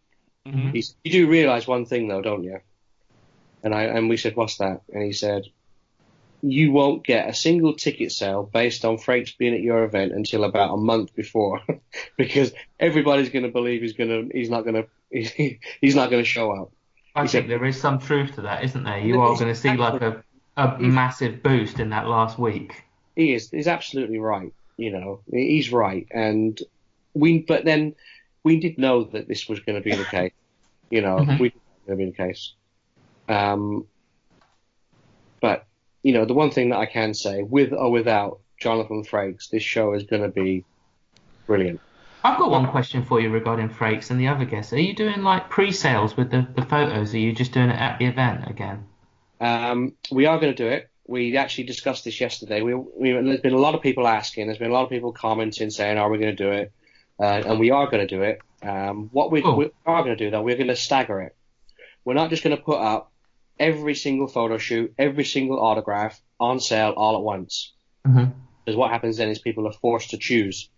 Mhm. 0.47 0.73
He 0.73 0.81
said, 0.81 0.95
you 1.03 1.11
do 1.11 1.27
realise 1.29 1.67
one 1.67 1.85
thing 1.85 2.07
though, 2.07 2.21
don't 2.21 2.43
you? 2.43 2.59
And 3.63 3.73
I 3.73 3.83
and 3.83 4.09
we 4.09 4.17
said, 4.17 4.35
"What's 4.35 4.57
that?" 4.57 4.81
And 4.91 5.03
he 5.03 5.13
said, 5.13 5.43
"You 6.41 6.71
won't 6.73 7.05
get 7.05 7.29
a 7.29 7.33
single 7.33 7.73
ticket 7.75 8.11
sale 8.11 8.43
based 8.51 8.83
on 8.83 8.97
Frakes 8.97 9.37
being 9.37 9.53
at 9.53 9.61
your 9.61 9.83
event 9.85 10.11
until 10.11 10.43
about 10.43 10.73
a 10.73 10.77
month 10.77 11.15
before, 11.15 11.61
because 12.17 12.51
everybody's 12.79 13.29
going 13.29 13.45
to 13.45 13.51
believe 13.51 13.81
he's 13.81 13.93
going 13.93 14.09
to 14.29 14.37
he's 14.37 14.49
not 14.49 14.65
going 14.65 14.83
to 15.11 15.57
he's 15.79 15.95
not 15.95 16.09
going 16.09 16.23
to 16.23 16.29
show 16.29 16.51
up." 16.51 16.71
I 17.15 17.21
He 17.21 17.27
think 17.27 17.43
said- 17.43 17.49
there 17.51 17.65
is 17.65 17.79
some 17.79 17.99
truth 17.99 18.35
to 18.35 18.41
that, 18.41 18.63
isn't 18.63 18.83
there? 18.83 18.97
You 18.99 19.21
are 19.21 19.35
going 19.35 19.53
to 19.53 19.55
see 19.55 19.77
like 19.77 20.01
a 20.01 20.23
a 20.57 20.77
massive 20.79 21.41
boost 21.41 21.79
in 21.79 21.91
that 21.91 22.07
last 22.07 22.37
week. 22.37 22.83
He 23.16 23.34
is 23.34 23.49
he's 23.49 23.68
absolutely 23.68 24.20
right. 24.20 24.53
You 24.78 24.91
know, 24.91 25.22
he's 25.32 25.72
right, 25.72 26.07
and 26.11 26.59
we 27.14 27.39
but 27.39 27.66
then 27.66 27.95
we 28.43 28.59
did 28.59 28.78
know 28.78 29.03
that 29.05 29.28
this 29.28 29.47
was 29.47 29.59
going 29.59 29.78
to 29.78 29.84
be 29.84 29.95
the 29.95 30.05
case. 30.05 30.34
You 30.89 31.01
know, 31.01 31.18
Mhm. 31.18 31.39
we 31.39 31.47
knew 31.47 31.55
it 31.55 31.88
was 31.88 31.88
going 31.88 31.99
to 31.99 32.05
be 32.05 32.11
the 32.11 32.18
case. 32.18 32.53
Um, 33.28 33.88
but 35.41 35.66
you 36.01 36.14
know, 36.14 36.26
the 36.26 36.34
one 36.34 36.51
thing 36.51 36.70
that 36.70 36.80
I 36.80 36.86
can 36.86 37.14
say, 37.14 37.43
with 37.43 37.72
or 37.72 37.91
without 37.91 38.39
Jonathan 38.59 39.03
Frakes, 39.03 39.49
this 39.49 39.64
show 39.64 39.93
is 39.93 40.03
going 40.03 40.22
to 40.22 40.30
be 40.30 40.66
brilliant. 41.47 41.80
I've 42.26 42.38
got 42.38 42.51
one 42.51 42.68
question 42.68 43.03
for 43.03 43.20
you 43.20 43.30
regarding 43.30 43.70
Frakes 43.70 44.09
and 44.09 44.20
the 44.20 44.28
other 44.28 44.45
guests. 44.45 44.72
Are 44.72 44.80
you 44.80 44.95
doing 44.95 45.24
like 45.24 45.49
pre-sales 45.49 46.16
with 46.16 46.32
the, 46.32 46.47
the 46.55 46.61
photos? 46.66 47.14
Are 47.14 47.18
you 47.20 47.34
just 47.34 47.51
doing 47.51 47.70
it 47.70 47.80
at 47.80 47.99
the 47.99 48.05
event 48.05 48.49
again? 48.49 48.86
Um, 49.41 49.93
we 50.09 50.26
are 50.26 50.39
going 50.39 50.55
to 50.55 50.64
do 50.64 50.70
it. 50.70 50.89
We 51.06 51.36
actually 51.38 51.66
discussed 51.66 52.06
this 52.06 52.22
yesterday. 52.22 52.62
We, 52.62 52.74
we, 52.76 53.12
there's 53.12 53.41
been 53.41 53.54
a 53.54 53.58
lot 53.58 53.76
of 53.76 53.82
people 53.82 54.08
asking. 54.08 54.47
There's 54.47 54.58
been 54.58 54.72
a 54.72 54.74
lot 54.74 54.84
of 54.84 54.89
people 54.89 55.12
commenting 55.12 55.70
saying, 55.70 55.97
"Are 55.97 56.10
we 56.10 56.18
going 56.18 56.36
to 56.36 56.43
do 56.43 56.51
it?" 56.51 56.72
Uh, 57.20 57.43
and 57.45 57.60
we 57.60 57.72
are 57.72 57.88
going 57.88 58.08
to 58.08 58.16
do 58.16 58.22
it. 58.24 58.39
Um, 58.64 59.10
what 59.12 59.32
we, 59.32 59.43
Oh. 59.43 59.56
we 59.56 59.70
are 59.86 60.04
going 60.04 60.18
to 60.18 60.24
do 60.26 60.32
though, 60.32 60.41
we're 60.41 60.56
going 60.56 60.68
to 60.70 60.76
stagger 60.76 61.22
it. 61.22 61.36
We're 62.06 62.14
not 62.16 62.30
just 62.30 62.43
going 62.43 62.56
to 62.56 62.62
put 62.62 62.80
up 62.80 63.12
every 63.60 63.93
single 63.95 64.28
photo 64.28 64.58
shoot, 64.58 64.93
every 64.97 65.26
single 65.26 65.60
autograph 65.60 66.20
on 66.39 66.60
sale 66.60 66.91
all 66.95 67.16
at 67.18 67.22
once. 67.22 67.74
Mm-hmm. 68.08 68.32
Because 68.66 68.78
what 68.78 68.89
happens 68.91 69.18
then 69.18 69.30
is 69.30 69.39
people 69.39 69.68
are 69.68 69.74
forced 69.74 70.12
to 70.12 70.18
choose, 70.18 70.70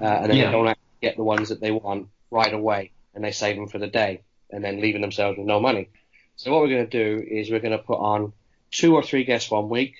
uh, 0.00 0.04
and 0.04 0.30
then 0.30 0.36
Yeah. 0.38 0.46
they 0.46 0.52
don't 0.52 0.68
actually 0.68 0.82
get 1.02 1.16
the 1.16 1.24
ones 1.24 1.48
that 1.48 1.60
they 1.60 1.72
want 1.72 2.08
right 2.30 2.54
away, 2.54 2.92
and 3.14 3.24
they 3.24 3.32
save 3.32 3.56
them 3.56 3.68
for 3.68 3.78
the 3.78 3.88
day, 3.88 4.22
and 4.50 4.64
then 4.64 4.80
leaving 4.80 5.00
themselves 5.02 5.36
with 5.36 5.46
no 5.46 5.58
money. 5.60 5.88
So 6.36 6.52
what 6.52 6.62
we're 6.62 6.68
going 6.68 6.88
to 6.88 7.18
do 7.18 7.24
is 7.28 7.50
we're 7.50 7.60
going 7.60 7.76
to 7.76 7.84
put 7.84 7.98
on 7.98 8.32
two 8.74 8.94
or 8.94 9.02
three 9.02 9.24
guests 9.24 9.50
one 9.50 9.68
week. 9.68 9.94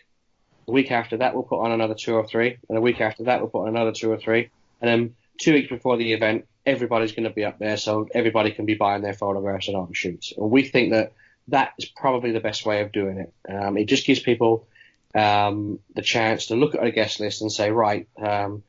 The 0.66 0.72
week 0.72 0.90
after 0.90 1.18
that, 1.18 1.34
we'll 1.34 1.44
put 1.44 1.60
on 1.60 1.72
another 1.72 1.94
two 1.94 2.14
or 2.14 2.26
three, 2.26 2.58
and 2.68 2.76
the 2.76 2.80
week 2.80 3.00
after 3.00 3.24
that, 3.24 3.40
we'll 3.40 3.50
put 3.50 3.62
on 3.62 3.68
another 3.68 3.92
two 3.92 4.10
or 4.10 4.18
three, 4.18 4.50
and 4.80 4.88
then 4.90 5.14
two 5.40 5.52
weeks 5.52 5.68
before 5.68 5.96
the 5.96 6.12
event, 6.12 6.46
everybody's 6.66 7.12
going 7.12 7.28
to 7.28 7.34
be 7.34 7.44
up 7.44 7.58
there, 7.58 7.76
so 7.76 8.08
everybody 8.14 8.50
can 8.50 8.66
be 8.66 8.74
buying 8.74 9.02
their 9.02 9.14
photographs 9.14 9.68
and 9.68 9.76
auto 9.76 9.92
shoots. 9.92 10.32
And 10.36 10.50
we 10.50 10.64
think 10.64 10.92
that 10.92 11.12
that 11.48 11.74
is 11.78 11.84
probably 11.84 12.32
the 12.32 12.40
best 12.40 12.64
way 12.64 12.80
of 12.80 12.92
doing 12.92 13.18
it. 13.18 13.32
Um, 13.52 13.76
it 13.76 13.84
just 13.84 14.06
gives 14.06 14.20
people 14.20 14.66
um, 15.14 15.78
the 15.94 16.02
chance 16.02 16.46
to 16.46 16.56
look 16.56 16.74
at 16.74 16.82
a 16.82 16.90
guest 16.90 17.20
list 17.20 17.42
and 17.42 17.52
say, 17.52 17.70
right, 17.70 18.08
um, 18.18 18.62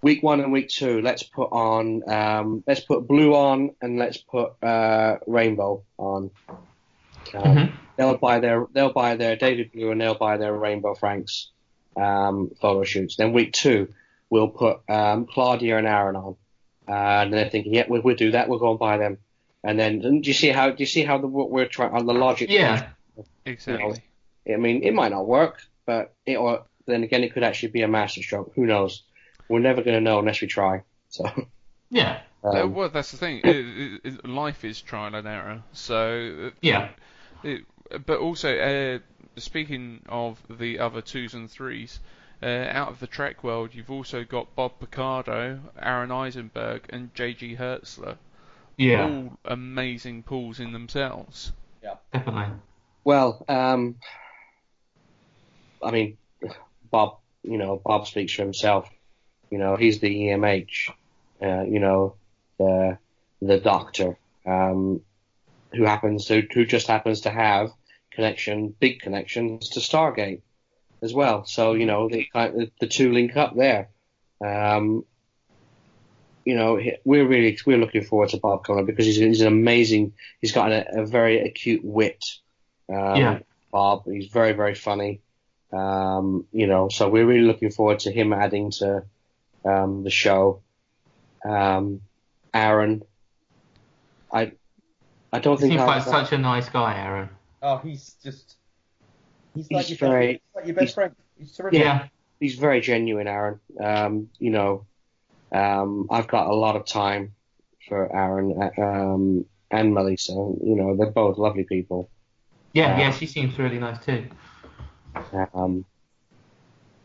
week 0.00 0.22
one 0.22 0.40
and 0.40 0.52
week 0.52 0.68
two, 0.68 1.00
let's 1.02 1.24
put 1.24 1.50
on, 1.50 2.08
um, 2.08 2.62
let's 2.66 2.80
put 2.80 3.08
blue 3.08 3.34
on 3.34 3.74
and 3.82 3.98
let's 3.98 4.18
put 4.18 4.52
uh, 4.62 5.16
rainbow 5.26 5.82
on. 5.98 6.30
Um, 7.34 7.42
Mhm. 7.42 7.81
They'll 7.96 8.16
buy 8.16 8.40
their 8.40 8.66
they'll 8.72 8.92
buy 8.92 9.16
their 9.16 9.36
David 9.36 9.72
Blue 9.72 9.90
and 9.90 10.00
they'll 10.00 10.14
buy 10.14 10.36
their 10.36 10.54
Rainbow 10.54 10.94
Francks 10.94 11.50
um, 11.96 12.50
photo 12.60 12.84
shoots. 12.84 13.16
Then 13.16 13.32
week 13.32 13.52
two, 13.52 13.92
we'll 14.30 14.48
put 14.48 14.80
um, 14.88 15.26
Claudia 15.26 15.78
and 15.78 15.86
Aron 15.86 16.16
on, 16.16 16.36
uh, 16.88 16.92
and 16.92 17.32
they're 17.32 17.50
thinking, 17.50 17.74
yeah, 17.74 17.84
we'll, 17.88 18.02
we'll 18.02 18.16
do 18.16 18.32
that. 18.32 18.48
We'll 18.48 18.58
go 18.58 18.70
and 18.70 18.78
buy 18.78 18.96
them. 18.98 19.18
And 19.64 19.78
then 19.78 20.02
and 20.04 20.22
do 20.22 20.30
you 20.30 20.34
see 20.34 20.48
how 20.48 20.70
do 20.70 20.76
you 20.78 20.86
see 20.86 21.04
how 21.04 21.18
the 21.18 21.26
what 21.26 21.50
we're 21.50 21.66
trying 21.66 21.92
on 21.92 22.06
the 22.06 22.14
logic? 22.14 22.50
Yeah. 22.50 22.88
Exactly. 23.44 24.02
I 24.52 24.56
mean, 24.56 24.82
it 24.82 24.94
might 24.94 25.12
not 25.12 25.26
work, 25.26 25.62
but 25.86 26.14
it 26.26 26.36
or 26.36 26.64
then 26.86 27.04
again, 27.04 27.22
it 27.22 27.32
could 27.32 27.44
actually 27.44 27.70
be 27.70 27.82
a 27.82 27.88
masterstroke. 27.88 28.52
Who 28.54 28.66
knows? 28.66 29.02
We're 29.48 29.60
never 29.60 29.82
going 29.82 29.94
to 29.94 30.00
know 30.00 30.18
unless 30.18 30.40
we 30.40 30.46
try. 30.48 30.82
So. 31.08 31.24
Yeah. 31.90 32.20
Uh, 32.44 32.64
Um, 32.64 32.74
well, 32.74 32.88
that's 32.88 33.12
the 33.12 33.16
thing. 33.18 33.40
It, 33.44 33.56
it, 33.56 34.00
it, 34.02 34.28
life 34.28 34.64
is 34.64 34.80
trial 34.80 35.14
and 35.14 35.28
error. 35.28 35.62
So 35.70 36.48
uh, 36.48 36.50
Yeah. 36.60 36.88
It, 37.44 37.62
but 37.98 38.18
also, 38.18 38.56
uh, 38.56 38.98
speaking 39.40 40.02
of 40.08 40.40
the 40.48 40.78
other 40.78 41.00
twos 41.00 41.34
and 41.34 41.50
threes, 41.50 42.00
uh, 42.42 42.46
out 42.46 42.88
of 42.88 43.00
the 43.00 43.06
Trek 43.06 43.44
world, 43.44 43.70
you've 43.72 43.90
also 43.90 44.24
got 44.24 44.54
Bob 44.56 44.80
Picardo, 44.80 45.60
Aron 45.80 46.10
Eisenberg, 46.10 46.86
and 46.90 47.14
J.G. 47.14 47.56
Hertzler. 47.56 48.16
Yeah. 48.76 49.04
All 49.04 49.38
amazing 49.44 50.24
pools 50.24 50.58
in 50.58 50.72
themselves. 50.72 51.52
Yeah, 51.82 51.94
Definitely. 52.12 52.56
Well, 53.04 53.44
um, 53.48 53.96
I 55.82 55.90
mean, 55.90 56.16
Bob, 56.90 57.18
you 57.42 57.58
know, 57.58 57.80
Bob 57.84 58.06
speaks 58.06 58.32
for 58.32 58.42
himself. 58.42 58.88
You 59.50 59.58
know, 59.58 59.76
he's 59.76 59.98
the 59.98 60.08
EMH, 60.08 60.90
uh, 61.42 61.62
you 61.62 61.80
know, 61.80 62.14
the 62.58 62.98
the 63.40 63.58
doctor, 63.58 64.16
um, 64.46 65.00
who 65.74 65.84
happens 65.84 66.26
to 66.26 66.46
who 66.54 66.64
just 66.64 66.86
happens 66.86 67.22
to 67.22 67.30
have 67.30 67.70
connection, 68.14 68.74
big 68.78 69.00
connections 69.00 69.70
to 69.70 69.80
Stargate 69.80 70.42
as 71.02 71.12
well. 71.12 71.44
So 71.44 71.74
you 71.74 71.86
know, 71.86 72.08
the 72.08 72.26
the, 72.80 72.86
two 72.86 73.12
link 73.12 73.36
up 73.36 73.56
there. 73.56 73.88
Um, 74.44 75.04
you 76.44 76.56
know, 76.56 76.80
we're 77.04 77.26
really 77.26 77.58
we're 77.66 77.78
looking 77.78 78.04
forward 78.04 78.30
to 78.30 78.38
Bob 78.38 78.64
coming 78.64 78.86
because 78.86 79.06
he's, 79.06 79.16
he's 79.16 79.40
an 79.40 79.46
amazing. 79.48 80.14
He's 80.40 80.52
got 80.52 80.72
a, 80.72 81.02
a 81.02 81.06
very 81.06 81.40
acute 81.40 81.84
wit. 81.84 82.24
Um, 82.88 83.16
Yeah. 83.16 83.38
Bob, 83.70 84.04
he's 84.06 84.26
very 84.26 84.52
very 84.52 84.74
funny. 84.74 85.20
Um, 85.72 86.46
you 86.52 86.66
know, 86.66 86.88
so 86.88 87.08
we're 87.08 87.24
really 87.24 87.46
looking 87.46 87.70
forward 87.70 88.00
to 88.00 88.12
him 88.12 88.32
adding 88.32 88.70
to 88.72 89.04
um, 89.64 90.04
the 90.04 90.10
show. 90.10 90.60
Um, 91.44 92.02
Aron, 92.52 93.02
I 94.32 94.52
I 95.32 95.38
don't 95.38 95.56
He 95.56 95.68
think 95.68 95.72
seems 95.72 95.82
I, 95.82 95.86
like 95.86 96.04
such 96.04 96.32
a 96.32 96.38
nice 96.38 96.68
guy, 96.68 96.98
Aron. 96.98 97.30
Oh, 97.62 97.78
he's 97.78 98.16
just. 98.22 98.56
He's 99.54 99.70
like, 99.70 99.86
He's 99.86 100.00
your, 100.00 100.10
very- 100.10 100.32
best, 100.32 100.42
like 100.54 100.66
your 100.66 100.74
best 100.74 100.82
he's- 100.82 100.94
friend. 100.94 101.14
He's 101.38 101.52
terrific. 101.56 101.80
Yeah. 101.80 102.06
he's 102.40 102.54
very 102.56 102.80
genuine, 102.80 103.26
Aron. 103.26 103.60
Um, 103.80 104.28
you 104.38 104.50
know, 104.50 104.86
um, 105.50 106.06
I've 106.10 106.28
got 106.28 106.46
a 106.46 106.54
lot 106.54 106.76
of 106.76 106.86
time 106.86 107.34
for 107.88 108.14
Aron 108.14 108.70
um, 108.78 109.44
and 109.70 109.92
Melissa. 109.94 110.32
You 110.32 110.76
know, 110.76 110.96
they're 110.96 111.10
both 111.10 111.38
lovely 111.38 111.64
people. 111.64 112.10
Yeah, 112.72 112.98
yeah, 112.98 113.10
she 113.10 113.26
seems 113.26 113.58
really 113.58 113.78
nice 113.78 114.02
too. 114.04 114.26
Um, 115.52 115.84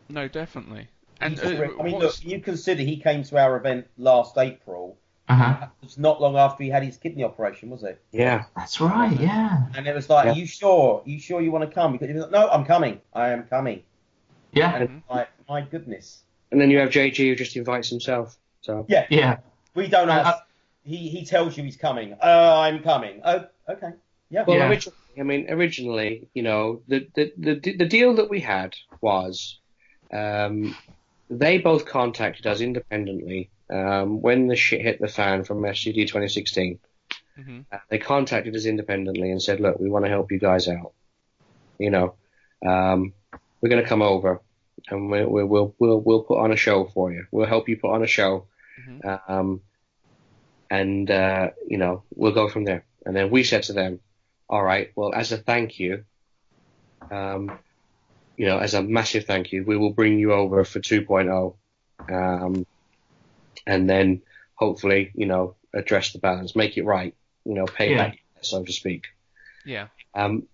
No, 0.08 0.28
definitely. 0.28 0.88
And 1.20 1.38
uh. 1.40 1.66
I 1.78 1.82
mean, 1.82 1.98
look, 1.98 2.24
you 2.24 2.40
consider 2.40 2.82
he 2.82 2.98
came 2.98 3.22
to 3.24 3.38
our 3.38 3.56
event 3.56 3.86
last 3.98 4.38
April. 4.38 4.96
Uh-huh. 5.28 5.66
It's 5.82 5.98
not 5.98 6.20
long 6.20 6.36
after 6.36 6.62
he 6.64 6.70
had 6.70 6.82
his 6.82 6.96
kidney 6.96 7.22
operation, 7.24 7.68
was 7.70 7.82
it? 7.82 8.00
yeah, 8.12 8.44
That's 8.56 8.80
right, 8.80 9.18
yeah. 9.20 9.66
And 9.76 9.86
it 9.86 9.94
was 9.94 10.08
like, 10.08 10.24
Yeah. 10.24 10.32
"Are 10.32 10.34
you 10.34 10.46
sure? 10.46 11.02
Are 11.04 11.08
you 11.08 11.20
sure 11.20 11.40
you 11.40 11.50
want 11.50 11.68
to 11.68 11.74
come?" 11.74 11.92
Because 11.92 12.08
he 12.08 12.14
was 12.14 12.22
like, 12.22 12.30
"No, 12.32 12.48
I'm 12.48 12.64
coming. 12.64 13.00
I 13.12 13.28
am 13.30 13.42
coming." 13.44 13.82
Yeah. 14.52 14.74
And 14.74 14.82
it's 14.84 15.10
like, 15.10 15.28
my 15.48 15.60
goodness. 15.60 16.22
and 16.50 16.58
then 16.60 16.70
you 16.70 16.78
have 16.78 16.88
JG 16.90 17.16
who 17.28 17.36
just 17.36 17.56
invites 17.56 17.88
himself. 17.90 18.36
So 18.62 18.86
Yeah, 18.88 19.06
Yeah. 19.10 19.36
we 19.74 19.86
don't 19.88 20.08
Uh, 20.08 20.34
he 20.84 20.96
he 21.08 21.24
tells 21.26 21.56
you 21.58 21.62
he's 21.64 21.76
coming. 21.76 22.14
Uh, 22.14 22.58
I'm 22.64 22.82
coming. 22.82 23.20
Oh, 23.24 23.44
okay. 23.68 23.92
Yeah. 24.30 24.44
Well, 24.46 24.56
Yeah. 24.56 24.68
originally, 24.68 24.96
I 25.18 25.22
mean, 25.24 25.46
originally, 25.50 26.28
you 26.32 26.42
know, 26.42 26.80
the 26.88 27.06
the 27.14 27.32
the, 27.36 27.76
the 27.76 27.86
deal 27.86 28.14
that 28.14 28.30
we 28.30 28.40
had 28.40 28.74
was, 29.02 29.58
um, 30.10 30.74
they 31.28 31.58
both 31.58 31.84
contacted 31.84 32.46
us 32.46 32.60
independently 32.62 33.50
um, 33.70 34.20
when 34.20 34.48
the 34.48 34.56
shit 34.56 34.82
hit 34.82 35.00
the 35.00 35.08
fan 35.08 35.44
from 35.44 35.62
FCD 35.62 36.06
2016. 36.06 36.78
Mhm. 37.38 37.64
Uh, 37.70 37.78
they 37.88 37.98
contacted 37.98 38.54
us 38.56 38.64
independently 38.64 39.30
and 39.30 39.40
said, 39.42 39.60
"Look, 39.60 39.78
we 39.78 39.90
want 39.90 40.04
to 40.04 40.10
help 40.10 40.32
you 40.32 40.38
guys 40.38 40.68
out. 40.68 40.92
You 41.78 41.90
know, 41.90 42.14
um, 42.66 43.12
we're 43.60 43.68
going 43.68 43.82
to 43.82 43.88
come 43.88 44.02
over 44.02 44.40
and 44.90 45.10
we, 45.10 45.24
we, 45.24 45.44
we'll 45.44 45.74
we'll 45.78 46.00
we'll 46.00 46.22
put 46.22 46.38
on 46.38 46.52
a 46.52 46.56
show 46.56 46.84
for 46.86 47.12
you. 47.12 47.26
We'll 47.30 47.46
help 47.46 47.68
you 47.68 47.76
put 47.76 47.92
on 47.92 48.02
a 48.02 48.06
show, 48.06 48.46
um, 49.28 49.60
and 50.70 51.10
uh, 51.10 51.50
you 51.66 51.78
know, 51.78 52.02
we'll 52.14 52.32
go 52.32 52.48
from 52.48 52.64
there." 52.64 52.84
And 53.06 53.14
then 53.14 53.30
we 53.30 53.44
said 53.44 53.64
to 53.64 53.72
them, 53.72 54.00
"All 54.48 54.62
right, 54.62 54.90
well, 54.96 55.12
as 55.14 55.32
a 55.32 55.36
thank 55.36 55.78
you, 55.78 56.04
um, 57.10 57.58
you 58.36 58.46
know, 58.46 58.58
as 58.58 58.74
a 58.74 58.82
massive 58.82 59.24
thank 59.24 59.52
you, 59.52 59.64
we 59.64 59.76
will 59.76 59.92
bring 59.92 60.18
you 60.18 60.32
over 60.32 60.64
for 60.64 60.80
2.0, 60.80 61.54
um, 62.10 62.66
and 63.66 63.88
then 63.88 64.22
hopefully, 64.54 65.10
you 65.14 65.26
know, 65.26 65.54
address 65.74 66.12
the 66.12 66.18
balance, 66.18 66.56
make 66.56 66.76
it 66.76 66.84
right, 66.84 67.14
you 67.44 67.54
know, 67.54 67.66
pay 67.66 67.90
Yeah. 67.90 67.96
back, 68.08 68.18
so 68.40 68.64
to 68.64 68.72
speak." 68.72 69.06
Yeah. 69.64 69.88
Um, 70.14 70.46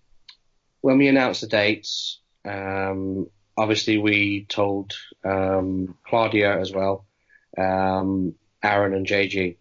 when 0.81 0.97
we 0.97 1.07
announced 1.07 1.41
the 1.41 1.47
dates, 1.47 2.19
um, 2.43 3.27
obviously 3.57 3.97
we 3.97 4.45
told 4.45 4.93
um, 5.23 5.97
Claudia 6.05 6.59
as 6.59 6.71
well, 6.73 7.05
um, 7.57 8.35
Aron 8.61 8.93
and 8.93 9.07
JG. 9.07 9.55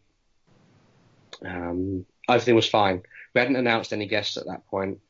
Um, 1.44 2.06
everything 2.28 2.54
was 2.54 2.68
fine. 2.68 3.02
We 3.34 3.40
hadn't 3.40 3.56
announced 3.56 3.92
any 3.92 4.06
guests 4.06 4.36
at 4.36 4.46
that 4.46 4.66
point, 4.66 5.00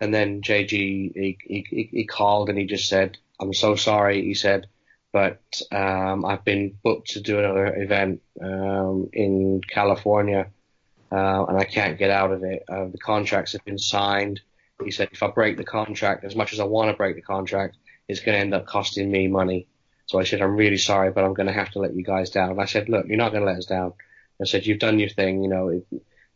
and 0.00 0.12
then 0.14 0.42
JG 0.42 0.70
he, 0.70 1.38
he, 1.44 1.66
he- 1.68 1.88
he 1.92 2.04
called 2.06 2.48
and 2.48 2.58
he 2.58 2.64
just 2.66 2.88
said, 2.88 3.18
"I'm 3.40 3.52
so 3.52 3.74
sorry," 3.76 4.22
he 4.22 4.34
said, 4.34 4.66
but 5.14 5.62
um, 5.70 6.24
I've 6.24 6.44
been 6.44 6.76
booked 6.82 7.10
to 7.10 7.20
do 7.20 7.38
another 7.38 7.72
event 7.80 8.20
um, 8.42 9.08
in 9.12 9.60
California, 9.60 10.48
uh, 11.12 11.44
and 11.44 11.56
I 11.56 11.62
can't 11.62 11.96
get 11.96 12.10
out 12.10 12.32
of 12.32 12.42
it. 12.42 12.64
Uh, 12.68 12.86
the 12.86 12.98
contracts 12.98 13.52
have 13.52 13.64
been 13.64 13.78
signed. 13.78 14.40
He 14.84 14.90
said, 14.90 15.10
if 15.12 15.22
I 15.22 15.28
break 15.28 15.56
the 15.56 15.64
contract, 15.64 16.24
as 16.24 16.34
much 16.34 16.52
as 16.52 16.58
I 16.58 16.64
want 16.64 16.90
to 16.90 16.96
break 16.96 17.14
the 17.14 17.22
contract, 17.22 17.76
it's 18.08 18.18
going 18.18 18.34
to 18.34 18.40
end 18.40 18.54
up 18.54 18.66
costing 18.66 19.08
me 19.08 19.28
money. 19.28 19.68
So 20.06 20.18
I 20.18 20.24
said, 20.24 20.42
I'm 20.42 20.56
really 20.56 20.78
sorry, 20.78 21.12
but 21.12 21.22
I'm 21.22 21.32
going 21.32 21.46
to 21.46 21.52
have 21.52 21.70
to 21.70 21.78
let 21.78 21.94
you 21.94 22.02
guys 22.02 22.30
down. 22.30 22.50
And 22.50 22.60
I 22.60 22.64
said, 22.64 22.88
look, 22.88 23.06
you're 23.06 23.16
not 23.16 23.30
going 23.30 23.44
to 23.44 23.48
let 23.48 23.58
us 23.58 23.66
down. 23.66 23.92
I 24.42 24.46
said, 24.46 24.66
you've 24.66 24.80
done 24.80 24.98
your 24.98 25.10
thing. 25.10 25.44
You 25.44 25.48
know, 25.48 25.68
it, 25.68 25.86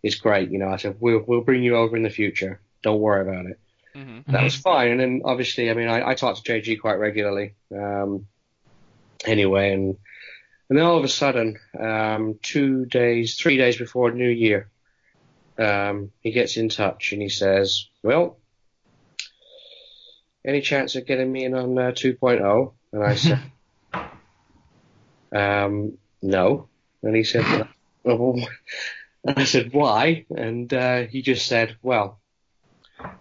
it's 0.05 0.15
great. 0.15 0.53
You 0.53 0.61
know, 0.61 0.69
I 0.69 0.77
said, 0.77 0.99
we'll, 1.01 1.25
we'll 1.27 1.41
bring 1.41 1.65
you 1.65 1.75
over 1.75 1.97
in 1.97 2.05
the 2.05 2.11
future. 2.11 2.61
Don't 2.83 3.01
worry 3.01 3.23
about 3.23 3.47
it. 3.47 3.59
Mm-hmm. 3.97 4.31
That 4.31 4.45
was 4.45 4.55
fine. 4.55 4.93
And 4.93 5.01
then 5.01 5.23
obviously, 5.25 5.69
I 5.69 5.75
mean, 5.75 5.89
I, 5.89 6.11
I 6.11 6.15
talk 6.15 6.37
to 6.37 6.43
JG 6.43 6.81
quite 6.81 7.01
regularly. 7.01 7.55
Um, 7.75 8.29
anyway, 9.25 9.73
and, 9.73 9.97
and 10.69 10.79
then 10.79 10.85
all 10.85 10.99
of 10.99 11.05
a 11.05 11.09
sudden, 11.09 11.59
um, 11.79 12.39
two 12.43 12.87
days, 12.87 13.37
three 13.37 13.57
days 13.57 13.77
before 13.77 14.11
New 14.11 14.29
Year, 14.29 14.69
um, 15.59 16.13
he 16.21 16.31
gets 16.31 16.57
in 16.57 16.69
touch 16.69 17.13
and 17.13 17.21
he 17.21 17.29
says, 17.29 17.89
well, 18.03 18.39
any 20.45 20.61
chance 20.61 20.95
of 20.95 21.07
getting 21.07 21.31
me 21.31 21.45
in 21.45 21.55
on 21.55 21.79
uh, 21.79 21.91
2.0? 21.91 22.73
And 22.93 23.05
I 23.05 23.15
said, 23.17 23.41
um, 25.35 25.99
no. 26.23 26.69
And 27.03 27.17
he 27.17 27.25
said, 27.25 27.69
well, 28.05 28.39
and 29.25 29.39
I 29.39 29.45
said, 29.45 29.73
why? 29.73 30.25
And 30.31 30.73
uh, 30.73 31.03
he 31.03 31.23
just 31.23 31.47
said, 31.47 31.77
well, 31.83 32.21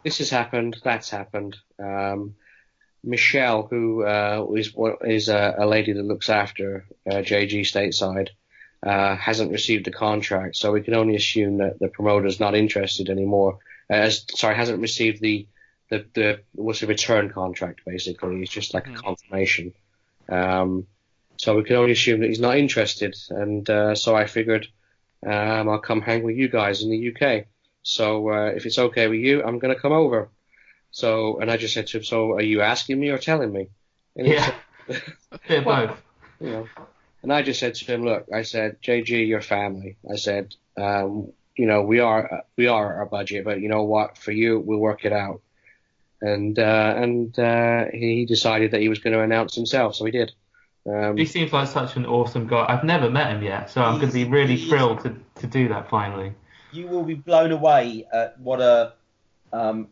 this 0.04 0.20
has 0.20 0.30
happened, 0.30 0.78
that's 0.84 1.10
happened. 1.10 1.58
Um, 1.80 2.36
Michelle, 3.08 3.64
who 3.70 4.04
uh, 4.04 4.46
is 4.56 4.74
what- 4.74 5.00
is 5.08 5.30
a, 5.30 5.56
a 5.58 5.66
lady 5.66 5.94
that 5.94 6.04
looks 6.04 6.30
after 6.30 6.86
uh, 7.10 7.16
JG 7.30 7.62
stateside, 7.62 8.30
uh, 8.84 9.16
hasn't 9.16 9.52
received 9.52 9.88
a 9.88 9.92
contract, 9.92 10.56
so 10.56 10.72
we 10.72 10.82
can 10.82 10.94
only 10.94 11.16
assume 11.16 11.58
that 11.58 11.80
the 11.80 11.88
promoter's 11.88 12.40
not 12.40 12.54
interested 12.56 13.10
anymore. 13.10 13.60
Uh, 13.90 13.94
as, 14.08 14.26
sorry, 14.36 14.56
hasn't 14.56 14.82
received 14.82 15.22
the 15.22 15.48
the 15.90 16.06
the 16.14 16.40
what's 16.54 16.84
a 16.84 16.88
return 16.88 17.30
contract 17.30 17.80
basically. 17.86 18.42
It's 18.42 18.52
just 18.52 18.74
like 18.74 18.88
a 18.88 18.90
confirmation. 19.02 19.74
Um, 20.30 20.86
so 21.38 21.56
we 21.56 21.64
can 21.64 21.78
only 21.78 21.94
assume 21.94 22.20
that 22.22 22.28
he's 22.28 22.40
not 22.42 22.58
interested, 22.58 23.16
and 23.30 23.70
uh, 23.70 23.96
so 23.96 24.16
I 24.16 24.26
figured 24.28 24.68
um, 25.26 25.70
I'll 25.70 25.80
come 25.80 26.02
hang 26.02 26.24
with 26.24 26.36
you 26.36 26.50
guys 26.50 26.84
in 26.84 26.90
the 26.90 27.02
UK. 27.16 27.46
So 27.84 28.30
uh, 28.30 28.48
if 28.56 28.66
it's 28.66 28.78
okay 28.80 29.08
with 29.08 29.20
you, 29.22 29.44
I'm 29.44 29.60
going 29.60 29.74
to 29.74 29.80
come 29.80 29.94
over. 29.94 30.30
So 30.98 31.38
and 31.40 31.52
I 31.52 31.58
just 31.58 31.76
said 31.76 31.86
to 31.88 31.98
him, 31.98 32.04
so 32.04 32.32
are 32.34 32.42
you 32.42 32.62
asking 32.62 33.00
me 33.00 33.10
or 33.10 33.20
telling 33.20 33.52
me? 33.52 33.70
And 34.16 34.26
he 34.26 34.34
Yeah. 34.34 34.46
said, 34.88 35.02
Bit 35.48 35.60
of 35.60 35.66
Well, 35.66 35.88
both. 35.88 36.02
you 36.40 36.50
know. 36.50 36.70
And 37.22 37.32
I 37.32 37.44
just 37.44 37.60
said 37.60 37.76
to 37.76 37.86
him, 37.86 38.04
look, 38.04 38.26
I 38.34 38.42
said, 38.42 38.82
JG, 38.82 39.28
your 39.28 39.42
family. 39.42 39.98
I 40.12 40.16
said, 40.16 40.56
um, 40.76 41.32
you 41.56 41.68
know, 41.68 41.82
we 41.84 42.00
are 42.00 42.44
we 42.58 42.66
are 42.68 42.96
our 42.96 43.06
budget, 43.06 43.46
but 43.46 43.62
you 43.62 43.70
know 43.70 43.84
what? 43.84 44.18
For 44.18 44.32
you, 44.32 44.60
we'll 44.60 44.80
work 44.80 45.06
it 45.06 45.14
out. 45.14 45.42
And 46.22 46.58
uh, 46.58 46.94
and 46.98 47.38
uh, 47.38 47.86
he 47.94 48.26
decided 48.26 48.72
that 48.72 48.82
he 48.82 48.90
was 48.90 48.98
going 49.00 49.14
to 49.14 49.22
announce 49.22 49.54
himself, 49.54 49.96
so 49.96 50.06
he 50.06 50.12
did. 50.12 50.32
Um, 50.92 51.16
He 51.18 51.26
seems 51.26 51.54
like 51.54 51.68
such 51.68 51.96
an 51.96 52.06
awesome 52.08 52.48
guy. 52.48 52.66
I've 52.68 52.84
never 52.84 53.10
met 53.10 53.30
him 53.36 53.44
yet, 53.44 53.70
so 53.70 53.82
I'm 53.84 53.98
going 54.00 54.10
to 54.10 54.14
be 54.14 54.26
really 54.26 54.58
thrilled 54.58 55.02
to, 55.02 55.16
to 55.42 55.48
do 55.48 55.68
that 55.68 55.90
finally. 55.92 56.34
you 56.72 56.88
will 56.88 57.04
be 57.04 57.14
blown 57.14 57.52
away 57.52 58.08
at 58.12 58.40
what 58.40 58.62
a 58.62 58.94
um, 59.54 59.90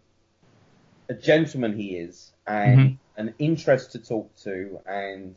a 1.09 1.13
gentleman 1.13 1.77
he 1.77 1.97
is 1.97 2.31
and 2.47 2.79
Mhm. 2.79 2.97
an 3.17 3.33
interest 3.39 3.91
to 3.93 3.99
talk 3.99 4.35
to 4.37 4.79
and 4.85 5.35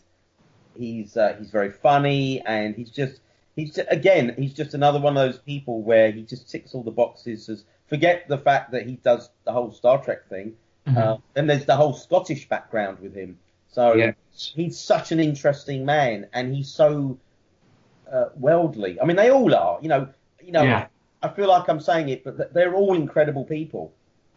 he's 0.76 1.16
uh, 1.16 1.34
he's 1.38 1.50
very 1.50 1.70
funny 1.70 2.40
and 2.44 2.74
he's 2.76 2.90
just 2.90 3.20
he's 3.56 3.74
ju- 3.74 3.84
again 3.90 4.34
he's 4.38 4.54
just 4.54 4.74
another 4.74 5.00
one 5.00 5.16
of 5.16 5.22
those 5.26 5.38
people 5.40 5.82
where 5.82 6.10
he 6.10 6.22
just 6.22 6.50
ticks 6.50 6.74
all 6.74 6.82
the 6.82 6.90
boxes 6.90 7.48
as 7.48 7.64
forget 7.88 8.28
the 8.28 8.38
fact 8.38 8.72
that 8.72 8.86
he 8.86 8.96
does 8.96 9.30
the 9.44 9.52
whole 9.52 9.72
Star 9.72 10.02
Trek 10.02 10.28
thing 10.28 10.54
uh, 10.86 11.18
then 11.34 11.46
there's 11.46 11.66
the 11.66 11.76
whole 11.76 11.92
Scottish 11.92 12.48
background 12.48 12.98
with 13.00 13.14
him 13.14 13.38
so 13.68 13.94
Yes. 13.94 14.14
he's 14.54 14.78
such 14.78 15.12
an 15.12 15.20
interesting 15.20 15.84
man 15.84 16.26
and 16.32 16.54
he's 16.54 16.70
so 16.72 17.18
uh, 18.10 18.26
worldly 18.36 19.00
I 19.00 19.04
mean 19.04 19.16
they 19.16 19.30
all 19.30 19.54
are 19.54 19.78
you 19.82 19.88
know 19.88 20.08
you 20.42 20.52
know 20.52 20.64
Yeah. 20.64 20.86
I 21.20 21.28
feel 21.28 21.48
like 21.48 21.68
I'm 21.68 21.80
saying 21.80 22.08
it, 22.10 22.22
but 22.22 22.54
they're 22.54 22.74
all 22.76 22.94
incredible 22.94 23.44
people, 23.44 23.92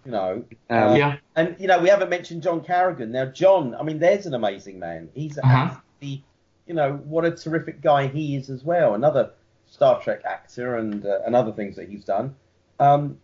you 0.05 0.11
know. 0.11 0.43
Um, 0.69 0.95
Yeah. 0.95 1.17
And 1.35 1.55
you 1.59 1.67
know, 1.67 1.79
we 1.79 1.89
haven't 1.89 2.09
mentioned 2.09 2.43
John 2.43 2.61
Carrigan. 2.61 3.11
Now, 3.11 3.25
John, 3.25 3.75
I 3.75 3.83
mean, 3.83 3.99
there's 3.99 4.25
an 4.25 4.33
amazing 4.33 4.79
man. 4.79 5.09
He's 5.13 5.37
Uh-huh. 5.37 5.75
you 6.01 6.73
know, 6.75 6.93
what 7.05 7.25
a 7.25 7.31
terrific 7.31 7.81
guy 7.81 8.07
he 8.07 8.35
is 8.35 8.49
as 8.49 8.63
well. 8.63 8.93
Another 8.93 9.31
Star 9.67 10.01
Trek 10.01 10.21
actor 10.25 10.77
and 10.77 11.05
uh, 11.05 11.19
and 11.25 11.35
other 11.35 11.51
things 11.51 11.75
that 11.75 11.89
he's 11.89 12.03
done. 12.05 12.35
Um, 12.79 13.17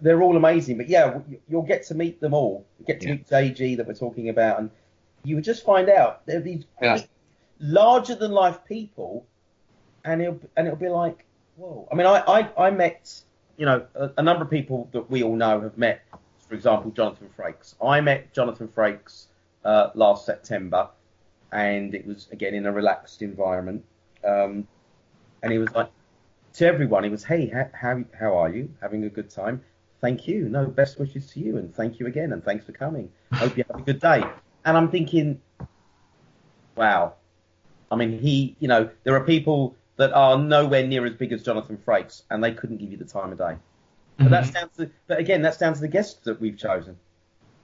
they're 0.00 0.22
all 0.22 0.36
amazing. 0.36 0.76
But 0.78 0.88
yeah, 0.88 1.18
you'll 1.48 1.62
get 1.62 1.84
to 1.84 1.94
meet 1.94 2.20
them 2.20 2.32
all. 2.34 2.64
You 2.78 2.86
get 2.86 3.00
to 3.00 3.08
Yeah. 3.08 3.14
meet 3.14 3.28
JG 3.28 3.76
that 3.76 3.86
we're 3.86 3.94
talking 3.94 4.28
about, 4.28 4.58
and 4.58 4.70
you 5.24 5.34
would 5.36 5.44
just 5.44 5.64
find 5.64 5.88
out 5.88 6.24
they're 6.26 6.40
these 6.40 6.64
Yeah. 6.80 6.98
larger 7.60 8.14
than 8.14 8.32
life 8.32 8.64
people, 8.64 9.26
and 10.04 10.22
it'll 10.22 10.40
and 10.56 10.66
it'll 10.66 10.78
be 10.78 10.88
like, 10.88 11.24
whoa. 11.56 11.88
I 11.90 11.94
mean, 11.94 12.06
I 12.06 12.18
I, 12.26 12.66
I 12.66 12.70
met 12.70 13.20
you 13.56 13.66
know 13.66 13.86
a, 13.94 14.10
a 14.16 14.22
number 14.22 14.44
of 14.44 14.50
people 14.50 14.88
that 14.92 15.10
we 15.10 15.22
all 15.22 15.36
know 15.36 15.60
have 15.60 15.76
met. 15.78 16.02
For 16.52 16.56
example, 16.56 16.90
Jonathan 16.90 17.30
Frakes. 17.34 17.76
I 17.82 18.02
met 18.02 18.34
Jonathan 18.34 18.68
Frakes 18.68 19.28
uh, 19.64 19.88
last 19.94 20.26
September, 20.26 20.90
and 21.50 21.94
it 21.94 22.06
was 22.06 22.28
again 22.30 22.52
in 22.52 22.66
a 22.66 22.72
relaxed 22.72 23.22
environment. 23.22 23.82
Um, 24.22 24.68
and 25.42 25.50
he 25.50 25.56
was 25.56 25.70
like 25.72 25.88
to 26.52 26.66
everyone, 26.66 27.04
he 27.04 27.08
was, 27.08 27.24
"Hey, 27.24 27.46
how 27.46 27.70
how, 27.72 28.04
how 28.20 28.36
are 28.36 28.50
you? 28.50 28.68
Having 28.82 29.04
a 29.04 29.08
good 29.08 29.30
time? 29.30 29.62
Thank 30.02 30.28
you. 30.28 30.50
No, 30.50 30.66
best 30.66 31.00
wishes 31.00 31.26
to 31.30 31.40
you, 31.40 31.56
and 31.56 31.74
thank 31.74 31.98
you 31.98 32.06
again, 32.06 32.34
and 32.34 32.44
thanks 32.44 32.66
for 32.66 32.72
coming. 32.72 33.10
Hope 33.32 33.56
you 33.56 33.64
have 33.70 33.80
a 33.80 33.84
good 33.84 34.00
day." 34.00 34.22
And 34.66 34.76
I'm 34.76 34.90
thinking, 34.90 35.40
wow. 36.76 37.14
I 37.90 37.96
mean, 37.96 38.18
he, 38.18 38.56
you 38.60 38.68
know, 38.68 38.90
there 39.04 39.16
are 39.16 39.24
people 39.24 39.74
that 39.96 40.12
are 40.12 40.36
nowhere 40.36 40.86
near 40.86 41.06
as 41.06 41.14
big 41.14 41.32
as 41.32 41.42
Jonathan 41.42 41.78
Frakes, 41.78 42.24
and 42.28 42.44
they 42.44 42.52
couldn't 42.52 42.76
give 42.76 42.90
you 42.90 42.98
the 42.98 43.06
time 43.06 43.32
of 43.32 43.38
day. 43.38 43.56
But 44.24 44.30
that's 44.30 44.50
down 44.50 44.70
to, 44.76 44.90
but 45.06 45.18
again, 45.18 45.42
that's 45.42 45.58
down 45.58 45.74
to 45.74 45.80
the 45.80 45.88
guests 45.88 46.20
that 46.24 46.40
we've 46.40 46.56
chosen. 46.56 46.98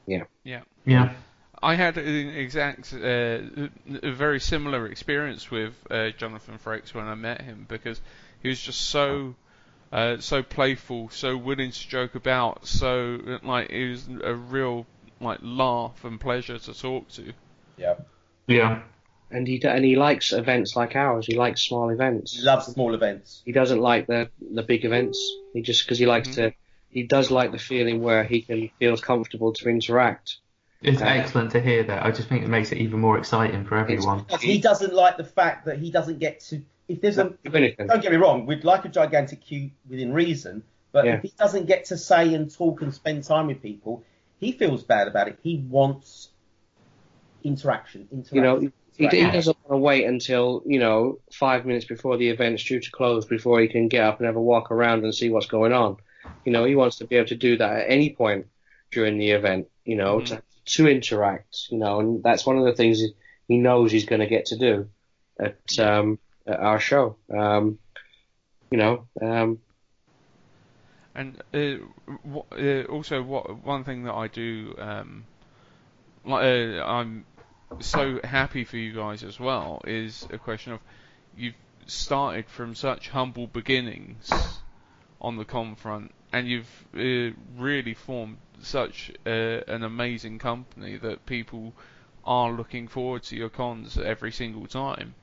Yeah. 0.07 0.25
Yeah. 0.45 0.61
Yeah. 0.85 1.13
I 1.61 1.75
had 1.75 1.99
an 1.99 2.29
exact, 2.29 2.95
uh, 2.95 3.41
a 4.03 4.13
very 4.13 4.39
similar 4.41 4.87
experience 4.87 5.51
with 5.51 5.75
uh, 5.91 6.11
Jonathan 6.11 6.59
Frakes 6.65 6.95
when 6.95 7.07
I 7.07 7.15
met 7.15 7.41
him 7.43 7.67
because 7.69 8.01
he 8.43 8.49
was 8.49 8.61
just 8.61 8.81
so, 8.81 9.35
uh, 9.93 10.19
so 10.19 10.43
playful, 10.43 11.11
so 11.11 11.37
willing 11.37 11.73
to 11.73 11.89
joke 11.89 12.15
about, 12.15 12.67
so 12.67 13.39
like 13.43 13.71
it 13.71 13.91
was 13.91 14.09
a 14.23 14.35
real 14.35 14.87
like 15.21 15.41
laugh 15.43 16.05
and 16.05 16.21
pleasure 16.21 16.59
to 16.59 16.75
talk 16.75 17.09
to. 17.09 17.33
Yeah. 17.77 17.95
Yeah. 18.47 18.83
And 19.31 19.47
he 19.47 19.63
and 19.65 19.85
he 19.85 19.97
likes 19.97 20.33
events 20.33 20.77
like 20.77 20.97
ours. 20.97 21.27
He 21.27 21.37
likes 21.37 21.63
small 21.63 21.91
events. 21.91 22.37
He 22.37 22.43
loves 22.43 22.67
small 22.67 22.95
events. 22.95 23.43
He 23.45 23.53
doesn't 23.53 23.81
like 23.81 24.07
the 24.07 24.31
the 24.55 24.63
big 24.63 24.85
events. 24.85 25.19
He 25.55 25.63
just 25.63 25.85
because 25.85 25.99
he 25.99 26.07
likes 26.07 26.35
to 26.37 26.53
he 26.91 27.03
does 27.03 27.31
like 27.31 27.53
the 27.53 27.59
feeling 27.59 28.03
where 28.03 28.25
he 28.25 28.43
can 28.43 28.71
feels 28.79 29.01
comfortable 29.01 29.53
to 29.55 29.69
interact. 29.69 30.37
It's 30.81 31.03
Uh, 31.03 31.07
excellent 31.07 31.51
to 31.53 31.61
hear 31.61 31.83
that. 31.85 32.05
I 32.07 32.11
just 32.13 32.29
think 32.29 32.45
it 32.45 32.49
makes 32.49 32.73
it 32.73 32.79
even 32.79 33.01
more 33.01 33.19
exciting 33.19 33.65
for 33.65 33.77
everyone. 33.77 34.25
He 34.41 34.59
doesn't 34.61 34.95
like 34.95 35.17
the 35.17 35.25
fact 35.25 35.67
that 35.67 35.79
he 35.79 35.91
doesn't 35.91 36.19
get 36.19 36.41
to. 36.49 36.63
If 36.87 37.01
there's 37.03 37.19
a, 37.19 37.35
do 37.45 37.53
anything. 37.53 37.89
don't 37.89 38.01
get 38.01 38.13
me 38.13 38.17
wrong, 38.17 38.47
we'd 38.47 38.65
like 38.65 38.85
a 38.85 38.89
gigantic 38.89 39.43
queue 39.43 39.71
within 39.91 40.13
reason, 40.15 40.63
but 40.93 41.05
Yeah. 41.05 41.17
if 41.17 41.23
he 41.23 41.33
doesn't 41.37 41.67
get 41.67 41.87
to 41.87 41.99
say 41.99 42.33
and 42.33 42.51
talk 42.51 42.81
and 42.81 42.95
spend 42.95 43.25
time 43.25 43.49
with 43.49 43.61
people, 43.61 44.05
he 44.41 44.53
feels 44.53 44.85
bad 44.85 45.09
about 45.09 45.29
it. 45.29 45.39
He 45.43 45.57
wants 45.69 46.31
interaction. 47.45 48.09
interaction 48.11 48.37
You 48.37 48.43
know, 48.43 48.73
he, 48.99 49.07
he 49.09 49.31
doesn't 49.33 49.57
want 49.65 49.79
to 49.79 49.83
wait 49.83 50.05
until 50.05 50.63
you 50.67 50.79
know 50.79 51.19
five 51.33 51.65
minutes 51.65 51.87
before 51.87 52.17
the 52.17 52.29
event's 52.29 52.65
due 52.65 52.81
to 52.81 52.91
close 52.91 53.25
before 53.27 53.61
he 53.61 53.69
can 53.69 53.89
get 53.89 54.05
up 54.05 54.19
and 54.19 54.27
have 54.27 54.37
a 54.37 54.41
walk 54.43 54.71
around 54.71 55.05
and 55.05 55.15
see 55.15 55.31
what's 55.31 55.47
going 55.47 55.73
on. 55.73 55.97
You 56.45 56.53
know, 56.53 56.65
he 56.65 56.75
wants 56.77 56.97
to 56.99 57.07
be 57.07 57.17
able 57.17 57.29
to 57.29 57.37
do 57.37 57.57
that 57.59 57.77
at 57.81 57.91
any 57.91 58.11
point 58.15 58.47
during 58.91 59.19
the 59.19 59.31
event. 59.31 59.69
You 59.85 59.97
know, 59.97 60.21
to 60.21 60.43
to 60.77 60.89
interact. 60.89 61.69
You 61.71 61.79
know, 61.79 62.01
and 62.01 62.23
that's 62.23 62.45
one 62.47 62.59
of 62.59 62.65
the 62.65 62.75
things 62.75 63.01
he- 63.01 63.57
knows 63.59 63.91
he's 63.93 64.05
going 64.05 64.21
to 64.21 64.27
get 64.27 64.47
to 64.47 64.57
do 64.59 64.89
at 65.41 65.57
um, 65.79 66.19
at 66.47 66.61
our 66.61 66.81
show. 66.81 67.17
Um, 67.35 67.79
you 68.71 68.77
know, 68.79 69.07
um, 69.23 69.61
And 71.15 71.43
uh, 71.55 71.85
wha- 72.25 72.45
uh, 72.53 72.83
also, 72.85 73.23
what 73.23 73.65
one 73.65 73.83
thing 73.85 74.05
that 74.05 74.15
I 74.15 74.29
do, 74.29 74.75
um, 74.79 75.25
like, 76.25 76.45
uh, 76.45 76.85
I'm 76.85 77.25
so 77.81 78.21
happy 78.25 78.65
for 78.65 78.77
you 78.77 78.93
guys 78.93 79.23
as 79.23 79.39
well, 79.39 79.83
is 79.87 80.27
a 80.31 80.39
question 80.39 80.73
of 80.73 80.81
you've 81.37 81.55
started 81.87 82.49
from 82.49 82.75
such 82.75 83.09
humble 83.09 83.47
beginnings 83.47 84.31
on 85.21 85.37
the 85.37 85.45
com 85.45 85.77
front, 85.77 86.13
and 86.33 86.47
you've 86.47 86.87
uh, 86.95 87.35
really 87.57 87.95
formed 87.95 88.39
such 88.61 89.13
uh, 89.27 89.31
an 89.31 89.83
amazing 89.83 90.39
company 90.39 90.97
that 90.97 91.27
people 91.27 91.73
are 92.25 92.53
looking 92.53 92.89
forward 92.89 93.23
to 93.23 93.37
your 93.37 93.49
cons 93.49 93.97
every 93.99 94.33
single 94.33 94.67
time. 94.67 95.15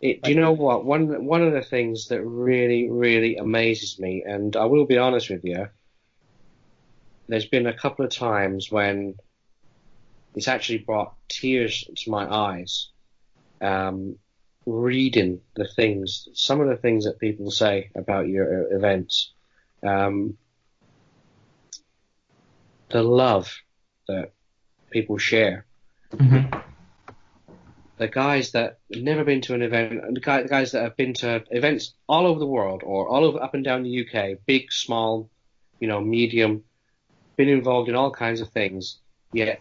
It, 0.00 0.22
do 0.22 0.30
you 0.30 0.40
know 0.40 0.52
what? 0.52 0.84
One 0.84 1.24
one 1.24 1.42
of 1.42 1.52
the 1.52 1.62
things 1.62 2.08
that 2.08 2.22
really, 2.22 2.90
really 2.90 3.36
amazes 3.36 3.98
me, 3.98 4.24
and 4.26 4.56
I 4.56 4.64
will 4.64 4.84
be 4.84 4.98
honest 4.98 5.30
with 5.30 5.44
you, 5.44 5.68
there's 7.28 7.46
been 7.46 7.66
a 7.66 7.72
couple 7.72 8.04
of 8.04 8.10
times 8.10 8.70
when 8.70 9.14
it's 10.34 10.48
actually 10.48 10.78
brought 10.78 11.14
tears 11.28 11.84
to 11.96 12.10
my 12.10 12.26
eyes, 12.32 12.88
um, 13.60 14.16
reading 14.66 15.40
the 15.54 15.66
things, 15.66 16.28
some 16.34 16.60
of 16.60 16.68
the 16.68 16.76
things 16.76 17.04
that 17.04 17.18
people 17.18 17.50
say 17.50 17.90
about 17.94 18.28
your 18.28 18.64
uh, 18.64 18.76
events, 18.76 19.32
um, 19.82 20.36
the 22.90 23.02
love 23.02 23.52
that 24.08 24.32
people 24.90 25.18
share 25.18 25.66
the 28.02 28.08
guys 28.08 28.50
that 28.52 28.78
have 28.92 29.02
never 29.02 29.24
been 29.24 29.40
to 29.42 29.54
an 29.54 29.62
event, 29.62 30.14
the 30.14 30.20
guy- 30.20 30.42
the 30.42 30.48
guys 30.48 30.72
that 30.72 30.82
have 30.82 30.96
been 30.96 31.14
to 31.14 31.44
events 31.50 31.94
all 32.08 32.26
over 32.26 32.40
the 32.40 32.46
world 32.46 32.82
or 32.84 33.08
all 33.08 33.24
over 33.24 33.40
up 33.40 33.54
and 33.54 33.64
down 33.64 33.84
the 33.84 33.90
UK, 33.90 34.34
big, 34.44 34.72
small, 34.72 35.30
you 35.78 35.86
know, 35.86 36.00
medium, 36.00 36.64
been 37.36 37.48
involved 37.48 37.88
in 37.88 37.94
all 37.94 38.10
kinds 38.10 38.40
of 38.40 38.48
things. 38.48 38.98
Yet 39.32 39.60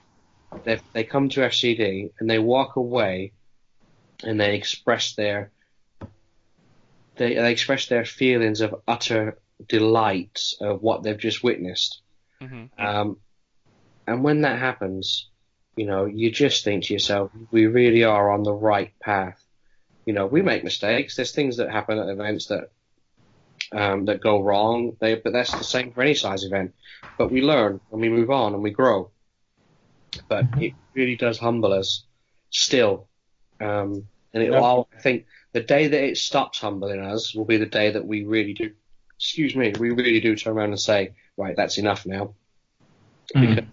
they 0.63 0.79
they 0.93 1.03
come 1.03 1.29
to 1.29 1.41
FCD 1.41 2.11
and 2.19 2.29
they 2.29 2.39
walk 2.39 2.75
away 2.75 3.33
and 4.23 4.39
they 4.39 4.55
express 4.55 5.13
their 5.15 5.51
they, 7.15 7.35
they 7.35 7.51
express 7.51 7.87
their 7.87 8.05
feelings 8.05 8.61
of 8.61 8.81
utter 8.87 9.37
delight 9.67 10.39
of 10.59 10.81
what 10.81 11.03
they've 11.03 11.17
just 11.17 11.43
witnessed. 11.43 12.01
Mm-hmm. 12.41 12.83
Um, 12.83 13.17
and 14.07 14.23
when 14.23 14.41
that 14.41 14.59
happens, 14.59 15.27
you 15.75 15.85
know, 15.85 16.05
you 16.05 16.31
just 16.31 16.63
think 16.63 16.85
to 16.85 16.93
yourself, 16.93 17.31
we 17.51 17.67
really 17.67 18.03
are 18.03 18.31
on 18.31 18.43
the 18.43 18.53
right 18.53 18.91
path. 18.99 19.41
You 20.05 20.13
know, 20.13 20.25
we 20.25 20.41
make 20.41 20.63
mistakes. 20.63 21.15
There's 21.15 21.31
things 21.31 21.57
that 21.57 21.69
happen 21.69 21.99
at 21.99 22.09
events 22.09 22.47
that 22.47 22.71
um, 23.71 24.05
that 24.05 24.19
go 24.19 24.41
wrong. 24.41 24.97
They, 24.99 25.15
but 25.15 25.31
that's 25.33 25.51
the 25.51 25.63
same 25.63 25.91
for 25.91 26.01
any 26.01 26.15
size 26.15 26.43
event. 26.43 26.73
But 27.17 27.31
we 27.31 27.41
learn 27.41 27.79
and 27.91 28.01
we 28.01 28.09
move 28.09 28.31
on 28.31 28.53
and 28.53 28.63
we 28.63 28.71
grow. 28.71 29.11
But 30.27 30.45
it 30.59 30.73
really 30.93 31.15
does 31.15 31.39
humble 31.39 31.73
us 31.73 32.03
still. 32.49 33.07
Um, 33.59 34.07
and 34.33 34.43
it 34.43 34.53
all- 34.53 34.89
I 34.95 34.99
think 35.01 35.25
the 35.53 35.61
day 35.61 35.87
that 35.87 36.03
it 36.03 36.17
stops 36.17 36.59
humbling 36.59 36.99
us 36.99 37.35
will 37.35 37.45
be 37.45 37.57
the 37.57 37.65
day 37.65 37.91
that 37.91 38.05
we 38.05 38.23
really 38.23 38.53
do, 38.53 38.71
excuse 39.17 39.55
me, 39.55 39.73
we 39.79 39.91
really 39.91 40.19
do 40.19 40.35
turn 40.35 40.53
around 40.53 40.69
and 40.69 40.79
say, 40.79 41.13
right, 41.37 41.55
that's 41.55 41.77
enough 41.77 42.05
now. 42.05 42.33
Because 43.33 43.65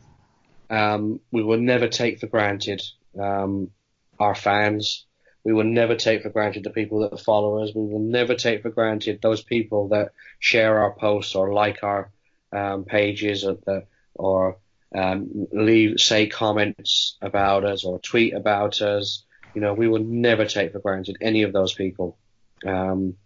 um, 0.71 1.21
we 1.33 1.43
will 1.43 1.59
never 1.59 1.89
take 1.89 2.21
for 2.21 2.27
granted 2.27 2.83
um, 3.19 3.71
our 4.19 4.35
fans. 4.35 5.07
We 5.45 5.53
will 5.53 5.65
never 5.65 5.97
take 5.97 6.23
for 6.23 6.31
granted 6.31 6.65
the 6.65 6.71
people 6.71 7.09
that 7.09 7.21
follow 7.21 7.63
us. 7.63 7.75
We 7.75 7.87
will 7.87 8.01
never 8.01 8.35
take 8.35 8.63
for 8.63 8.71
granted 8.71 9.21
those 9.23 9.43
people 9.43 9.89
that 9.89 10.13
share 10.39 10.79
our 10.81 10.93
posts 10.93 11.35
or 11.35 11.53
like 11.53 11.83
our 11.83 12.11
um, 12.53 12.85
pages 12.85 13.45
or, 13.45 13.57
the, 13.65 13.85
or 14.15 14.59
um, 14.95 15.47
leave 15.53 16.01
say 16.01 16.27
comments 16.27 17.17
about 17.21 17.65
us 17.65 17.85
or 17.85 17.99
tweet 17.99 18.35
about 18.35 18.81
us. 18.81 19.25
You 19.55 19.61
know, 19.61 19.75
we 19.75 19.89
will 19.89 20.03
never 20.03 20.45
take 20.45 20.73
for 20.73 20.79
granted 20.79 21.17
any 21.21 21.43
of 21.43 21.53
those 21.53 21.75
people. 21.75 22.19
Um, 22.67 23.17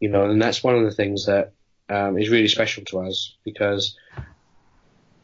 you 0.00 0.08
know, 0.08 0.28
and 0.28 0.40
that's 0.40 0.62
one 0.62 0.74
of 0.74 0.84
the 0.84 0.90
things 0.90 1.26
that 1.26 1.52
um, 1.88 2.18
is 2.18 2.30
really 2.30 2.48
special 2.48 2.84
to 2.86 3.00
us 3.00 3.36
because, 3.44 3.96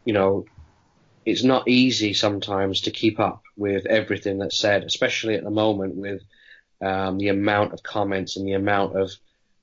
you 0.04 0.12
know, 0.12 0.44
it's 1.26 1.42
not 1.42 1.68
easy 1.68 2.14
sometimes 2.14 2.82
to 2.82 2.90
keep 2.90 3.20
up 3.20 3.42
with 3.56 3.86
everything 3.86 4.38
that's 4.38 4.58
said, 4.58 4.84
especially 4.84 5.34
at 5.34 5.44
the 5.44 5.50
moment 5.50 5.96
with 5.96 6.22
um, 6.80 7.18
the 7.18 7.28
amount 7.28 7.72
of 7.72 7.82
comments 7.82 8.36
and 8.36 8.46
the 8.46 8.54
amount 8.54 8.96
of 8.96 9.12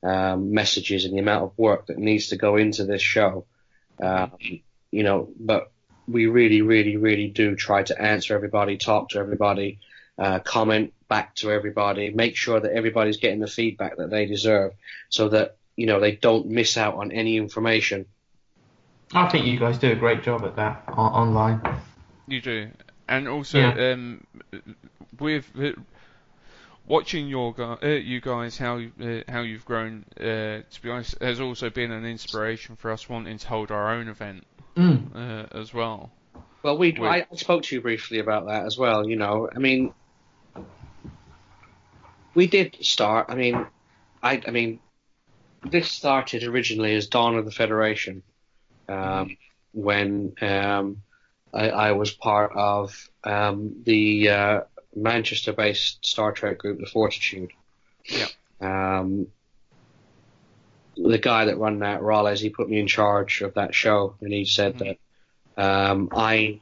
um, 0.04 0.54
messages 0.54 1.06
and 1.06 1.16
the 1.16 1.20
amount 1.20 1.46
of 1.46 1.58
work 1.58 1.88
that 1.88 1.98
needs 1.98 2.28
to 2.28 2.38
go 2.38 2.56
into 2.56 2.86
this 2.86 3.02
show. 3.02 3.46
Um, 4.02 4.34
you 4.92 5.04
know, 5.04 5.30
but 5.40 5.72
we 6.08 6.28
really, 6.28 6.62
really, 6.62 6.98
really 6.98 7.28
do 7.28 7.56
try 7.56 7.84
to 7.84 8.02
answer 8.02 8.36
everybody, 8.36 8.78
talk 8.78 9.10
to 9.10 9.20
everybody, 9.20 9.80
uh, 10.18 10.40
comment 10.40 10.94
back 11.10 11.36
to 11.36 11.52
everybody, 11.52 12.10
make 12.10 12.36
sure 12.36 12.60
that 12.60 12.72
everybody's 12.72 13.18
getting 13.18 13.40
the 13.40 13.48
feedback 13.48 13.98
that 13.98 14.10
they 14.10 14.26
deserve, 14.26 14.74
so 15.10 15.30
that 15.30 15.58
you 15.76 15.86
know 15.86 16.00
they 16.00 16.14
don't 16.14 16.48
miss 16.48 16.78
out 16.78 16.96
on 16.96 17.12
any 17.12 17.38
information. 17.38 18.06
I 19.14 19.28
think 19.30 19.46
you 19.46 19.60
guys 19.60 19.78
do 19.78 19.92
a 19.92 19.96
great 19.96 20.24
job 20.24 20.44
at 20.44 20.56
that 20.58 20.84
o- 20.90 20.94
online. 21.02 21.62
You 22.28 22.42
do, 22.42 22.70
and 23.08 23.28
also 23.28 23.60
Yeah. 23.60 23.92
um, 23.94 24.26
with 25.20 25.50
uh, 25.58 25.72
watching 26.86 27.28
your 27.28 27.54
uh, 27.82 27.88
you 27.88 28.20
guys 28.22 28.58
how 28.58 28.80
uh, 29.02 29.22
how 29.30 29.42
you've 29.42 29.66
grown. 29.66 30.06
Uh, 30.20 30.64
to 30.72 30.82
be 30.82 30.90
honest, 30.90 31.22
has 31.22 31.40
also 31.40 31.70
been 31.70 31.92
an 31.92 32.06
inspiration 32.06 32.76
for 32.76 32.92
us 32.92 33.08
wanting 33.08 33.38
to 33.38 33.48
hold 33.48 33.72
our 33.72 33.94
own 33.94 34.08
event 34.08 34.46
Mm. 34.78 35.16
uh, 35.16 35.58
as 35.58 35.74
well. 35.74 36.12
Well, 36.62 36.78
we 36.78 36.92
Wait. 36.92 37.02
I 37.02 37.26
I 37.32 37.36
spoke 37.36 37.64
to 37.64 37.76
you 37.76 37.82
briefly 37.82 38.20
about 38.20 38.46
that 38.48 38.66
as 38.66 38.78
well. 38.78 39.08
You 39.08 39.16
know, 39.16 39.50
I 39.54 39.58
mean, 39.58 39.94
we 42.36 42.48
did 42.48 42.78
start. 42.82 43.28
I 43.30 43.36
mean, 43.36 43.66
I 44.22 44.42
I 44.46 44.52
mean, 44.52 44.80
this 45.66 45.90
started 45.90 46.44
originally 46.44 46.96
as 46.96 47.08
Dawn 47.08 47.38
of 47.38 47.46
the 47.46 47.52
Federation, 47.52 48.22
um, 48.88 49.38
when 49.72 50.34
um, 50.42 51.02
I, 51.54 51.70
I 51.70 51.92
was 51.94 52.12
part 52.12 52.52
of 52.54 53.10
um, 53.24 53.82
the 53.84 54.30
uh, 54.30 54.62
Manchester-based 54.96 56.06
Star 56.06 56.32
Trek 56.32 56.60
group, 56.60 56.80
the 56.80 56.86
Fortitude. 56.86 57.52
Yeah. 58.06 58.28
Um, 58.62 59.28
the 60.98 61.18
guy 61.18 61.46
that 61.46 61.58
ran 61.58 61.80
that, 61.80 62.02
Rollins, 62.02 62.40
he 62.40 62.50
put 62.50 62.70
me 62.70 62.80
in 62.80 62.88
charge 62.88 63.42
of 63.42 63.54
that 63.54 63.76
show, 63.76 64.16
and 64.22 64.34
he 64.34 64.46
said 64.46 64.80
that 64.80 64.98
um, 65.62 66.10
I, 66.12 66.62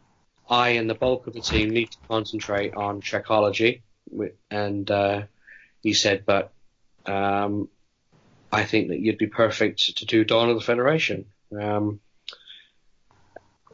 I 0.49 0.69
and 0.69 0.89
the 0.89 0.95
bulk 0.95 1.27
of 1.27 1.33
the 1.33 1.41
team 1.41 1.69
need 1.69 1.91
to 1.91 1.97
concentrate 2.07 2.73
on 2.75 3.01
wi- 3.01 4.33
and 4.51 4.89
uh, 4.91 5.23
he 5.81 5.93
said, 5.93 6.23
but 6.25 6.51
um, 7.05 7.69
I 8.51 8.63
think 8.63 8.89
that 8.89 8.99
you'd 8.99 9.17
be 9.17 9.27
perfect 9.27 9.97
to 9.97 10.05
do 10.05 10.23
Dawn 10.23 10.49
of 10.49 10.55
the 10.55 10.63
Federation. 10.63 11.25
Um, 11.59 11.99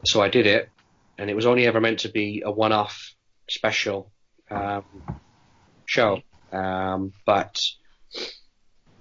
so 0.04 0.20
I 0.20 0.28
did 0.28 0.46
it, 0.46 0.68
and 1.18 1.30
it 1.30 1.36
was 1.36 1.46
only 1.46 1.66
ever 1.66 1.80
meant 1.80 2.00
to 2.00 2.08
be 2.08 2.42
a 2.44 2.50
one-off 2.50 3.14
special 3.48 4.10
um, 4.50 4.84
show. 5.86 6.22
Um, 6.52 7.12
but 7.24 7.60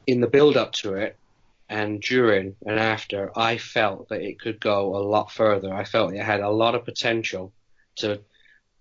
in 0.07 0.21
the 0.21 0.27
build-up 0.27 0.73
to 0.73 0.93
it, 0.93 1.17
and 1.71 2.01
during 2.01 2.55
and 2.65 2.77
after, 2.77 3.31
I 3.37 3.57
felt 3.57 4.09
that 4.09 4.21
it 4.21 4.39
could 4.41 4.59
go 4.59 4.95
a 4.97 5.03
lot 5.15 5.31
further. 5.31 5.73
I 5.73 5.85
felt 5.85 6.13
it 6.13 6.21
had 6.21 6.41
a 6.41 6.49
lot 6.49 6.75
of 6.75 6.83
potential 6.85 7.53
to 7.97 8.21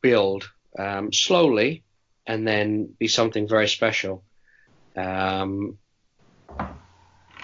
build 0.03 0.51
um, 0.77 1.13
slowly 1.13 1.85
and 2.27 2.47
then 2.47 2.95
be 2.99 3.09
something 3.09 3.49
very 3.49 3.69
special. 3.69 4.25
Um, 4.97 5.79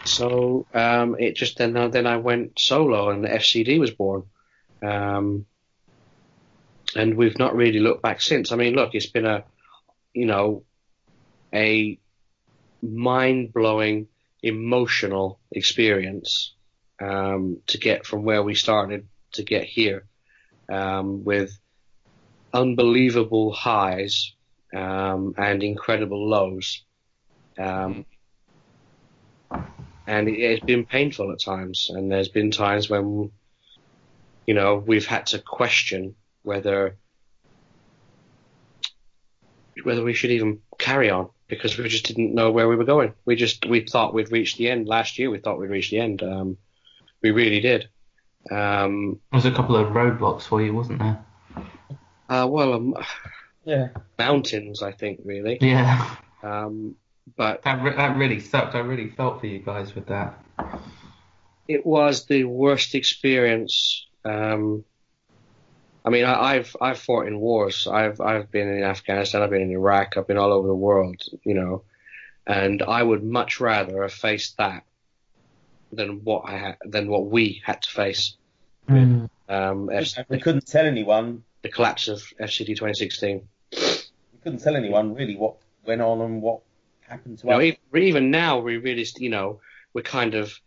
So 0.04 0.66
um, 0.74 1.16
it 1.18 1.36
just 1.36 1.58
then 1.58 1.74
then 1.90 2.06
I 2.06 2.16
went 2.18 2.58
solo 2.58 3.10
and 3.10 3.24
the 3.24 3.28
FCD 3.28 3.78
was 3.80 3.90
born, 3.90 4.24
um, 4.82 5.46
and 6.94 7.16
we've 7.16 7.38
not 7.38 7.56
really 7.56 7.80
looked 7.80 8.02
back 8.02 8.20
since. 8.20 8.52
I 8.52 8.56
mean, 8.56 8.74
look, 8.74 8.94
it's 8.94 9.10
been 9.10 9.26
a 9.26 9.44
you 10.14 10.26
know 10.26 10.64
a 11.52 11.98
mind 12.82 13.52
blowing, 13.52 14.08
emotional 14.42 15.40
experience 15.50 16.54
um, 17.00 17.58
to 17.66 17.78
get 17.78 18.06
from 18.06 18.24
where 18.24 18.42
we 18.42 18.54
started 18.54 19.06
to 19.32 19.42
get 19.42 19.64
here, 19.64 20.06
um, 20.70 21.24
with 21.24 21.58
unbelievable 22.52 23.52
highs 23.52 24.34
um, 24.74 25.34
and 25.36 25.62
incredible 25.62 26.28
lows. 26.28 26.84
Um, 27.58 28.06
and 30.06 30.28
it, 30.28 30.38
it's 30.38 30.64
been 30.64 30.86
painful 30.86 31.32
at 31.32 31.40
times, 31.40 31.90
and 31.90 32.10
there's 32.10 32.28
been 32.28 32.50
times 32.50 32.88
when, 32.88 33.30
you 34.46 34.54
know, 34.54 34.76
we've 34.76 35.06
had 35.06 35.26
to 35.26 35.38
question 35.38 36.14
whether 36.42 36.96
whether 39.82 40.02
we 40.02 40.14
should 40.14 40.30
even 40.30 40.60
carry 40.78 41.10
on 41.10 41.28
because 41.48 41.78
we 41.78 41.88
just 41.88 42.06
didn't 42.06 42.34
know 42.34 42.50
where 42.50 42.68
we 42.68 42.76
were 42.76 42.84
going. 42.84 43.12
We 43.24 43.36
just 43.36 43.64
we 43.66 43.80
thought 43.80 44.14
we'd 44.14 44.32
reached 44.32 44.58
the 44.58 44.68
end 44.70 44.88
last 44.88 45.18
year. 45.18 45.30
We 45.30 45.38
thought 45.38 45.58
we'd 45.58 45.70
reached 45.70 45.90
the 45.90 46.00
end. 46.00 46.22
Um, 46.22 46.56
we 47.22 47.30
really 47.30 47.60
did. 47.60 47.88
Um, 48.50 49.20
There 49.32 49.38
was 49.38 49.46
a 49.46 49.50
couple 49.52 49.76
of 49.76 49.88
roadblocks 49.88 50.42
for 50.42 50.62
you, 50.62 50.72
wasn't 50.74 50.98
there? 51.00 51.24
uh, 52.28 52.46
well, 52.48 52.74
um, 52.74 52.94
Yeah. 53.64 53.88
mountains, 54.18 54.82
I 54.82 54.92
think, 54.92 55.20
really. 55.24 55.58
Yeah. 55.60 56.16
Um, 56.42 56.96
but 57.36 57.62
That 57.62 57.82
re- 57.82 57.96
that 57.96 58.16
really 58.16 58.38
sucked. 58.40 58.74
I 58.74 58.78
really 58.80 59.10
felt 59.10 59.40
for 59.40 59.46
you 59.46 59.58
guys 59.58 59.94
with 59.94 60.06
that. 60.06 60.38
it 61.68 61.84
was 61.84 62.26
the 62.26 62.44
worst 62.44 62.94
experience. 62.94 64.06
Um, 64.24 64.84
I 66.06 66.10
mean, 66.10 66.24
I, 66.24 66.34
I've 66.54 66.76
I've 66.80 66.98
fought 66.98 67.26
in 67.26 67.40
wars. 67.40 67.86
I've 67.90 68.20
I've 68.20 68.50
been 68.50 68.68
in 68.68 68.84
Afghanistan. 68.84 69.42
I've 69.42 69.50
been 69.50 69.62
in 69.62 69.72
Iraq. 69.72 70.16
I've 70.16 70.26
been 70.28 70.38
all 70.38 70.52
over 70.52 70.68
the 70.68 70.74
world. 70.74 71.20
You 71.44 71.54
know, 71.54 71.82
and 72.46 72.82
I 72.82 73.02
would 73.02 73.24
much 73.24 73.60
rather 73.60 74.02
have 74.02 74.12
faced 74.12 74.56
that 74.58 74.84
than 75.92 76.22
what 76.24 76.42
I 76.46 76.56
had 76.58 76.76
than 76.84 77.08
what 77.08 77.26
we 77.26 77.60
had 77.64 77.82
to 77.82 77.90
face. 77.90 78.36
Mm. 78.88 79.28
Um, 79.48 79.90
F- 79.90 80.14
We 80.28 80.38
couldn't 80.40 80.66
tell 80.66 80.86
anyone. 80.86 81.42
the 81.62 81.68
collapse 81.70 82.06
of 82.08 82.18
FCD 82.40 82.68
2016. 82.76 83.48
We 83.72 83.78
couldn't 84.44 84.60
tell 84.60 84.76
anyone 84.76 85.14
really 85.14 85.36
what 85.36 85.56
went 85.84 86.00
on 86.02 86.20
and 86.20 86.40
what 86.40 86.60
happened 87.00 87.38
to 87.38 87.46
You 87.46 87.50
know, 87.50 87.58
us. 87.58 87.64
even, 87.92 88.02
even 88.08 88.30
now 88.30 88.58
we 88.60 88.76
really, 88.76 89.04
you 89.18 89.30
know, 89.30 89.60
we're 89.92 90.02
kind 90.02 90.34
of 90.34 90.60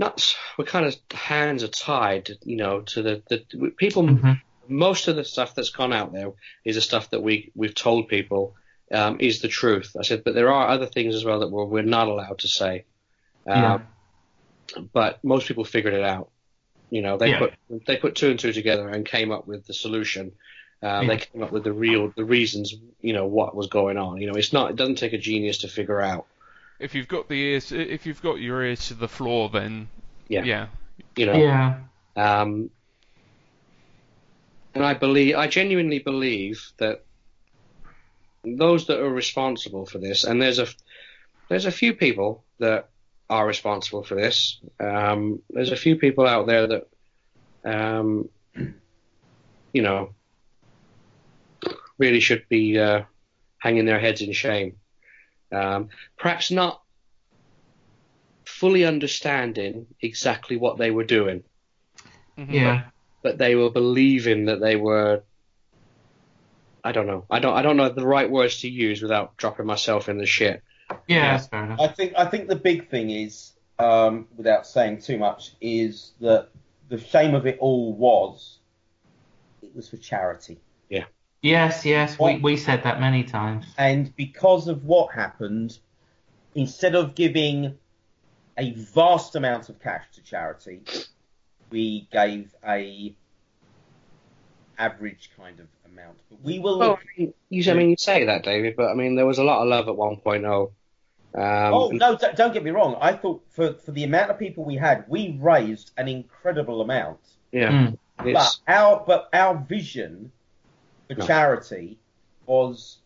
not, 0.00 0.36
we're 0.56 0.64
kind 0.64 0.86
of 0.86 0.96
hands 1.12 1.62
are 1.62 1.68
tied, 1.68 2.30
you 2.42 2.56
know, 2.56 2.80
to 2.80 3.02
the, 3.02 3.22
the 3.28 3.70
people. 3.76 4.18
Most 4.66 5.08
of 5.08 5.16
the 5.16 5.24
stuff 5.24 5.54
that's 5.54 5.70
gone 5.70 5.92
out 5.92 6.12
there 6.12 6.30
is 6.64 6.76
the 6.76 6.80
stuff 6.80 7.10
that 7.10 7.22
we 7.22 7.52
we've 7.54 7.74
told 7.74 8.08
people 8.08 8.54
um, 8.90 9.18
is 9.20 9.40
the 9.40 9.48
truth. 9.48 9.96
I 9.98 10.02
said, 10.02 10.24
but 10.24 10.34
there 10.34 10.52
are 10.52 10.68
other 10.68 10.86
things 10.86 11.14
as 11.14 11.24
well 11.24 11.40
that 11.40 11.50
we're, 11.50 11.64
we're 11.64 11.82
not 11.82 12.08
allowed 12.08 12.38
to 12.40 12.48
say. 12.48 12.84
Um, 13.46 13.62
Yeah. 13.62 13.78
But 14.92 15.22
most 15.24 15.48
people 15.48 15.64
figured 15.64 15.94
it 15.94 16.04
out. 16.04 16.30
You 16.90 17.02
know, 17.02 17.18
they 17.18 17.30
Yeah. 17.30 17.40
put 17.40 17.54
they 17.86 17.96
put 17.96 18.14
two 18.14 18.30
and 18.30 18.38
two 18.38 18.52
together 18.52 18.88
and 18.88 19.04
came 19.04 19.32
up 19.32 19.46
with 19.46 19.66
the 19.66 19.74
solution. 19.74 20.32
Uh, 20.82 21.00
Yeah. 21.02 21.08
They 21.08 21.16
came 21.18 21.42
up 21.42 21.52
with 21.52 21.64
the 21.64 21.72
real 21.72 22.12
the 22.16 22.24
reasons. 22.24 22.74
You 23.00 23.12
know 23.12 23.26
what 23.26 23.54
was 23.54 23.66
going 23.66 23.98
on. 23.98 24.20
You 24.20 24.28
know, 24.28 24.38
it's 24.38 24.52
not. 24.52 24.70
It 24.70 24.76
doesn't 24.76 24.98
take 24.98 25.12
a 25.12 25.18
genius 25.18 25.58
to 25.58 25.68
figure 25.68 26.00
out. 26.00 26.26
If 26.80 26.94
you've 26.94 27.08
got 27.08 27.28
the 27.28 27.34
ears, 27.34 27.72
if 27.72 28.06
you've 28.06 28.22
got 28.22 28.40
your 28.40 28.64
ears 28.64 28.88
to 28.88 28.94
the 28.94 29.08
floor, 29.08 29.50
then 29.50 29.88
Yeah. 30.28 30.44
yeah. 30.44 30.66
You 31.16 31.26
know. 31.26 31.34
Yeah. 31.34 31.80
Um, 32.16 32.70
and 34.74 34.84
I 34.84 34.94
believe, 34.94 35.36
I 35.36 35.46
genuinely 35.46 35.98
believe 35.98 36.72
that 36.78 37.04
those 38.44 38.86
that 38.86 39.00
are 39.00 39.10
responsible 39.10 39.84
for 39.84 39.98
this, 39.98 40.24
and 40.24 40.40
there's 40.40 40.58
a, 40.58 40.66
there's 41.48 41.66
a 41.66 41.72
few 41.72 41.92
people 41.92 42.44
that 42.58 42.88
are 43.28 43.46
responsible 43.46 44.02
for 44.02 44.14
this. 44.14 44.60
Um, 44.78 45.42
there's 45.50 45.72
a 45.72 45.76
few 45.76 45.96
people 45.96 46.26
out 46.26 46.46
there 46.46 46.66
that, 46.66 46.88
um, 47.64 48.28
you 49.72 49.82
know, 49.82 50.14
really 51.98 52.20
should 52.20 52.48
be 52.48 52.78
uh, 52.78 53.02
hanging 53.58 53.84
their 53.84 54.00
heads 54.00 54.22
in 54.22 54.32
shame. 54.32 54.79
Um, 55.52 55.88
perhaps 56.16 56.50
not 56.50 56.82
fully 58.44 58.84
understanding 58.84 59.86
exactly 60.00 60.56
what 60.56 60.78
they 60.78 60.90
were 60.90 61.04
doing 61.04 61.42
Yeah. 62.36 62.82
but 63.22 63.38
they 63.38 63.54
were 63.54 63.70
believing 63.70 64.46
that 64.46 64.60
they 64.60 64.76
were 64.76 65.22
I 66.82 66.92
don't 66.92 67.06
know. 67.06 67.24
I 67.30 67.40
don't 67.40 67.54
I 67.54 67.62
don't 67.62 67.76
know 67.76 67.88
the 67.90 68.06
right 68.06 68.30
words 68.30 68.60
to 68.60 68.68
use 68.68 69.02
without 69.02 69.36
dropping 69.36 69.66
myself 69.66 70.08
in 70.08 70.18
the 70.18 70.26
shit. 70.26 70.62
Yeah, 71.06 71.36
that's 71.36 71.46
fair 71.48 71.64
enough. 71.64 71.80
I 71.80 71.88
think 71.88 72.14
I 72.16 72.24
think 72.24 72.48
the 72.48 72.56
big 72.56 72.88
thing 72.88 73.10
is, 73.10 73.52
um, 73.78 74.28
without 74.36 74.66
saying 74.66 75.02
too 75.02 75.18
much, 75.18 75.52
is 75.60 76.12
that 76.20 76.48
the 76.88 76.98
shame 76.98 77.34
of 77.34 77.46
it 77.46 77.58
all 77.60 77.92
was 77.92 78.58
it 79.62 79.74
was 79.76 79.88
for 79.88 79.98
charity. 79.98 80.58
Yeah. 80.88 81.04
Yes, 81.42 81.86
yes, 81.86 82.18
we, 82.18 82.36
we 82.38 82.56
said 82.56 82.82
that 82.82 83.00
many 83.00 83.24
times. 83.24 83.64
And 83.78 84.14
because 84.14 84.68
of 84.68 84.84
what 84.84 85.14
happened, 85.14 85.78
instead 86.54 86.94
of 86.94 87.14
giving 87.14 87.78
a 88.58 88.72
vast 88.72 89.36
amount 89.36 89.70
of 89.70 89.80
cash 89.80 90.04
to 90.14 90.22
charity, 90.22 90.82
we 91.70 92.08
gave 92.12 92.54
a 92.66 93.14
average 94.78 95.30
kind 95.36 95.60
of 95.60 95.66
amount. 95.90 96.18
But 96.28 96.42
we 96.42 96.58
will 96.58 96.78
Well, 96.78 96.88
look. 96.90 96.98
I 97.00 97.20
mean, 97.20 97.34
you 97.48 97.70
I 97.70 97.74
mean 97.74 97.90
you 97.90 97.96
say 97.96 98.26
that, 98.26 98.42
David, 98.42 98.76
but 98.76 98.90
I 98.90 98.94
mean 98.94 99.14
there 99.14 99.26
was 99.26 99.38
a 99.38 99.44
lot 99.44 99.62
of 99.62 99.68
love 99.68 99.88
at 99.88 99.94
1.0. 99.94 100.70
Um, 101.32 101.42
oh 101.42 101.90
no! 101.90 102.16
d- 102.16 102.26
Don't 102.34 102.52
get 102.52 102.64
me 102.64 102.70
wrong. 102.70 102.98
I 103.00 103.12
thought 103.12 103.42
for 103.50 103.74
for 103.74 103.92
the 103.92 104.04
amount 104.04 104.30
of 104.30 104.38
people 104.38 104.64
we 104.64 104.76
had, 104.76 105.04
we 105.08 105.38
raised 105.40 105.92
an 105.96 106.08
incredible 106.08 106.82
amount. 106.82 107.20
Yeah. 107.52 107.92
But 108.22 108.58
our 108.66 109.04
but 109.06 109.28
our 109.32 109.54
vision 109.56 110.32
for 111.10 111.18
No. 111.20 111.26
charity 111.26 111.98
was 112.46 112.98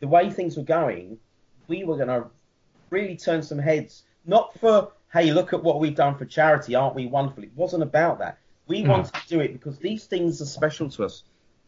the 0.00 0.06
way 0.08 0.30
things 0.30 0.56
were 0.56 0.62
going. 0.62 1.18
We 1.66 1.84
were 1.84 1.96
going 1.96 2.08
to 2.08 2.26
really 2.90 3.16
turn 3.16 3.42
some 3.42 3.58
heads, 3.58 4.04
not 4.24 4.54
for 4.58 4.92
hey, 5.10 5.32
look 5.32 5.54
at 5.54 5.62
what 5.64 5.80
we've 5.80 5.94
done 5.94 6.14
for 6.16 6.26
charity, 6.26 6.74
aren't 6.74 6.94
we 6.94 7.06
wonderful? 7.06 7.42
It 7.42 7.52
wasn't 7.56 7.82
about 7.82 8.18
that. 8.18 8.38
We 8.66 8.82
No. 8.82 8.90
wanted 8.92 9.14
to 9.14 9.28
do 9.28 9.40
it 9.40 9.54
because 9.54 9.78
these 9.78 10.04
things 10.04 10.42
are 10.42 10.44
special 10.46 10.90
to 10.90 11.04
us. 11.06 11.22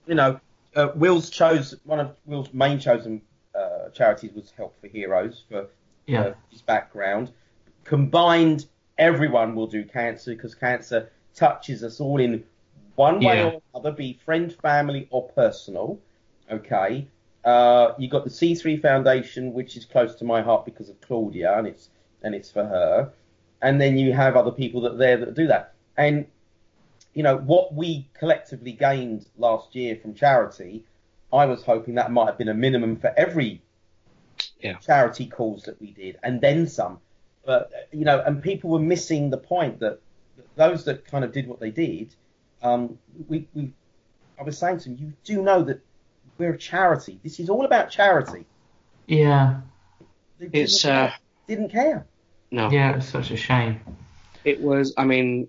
You 0.06 0.14
know, 0.14 0.38
uh, 0.76 0.88
Wil's 0.94 1.30
chose 1.30 1.74
one 1.84 2.00
of 2.00 2.16
Wil's 2.26 2.52
main 2.52 2.78
chosen 2.78 3.22
uh, 3.54 3.88
charities 3.94 4.32
was 4.34 4.50
Help 4.52 4.78
for 4.80 4.86
Heroes 4.88 5.44
for 5.48 5.68
Yeah. 6.06 6.20
uh, 6.20 6.34
his 6.50 6.60
background. 6.62 7.32
Combined, 7.84 8.66
everyone 8.98 9.54
will 9.54 9.66
do 9.66 9.84
cancer 9.84 10.32
because 10.34 10.54
cancer 10.54 11.10
touches 11.34 11.82
us 11.82 11.98
all 11.98 12.20
in 12.20 12.44
one 13.00 13.18
way 13.20 13.38
Yeah. 13.38 13.46
or 13.52 13.62
another, 13.74 13.92
be 13.92 14.12
friend, 14.26 14.54
family, 14.60 15.08
or 15.10 15.22
personal. 15.30 15.98
Okay. 16.50 17.06
Uh, 17.44 17.94
you 17.98 18.08
got 18.08 18.24
the 18.24 18.30
C3 18.30 18.76
Foundation, 18.76 19.54
which 19.54 19.74
is 19.78 19.86
close 19.86 20.14
to 20.16 20.24
my 20.24 20.42
heart 20.42 20.66
because 20.66 20.90
of 20.90 21.00
Claudia, 21.00 21.56
and 21.58 21.66
it's 21.66 21.88
and 22.22 22.34
it's 22.34 22.50
for 22.50 22.64
her. 22.64 23.12
And 23.62 23.80
then 23.80 23.96
you 23.96 24.12
have 24.12 24.36
other 24.36 24.50
people 24.50 24.82
that 24.82 24.98
there 24.98 25.16
that 25.16 25.34
do 25.34 25.46
that. 25.46 25.72
And 25.96 26.26
you 27.14 27.22
know 27.22 27.38
what 27.38 27.72
we 27.74 28.06
collectively 28.12 28.72
gained 28.72 29.26
last 29.38 29.74
year 29.74 29.96
from 29.96 30.12
charity. 30.14 30.84
I 31.32 31.46
was 31.46 31.62
hoping 31.62 31.94
that 31.94 32.10
might 32.12 32.26
have 32.26 32.36
been 32.38 32.48
a 32.48 32.54
minimum 32.66 32.96
for 32.96 33.12
every 33.16 33.62
Yeah. 34.60 34.74
charity 34.88 35.26
calls 35.26 35.62
that 35.62 35.80
we 35.80 35.92
did, 35.92 36.18
and 36.22 36.40
then 36.42 36.66
some. 36.66 37.00
But 37.46 37.70
you 37.92 38.04
know, 38.04 38.20
and 38.20 38.42
people 38.42 38.68
were 38.68 38.86
missing 38.94 39.30
the 39.30 39.38
point 39.54 39.80
that 39.80 40.00
those 40.56 40.84
that 40.84 41.06
kind 41.06 41.24
of 41.24 41.32
did 41.32 41.46
what 41.46 41.60
they 41.60 41.70
did. 41.70 42.14
Um, 42.62 42.98
we, 43.28 43.48
we, 43.54 43.72
I 44.38 44.42
was 44.42 44.58
saying 44.58 44.78
to 44.80 44.88
them, 44.90 44.98
you 44.98 45.12
do 45.24 45.42
know 45.42 45.62
that 45.64 45.80
we're 46.38 46.54
a 46.54 46.58
charity. 46.58 47.18
This 47.22 47.40
is 47.40 47.48
all 47.48 47.64
about 47.64 47.90
charity. 47.90 48.46
Yeah. 49.06 49.60
They 50.38 50.46
didn't 50.46 50.62
it's 50.62 50.82
care. 50.82 51.04
uh, 51.04 51.12
didn't 51.46 51.70
care. 51.70 52.06
no. 52.50 52.70
Yeah, 52.70 52.96
it's 52.96 53.08
such 53.08 53.30
a 53.30 53.36
shame. 53.36 53.80
It 54.44 54.60
was. 54.60 54.94
I 54.96 55.04
mean, 55.04 55.48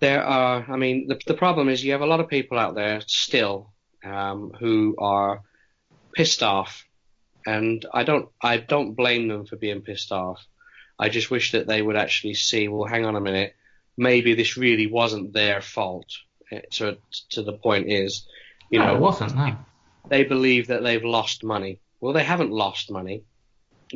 there 0.00 0.24
are. 0.24 0.64
I 0.68 0.76
mean, 0.76 1.08
the 1.08 1.20
the 1.26 1.34
problem 1.34 1.68
is 1.68 1.84
you 1.84 1.92
have 1.92 2.00
a 2.00 2.06
lot 2.06 2.20
of 2.20 2.28
people 2.28 2.58
out 2.58 2.74
there 2.74 3.02
still 3.06 3.70
um, 4.02 4.52
who 4.58 4.94
are 4.98 5.42
pissed 6.14 6.42
off, 6.42 6.86
and 7.46 7.84
I 7.92 8.04
don't. 8.04 8.28
I 8.42 8.56
don't 8.56 8.94
blame 8.94 9.28
them 9.28 9.44
for 9.44 9.56
being 9.56 9.82
pissed 9.82 10.12
off. 10.12 10.42
I 10.98 11.10
just 11.10 11.30
wish 11.30 11.52
that 11.52 11.66
they 11.66 11.82
would 11.82 11.96
actually 11.96 12.34
see. 12.34 12.68
Well, 12.68 12.88
hang 12.88 13.04
on 13.04 13.16
a 13.16 13.20
minute. 13.20 13.54
Maybe 13.96 14.34
this 14.34 14.56
really 14.56 14.86
wasn't 14.86 15.32
their 15.32 15.60
fault. 15.60 16.06
Eh, 16.50 16.60
To 16.72 16.98
to 17.30 17.42
the 17.42 17.52
point 17.54 17.90
is, 17.90 18.26
you 18.70 18.78
no, 18.78 18.86
know, 18.86 18.94
it 18.96 19.00
wasn't, 19.00 19.34
no. 19.36 19.56
they 20.08 20.24
believe 20.24 20.68
that 20.68 20.82
they've 20.82 21.04
lost 21.04 21.42
money. 21.44 21.78
Well, 22.00 22.12
they 22.12 22.24
haven't 22.24 22.50
lost 22.50 22.90
money. 22.90 23.22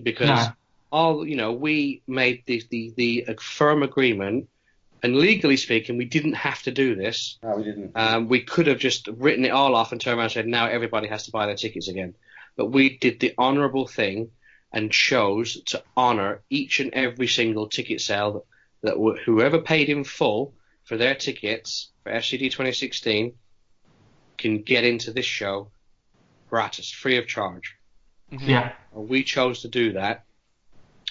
because 0.03 0.29
No. 0.29 0.53
all 0.93 1.27
you 1.27 1.37
know 1.37 1.53
we 1.53 2.03
made 2.07 2.43
the, 2.47 2.63
the 2.71 2.93
the 2.97 3.37
firm 3.41 3.83
agreement, 3.83 4.49
and 5.03 5.17
legally 5.17 5.57
speaking, 5.57 5.97
we 5.99 6.05
didn't 6.07 6.35
have 6.35 6.63
to 6.63 6.71
do 6.71 6.95
this. 6.95 7.39
No, 7.43 7.57
we 7.57 7.65
didn't. 7.65 7.93
Um, 7.95 8.29
we 8.29 8.41
could 8.43 8.67
have 8.69 8.79
just 8.79 9.09
written 9.09 9.45
it 9.45 9.51
all 9.51 9.75
off 9.75 9.93
and 9.93 10.01
turned 10.01 10.17
around 10.19 10.25
and 10.27 10.33
said 10.33 10.47
now 10.47 10.67
everybody 10.67 11.09
has 11.09 11.25
to 11.25 11.31
buy 11.33 11.47
their 11.47 11.57
tickets 11.57 11.89
again. 11.89 12.15
But 12.57 12.67
we 12.67 12.97
did 12.99 13.21
the 13.21 13.35
honourable 13.39 13.87
thing 13.87 14.31
and 14.73 14.91
chose 14.93 15.61
to 15.67 15.83
honour 15.97 16.43
each 16.51 16.81
and 16.81 16.93
every 16.95 17.27
single 17.29 17.69
ticket 17.69 18.01
sale 18.01 18.45
that, 18.83 18.95
that 18.95 18.97
wh- 18.97 19.23
whoever 19.25 19.61
paid 19.61 19.89
in 19.89 20.05
full 20.05 20.55
for 20.85 20.97
their 20.97 21.15
tickets 21.15 21.91
for 22.03 22.13
FCD 22.13 22.51
2016 22.51 23.35
can 24.39 24.63
get 24.63 24.85
into 24.85 25.13
this 25.13 25.27
show 25.27 25.71
gratis, 26.51 26.91
free 26.91 27.17
of 27.17 27.27
charge. 27.27 27.77
Yeah. 28.31 28.73
And 28.95 29.09
we 29.09 29.23
chose 29.23 29.63
to 29.63 29.69
do 29.69 29.93
that, 29.95 30.25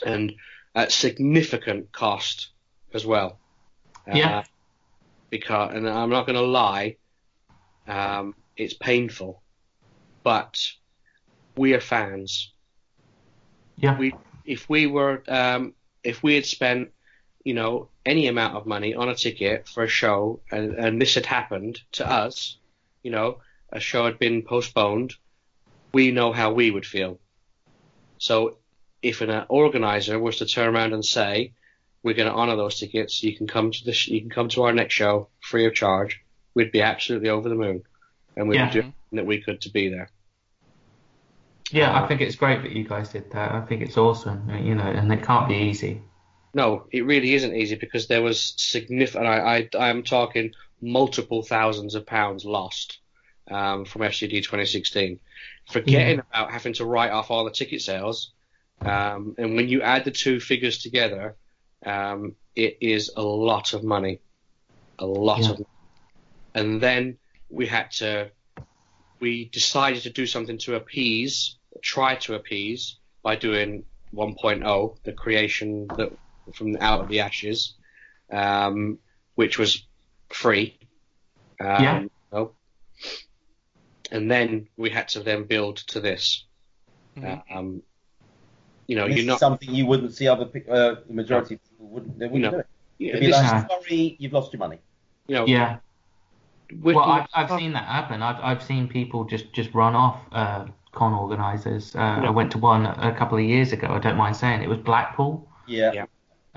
and 0.06 0.34
at 0.76 0.92
significant 0.92 1.92
cost 1.92 2.50
as 2.94 3.06
well. 3.06 3.40
Yeah. 4.08 4.40
Uh, 4.40 4.44
because, 5.30 5.76
and 5.76 5.88
I'm 5.88 6.10
not 6.10 6.26
going 6.26 6.38
to 6.38 6.46
lie, 6.46 6.98
um, 7.88 8.36
it's 8.58 8.74
painful, 8.74 9.42
but 10.24 10.58
we 11.56 11.74
are 11.74 11.82
fans. 11.82 12.52
Yeah. 13.78 13.98
We, 13.98 14.14
if 14.46 14.70
we 14.70 14.88
were, 14.88 15.24
um, 15.28 15.74
if 16.04 16.24
we 16.24 16.36
had 16.36 16.46
spent, 16.46 16.90
you 17.44 17.54
know, 17.54 17.90
any 18.06 18.28
amount 18.28 18.56
of 18.56 18.66
money 18.66 18.94
on 18.94 19.10
a 19.10 19.16
ticket 19.16 19.68
for 19.68 19.84
a 19.84 19.88
show, 19.88 20.42
and, 20.52 20.74
and 20.76 21.02
this 21.02 21.16
had 21.16 21.26
happened 21.26 21.80
to 21.94 22.10
us, 22.10 22.58
you 23.04 23.12
know, 23.12 23.40
a 23.72 23.80
show 23.80 24.06
had 24.06 24.20
been 24.20 24.42
postponed, 24.42 25.14
we 25.94 26.12
know 26.12 26.32
how 26.32 26.52
we 26.52 26.72
would 26.72 26.86
feel. 26.86 27.20
So, 28.18 28.58
if 29.02 29.22
an 29.22 29.30
uh, 29.30 29.46
organizer 29.48 30.20
was 30.20 30.38
to 30.38 30.46
turn 30.46 30.76
around 30.76 30.94
and 30.94 31.06
say, 31.06 31.54
"We're 32.04 32.16
going 32.16 32.28
to 32.30 32.36
honour 32.36 32.58
those 32.58 32.80
tickets. 32.80 33.24
You 33.24 33.36
can 33.36 33.48
come 33.48 33.72
to 33.72 33.86
the 33.86 33.94
sh- 33.94 34.10
you 34.10 34.20
can 34.20 34.30
come 34.30 34.50
to 34.50 34.64
our 34.64 34.74
next 34.74 34.94
show 34.94 35.30
free 35.40 35.66
of 35.66 35.74
charge," 35.74 36.20
we'd 36.54 36.72
be 36.72 36.82
absolutely 36.82 37.30
over 37.30 37.48
the 37.48 37.56
moon, 37.56 37.84
and 38.36 38.50
we'd 38.50 38.58
Yeah. 38.58 38.70
do 38.72 38.80
everything 38.80 38.94
that 39.14 39.26
we 39.26 39.42
could 39.42 39.62
to 39.62 39.72
be 39.72 39.88
there. 39.88 40.10
Yeah, 41.72 42.02
I 42.02 42.08
think 42.08 42.22
it's 42.22 42.36
great 42.36 42.64
that 42.64 42.72
you 42.72 42.84
guys 42.84 43.10
did 43.10 43.32
that. 43.32 43.52
I 43.54 43.62
think 43.62 43.82
it's 43.84 43.98
awesome, 43.98 44.50
you 44.64 44.76
know, 44.76 44.84
and 44.84 45.12
it 45.14 45.24
can't 45.24 45.48
be 45.48 45.56
easy. 45.56 46.02
No, 46.54 46.86
it 46.92 47.06
really 47.06 47.34
isn't 47.36 47.56
easy 47.56 47.76
because 47.76 48.08
there 48.08 48.22
was 48.22 48.54
significant. 48.58 49.28
I, 49.28 49.70
I 49.76 49.90
I'm 49.90 50.04
talking 50.04 50.54
multiple 50.82 51.44
thousands 51.44 51.96
of 51.96 52.06
pounds 52.06 52.46
lost 52.46 53.00
um, 53.50 53.86
from 53.86 54.02
FCD 54.02 54.42
2016. 54.44 55.20
Forgetting 55.72 56.18
Yeah. 56.18 56.24
about 56.32 56.52
having 56.52 56.74
to 56.74 56.86
write 56.86 57.12
off 57.12 57.30
all 57.30 57.46
the 57.46 57.52
ticket 57.52 57.82
sales, 57.82 58.34
um, 58.82 59.36
and 59.38 59.56
when 59.56 59.70
you 59.70 59.82
add 59.84 60.06
the 60.06 60.12
two 60.12 60.40
figures 60.40 60.80
together, 60.80 61.36
um, 61.86 62.36
it 62.56 62.78
is 62.82 63.12
a 63.16 63.22
lot 63.22 63.74
of 63.74 63.84
money, 63.84 64.20
a 64.98 65.06
lot 65.06 65.42
Yeah. 65.42 65.52
of. 65.52 65.62
And 66.56 66.82
then 66.82 67.20
we 67.50 67.68
had 67.68 67.92
to. 68.00 68.32
We 69.20 69.50
decided 69.50 70.04
to 70.04 70.10
do 70.10 70.26
something 70.26 70.58
to 70.60 70.76
appease, 70.76 71.58
try 71.84 72.16
to 72.16 72.36
appease 72.36 72.98
by 73.22 73.36
doing 73.36 73.84
1.0, 74.14 74.98
the 75.04 75.12
creation 75.12 75.88
that 75.98 76.10
from 76.54 76.78
out 76.80 77.02
of 77.02 77.08
the 77.10 77.20
ashes, 77.22 77.74
um, 78.32 78.98
which 79.36 79.58
was 79.58 79.86
free. 80.30 80.78
Um, 81.60 81.84
Yeah. 81.84 82.04
oh. 82.34 82.52
And 84.12 84.30
then 84.30 84.68
we 84.78 84.90
had 84.90 85.08
to 85.10 85.20
then 85.22 85.44
build 85.44 85.78
to 85.88 86.00
this. 86.00 86.46
Mm-hmm. 87.18 87.58
Um, 87.58 87.84
you 88.88 88.96
know, 88.96 89.08
this 89.08 89.18
you're 89.18 89.26
not. 89.26 89.40
something 89.40 89.74
you 89.74 89.86
wouldn't 89.86 90.14
see 90.16 90.28
other 90.28 90.46
pe- 90.46 90.68
uh, 90.68 90.96
the 91.08 91.14
majority 91.14 91.56
of 91.56 91.62
people 91.70 91.88
wouldn't 91.90 92.18
they 92.18 92.26
wouldn't 92.26 92.44
You 92.46 92.52
know, 92.52 92.52
do 92.52 92.60
it. 92.60 92.68
yeah, 92.98 93.10
It'd 93.10 93.20
be 93.22 93.28
this- 93.28 93.36
like, 93.36 93.68
sorry, 93.70 94.16
you've 94.20 94.34
lost 94.34 94.52
your 94.54 94.60
money. 94.60 94.80
You 95.28 95.36
know, 95.36 95.46
Yeah. 95.46 95.78
Well, 96.82 97.00
I've, 97.00 97.28
I've 97.34 97.60
seen 97.60 97.74
that 97.74 97.86
happen. 97.86 98.22
I've, 98.22 98.40
I've 98.44 98.64
seen 98.64 98.88
people 98.88 99.24
just, 99.24 99.52
just 99.54 99.74
run 99.74 99.96
off 99.96 100.20
uh, 100.32 100.66
con 100.92 101.14
organisers. 101.14 101.96
Uh, 101.96 102.00
I 102.00 102.30
went 102.30 102.52
to 102.52 102.60
one 102.60 102.86
a 102.86 103.16
couple 103.18 103.40
of 103.40 103.44
years 103.44 103.72
ago. 103.74 103.88
I 103.88 103.98
don't 103.98 104.18
mind 104.18 104.36
saying 104.36 104.62
it 104.62 104.70
was 104.70 104.78
Blackpool, 104.78 105.48
Yeah. 105.68 105.92
Yeah. 105.94 106.06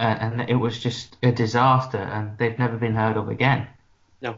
Uh, 0.02 0.18
and 0.24 0.50
it 0.50 0.56
was 0.56 0.78
just 0.82 1.16
a 1.22 1.30
disaster, 1.32 1.98
and 2.16 2.36
they've 2.38 2.58
never 2.58 2.76
been 2.76 2.94
heard 3.02 3.16
of 3.16 3.28
again. 3.28 3.68
No, 4.20 4.32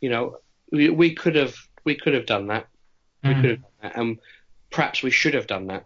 you 0.00 0.10
know, 0.10 0.24
we, 0.70 0.90
we 0.90 1.14
could 1.14 1.36
have 1.36 1.54
we 1.84 1.94
could 1.96 2.14
have 2.14 2.26
done 2.26 2.46
that. 2.52 2.66
We 3.24 3.30
Mm. 3.30 3.40
could 3.40 3.50
have 3.50 3.60
done 3.62 3.78
that, 3.82 3.96
and 3.96 4.18
perhaps 4.70 5.02
we 5.02 5.10
should 5.10 5.34
have 5.34 5.46
done 5.46 5.66
that. 5.66 5.84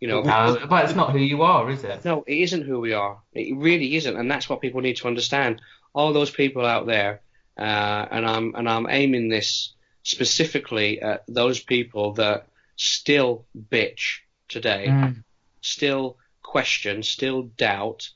You 0.00 0.08
know, 0.08 0.20
No, 0.22 0.66
but 0.68 0.84
it's 0.84 0.94
not 0.94 1.12
who 1.12 1.18
you 1.18 1.40
are, 1.42 1.70
is 1.70 1.82
it? 1.82 2.04
No, 2.04 2.22
it 2.26 2.38
isn't 2.46 2.66
who 2.66 2.78
we 2.80 2.92
are. 2.92 3.18
It 3.32 3.56
really 3.56 3.96
isn't, 3.96 4.16
and 4.16 4.30
that's 4.30 4.48
what 4.48 4.60
people 4.60 4.82
need 4.82 4.96
to 4.98 5.08
understand. 5.08 5.62
All 5.94 6.12
those 6.12 6.30
people 6.30 6.66
out 6.66 6.86
there, 6.86 7.22
uh, 7.58 8.06
and 8.10 8.26
I'm 8.26 8.54
and 8.54 8.68
I'm 8.68 8.86
aiming 8.90 9.30
this 9.30 9.72
specifically 10.02 11.00
at 11.00 11.24
those 11.26 11.60
people 11.60 12.12
that 12.14 12.46
still 12.76 13.46
bitch 13.70 14.18
today, 14.48 14.86
Mm. 14.88 15.24
still 15.62 16.18
question, 16.56 17.02
still 17.02 17.42
doubt 17.58 18.08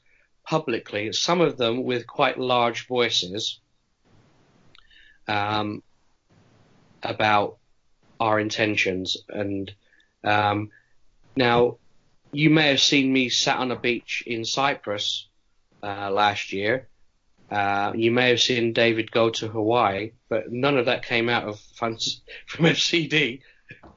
publicly. 0.46 1.12
Some 1.12 1.42
of 1.42 1.58
them 1.58 1.84
with 1.84 2.06
quite 2.06 2.38
large 2.38 2.86
voices 2.86 3.60
um, 5.28 5.82
about 7.02 7.58
our 8.18 8.40
intentions, 8.40 9.18
and 9.28 9.70
um, 10.24 10.70
now 11.36 11.76
you 12.32 12.48
may 12.48 12.68
have 12.68 12.80
seen 12.80 13.12
me 13.12 13.28
sat 13.28 13.58
on 13.58 13.72
a 13.72 13.76
beach 13.76 14.24
in 14.26 14.46
Cyprus 14.46 15.28
uh, 15.82 16.10
last 16.10 16.54
year. 16.54 16.88
Uh, 17.50 17.92
you 17.94 18.10
may 18.10 18.30
have 18.30 18.40
seen 18.40 18.72
David 18.72 19.12
go 19.12 19.28
to 19.28 19.48
Hawaii, 19.48 20.12
but 20.30 20.50
none 20.50 20.78
of 20.78 20.86
that 20.86 21.04
came 21.04 21.28
out 21.28 21.46
of 21.46 21.60
funds 21.60 22.22
from 22.46 22.64
FCD. 22.64 23.42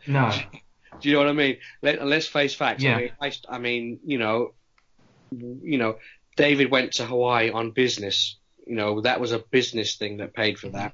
No. 0.06 0.34
Do 1.00 1.10
you 1.10 1.16
know 1.16 1.22
what 1.22 1.30
I 1.30 1.34
mean? 1.34 1.58
Let, 1.82 2.06
let's 2.06 2.28
face 2.28 2.54
facts. 2.54 2.84
Yeah. 2.84 2.96
I 2.96 2.98
mean, 3.00 3.12
I, 3.22 3.32
I 3.50 3.58
mean, 3.60 4.00
you 4.06 4.18
know, 4.18 4.54
you 5.32 5.78
know, 5.78 5.98
David 6.36 6.72
went 6.72 6.94
to 6.94 7.06
Hawaii 7.06 7.50
on 7.52 7.72
business. 7.72 8.38
You 8.66 8.76
know, 8.76 9.02
that 9.02 9.20
was 9.20 9.32
a 9.32 9.40
business 9.40 9.96
thing 9.96 10.18
that 10.18 10.34
paid 10.34 10.58
for 10.60 10.70
that. 10.70 10.94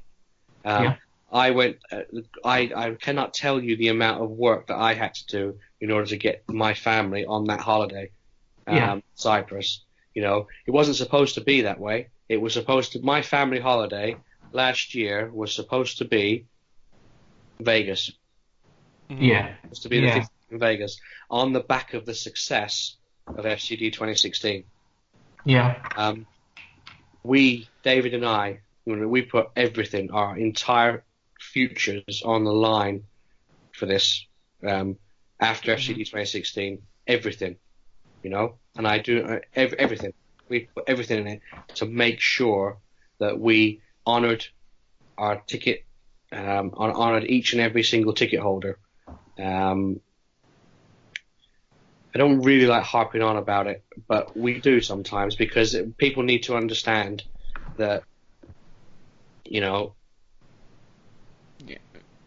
Um, 0.66 0.84
Yeah. 0.84 0.96
I 1.32 1.52
went. 1.52 1.78
Uh, 1.92 2.02
I 2.44 2.72
I 2.76 2.92
cannot 3.00 3.36
tell 3.36 3.62
you 3.64 3.78
the 3.78 3.90
amount 3.90 4.24
of 4.24 4.32
work 4.32 4.68
that 4.68 4.78
I 4.78 4.96
had 4.96 5.14
to 5.14 5.26
do 5.28 5.60
in 5.80 5.92
order 5.92 6.08
to 6.08 6.18
get 6.18 6.44
my 6.50 6.74
family 6.74 7.24
on 7.24 7.46
that 7.46 7.60
holiday, 7.60 8.10
um, 8.66 8.76
Yeah. 8.76 9.00
Cyprus. 9.14 9.84
You 10.16 10.24
know, 10.24 10.48
it 10.66 10.72
wasn't 10.72 10.98
supposed 10.98 11.36
to 11.36 11.42
be 11.42 11.62
that 11.62 11.80
way. 11.80 12.08
It 12.28 12.42
was 12.42 12.54
supposed 12.54 12.94
to. 12.94 13.02
My 13.02 13.22
family 13.22 13.60
holiday 13.60 14.18
last 14.52 14.96
year 14.96 15.30
was 15.32 15.54
supposed 15.54 16.00
to 16.00 16.06
be 16.06 16.46
Vegas. 17.60 18.12
Yeah. 19.10 19.56
Was 19.70 19.80
to 19.80 19.90
be 19.90 19.98
Yeah. 19.98 20.14
the 20.14 20.20
50th 20.22 20.30
in 20.52 20.60
Vegas 20.60 21.00
on 21.30 21.54
the 21.54 21.60
back 21.60 21.94
of 21.94 22.06
the 22.06 22.14
success 22.14 22.96
of 23.28 23.46
FCD 23.46 23.92
2016. 23.92 24.64
Yeah. 25.46 25.82
Um, 25.96 26.26
we, 27.24 27.68
David 27.84 28.14
and 28.14 28.26
I, 28.26 28.60
we 28.86 29.22
put 29.22 29.50
everything, 29.56 30.12
our 30.12 30.38
entire 30.38 31.04
futures 31.40 32.22
on 32.26 32.44
the 32.44 32.54
line 32.54 33.04
for 33.74 33.86
this. 33.86 34.26
Um, 34.66 34.98
after 35.40 35.74
FCD 35.76 36.00
2016, 36.00 36.82
everything, 37.08 37.56
you 38.24 38.30
know, 38.30 38.56
and 38.76 38.88
I 38.88 38.98
do 39.00 39.24
uh, 39.24 39.40
ev- 39.56 39.74
everything. 39.74 40.14
We 40.50 40.68
put 40.76 40.86
everything 40.88 41.20
in 41.20 41.28
it 41.28 41.42
to 41.76 41.86
make 41.86 42.20
sure 42.20 42.80
that 43.20 43.40
we 43.40 43.82
honoured 44.06 44.46
our 45.18 45.42
ticket, 45.42 45.86
um, 46.32 46.74
honoured 46.76 47.26
each 47.30 47.54
and 47.54 47.62
every 47.62 47.84
single 47.84 48.14
ticket 48.14 48.40
holder. 48.40 48.80
Um, 49.40 50.02
I 52.14 52.18
don't 52.18 52.42
really 52.42 52.66
like 52.66 52.84
harping 52.84 53.22
on 53.22 53.38
about 53.38 53.68
it, 53.68 53.84
but 54.08 54.36
we 54.36 54.60
do 54.60 54.82
sometimes 54.82 55.36
because 55.36 55.76
people 55.98 56.24
need 56.24 56.44
to 56.44 56.56
understand 56.56 57.24
that, 57.78 58.04
you 59.46 59.62
know, 59.62 59.94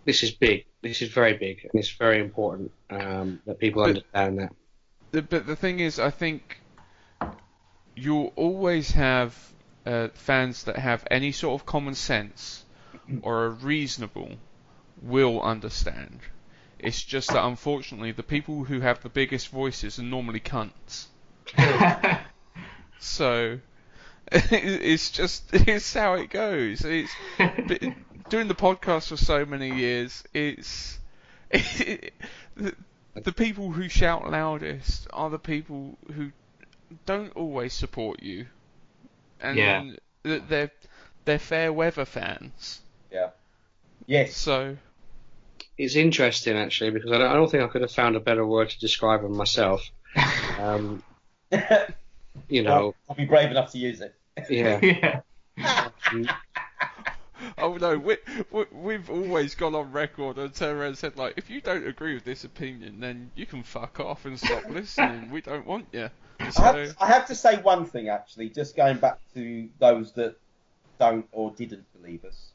this 0.05 0.23
is 0.23 0.31
big. 0.31 0.67
This 0.83 1.03
is 1.03 1.11
very 1.11 1.35
big, 1.37 1.61
and 1.65 1.73
it's 1.75 1.91
very 1.91 2.21
important 2.21 2.73
um, 2.91 3.41
that 3.47 3.59
people 3.59 3.83
But- 3.83 3.89
understand 3.91 4.39
that. 4.39 4.53
The, 5.13 5.23
but 5.23 5.47
the 5.47 5.57
thing 5.57 5.81
is, 5.81 5.99
I 5.99 6.11
think 6.11 6.59
you'll 7.95 8.33
always 8.35 8.93
have 8.93 9.37
uh, 9.85 10.09
fans 10.15 10.65
that 10.65 10.77
have 10.77 11.07
any 11.11 11.33
sort 11.33 11.61
of 11.61 11.67
common 11.67 11.95
sense 11.95 12.65
or 13.21 13.45
are 13.45 13.51
reasonable 13.51 14.31
will 15.03 15.43
understand. 15.43 16.21
It's 16.83 17.03
just 17.03 17.29
that 17.29 17.45
unfortunately, 17.45 18.11
the 18.13 18.23
people 18.25 18.65
who 18.65 18.81
have 18.81 19.03
the 19.03 19.09
biggest 19.09 19.49
voices 19.49 19.99
are 19.99 20.03
normally 20.03 20.41
cunts. 20.41 21.07
so 22.99 23.59
it's 24.33 25.11
just 25.11 25.45
it's 25.53 25.95
how 25.95 26.15
it 26.15 26.31
goes. 26.31 26.85
It's 26.85 27.13
doing 28.29 28.49
the 28.49 28.55
podcast 28.55 29.09
for 29.09 29.17
so 29.17 29.45
many 29.45 29.75
years. 29.75 30.25
It's 30.35 30.99
the 31.51 33.33
people 33.37 33.71
who 33.73 33.89
shout 33.89 34.31
loudest 34.31 35.07
are 35.13 35.31
the 35.31 35.39
people 35.39 35.99
who 36.15 36.33
don't 37.07 37.35
always 37.37 37.73
support 37.73 38.23
you, 38.23 38.47
and 39.41 39.57
Yeah. 39.57 39.93
they're 40.23 40.71
they're 41.25 41.39
fair 41.39 41.73
weather 41.73 42.05
fans. 42.05 42.81
Yeah. 43.11 43.31
Yes. 44.07 44.37
So 44.37 44.79
It's 45.79 45.97
interesting 45.97 46.57
actually 46.57 46.91
because 46.91 47.11
I 47.13 47.19
don't, 47.19 47.31
I 47.31 47.35
don't 47.35 47.51
think 47.51 47.65
I 47.65 47.69
could 47.69 47.83
have 47.83 47.93
found 47.93 48.17
a 48.17 48.21
better 48.21 48.47
word 48.47 48.71
to 48.71 48.79
describe 48.79 49.23
them 49.23 49.37
myself. 49.37 49.91
Um, 50.59 51.03
you 52.49 52.63
know, 52.63 52.95
I'll 53.09 53.17
be 53.17 53.25
brave 53.25 53.51
enough 53.51 53.73
to 53.73 53.79
use 53.79 54.01
it. 54.01 54.15
yeah. 54.49 55.21
yeah. 55.57 56.29
Oh 57.59 57.77
no, 57.77 57.99
we, 57.99 58.17
we, 58.51 58.65
we've 58.73 59.11
always 59.11 59.55
gone 59.55 59.75
on 59.75 59.93
record 59.93 60.39
and 60.39 60.55
turned 60.55 60.79
around 60.79 60.89
and 60.89 60.99
said 60.99 61.17
like, 61.17 61.35
if 61.37 61.51
you 61.51 61.61
don't 61.61 61.87
agree 61.87 62.15
with 62.15 62.25
this 62.25 62.45
opinion, 62.45 63.01
then 63.01 63.31
you 63.35 63.47
can 63.47 63.63
fuck 63.63 64.01
off 64.01 64.25
and 64.25 64.39
stop 64.39 64.69
listening. 64.69 65.31
We 65.31 65.41
don't 65.41 65.67
want 65.67 65.87
you. 65.93 66.09
I 66.41 66.45
have, 66.45 66.97
I 67.01 67.07
have 67.07 67.27
to 67.27 67.35
say 67.35 67.61
one 67.61 67.85
thing 67.85 68.09
actually, 68.09 68.49
just 68.49 68.77
going 68.77 68.99
back 68.99 69.19
to 69.35 69.69
those 69.79 70.13
that 70.13 70.37
don't 70.99 71.27
or 71.33 71.51
didn't 71.53 71.85
believe 72.01 72.25
us. 72.25 72.53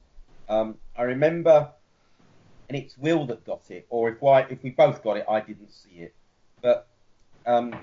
Um, 0.50 0.78
I 0.96 1.04
remember, 1.04 1.70
and 2.70 2.78
it's 2.78 2.98
Wil 2.98 3.26
that 3.28 3.46
got 3.46 3.70
it, 3.70 3.86
or 3.90 4.10
if 4.10 4.24
I, 4.24 4.42
if 4.42 4.62
we 4.64 4.72
both 4.72 5.04
got 5.04 5.18
it, 5.18 5.26
I 5.30 5.40
didn't 5.40 5.72
see 5.72 6.00
it. 6.00 6.16
But 6.62 6.88
um, 7.46 7.76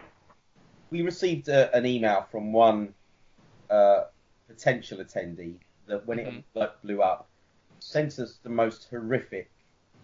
we 0.90 1.02
received 1.02 1.48
a, 1.48 1.74
an 1.74 1.86
email 1.86 2.26
from 2.30 2.52
one 2.52 2.94
uh, 3.70 4.04
potential 4.46 4.98
attendee 4.98 5.56
that 5.86 6.06
when 6.06 6.18
it 6.18 6.44
like, 6.54 6.80
blew 6.82 7.02
up, 7.02 7.28
sent 7.78 8.18
us 8.18 8.38
the 8.42 8.50
most 8.50 8.88
horrific 8.90 9.50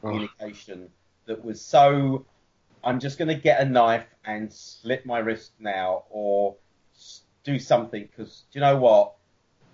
communication 0.00 0.88
that 1.26 1.44
was 1.44 1.60
so 1.60 2.24
I'm 2.82 2.98
just 2.98 3.18
going 3.18 3.28
to 3.28 3.34
get 3.34 3.60
a 3.60 3.64
knife 3.64 4.06
and 4.24 4.52
slit 4.52 5.04
my 5.04 5.18
wrist 5.18 5.52
now, 5.58 6.04
or 6.10 6.56
do 7.44 7.58
something 7.58 8.02
because 8.02 8.44
do 8.52 8.58
you 8.58 8.60
know 8.60 8.76
what? 8.76 9.14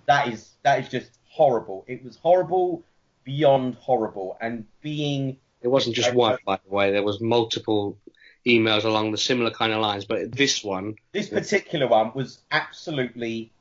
That 0.06 0.28
is 0.28 0.52
that 0.62 0.80
is 0.80 0.88
just 0.88 1.18
horrible. 1.28 1.84
It 1.86 2.04
was 2.04 2.16
horrible 2.16 2.82
beyond 3.26 3.74
horrible, 3.74 4.38
and 4.40 4.64
being 4.80 5.36
It 5.60 5.68
wasn't 5.68 5.96
just 5.96 6.14
one, 6.14 6.38
by 6.46 6.58
the 6.64 6.74
way. 6.74 6.92
There 6.92 7.02
was 7.02 7.20
multiple 7.20 7.98
emails 8.46 8.84
along 8.84 9.10
the 9.10 9.18
similar 9.18 9.50
kind 9.50 9.72
of 9.72 9.82
lines, 9.82 10.06
but 10.06 10.32
this 10.32 10.64
one, 10.64 10.94
this 11.12 11.28
particular 11.28 11.88
one 11.88 12.12
was 12.14 12.40
absolutely 12.50 13.52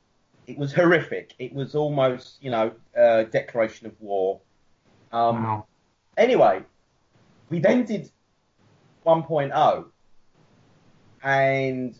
it 0.46 0.56
was 0.56 0.72
horrific. 0.72 1.34
It 1.38 1.52
was 1.52 1.74
almost 1.74 2.38
you 2.40 2.50
know 2.50 2.72
uh, 2.96 3.24
declaration 3.24 3.88
of 3.88 4.00
war. 4.00 4.40
Um, 5.12 5.42
Wow. 5.42 5.66
Anyway, 6.16 6.62
we 7.50 7.58
then 7.58 7.84
did 7.84 8.10
1.0, 9.04 9.84
and 11.22 11.94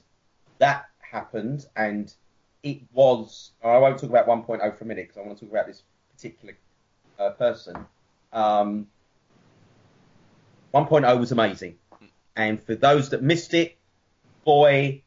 that 0.59 0.87
happened, 1.01 1.67
and 1.77 2.15
it 2.63 2.81
was. 2.95 3.53
I 3.63 3.77
won't 3.79 3.99
talk 3.99 4.09
about 4.09 4.27
1.0 4.27 4.79
for 4.79 4.85
a 4.85 4.87
minute 4.87 5.09
because 5.09 5.19
I 5.19 5.27
want 5.27 5.39
to 5.39 5.45
talk 5.45 5.53
about 5.53 5.67
this 5.67 5.83
particular 6.15 6.57
uh, 7.19 7.31
person. 7.31 7.77
Um, 8.33 8.89
1.0 10.75 11.19
was 11.19 11.33
amazing, 11.33 11.77
and 12.35 12.63
for 12.63 12.75
those 12.75 13.11
that 13.11 13.23
missed 13.23 13.55
it, 13.55 13.77
boy, 14.45 15.03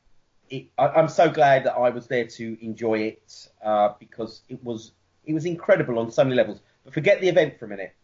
it, 0.49 0.67
I, 0.77 0.87
I'm 0.87 1.09
so 1.09 1.29
glad 1.29 1.65
that 1.65 1.73
I 1.73 1.89
was 1.89 2.07
there 2.07 2.25
to 2.25 2.65
enjoy 2.65 2.99
it 2.99 3.49
uh, 3.63 3.89
because 3.99 4.41
it 4.49 4.63
was 4.63 4.91
it 5.25 5.33
was 5.33 5.45
incredible 5.45 5.99
on 5.99 6.11
so 6.11 6.23
many 6.23 6.35
levels. 6.35 6.59
But 6.83 6.93
forget 6.93 7.21
the 7.21 7.29
event 7.29 7.59
for 7.59 7.65
a 7.65 7.67
minute. 7.67 7.95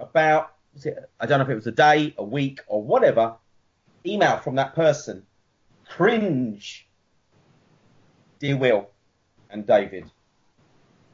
About 0.00 0.52
it, 0.84 0.96
I 1.20 1.26
don't 1.26 1.38
know 1.38 1.44
if 1.44 1.50
it 1.50 1.54
was 1.54 1.66
a 1.66 1.72
day, 1.72 2.14
a 2.18 2.24
week, 2.24 2.60
or 2.66 2.82
whatever. 2.82 3.34
Email 4.06 4.38
from 4.38 4.56
that 4.56 4.74
person. 4.74 5.26
Cringe. 5.88 6.88
Dear 8.38 8.56
Wil 8.56 8.90
and 9.50 9.66
David, 9.66 10.10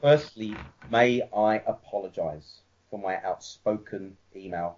firstly, 0.05 0.55
may 0.91 1.23
I 1.35 1.63
apologise 1.67 2.61
for 2.91 2.99
my 2.99 3.17
outspoken 3.23 4.15
email. 4.37 4.77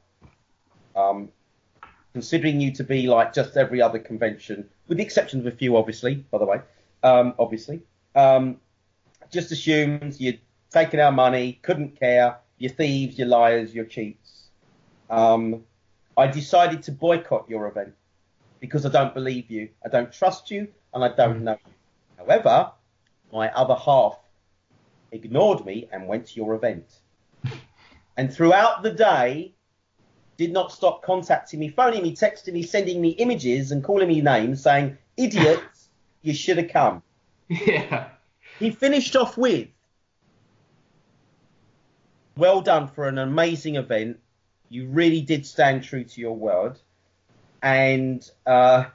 Um, 0.94 1.30
considering 2.12 2.60
you 2.60 2.70
to 2.74 2.84
be 2.84 3.08
like 3.08 3.34
just 3.34 3.56
every 3.56 3.82
other 3.82 3.98
convention, 3.98 4.68
with 4.86 4.98
the 4.98 5.04
exception 5.04 5.40
of 5.40 5.46
a 5.46 5.50
few, 5.50 5.76
obviously, 5.76 6.14
by 6.30 6.38
the 6.38 6.44
way, 6.44 6.60
um, 7.02 7.34
obviously, 7.40 7.80
um, 8.14 8.60
just 9.32 9.50
assumed 9.50 10.14
you'd 10.20 10.38
taken 10.70 11.00
our 11.00 11.10
money, 11.10 11.58
couldn't 11.60 11.98
care, 11.98 12.36
you're 12.58 12.70
thieves, 12.70 13.18
you're 13.18 13.26
liars, 13.26 13.74
you're 13.74 13.84
cheats. 13.84 14.50
Um, 15.10 15.64
I 16.16 16.28
decided 16.28 16.84
to 16.84 16.92
boycott 16.92 17.50
your 17.50 17.66
event 17.66 17.94
because 18.60 18.86
I 18.86 18.90
don't 18.90 19.12
believe 19.12 19.50
you, 19.50 19.70
I 19.84 19.88
don't 19.88 20.12
trust 20.12 20.52
you, 20.52 20.68
and 20.94 21.02
I 21.02 21.08
don't 21.08 21.42
know 21.42 21.58
you. 21.66 21.72
However, 22.16 22.70
my 23.32 23.50
other 23.50 23.74
half 23.74 24.20
ignored 25.16 25.64
me 25.64 25.88
and 25.92 26.06
went 26.06 26.26
to 26.26 26.36
your 26.36 26.54
event. 26.54 27.00
And 28.16 28.32
throughout 28.32 28.82
the 28.82 28.92
day, 28.92 29.54
did 30.36 30.52
not 30.52 30.70
stop 30.70 31.02
contacting 31.02 31.60
me, 31.60 31.68
phoning 31.68 32.02
me, 32.02 32.14
texting 32.14 32.52
me, 32.52 32.62
sending 32.62 33.00
me 33.00 33.10
images 33.10 33.72
and 33.72 33.82
calling 33.82 34.08
me 34.08 34.20
names 34.20 34.62
saying, 34.62 34.96
idiots, 35.16 35.88
you 36.22 36.34
should 36.34 36.58
have 36.58 36.68
come. 36.68 37.02
Yeah. 37.48 38.08
He 38.58 38.70
finished 38.70 39.16
off 39.16 39.36
with, 39.36 39.68
well 42.36 42.60
done 42.60 42.88
for 42.88 43.08
an 43.08 43.18
amazing 43.18 43.76
event. 43.76 44.18
You 44.68 44.88
really 44.88 45.22
did 45.22 45.46
stand 45.46 45.84
true 45.84 46.04
to 46.04 46.20
your 46.20 46.36
word. 46.36 46.78
And 47.62 48.28
uh, 48.46 48.86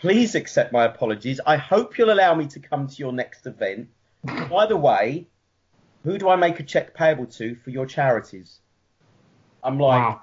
please 0.00 0.34
accept 0.34 0.72
my 0.72 0.84
apologies. 0.84 1.40
I 1.46 1.56
hope 1.56 1.96
you'll 1.96 2.12
allow 2.12 2.34
me 2.34 2.46
to 2.48 2.60
come 2.60 2.86
to 2.86 2.96
your 2.96 3.12
next 3.12 3.46
event. 3.46 3.88
By 4.50 4.66
the 4.66 4.76
way, 4.76 5.28
who 6.06 6.18
do 6.18 6.28
I 6.28 6.36
make 6.36 6.60
a 6.60 6.62
check 6.62 6.94
payable 6.94 7.26
to 7.26 7.56
for 7.56 7.70
your 7.70 7.84
charities? 7.84 8.60
I'm 9.62 9.78
like, 9.78 10.00
Wow. 10.00 10.20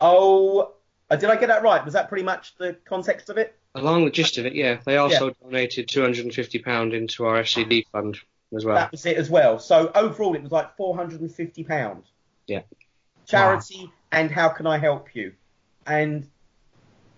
oh, 0.00 0.72
uh, 1.10 1.16
did 1.16 1.28
I 1.28 1.36
get 1.36 1.48
that 1.48 1.62
right? 1.62 1.84
Was 1.84 1.92
that 1.92 2.08
pretty 2.08 2.24
much 2.24 2.56
the 2.56 2.76
context 2.86 3.28
of 3.28 3.36
it? 3.36 3.54
along 3.74 4.06
the 4.06 4.10
gist 4.10 4.38
of 4.38 4.46
it, 4.46 4.54
yeah, 4.54 4.78
they 4.86 4.96
also 4.96 5.28
donated 5.42 5.86
£250 5.88 6.94
into 6.94 7.26
our 7.26 7.42
FCD 7.42 7.84
fund 7.92 8.16
as 8.56 8.64
well. 8.64 8.76
That 8.76 8.90
was 8.90 9.04
it 9.04 9.18
as 9.18 9.28
well. 9.28 9.58
So 9.58 9.92
overall, 9.94 10.34
it 10.34 10.42
was 10.42 10.50
like 10.50 10.74
four 10.78 10.96
hundred 10.96 11.20
and 11.20 11.30
fifty 11.30 11.62
pounds. 11.62 12.06
Yeah. 12.46 12.62
Charity 13.26 13.92
and 14.12 14.30
how 14.30 14.48
can 14.48 14.66
I 14.66 14.78
help 14.78 15.14
you? 15.14 15.34
And 15.86 16.26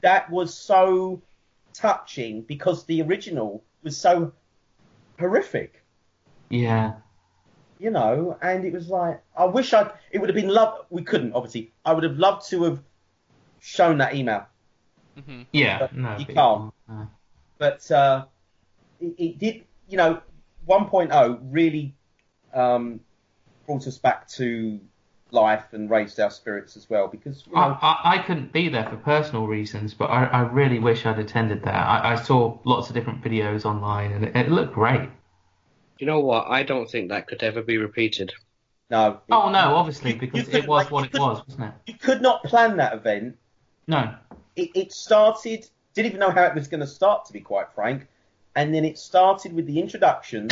that 0.01 0.29
was 0.31 0.53
so 0.53 1.23
touching 1.74 2.43
because 2.43 2.85
the 2.86 3.03
original 3.03 3.62
was 3.85 3.97
so 3.97 4.32
horrific, 5.20 5.85
Yeah. 6.49 6.95
You 7.79 7.91
know. 7.91 8.39
And 8.43 8.65
it 8.65 8.73
was 8.73 8.89
like 8.89 9.23
I 9.37 9.45
wish 9.47 9.73
I. 9.73 9.91
It 10.11 10.19
would 10.19 10.29
have 10.29 10.37
been 10.37 10.49
love. 10.49 10.87
We 10.91 11.03
couldn't 11.03 11.33
obviously. 11.35 11.73
I 11.85 11.93
would 11.93 12.05
have 12.05 12.17
loved 12.17 12.49
to 12.51 12.65
have 12.65 12.81
shown 13.61 13.99
that 13.99 14.15
email. 14.15 14.47
mhm. 15.19 15.47
Yeah. 15.53 15.79
But 15.81 15.95
No. 15.97 16.17
you 16.19 16.27
but 16.27 16.35
can't. 16.35 16.73
no. 16.89 17.09
but 17.59 17.91
uh, 17.91 18.25
it, 19.01 19.15
it 19.19 19.39
did, 19.39 19.65
you 19.89 19.97
know, 19.97 20.21
1.0 20.69 21.39
really 21.51 21.95
um, 22.55 23.01
brought 23.67 23.87
us 23.87 23.99
back 23.99 24.29
to 24.29 24.81
life 25.31 25.65
and 25.73 25.91
raised 25.91 26.19
our 26.21 26.31
spirits 26.31 26.77
as 26.77 26.89
well 26.89 27.07
because 27.07 27.45
you 27.47 27.55
I, 27.55 27.67
I, 27.83 28.15
I 28.15 28.19
couldn't 28.23 28.53
be 28.53 28.69
there 28.69 28.89
for 28.89 28.97
personal 28.97 29.47
reasons, 29.47 29.93
but 29.95 30.07
I, 30.07 30.25
I 30.25 30.41
really 30.43 30.79
wish 30.79 31.05
I'd 31.05 31.19
attended 31.19 31.65
that. 31.65 31.75
I, 31.75 32.13
I 32.13 32.15
saw 32.17 32.59
lots 32.65 32.89
of 32.89 32.95
different 32.95 33.23
videos 33.23 33.65
online, 33.65 34.13
and 34.13 34.25
it, 34.25 34.37
it 34.37 34.51
looked 34.51 34.75
great. 34.75 35.09
You 35.99 36.07
know 36.07 36.20
what? 36.20 36.47
I 36.49 36.62
don't 36.62 36.89
think 36.91 37.09
that 37.09 37.27
could 37.27 37.43
ever 37.43 37.62
be 37.62 37.79
repeated. 37.79 38.33
no, 38.91 39.20
Oh 39.31 39.51
no, 39.51 39.75
obviously 39.77 40.12
You- 40.12 40.19
because 40.19 40.39
you 40.39 40.45
could- 40.47 40.65
it 40.65 40.69
was 40.69 40.85
like, 40.85 40.91
what 40.91 41.05
it 41.05 41.12
could- 41.12 41.20
was, 41.20 41.43
wasn't 41.47 41.65
it? 41.65 41.73
you 41.93 41.95
could 41.95 42.23
not 42.23 42.43
plan 42.45 42.77
that 42.79 42.95
event. 42.95 43.37
No. 43.87 44.15
It, 44.57 44.70
it 44.75 44.93
started, 44.93 45.69
didn't 45.95 46.07
even 46.07 46.20
know 46.20 46.31
how 46.31 46.45
it 46.45 46.55
was 46.55 46.69
going 46.69 46.81
to 46.81 46.87
start, 46.87 47.27
to 47.27 47.33
be 47.33 47.41
quite 47.41 47.73
frank, 47.75 48.07
and 48.57 48.75
then 48.75 48.85
it 48.85 48.99
started 48.99 49.53
with 49.53 49.66
the 49.66 49.79
introduction, 49.81 50.49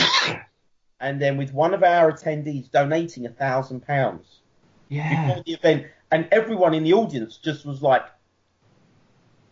and 1.00 1.20
then 1.20 1.36
with 1.36 1.52
one 1.52 1.74
of 1.74 1.82
our 1.82 2.12
attendees 2.12 2.70
donating 2.70 3.26
a 3.26 3.30
thousand 3.30 3.86
pounds. 3.86 4.40
Yeah. 4.88 5.26
before 5.26 5.42
the 5.44 5.52
event, 5.52 5.86
and 6.12 6.28
everyone 6.30 6.72
in 6.74 6.84
the 6.84 6.92
audience 6.92 7.38
just 7.38 7.66
was 7.66 7.82
like, 7.82 8.04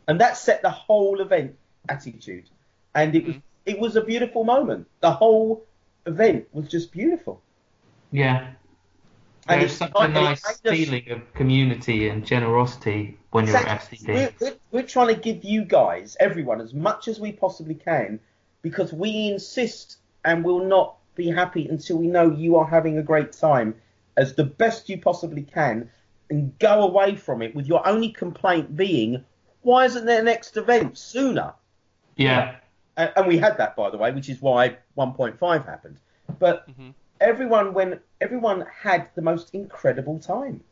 and 0.06 0.20
that 0.20 0.36
set 0.36 0.62
the 0.62 0.70
whole 0.70 1.20
event 1.20 1.56
attitude, 1.88 2.48
and 2.94 3.14
it 3.14 3.24
was 3.26 3.34
mm-hmm. 3.36 3.46
it 3.66 3.78
was 3.80 3.96
a 3.96 4.02
beautiful 4.02 4.44
moment. 4.44 4.86
The 5.00 5.10
whole 5.10 5.64
event 6.06 6.46
was 6.52 6.68
just 6.68 6.92
beautiful. 6.92 7.40
Yeah. 8.10 8.52
And 9.46 9.60
There's 9.60 9.72
it's 9.72 9.78
such 9.78 9.92
a 9.94 10.08
nice 10.08 10.60
feeling 10.60 11.10
of 11.10 11.34
community 11.34 12.08
and 12.08 12.24
generosity 12.24 13.18
when 13.30 13.46
you're 13.46 13.56
at 13.56 13.92
Exactly. 13.92 13.98
FCD. 13.98 14.14
We're, 14.14 14.32
we're, 14.40 14.56
we're 14.70 14.86
trying 14.86 15.08
to 15.08 15.20
give 15.20 15.44
you 15.44 15.64
guys, 15.64 16.16
everyone, 16.18 16.60
as 16.60 16.72
much 16.72 17.08
as 17.08 17.20
we 17.20 17.32
possibly 17.32 17.74
can, 17.74 18.20
because 18.62 18.92
we 18.92 19.28
insist 19.28 19.98
and 20.24 20.44
will 20.44 20.64
not 20.64 20.96
be 21.14 21.28
happy 21.28 21.68
until 21.68 21.98
we 21.98 22.06
know 22.06 22.30
you 22.30 22.56
are 22.56 22.66
having 22.66 22.96
a 22.96 23.02
great 23.02 23.32
time 23.32 23.74
as 24.16 24.34
the 24.34 24.44
best 24.44 24.88
you 24.88 24.98
possibly 24.98 25.42
can, 25.42 25.90
and 26.30 26.58
go 26.58 26.82
away 26.82 27.16
from 27.16 27.42
it 27.42 27.54
with 27.54 27.66
your 27.66 27.86
only 27.86 28.10
complaint 28.10 28.76
being, 28.76 29.24
Why 29.62 29.84
isn't 29.84 30.06
there 30.06 30.22
next 30.22 30.56
event 30.56 30.96
sooner? 30.96 31.54
Yeah. 32.16 32.56
And, 32.96 33.12
and 33.16 33.26
we 33.26 33.38
had 33.38 33.58
that, 33.58 33.76
by 33.76 33.90
the 33.90 33.96
way, 33.96 34.12
which 34.12 34.28
is 34.28 34.40
why 34.40 34.76
1.5 34.96 35.66
happened. 35.66 35.98
But 36.38 36.68
everyone, 37.20 37.74
when 37.74 38.00
everyone 38.20 38.66
had 38.82 39.08
the 39.14 39.22
most 39.22 39.54
incredible 39.54 40.18
time, 40.18 40.62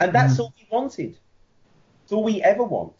and 0.00 0.12
that's 0.12 0.38
all 0.38 0.52
we 0.58 0.66
wanted. 0.70 1.16
It's 2.04 2.12
all 2.12 2.24
we 2.24 2.42
ever 2.42 2.64
want. 2.64 2.96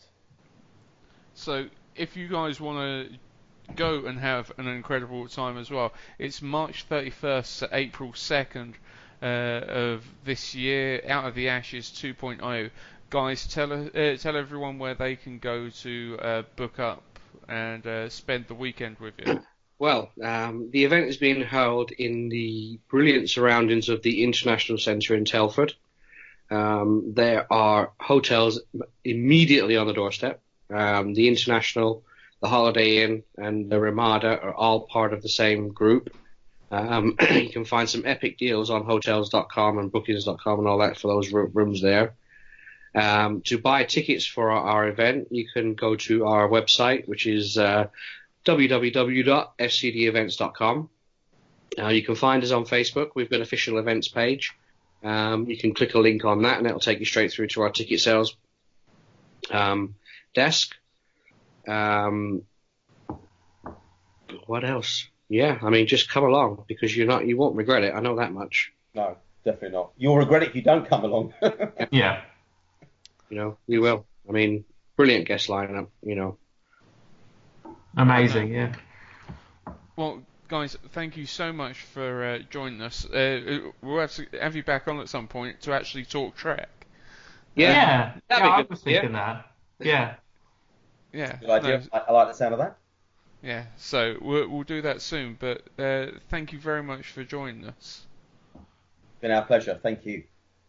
So 1.35 1.67
if 1.97 2.17
you 2.17 2.29
guys 2.29 2.61
want 2.61 2.79
to 2.79 3.75
go 3.75 4.07
and 4.07 4.19
have 4.19 4.53
an 4.59 4.69
incredible 4.69 5.27
time 5.29 5.59
as 5.59 5.71
well, 5.71 5.93
it's 6.19 6.43
March 6.43 6.89
31st 6.89 7.59
to 7.61 7.69
April 7.73 8.13
2nd 8.13 8.75
uh, 9.23 9.27
of 9.27 10.05
this 10.25 10.55
year. 10.55 11.03
Out 11.09 11.27
of 11.27 11.35
the 11.35 11.49
Ashes 11.49 11.87
2.0. 11.91 12.71
Guys, 13.11 13.47
tell 13.47 13.73
uh, 13.73 14.17
tell 14.17 14.37
everyone 14.37 14.79
where 14.79 14.95
they 14.95 15.17
can 15.17 15.39
go 15.39 15.69
to 15.69 16.19
uh, 16.23 16.43
book 16.57 16.79
up 16.79 17.03
and 17.49 17.87
uh, 17.87 18.09
spend 18.09 18.47
the 18.49 18.55
weekend 18.55 18.99
with 18.99 19.15
you. 19.25 19.41
Well, 19.79 20.13
um, 20.23 20.71
the 20.71 20.85
event 20.85 21.09
is 21.09 21.17
being 21.17 21.43
held 21.43 21.91
in 21.91 22.29
the 22.29 22.79
brilliant 22.89 23.29
surroundings 23.31 23.89
of 23.89 24.01
the 24.01 24.23
International 24.23 24.79
Centre 24.79 25.17
in 25.17 25.25
Telford. 25.25 25.75
Um, 26.53 27.15
there 27.17 27.53
are 27.53 27.91
hotels 27.99 28.61
immediately 29.03 29.77
on 29.77 29.89
the 29.89 29.93
doorstep. 29.93 30.41
Um, 30.73 31.15
the 31.15 31.27
International, 31.27 32.05
the 32.41 32.47
Holiday 32.47 33.03
Inn, 33.03 33.25
and 33.37 33.69
the 33.69 33.81
Ramada 33.81 34.41
are 34.41 34.55
all 34.55 34.87
part 34.87 35.13
of 35.13 35.21
the 35.21 35.29
same 35.29 35.73
group. 35.73 36.15
Um, 36.71 37.17
you 37.31 37.49
can 37.49 37.65
find 37.65 37.89
some 37.89 38.07
epic 38.07 38.39
deals 38.39 38.71
on 38.71 38.85
hotels.com 38.85 39.79
and 39.79 39.91
bookings.com 39.91 40.59
and 40.61 40.69
all 40.69 40.79
that 40.79 40.97
for 40.97 41.09
those 41.09 41.33
ro- 41.33 41.51
rooms 41.53 41.83
there. 41.83 42.15
Um, 42.95 43.41
to 43.43 43.59
buy 43.59 43.85
tickets 43.85 44.27
for 44.27 44.51
our, 44.51 44.63
our 44.63 44.89
event, 44.89 45.29
you 45.31 45.49
can 45.49 45.75
go 45.75 45.97
to 45.97 46.27
our 46.27 46.49
website, 46.49 47.09
which 47.09 47.27
is 47.27 47.57
uh, 47.57 47.87
www.fcdevents.com. 48.45 50.91
Uh, 51.79 51.89
you 51.89 52.03
can 52.03 52.15
find 52.15 52.43
us 52.43 52.51
on 52.51 52.65
Facebook. 52.65 53.13
We've 53.15 53.31
got 53.31 53.37
an 53.37 53.43
official 53.43 53.79
events 53.79 54.09
page. 54.09 54.55
Um, 55.03 55.49
you 55.49 55.57
can 55.57 55.75
click 55.75 55.95
a 55.95 55.99
link 55.99 56.25
on 56.25 56.43
that, 56.43 56.59
and 56.59 56.67
it'll 56.67 56.81
take 56.81 56.99
you 56.99 57.07
straight 57.07 57.33
through 57.33 57.49
to 57.49 57.63
our 57.63 57.71
ticket 57.71 58.01
sales 58.01 58.37
um, 59.51 59.95
desk. 60.35 60.75
Um, 61.67 62.43
what 64.47 64.65
else? 64.65 65.09
Yeah, 65.29 65.59
I 65.63 65.71
mean, 65.71 65.87
just 65.87 66.11
come 66.11 66.25
along 66.25 66.65
because 66.69 66.97
you're 66.97 67.07
not, 67.07 67.27
you 67.27 67.37
won't 67.37 67.57
regret 67.57 67.85
it. 67.85 67.95
I 67.95 68.01
know 68.01 68.17
that 68.17 68.33
much. 68.33 68.73
No, 68.95 69.17
definitely 69.45 69.71
not. 69.71 69.93
You'll 69.97 70.19
regret 70.19 70.43
it 70.43 70.51
if 70.51 70.57
you 70.57 70.63
don't 70.63 70.89
come 70.89 71.05
along. 71.05 71.35
Yeah. 71.91 72.23
You 73.33 73.39
know, 73.39 73.57
we 73.67 73.79
will. 73.79 74.05
I 74.29 74.33
mean, 74.33 74.63
brilliant 74.95 75.27
guest 75.27 75.49
lineup. 75.49 75.89
You 76.03 76.17
know, 76.17 76.39
Amazing. 77.97 78.53
Yeah. 78.53 78.75
Well, 79.97 80.23
guys, 80.49 80.77
thank 80.91 81.17
you 81.17 81.25
so 81.25 81.51
much 81.51 81.79
for 81.79 82.25
uh, 82.25 82.39
joining 82.51 82.83
us. 82.83 83.07
Uh, 83.07 83.71
we'll 83.81 84.01
have 84.01 84.13
to 84.17 84.27
have 84.39 84.55
you 84.55 84.63
back 84.63 84.87
on 84.87 85.01
at 85.01 85.09
some 85.09 85.29
point 85.29 85.63
to 85.63 85.73
actually 85.73 86.05
talk 86.05 86.37
Trek. 86.37 86.69
Yeah. 87.55 87.73
Yeah. 87.73 88.13
Yeah, 88.31 88.49
I 88.51 88.57
good, 88.61 88.71
was 88.71 88.83
yeah. 88.85 88.93
thinking 89.01 89.13
that. 89.13 89.47
Yeah. 89.81 90.15
Yeah. 91.15 91.37
Good 91.41 91.51
idea. 91.51 91.79
no, 91.79 91.85
I, 91.95 91.99
I 92.01 92.13
like 92.13 92.29
the 92.29 92.35
sound 92.35 92.53
of 92.53 92.59
that. 92.59 92.77
yeah. 93.43 93.65
So 93.79 94.19
we'll, 94.21 94.47
we'll 94.49 94.63
do 94.65 94.83
that 94.83 95.01
soon. 95.01 95.39
But 95.41 95.63
uh, 95.79 96.19
thank 96.29 96.53
you 96.53 96.59
very 96.59 96.83
much 96.83 97.07
for 97.13 97.25
joining 97.25 97.65
us. 97.67 98.07
Been 99.23 99.31
our 99.31 99.47
pleasure. 99.47 99.81
Thank 99.83 100.05
you. 100.05 100.25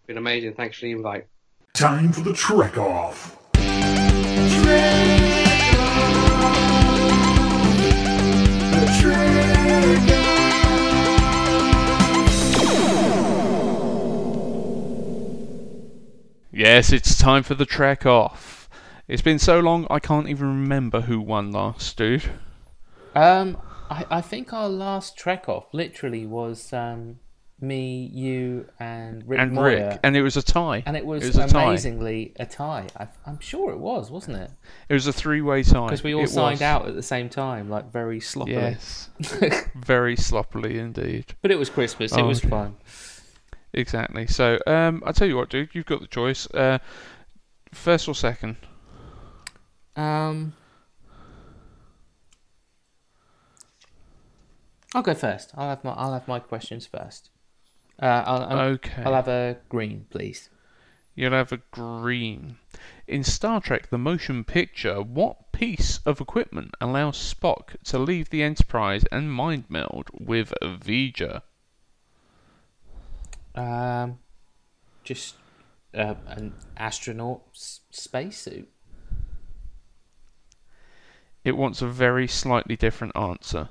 been 0.07 0.17
amazing. 0.17 0.53
Thanks 0.53 0.77
for 0.79 0.85
the 0.85 0.91
invite. 0.93 1.27
Time 1.73 2.11
for 2.11 2.21
the 2.21 2.33
Trek 2.33 2.77
Off. 2.77 3.35
The 3.53 3.59
Trek 4.61 5.33
Yes, 16.51 16.91
it's 16.91 17.17
time 17.17 17.41
for 17.41 17.55
the 17.55 17.65
Trek 17.65 18.05
off. 18.05 18.69
It's 19.07 19.23
been 19.23 19.39
so 19.39 19.59
long 19.59 19.87
I 19.89 19.97
can't 19.97 20.29
even 20.29 20.49
remember 20.49 21.01
who 21.01 21.19
won 21.19 21.51
last, 21.51 21.97
dude. 21.97 22.29
Um, 23.15 23.57
I, 23.89 24.05
I 24.11 24.21
think 24.21 24.53
our 24.53 24.69
last 24.69 25.17
trek 25.17 25.49
off 25.49 25.73
literally 25.73 26.27
was 26.27 26.71
um, 26.71 27.17
me, 27.63 28.09
you, 28.13 28.67
and 28.79 29.27
Rick 29.27 29.39
and 29.39 29.51
Moyer. 29.53 29.87
Rick, 29.89 29.99
and 30.03 30.15
it 30.15 30.21
was 30.21 30.37
a 30.37 30.43
tie. 30.43 30.83
and 30.85 30.95
it 30.95 31.05
was, 31.05 31.35
a 31.35 31.47
tie. 31.47 31.63
amazingly 31.63 32.33
a 32.37 32.45
tie. 32.45 32.87
I, 32.99 33.07
I'm 33.25 33.39
sure 33.39 33.71
it 33.71 33.79
was, 33.79 34.11
wasn't 34.11 34.37
it? 34.37 34.51
It 34.89 34.93
was 34.93 35.07
a 35.07 35.13
three-way 35.13 35.63
tie. 35.63 35.85
Because 35.87 36.03
we 36.03 36.13
all 36.13 36.25
It 36.25 36.29
signed 36.29 36.55
was. 36.55 36.61
out 36.61 36.87
at 36.87 36.93
the 36.95 37.01
same 37.01 37.29
time, 37.29 37.69
like 37.69 37.91
very 37.91 38.19
sloppily. 38.19 38.55
Yes, 38.57 39.09
very 39.75 40.15
sloppily 40.15 40.77
indeed. 40.77 41.33
But 41.41 41.49
it 41.49 41.57
was 41.57 41.69
Christmas. 41.69 42.11
It 42.11 42.19
Oh, 42.19 42.27
was 42.27 42.39
okay. 42.39 42.49
fun. 42.49 42.75
Exactly. 43.73 44.27
So, 44.27 44.59
um, 44.67 45.01
I 45.05 45.11
tell 45.13 45.27
you 45.27 45.35
what, 45.35 45.49
dude, 45.49 45.69
you've 45.73 45.87
got 45.87 46.01
the 46.01 46.07
choice. 46.07 46.45
Uh, 46.53 46.77
first 47.73 48.07
or 48.07 48.13
second? 48.13 48.57
Um, 49.95 50.53
I'll 54.95 55.01
go 55.01 55.13
first. 55.15 55.51
I'll 55.55 55.69
have 55.69 55.83
my 55.83 55.91
I'll 55.93 56.13
have 56.13 56.27
my 56.27 56.39
questions 56.39 56.85
first. 56.85 57.29
Uh, 58.03 58.23
I'll, 58.27 58.43
I'll, 58.43 58.59
Okay. 58.71 59.01
I'll 59.05 59.13
have 59.13 59.29
a 59.29 59.57
green, 59.69 60.07
please. 60.09 60.49
You'll 61.15 61.31
have 61.31 61.53
a 61.53 61.61
green. 61.71 62.57
In 63.07 63.23
Star 63.23 63.61
Trek 63.61 63.89
the 63.89 63.97
Motion 63.97 64.43
Picture, 64.43 65.01
what 65.01 65.53
piece 65.53 65.99
of 66.05 66.19
equipment 66.19 66.73
allows 66.81 67.17
Spock 67.17 67.81
to 67.85 67.97
leave 67.99 68.29
the 68.29 68.43
Enterprise 68.43 69.05
and 69.09 69.31
mind 69.31 69.65
meld 69.69 70.09
with 70.11 70.53
V'Ger? 70.61 71.43
Um, 73.55 74.19
just 75.05 75.35
uh, 75.93 76.15
an 76.27 76.55
astronaut 76.75 77.43
s- 77.53 77.81
spacesuit. 77.89 78.67
It 81.45 81.55
wants 81.55 81.81
a 81.81 81.87
very 81.87 82.27
slightly 82.27 82.75
different 82.75 83.15
answer. 83.15 83.69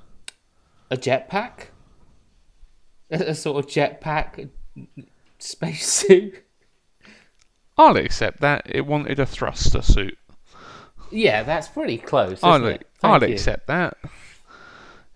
A 0.91 0.97
jetpack. 0.97 1.72
A, 3.13 3.35
sort 3.35 3.63
of 3.65 3.71
jetpack 3.71 4.49
spacesuit. 5.39 6.45
I'll 7.77 7.97
accept 7.97 8.41
that. 8.41 8.63
It 8.67 8.87
wanted 8.87 9.19
a 9.19 9.27
thruster 9.27 9.83
suit. 9.83 10.19
Yeah, 11.11 11.43
that's 11.43 11.69
pretty 11.69 11.99
close. 11.99 12.39
Isn't 12.39 12.49
I'll, 12.49 12.67
it? 12.67 12.87
I'll 13.03 13.23
accept 13.23 13.67
that. 13.67 13.99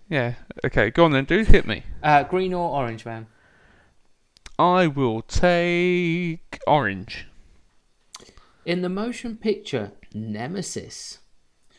Yeah. 0.09 0.35
Okay, 0.63 0.91
go 0.91 1.05
on 1.05 1.11
then, 1.11 1.25
dude. 1.25 1.47
Hit 1.47 1.65
me. 1.67 1.83
Uh, 2.03 2.23
green 2.23 2.53
or 2.53 2.69
orange, 2.69 3.03
man? 3.05 3.27
I 4.59 4.87
will 4.87 5.21
take 5.23 6.59
orange. 6.65 7.27
In 8.65 8.81
the 8.81 8.89
motion 8.89 9.37
picture 9.37 9.91
Nemesis, 10.13 11.19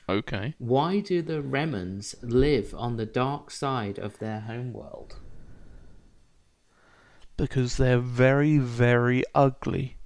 Okay. 0.08 0.54
why 0.58 1.00
do 1.00 1.22
the 1.22 1.42
Remans 1.42 2.14
live 2.22 2.74
on 2.76 2.96
the 2.96 3.06
dark 3.06 3.50
side 3.50 3.98
of 3.98 4.18
their 4.18 4.40
homeworld? 4.40 5.16
Because 7.38 7.78
they're 7.78 7.98
very, 7.98 8.58
very 8.58 9.24
ugly. 9.34 9.96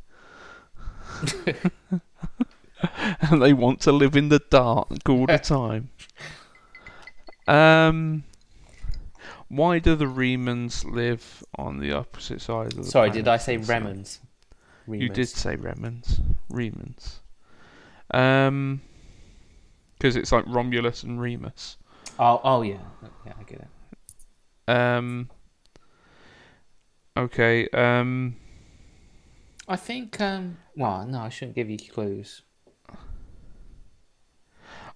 and 3.20 3.42
they 3.42 3.52
want 3.52 3.80
to 3.80 3.92
live 3.92 4.16
in 4.16 4.28
the 4.28 4.40
dark 4.50 5.08
all 5.08 5.26
the 5.26 5.38
time. 5.42 5.90
Um, 7.46 8.24
why 9.48 9.78
do 9.78 9.94
the 9.94 10.06
Remans 10.06 10.84
live 10.84 11.44
on 11.56 11.78
the 11.78 11.92
opposite 11.92 12.40
side 12.40 12.72
of 12.72 12.84
the 12.84 12.84
Sorry, 12.84 13.10
did 13.10 13.28
I 13.28 13.36
say 13.36 13.58
planet? 13.58 13.96
Remans? 13.96 14.18
You 14.88 15.08
did 15.08 15.28
say 15.28 15.56
Remans. 15.56 16.20
Remans. 16.50 17.20
Um, 18.12 18.80
because 19.98 20.16
it's 20.16 20.32
like 20.32 20.44
Romulus 20.46 21.02
and 21.02 21.20
Remus. 21.20 21.76
Oh, 22.18 22.40
oh 22.42 22.62
yeah, 22.62 22.78
yeah, 23.24 23.32
I 23.38 23.42
get 23.44 23.60
it. 23.60 23.68
Um. 24.70 25.30
Okay. 27.16 27.68
Um. 27.68 28.36
I 29.68 29.76
think. 29.76 30.20
Um, 30.20 30.58
well, 30.76 31.06
no, 31.06 31.20
I 31.20 31.28
shouldn't 31.28 31.54
give 31.54 31.70
you 31.70 31.78
clues. 31.78 32.42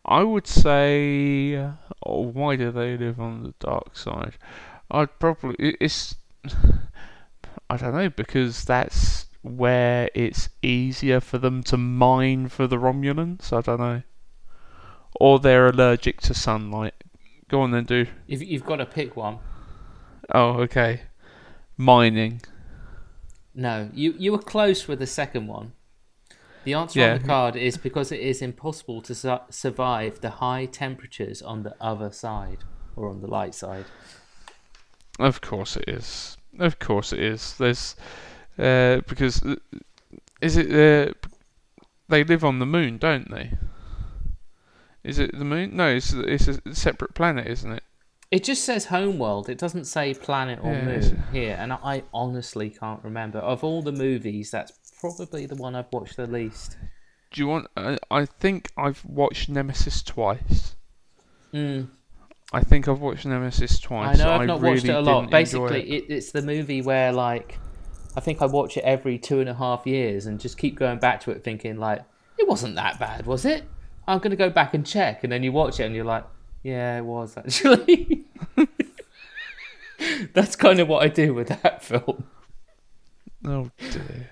I 0.09 0.23
would 0.23 0.47
say, 0.47 1.57
uh, 1.57 1.73
oh, 2.05 2.21
why 2.21 2.55
do 2.55 2.71
they 2.71 2.97
live 2.97 3.19
on 3.21 3.43
the 3.43 3.55
dark 3.59 3.97
side? 3.97 4.35
I'd 4.89 5.19
probably 5.19 5.77
it's 5.81 6.15
I 7.71 7.77
don't 7.77 7.95
know 7.95 8.09
because 8.09 8.65
that's 8.65 9.27
where 9.43 10.09
it's 10.15 10.49
easier 10.63 11.21
for 11.21 11.39
them 11.39 11.65
to 11.65 11.77
mine 11.77 12.49
for 12.49 12.69
the 12.69 12.77
Romulans. 12.77 13.53
I 13.53 13.61
don't 13.61 13.81
know, 13.81 14.03
or 15.21 15.41
they're 15.41 15.67
allergic 15.67 16.21
to 16.23 16.35
sunlight. 16.35 16.95
Go 17.49 17.63
on 17.63 17.73
then, 17.73 17.85
do. 17.85 18.07
You've 18.29 18.45
you've 18.45 18.65
got 18.65 18.77
to 18.77 18.87
pick 18.87 19.17
one. 19.17 19.39
Oh, 20.33 20.61
okay. 20.63 21.03
Mining. 21.77 22.41
No, 23.55 23.91
you 23.95 24.15
you 24.19 24.33
were 24.33 24.39
close 24.39 24.87
with 24.89 24.99
the 24.99 25.07
second 25.07 25.47
one. 25.47 25.73
The 26.65 26.75
answer 26.75 27.01
Yeah. 27.01 27.13
on 27.15 27.19
the 27.23 27.27
card 27.27 27.57
is 27.57 27.77
because 27.77 28.11
it 28.11 28.21
is 28.21 28.43
impossible 28.43 29.01
to 29.03 29.15
su- 29.15 29.39
survive 29.51 30.21
the 30.21 30.31
high 30.31 30.67
temperatures 30.67 31.41
on 31.41 31.63
the 31.63 31.77
other 31.81 32.11
side 32.11 32.65
or 32.97 33.09
on 33.09 33.21
the 33.21 33.29
light 33.29 33.55
side. 33.55 33.85
Of 35.19 35.41
course 35.41 35.77
it 35.77 35.89
is. 35.89 36.37
Of 36.59 36.79
course 36.79 37.13
it 37.13 37.21
is. 37.21 37.55
There's 37.57 37.95
uh, 38.59 39.01
because 39.07 39.43
uh, 39.45 39.57
is 40.41 40.57
it 40.57 40.71
uh, 40.71 41.13
they 42.09 42.25
live 42.25 42.45
on 42.45 42.59
the 42.59 42.67
moon, 42.67 42.99
don't 42.99 43.31
they? 43.31 43.53
Is 45.05 45.19
it 45.19 45.39
the 45.39 45.45
moon? 45.45 45.77
No, 45.77 45.89
it's 45.89 46.13
it's 46.13 46.49
a 46.49 46.75
separate 46.75 47.15
planet, 47.15 47.47
isn't 47.47 47.73
it? 47.73 47.85
It 48.31 48.43
just 48.43 48.65
says 48.65 48.87
homeworld. 48.87 49.49
It 49.49 49.59
doesn't 49.59 49.85
say 49.85 50.13
planet 50.15 50.59
or 50.63 50.73
Yeah, 50.73 50.85
moon 50.85 51.23
here, 51.33 51.57
and 51.59 51.73
I 51.73 52.03
honestly 52.13 52.71
can't 52.71 53.03
remember. 53.05 53.39
Of 53.39 53.63
all 53.63 53.83
the 53.83 53.93
movies, 53.93 54.51
that's 54.51 54.73
probably 55.01 55.47
the 55.47 55.55
one 55.55 55.75
I've 55.75 55.93
watched 55.93 56.17
the 56.17 56.27
least. 56.27 56.77
Do 57.31 57.41
you 57.41 57.47
want? 57.47 57.69
Uh, 57.77 57.97
I 58.11 58.25
think 58.25 58.73
I've 58.77 59.05
watched 59.05 59.49
Nemesis 59.49 60.03
twice. 60.03 60.75
Mm. 61.53 61.89
I 62.53 62.61
think 62.61 62.89
I've 62.89 63.01
watched 63.01 63.27
Nemesis 63.27 63.79
twice. 63.79 64.19
I 64.19 64.25
know 64.25 64.33
I've 64.33 64.47
not 64.47 64.61
watched 64.61 64.85
it 64.85 64.95
a 64.95 65.01
lot. 65.01 65.31
Basically, 65.31 65.83
it. 65.83 66.05
it. 66.05 66.15
it's 66.15 66.33
the 66.33 66.43
movie 66.43 66.83
where 66.83 67.13
like 67.13 67.59
I 68.17 68.21
think 68.21 68.41
I 68.43 68.47
watch 68.47 68.77
it 68.77 68.85
every 68.85 69.19
two 69.19 69.41
and 69.41 69.49
a 69.49 69.55
half 69.55 69.87
years 69.87 70.27
and 70.27 70.41
just 70.41 70.59
keep 70.59 70.77
going 70.77 70.99
back 70.99 71.21
to 71.23 71.31
it, 71.31 71.45
thinking 71.45 71.77
like 71.77 72.03
it 72.39 72.49
wasn't 72.49 72.75
that 72.77 72.99
bad, 72.99 73.27
was 73.27 73.45
it? 73.45 73.65
I'm 74.09 74.19
gonna 74.19 74.37
go 74.37 74.51
back 74.51 74.75
and 74.75 74.87
check, 74.87 75.23
and 75.23 75.33
then 75.33 75.43
you 75.43 75.53
watch 75.53 75.81
it 75.81 75.85
and 75.85 75.95
you're 75.95 76.05
like, 76.05 76.25
yeah, 76.67 76.99
it 76.99 77.05
was 77.05 77.37
actually. 77.37 78.25
That's 80.35 80.57
kind 80.57 80.81
of 80.81 80.89
what 80.89 81.05
I 81.05 81.09
do 81.09 81.33
with 81.33 81.47
that 81.49 81.85
film. 81.85 82.25
Oh 83.45 83.71
dear. 83.93 84.31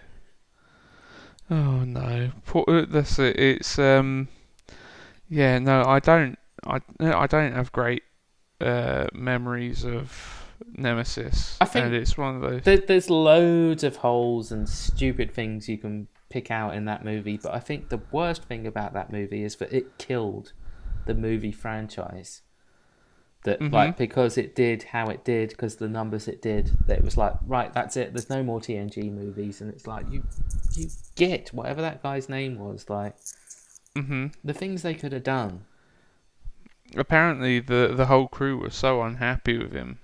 Oh 1.48 1.84
no. 1.84 2.32
Uh, 2.52 2.86
that's 2.88 3.18
it. 3.20 3.38
It's 3.38 3.78
um. 3.78 4.26
Yeah. 5.28 5.60
No, 5.60 5.84
I 5.84 6.00
don't. 6.00 6.36
I 6.66 6.80
I 7.00 7.28
don't 7.28 7.52
have 7.52 7.70
great 7.70 8.02
uh 8.60 9.06
memories 9.12 9.84
of 9.84 10.44
Nemesis. 10.72 11.56
I 11.60 11.66
think 11.66 11.92
it's 11.92 12.18
one 12.18 12.34
of 12.36 12.42
those. 12.42 12.62
There, 12.62 12.78
there's 12.78 13.10
loads 13.10 13.84
of 13.84 13.96
holes 13.96 14.50
and 14.50 14.68
stupid 14.68 15.32
things 15.32 15.68
you 15.68 15.78
can 15.78 16.08
pick 16.30 16.50
out 16.50 16.74
in 16.74 16.86
that 16.86 17.04
movie, 17.04 17.38
but 17.40 17.54
I 17.54 17.60
think 17.60 17.90
the 17.90 18.00
worst 18.10 18.42
thing 18.42 18.66
about 18.66 18.92
that 18.94 19.12
movie 19.12 19.44
is 19.44 19.54
that 19.56 19.72
it 19.72 19.98
killed 19.98 20.52
the 21.06 21.14
movie 21.14 21.52
franchise. 21.52 22.42
That 23.44 23.60
Mhm. 23.60 23.72
like 23.72 23.96
because 23.98 24.38
it 24.38 24.54
did 24.54 24.84
how 24.84 25.08
it 25.08 25.24
did, 25.24 25.50
because 25.50 25.76
the 25.76 25.88
numbers 25.88 26.28
it 26.28 26.40
did, 26.40 26.70
that 26.86 26.98
it 26.98 27.04
was 27.04 27.16
like 27.18 27.34
right, 27.46 27.72
that's 27.72 27.96
it. 27.96 28.14
There's 28.14 28.30
no 28.30 28.42
more 28.42 28.58
TNG 28.60 29.10
movies, 29.12 29.60
and 29.60 29.70
it's 29.70 29.86
like 29.86 30.10
you 30.10 30.22
you 30.74 30.88
get 31.14 31.50
whatever 31.52 31.82
that 31.82 32.02
guy's 32.02 32.28
name 32.28 32.58
was, 32.58 32.88
like 32.88 33.14
hmm 33.94 34.28
the 34.42 34.54
things 34.54 34.82
they 34.82 34.94
could 34.94 35.12
have 35.12 35.24
done. 35.24 35.64
Apparently, 36.96 37.60
the 37.60 37.92
the 37.94 38.06
whole 38.06 38.28
crew 38.28 38.56
was 38.58 38.74
so 38.74 39.02
unhappy 39.02 39.58
with 39.58 39.72
him 39.72 39.98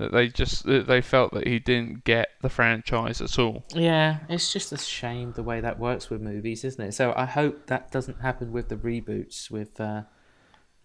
that 0.00 0.12
they 0.12 0.28
just 0.28 0.64
that 0.64 0.86
they 0.88 1.00
felt 1.00 1.32
that 1.34 1.46
he 1.46 1.58
didn't 1.58 2.04
get 2.04 2.28
the 2.42 2.48
franchise 2.48 3.20
at 3.20 3.38
all. 3.38 3.64
Yeah, 3.74 4.18
it's 4.28 4.52
just 4.52 4.72
a 4.72 4.78
shame 4.78 5.32
the 5.32 5.42
way 5.44 5.60
that 5.60 5.78
works 5.78 6.10
with 6.10 6.20
movies, 6.20 6.64
isn't 6.64 6.84
it? 6.84 6.92
So 6.94 7.12
I 7.16 7.26
hope 7.26 7.66
that 7.68 7.90
doesn't 7.92 8.20
happen 8.20 8.50
with 8.52 8.68
the 8.68 8.76
reboots. 8.76 9.50
With 9.50 9.80
uh, 9.80 10.02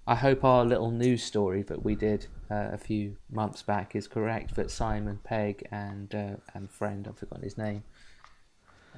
I 0.05 0.15
hope 0.15 0.43
our 0.43 0.63
little 0.63 0.91
news 0.91 1.23
story 1.23 1.63
that 1.63 1.83
we 1.83 1.95
did 1.95 2.27
uh, 2.51 2.69
a 2.71 2.77
few 2.77 3.17
months 3.31 3.63
back 3.63 3.95
is 3.95 4.07
correct. 4.07 4.55
That 4.55 4.69
Simon 4.69 5.19
Pegg 5.23 5.67
and 5.71 6.13
uh, 6.13 6.35
and 6.53 6.69
friend 6.69 7.07
I've 7.07 7.17
forgotten 7.17 7.43
his 7.43 7.57
name, 7.57 7.83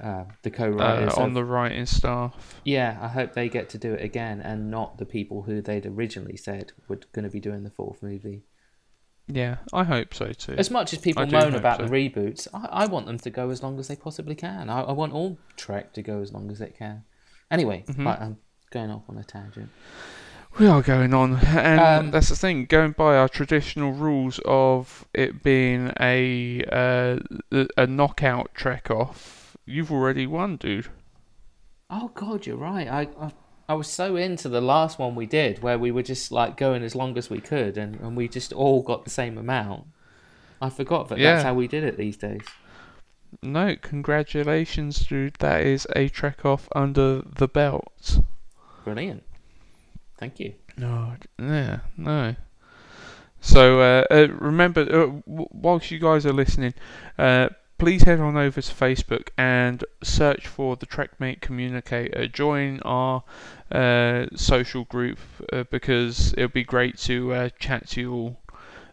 uh, 0.02 0.24
the 0.42 0.50
Uh, 0.50 0.54
co-writers 0.54 1.14
on 1.14 1.28
of- 1.28 1.34
the 1.34 1.44
writing 1.44 1.86
staff. 1.86 2.60
yeah, 2.64 2.98
I 3.00 3.08
hope 3.08 3.32
they 3.34 3.48
get 3.48 3.68
to 3.70 3.78
do 3.78 3.94
it 3.94 4.02
again, 4.04 4.40
and 4.40 4.70
not 4.70 4.98
the 4.98 5.06
people 5.06 5.42
who 5.42 5.62
they'd 5.62 5.86
originally 5.86 6.36
said 6.36 6.72
were 6.88 7.00
going 7.12 7.24
to 7.24 7.30
be 7.30 7.40
doing 7.40 7.64
the 7.64 7.70
fourth 7.70 8.02
movie. 8.02 8.42
Yeah, 9.28 9.56
I 9.72 9.84
hope 9.84 10.14
so 10.14 10.32
too. 10.32 10.54
As 10.56 10.70
much 10.70 10.92
as 10.94 10.98
people 11.00 11.22
I 11.22 11.26
moan 11.26 11.54
about 11.54 11.76
so. 11.78 11.86
the 11.86 11.90
reboots, 11.90 12.48
I, 12.54 12.84
I 12.84 12.86
want 12.86 13.06
them 13.06 13.18
to 13.18 13.30
go 13.30 13.50
as 13.50 13.62
long 13.62 13.78
as 13.78 13.88
they 13.88 13.96
possibly 13.96 14.34
can. 14.34 14.70
I, 14.70 14.80
I 14.82 14.92
want 14.92 15.12
all 15.12 15.38
Trek 15.56 15.92
to 15.94 16.02
go 16.02 16.22
as 16.22 16.32
long 16.32 16.50
as 16.50 16.60
it 16.60 16.76
can. 16.78 17.04
Anyway, 17.50 17.84
Mhm. 17.88 18.06
right, 18.06 18.20
I'm 18.20 18.38
going 18.70 18.90
off 18.90 19.02
on 19.08 19.18
a 19.18 19.24
tangent. 19.24 19.68
We 20.58 20.66
are 20.66 20.80
going 20.82 21.12
on, 21.12 21.36
and 21.46 21.80
Um, 21.80 22.10
that's 22.10 22.30
the 22.30 22.36
thing. 22.36 22.64
Going 22.64 22.92
by 22.92 23.16
our 23.16 23.28
traditional 23.28 23.92
rules 23.92 24.40
of 24.46 25.06
it 25.12 25.42
being 25.42 25.92
a 26.00 26.64
uh, 26.72 27.18
a 27.76 27.86
knockout 27.86 28.54
trek 28.54 28.90
off, 28.90 29.56
you've 29.66 29.92
already 29.92 30.26
won, 30.26 30.56
dude. 30.56 30.88
Oh 31.90 32.10
God, 32.14 32.46
you're 32.46 32.56
right. 32.56 32.88
I, 32.88 33.02
I 33.20 33.30
I 33.68 33.74
was 33.74 33.86
so 33.88 34.16
into 34.16 34.48
the 34.48 34.60
last 34.62 34.98
one 34.98 35.14
we 35.14 35.26
did, 35.26 35.62
where 35.62 35.78
we 35.78 35.90
were 35.90 36.02
just 36.02 36.32
like 36.32 36.56
going 36.56 36.82
as 36.82 36.94
long 36.94 37.18
as 37.18 37.28
we 37.28 37.40
could, 37.40 37.76
and, 37.76 37.96
and 38.00 38.16
we 38.16 38.26
just 38.28 38.52
all 38.52 38.82
got 38.82 39.04
the 39.04 39.10
same 39.10 39.36
amount. 39.36 39.86
I 40.60 40.70
forgot 40.70 41.08
that 41.08 41.18
Yeah. 41.18 41.34
that's 41.34 41.44
how 41.44 41.54
we 41.54 41.68
did 41.68 41.84
it 41.84 41.96
these 41.96 42.16
days. 42.16 42.42
No, 43.42 43.76
congratulations, 43.76 45.00
dude. 45.06 45.34
That 45.40 45.60
is 45.60 45.86
a 45.94 46.08
trek 46.08 46.44
off 46.46 46.66
under 46.74 47.20
the 47.22 47.46
belt. 47.46 48.20
Brilliant. 48.84 49.22
Thank 50.16 50.40
you. 50.40 50.54
No, 50.78 51.14
yeah, 51.38 51.80
no. 51.96 52.36
So 53.40 53.80
uh, 53.80 54.04
uh, 54.10 54.28
remember, 54.30 54.80
uh, 54.80 55.06
w- 55.28 55.48
whilst 55.52 55.90
you 55.90 55.98
guys 55.98 56.24
are 56.26 56.32
listening, 56.32 56.74
uh, 57.18 57.50
please 57.78 58.02
head 58.02 58.18
on 58.18 58.36
over 58.36 58.60
to 58.60 58.74
Facebook 58.74 59.28
and 59.36 59.84
search 60.02 60.46
for 60.48 60.74
the 60.76 60.86
Trekmate 60.86 61.40
Communicator. 61.40 62.26
Join 62.26 62.80
our 62.80 63.22
uh, 63.72 64.26
social 64.34 64.84
group 64.84 65.18
uh, 65.52 65.64
because 65.70 66.32
it 66.34 66.42
would 66.42 66.52
be 66.52 66.64
great 66.64 66.98
to 66.98 67.32
uh, 67.32 67.48
chat 67.58 67.88
to 67.90 68.00
you 68.00 68.12
all. 68.12 68.40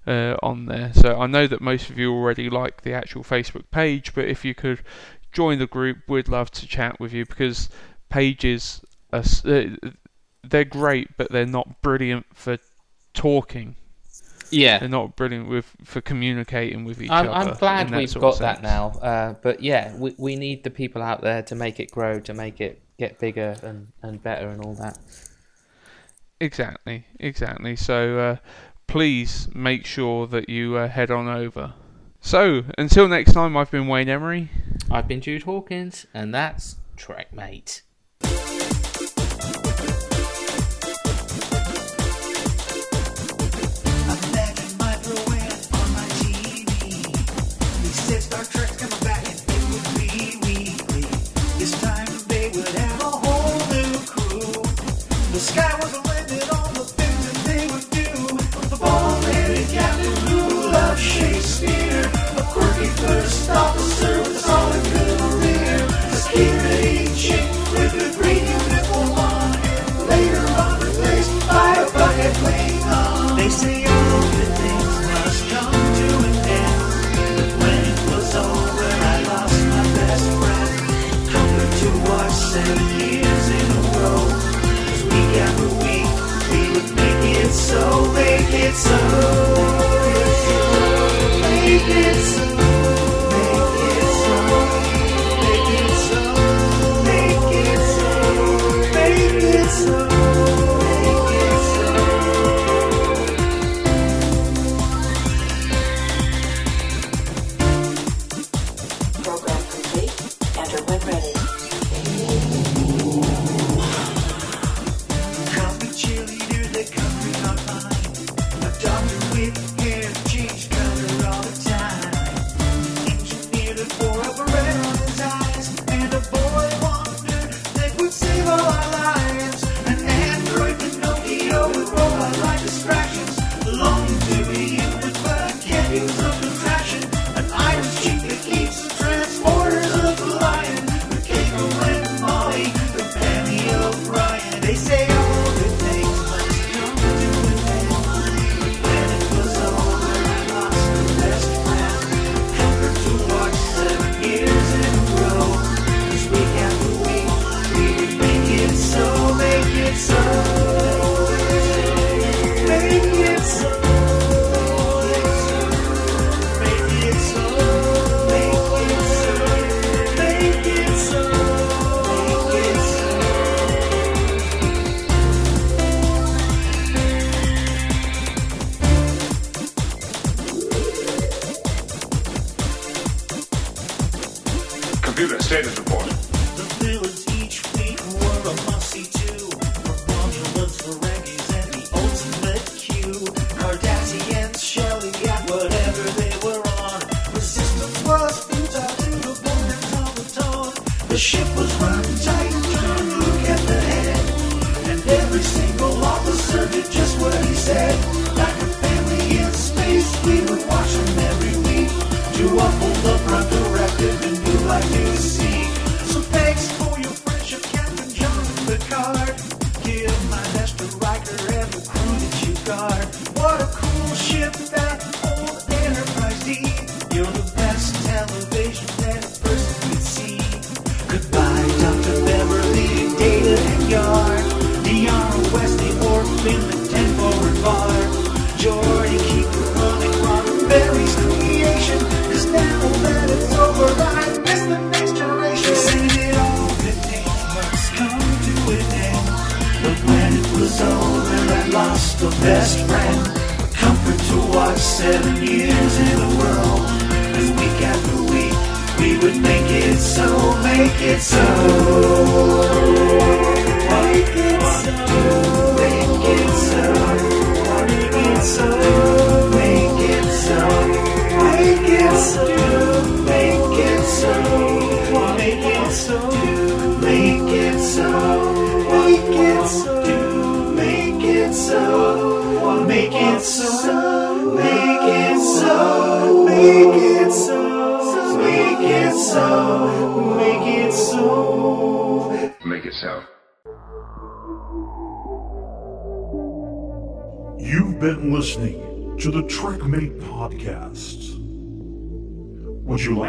Uh, 0.08 0.38
on 0.44 0.68
there, 0.68 0.94
so 0.94 1.20
I 1.20 1.26
know 1.26 1.48
that 1.48 1.62
most 1.62 1.90
of 1.90 1.98
you 1.98 2.14
already 2.14 2.48
like 2.48 2.84
the 2.84 2.94
actual 2.94 3.24
Facebook 3.24 3.72
page, 3.72 4.14
but 4.14 4.26
if 4.26 4.46
you 4.46 4.54
could 4.54 4.84
join 5.32 5.58
the 5.58 5.66
group, 5.66 6.08
we'd 6.08 6.28
love 6.28 6.52
to 6.52 6.68
chat 6.68 7.00
with 7.00 7.12
you 7.12 7.26
because 7.26 7.70
pages 8.08 8.82
are 9.12 9.24
uh, 9.46 9.64
they're 10.44 10.64
great, 10.64 11.18
but 11.18 11.32
they're 11.32 11.46
not 11.46 11.82
brilliant 11.82 12.28
for 12.34 12.60
talking. 13.14 13.76
Yeah. 14.52 14.80
They're 14.80 14.90
not 14.90 15.16
brilliant 15.16 15.50
with 15.50 15.72
for 15.84 16.02
communicating 16.02 16.86
with 16.86 17.02
each 17.02 17.10
I'm, 17.10 17.28
other. 17.28 17.52
I'm 17.52 17.58
glad 17.58 17.92
we've 17.92 18.14
got 18.14 18.40
that 18.40 18.62
now. 18.62 18.90
Uh, 19.02 19.34
but 19.42 19.62
yeah, 19.62 19.96
we, 19.96 20.16
we 20.18 20.36
need 20.36 20.64
the 20.64 20.70
people 20.70 21.02
out 21.02 21.22
there 21.22 21.42
to 21.44 21.56
make 21.56 21.80
it 21.80 21.92
grow, 21.92 22.20
to 22.22 22.34
make 22.34 22.62
it 22.62 22.82
get 22.98 23.20
bigger 23.20 23.56
and, 23.64 23.88
and 24.02 24.22
better 24.22 24.48
and 24.48 24.64
all 24.64 24.74
that. 24.76 24.98
Exactly, 26.40 27.06
exactly. 27.20 27.76
So 27.76 28.20
uh, 28.20 28.36
please 28.88 29.48
make 29.54 29.86
sure 29.86 30.28
that 30.28 30.50
you 30.50 30.76
uh, 30.76 30.88
head 30.88 31.12
on 31.12 31.28
over. 31.28 31.74
So 32.22 32.64
until 32.78 33.08
next 33.08 33.34
time, 33.34 33.56
I've 33.56 33.72
been 33.72 33.88
Wayne 33.88 34.10
Emery. 34.10 34.50
I've 34.90 35.08
been 35.08 35.22
Jude 35.22 35.44
Hawkins, 35.44 36.08
and 36.14 36.34
that's 36.34 36.78
Trekmate. 36.98 37.82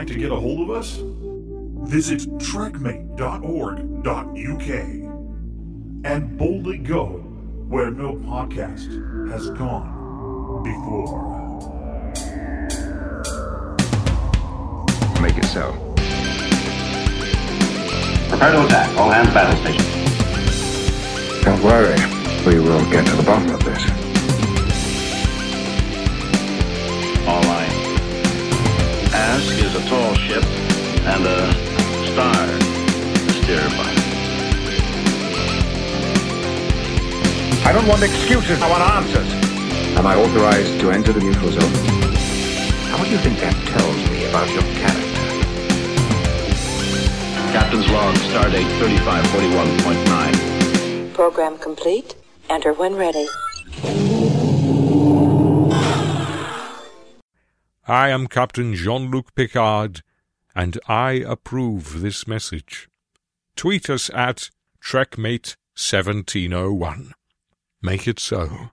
to 0.06 0.14
get 0.14 0.30
a 0.30 0.36
hold 0.36 0.60
of 0.60 0.70
us? 0.76 0.98
Visit 1.88 2.20
trekmate.org.uk 2.38 4.68
and 6.04 6.38
boldly 6.38 6.78
go 6.78 7.06
where 7.68 7.90
no 7.90 8.14
podcast 8.14 8.86
has 9.30 9.50
gone 9.50 10.62
before. 10.62 11.34
Make 15.20 15.36
it 15.38 15.44
so. 15.46 15.72
Prepare 18.28 18.52
to 18.52 18.64
attack. 18.66 18.96
All 18.98 19.10
hands 19.10 19.32
battle 19.34 19.56
station. 19.62 19.84
Don't 21.42 21.62
worry. 21.62 21.96
We 22.46 22.60
will 22.60 22.84
get 22.90 23.06
to 23.06 23.16
the 23.16 23.22
bottom 23.22 23.55
and 31.16 31.26
a 31.26 31.48
star 32.12 32.46
to 32.46 33.32
steer 33.40 33.64
by. 33.78 33.90
I 37.64 37.72
don't 37.72 37.88
want 37.88 38.02
excuses. 38.02 38.60
I 38.60 38.68
want 38.68 38.82
answers. 38.82 39.32
Am 39.96 40.06
I 40.06 40.14
authorized 40.14 40.78
to 40.80 40.90
enter 40.90 41.14
the 41.14 41.20
neutral 41.20 41.50
zone? 41.50 41.72
How 42.90 43.02
do 43.02 43.08
you 43.10 43.16
think 43.18 43.40
that 43.40 43.54
tells 43.72 43.96
me 44.10 44.26
about 44.28 44.50
your 44.52 44.62
character? 44.76 45.04
Captain's 47.56 47.88
log, 47.90 48.14
stardate 48.16 48.68
3541.9. 48.78 51.14
Program 51.14 51.56
complete. 51.56 52.14
Enter 52.50 52.74
when 52.74 52.94
ready. 52.94 53.26
I 57.88 58.10
am 58.10 58.26
Captain 58.26 58.74
Jean 58.74 59.10
Luc 59.10 59.34
Picard, 59.34 60.02
and 60.56 60.80
I 60.88 61.12
approve 61.12 62.00
this 62.00 62.26
message. 62.26 62.88
Tweet 63.56 63.90
us 63.90 64.10
at 64.14 64.48
Trekmate1701. 64.82 67.12
Make 67.82 68.08
it 68.08 68.18
so. 68.18 68.70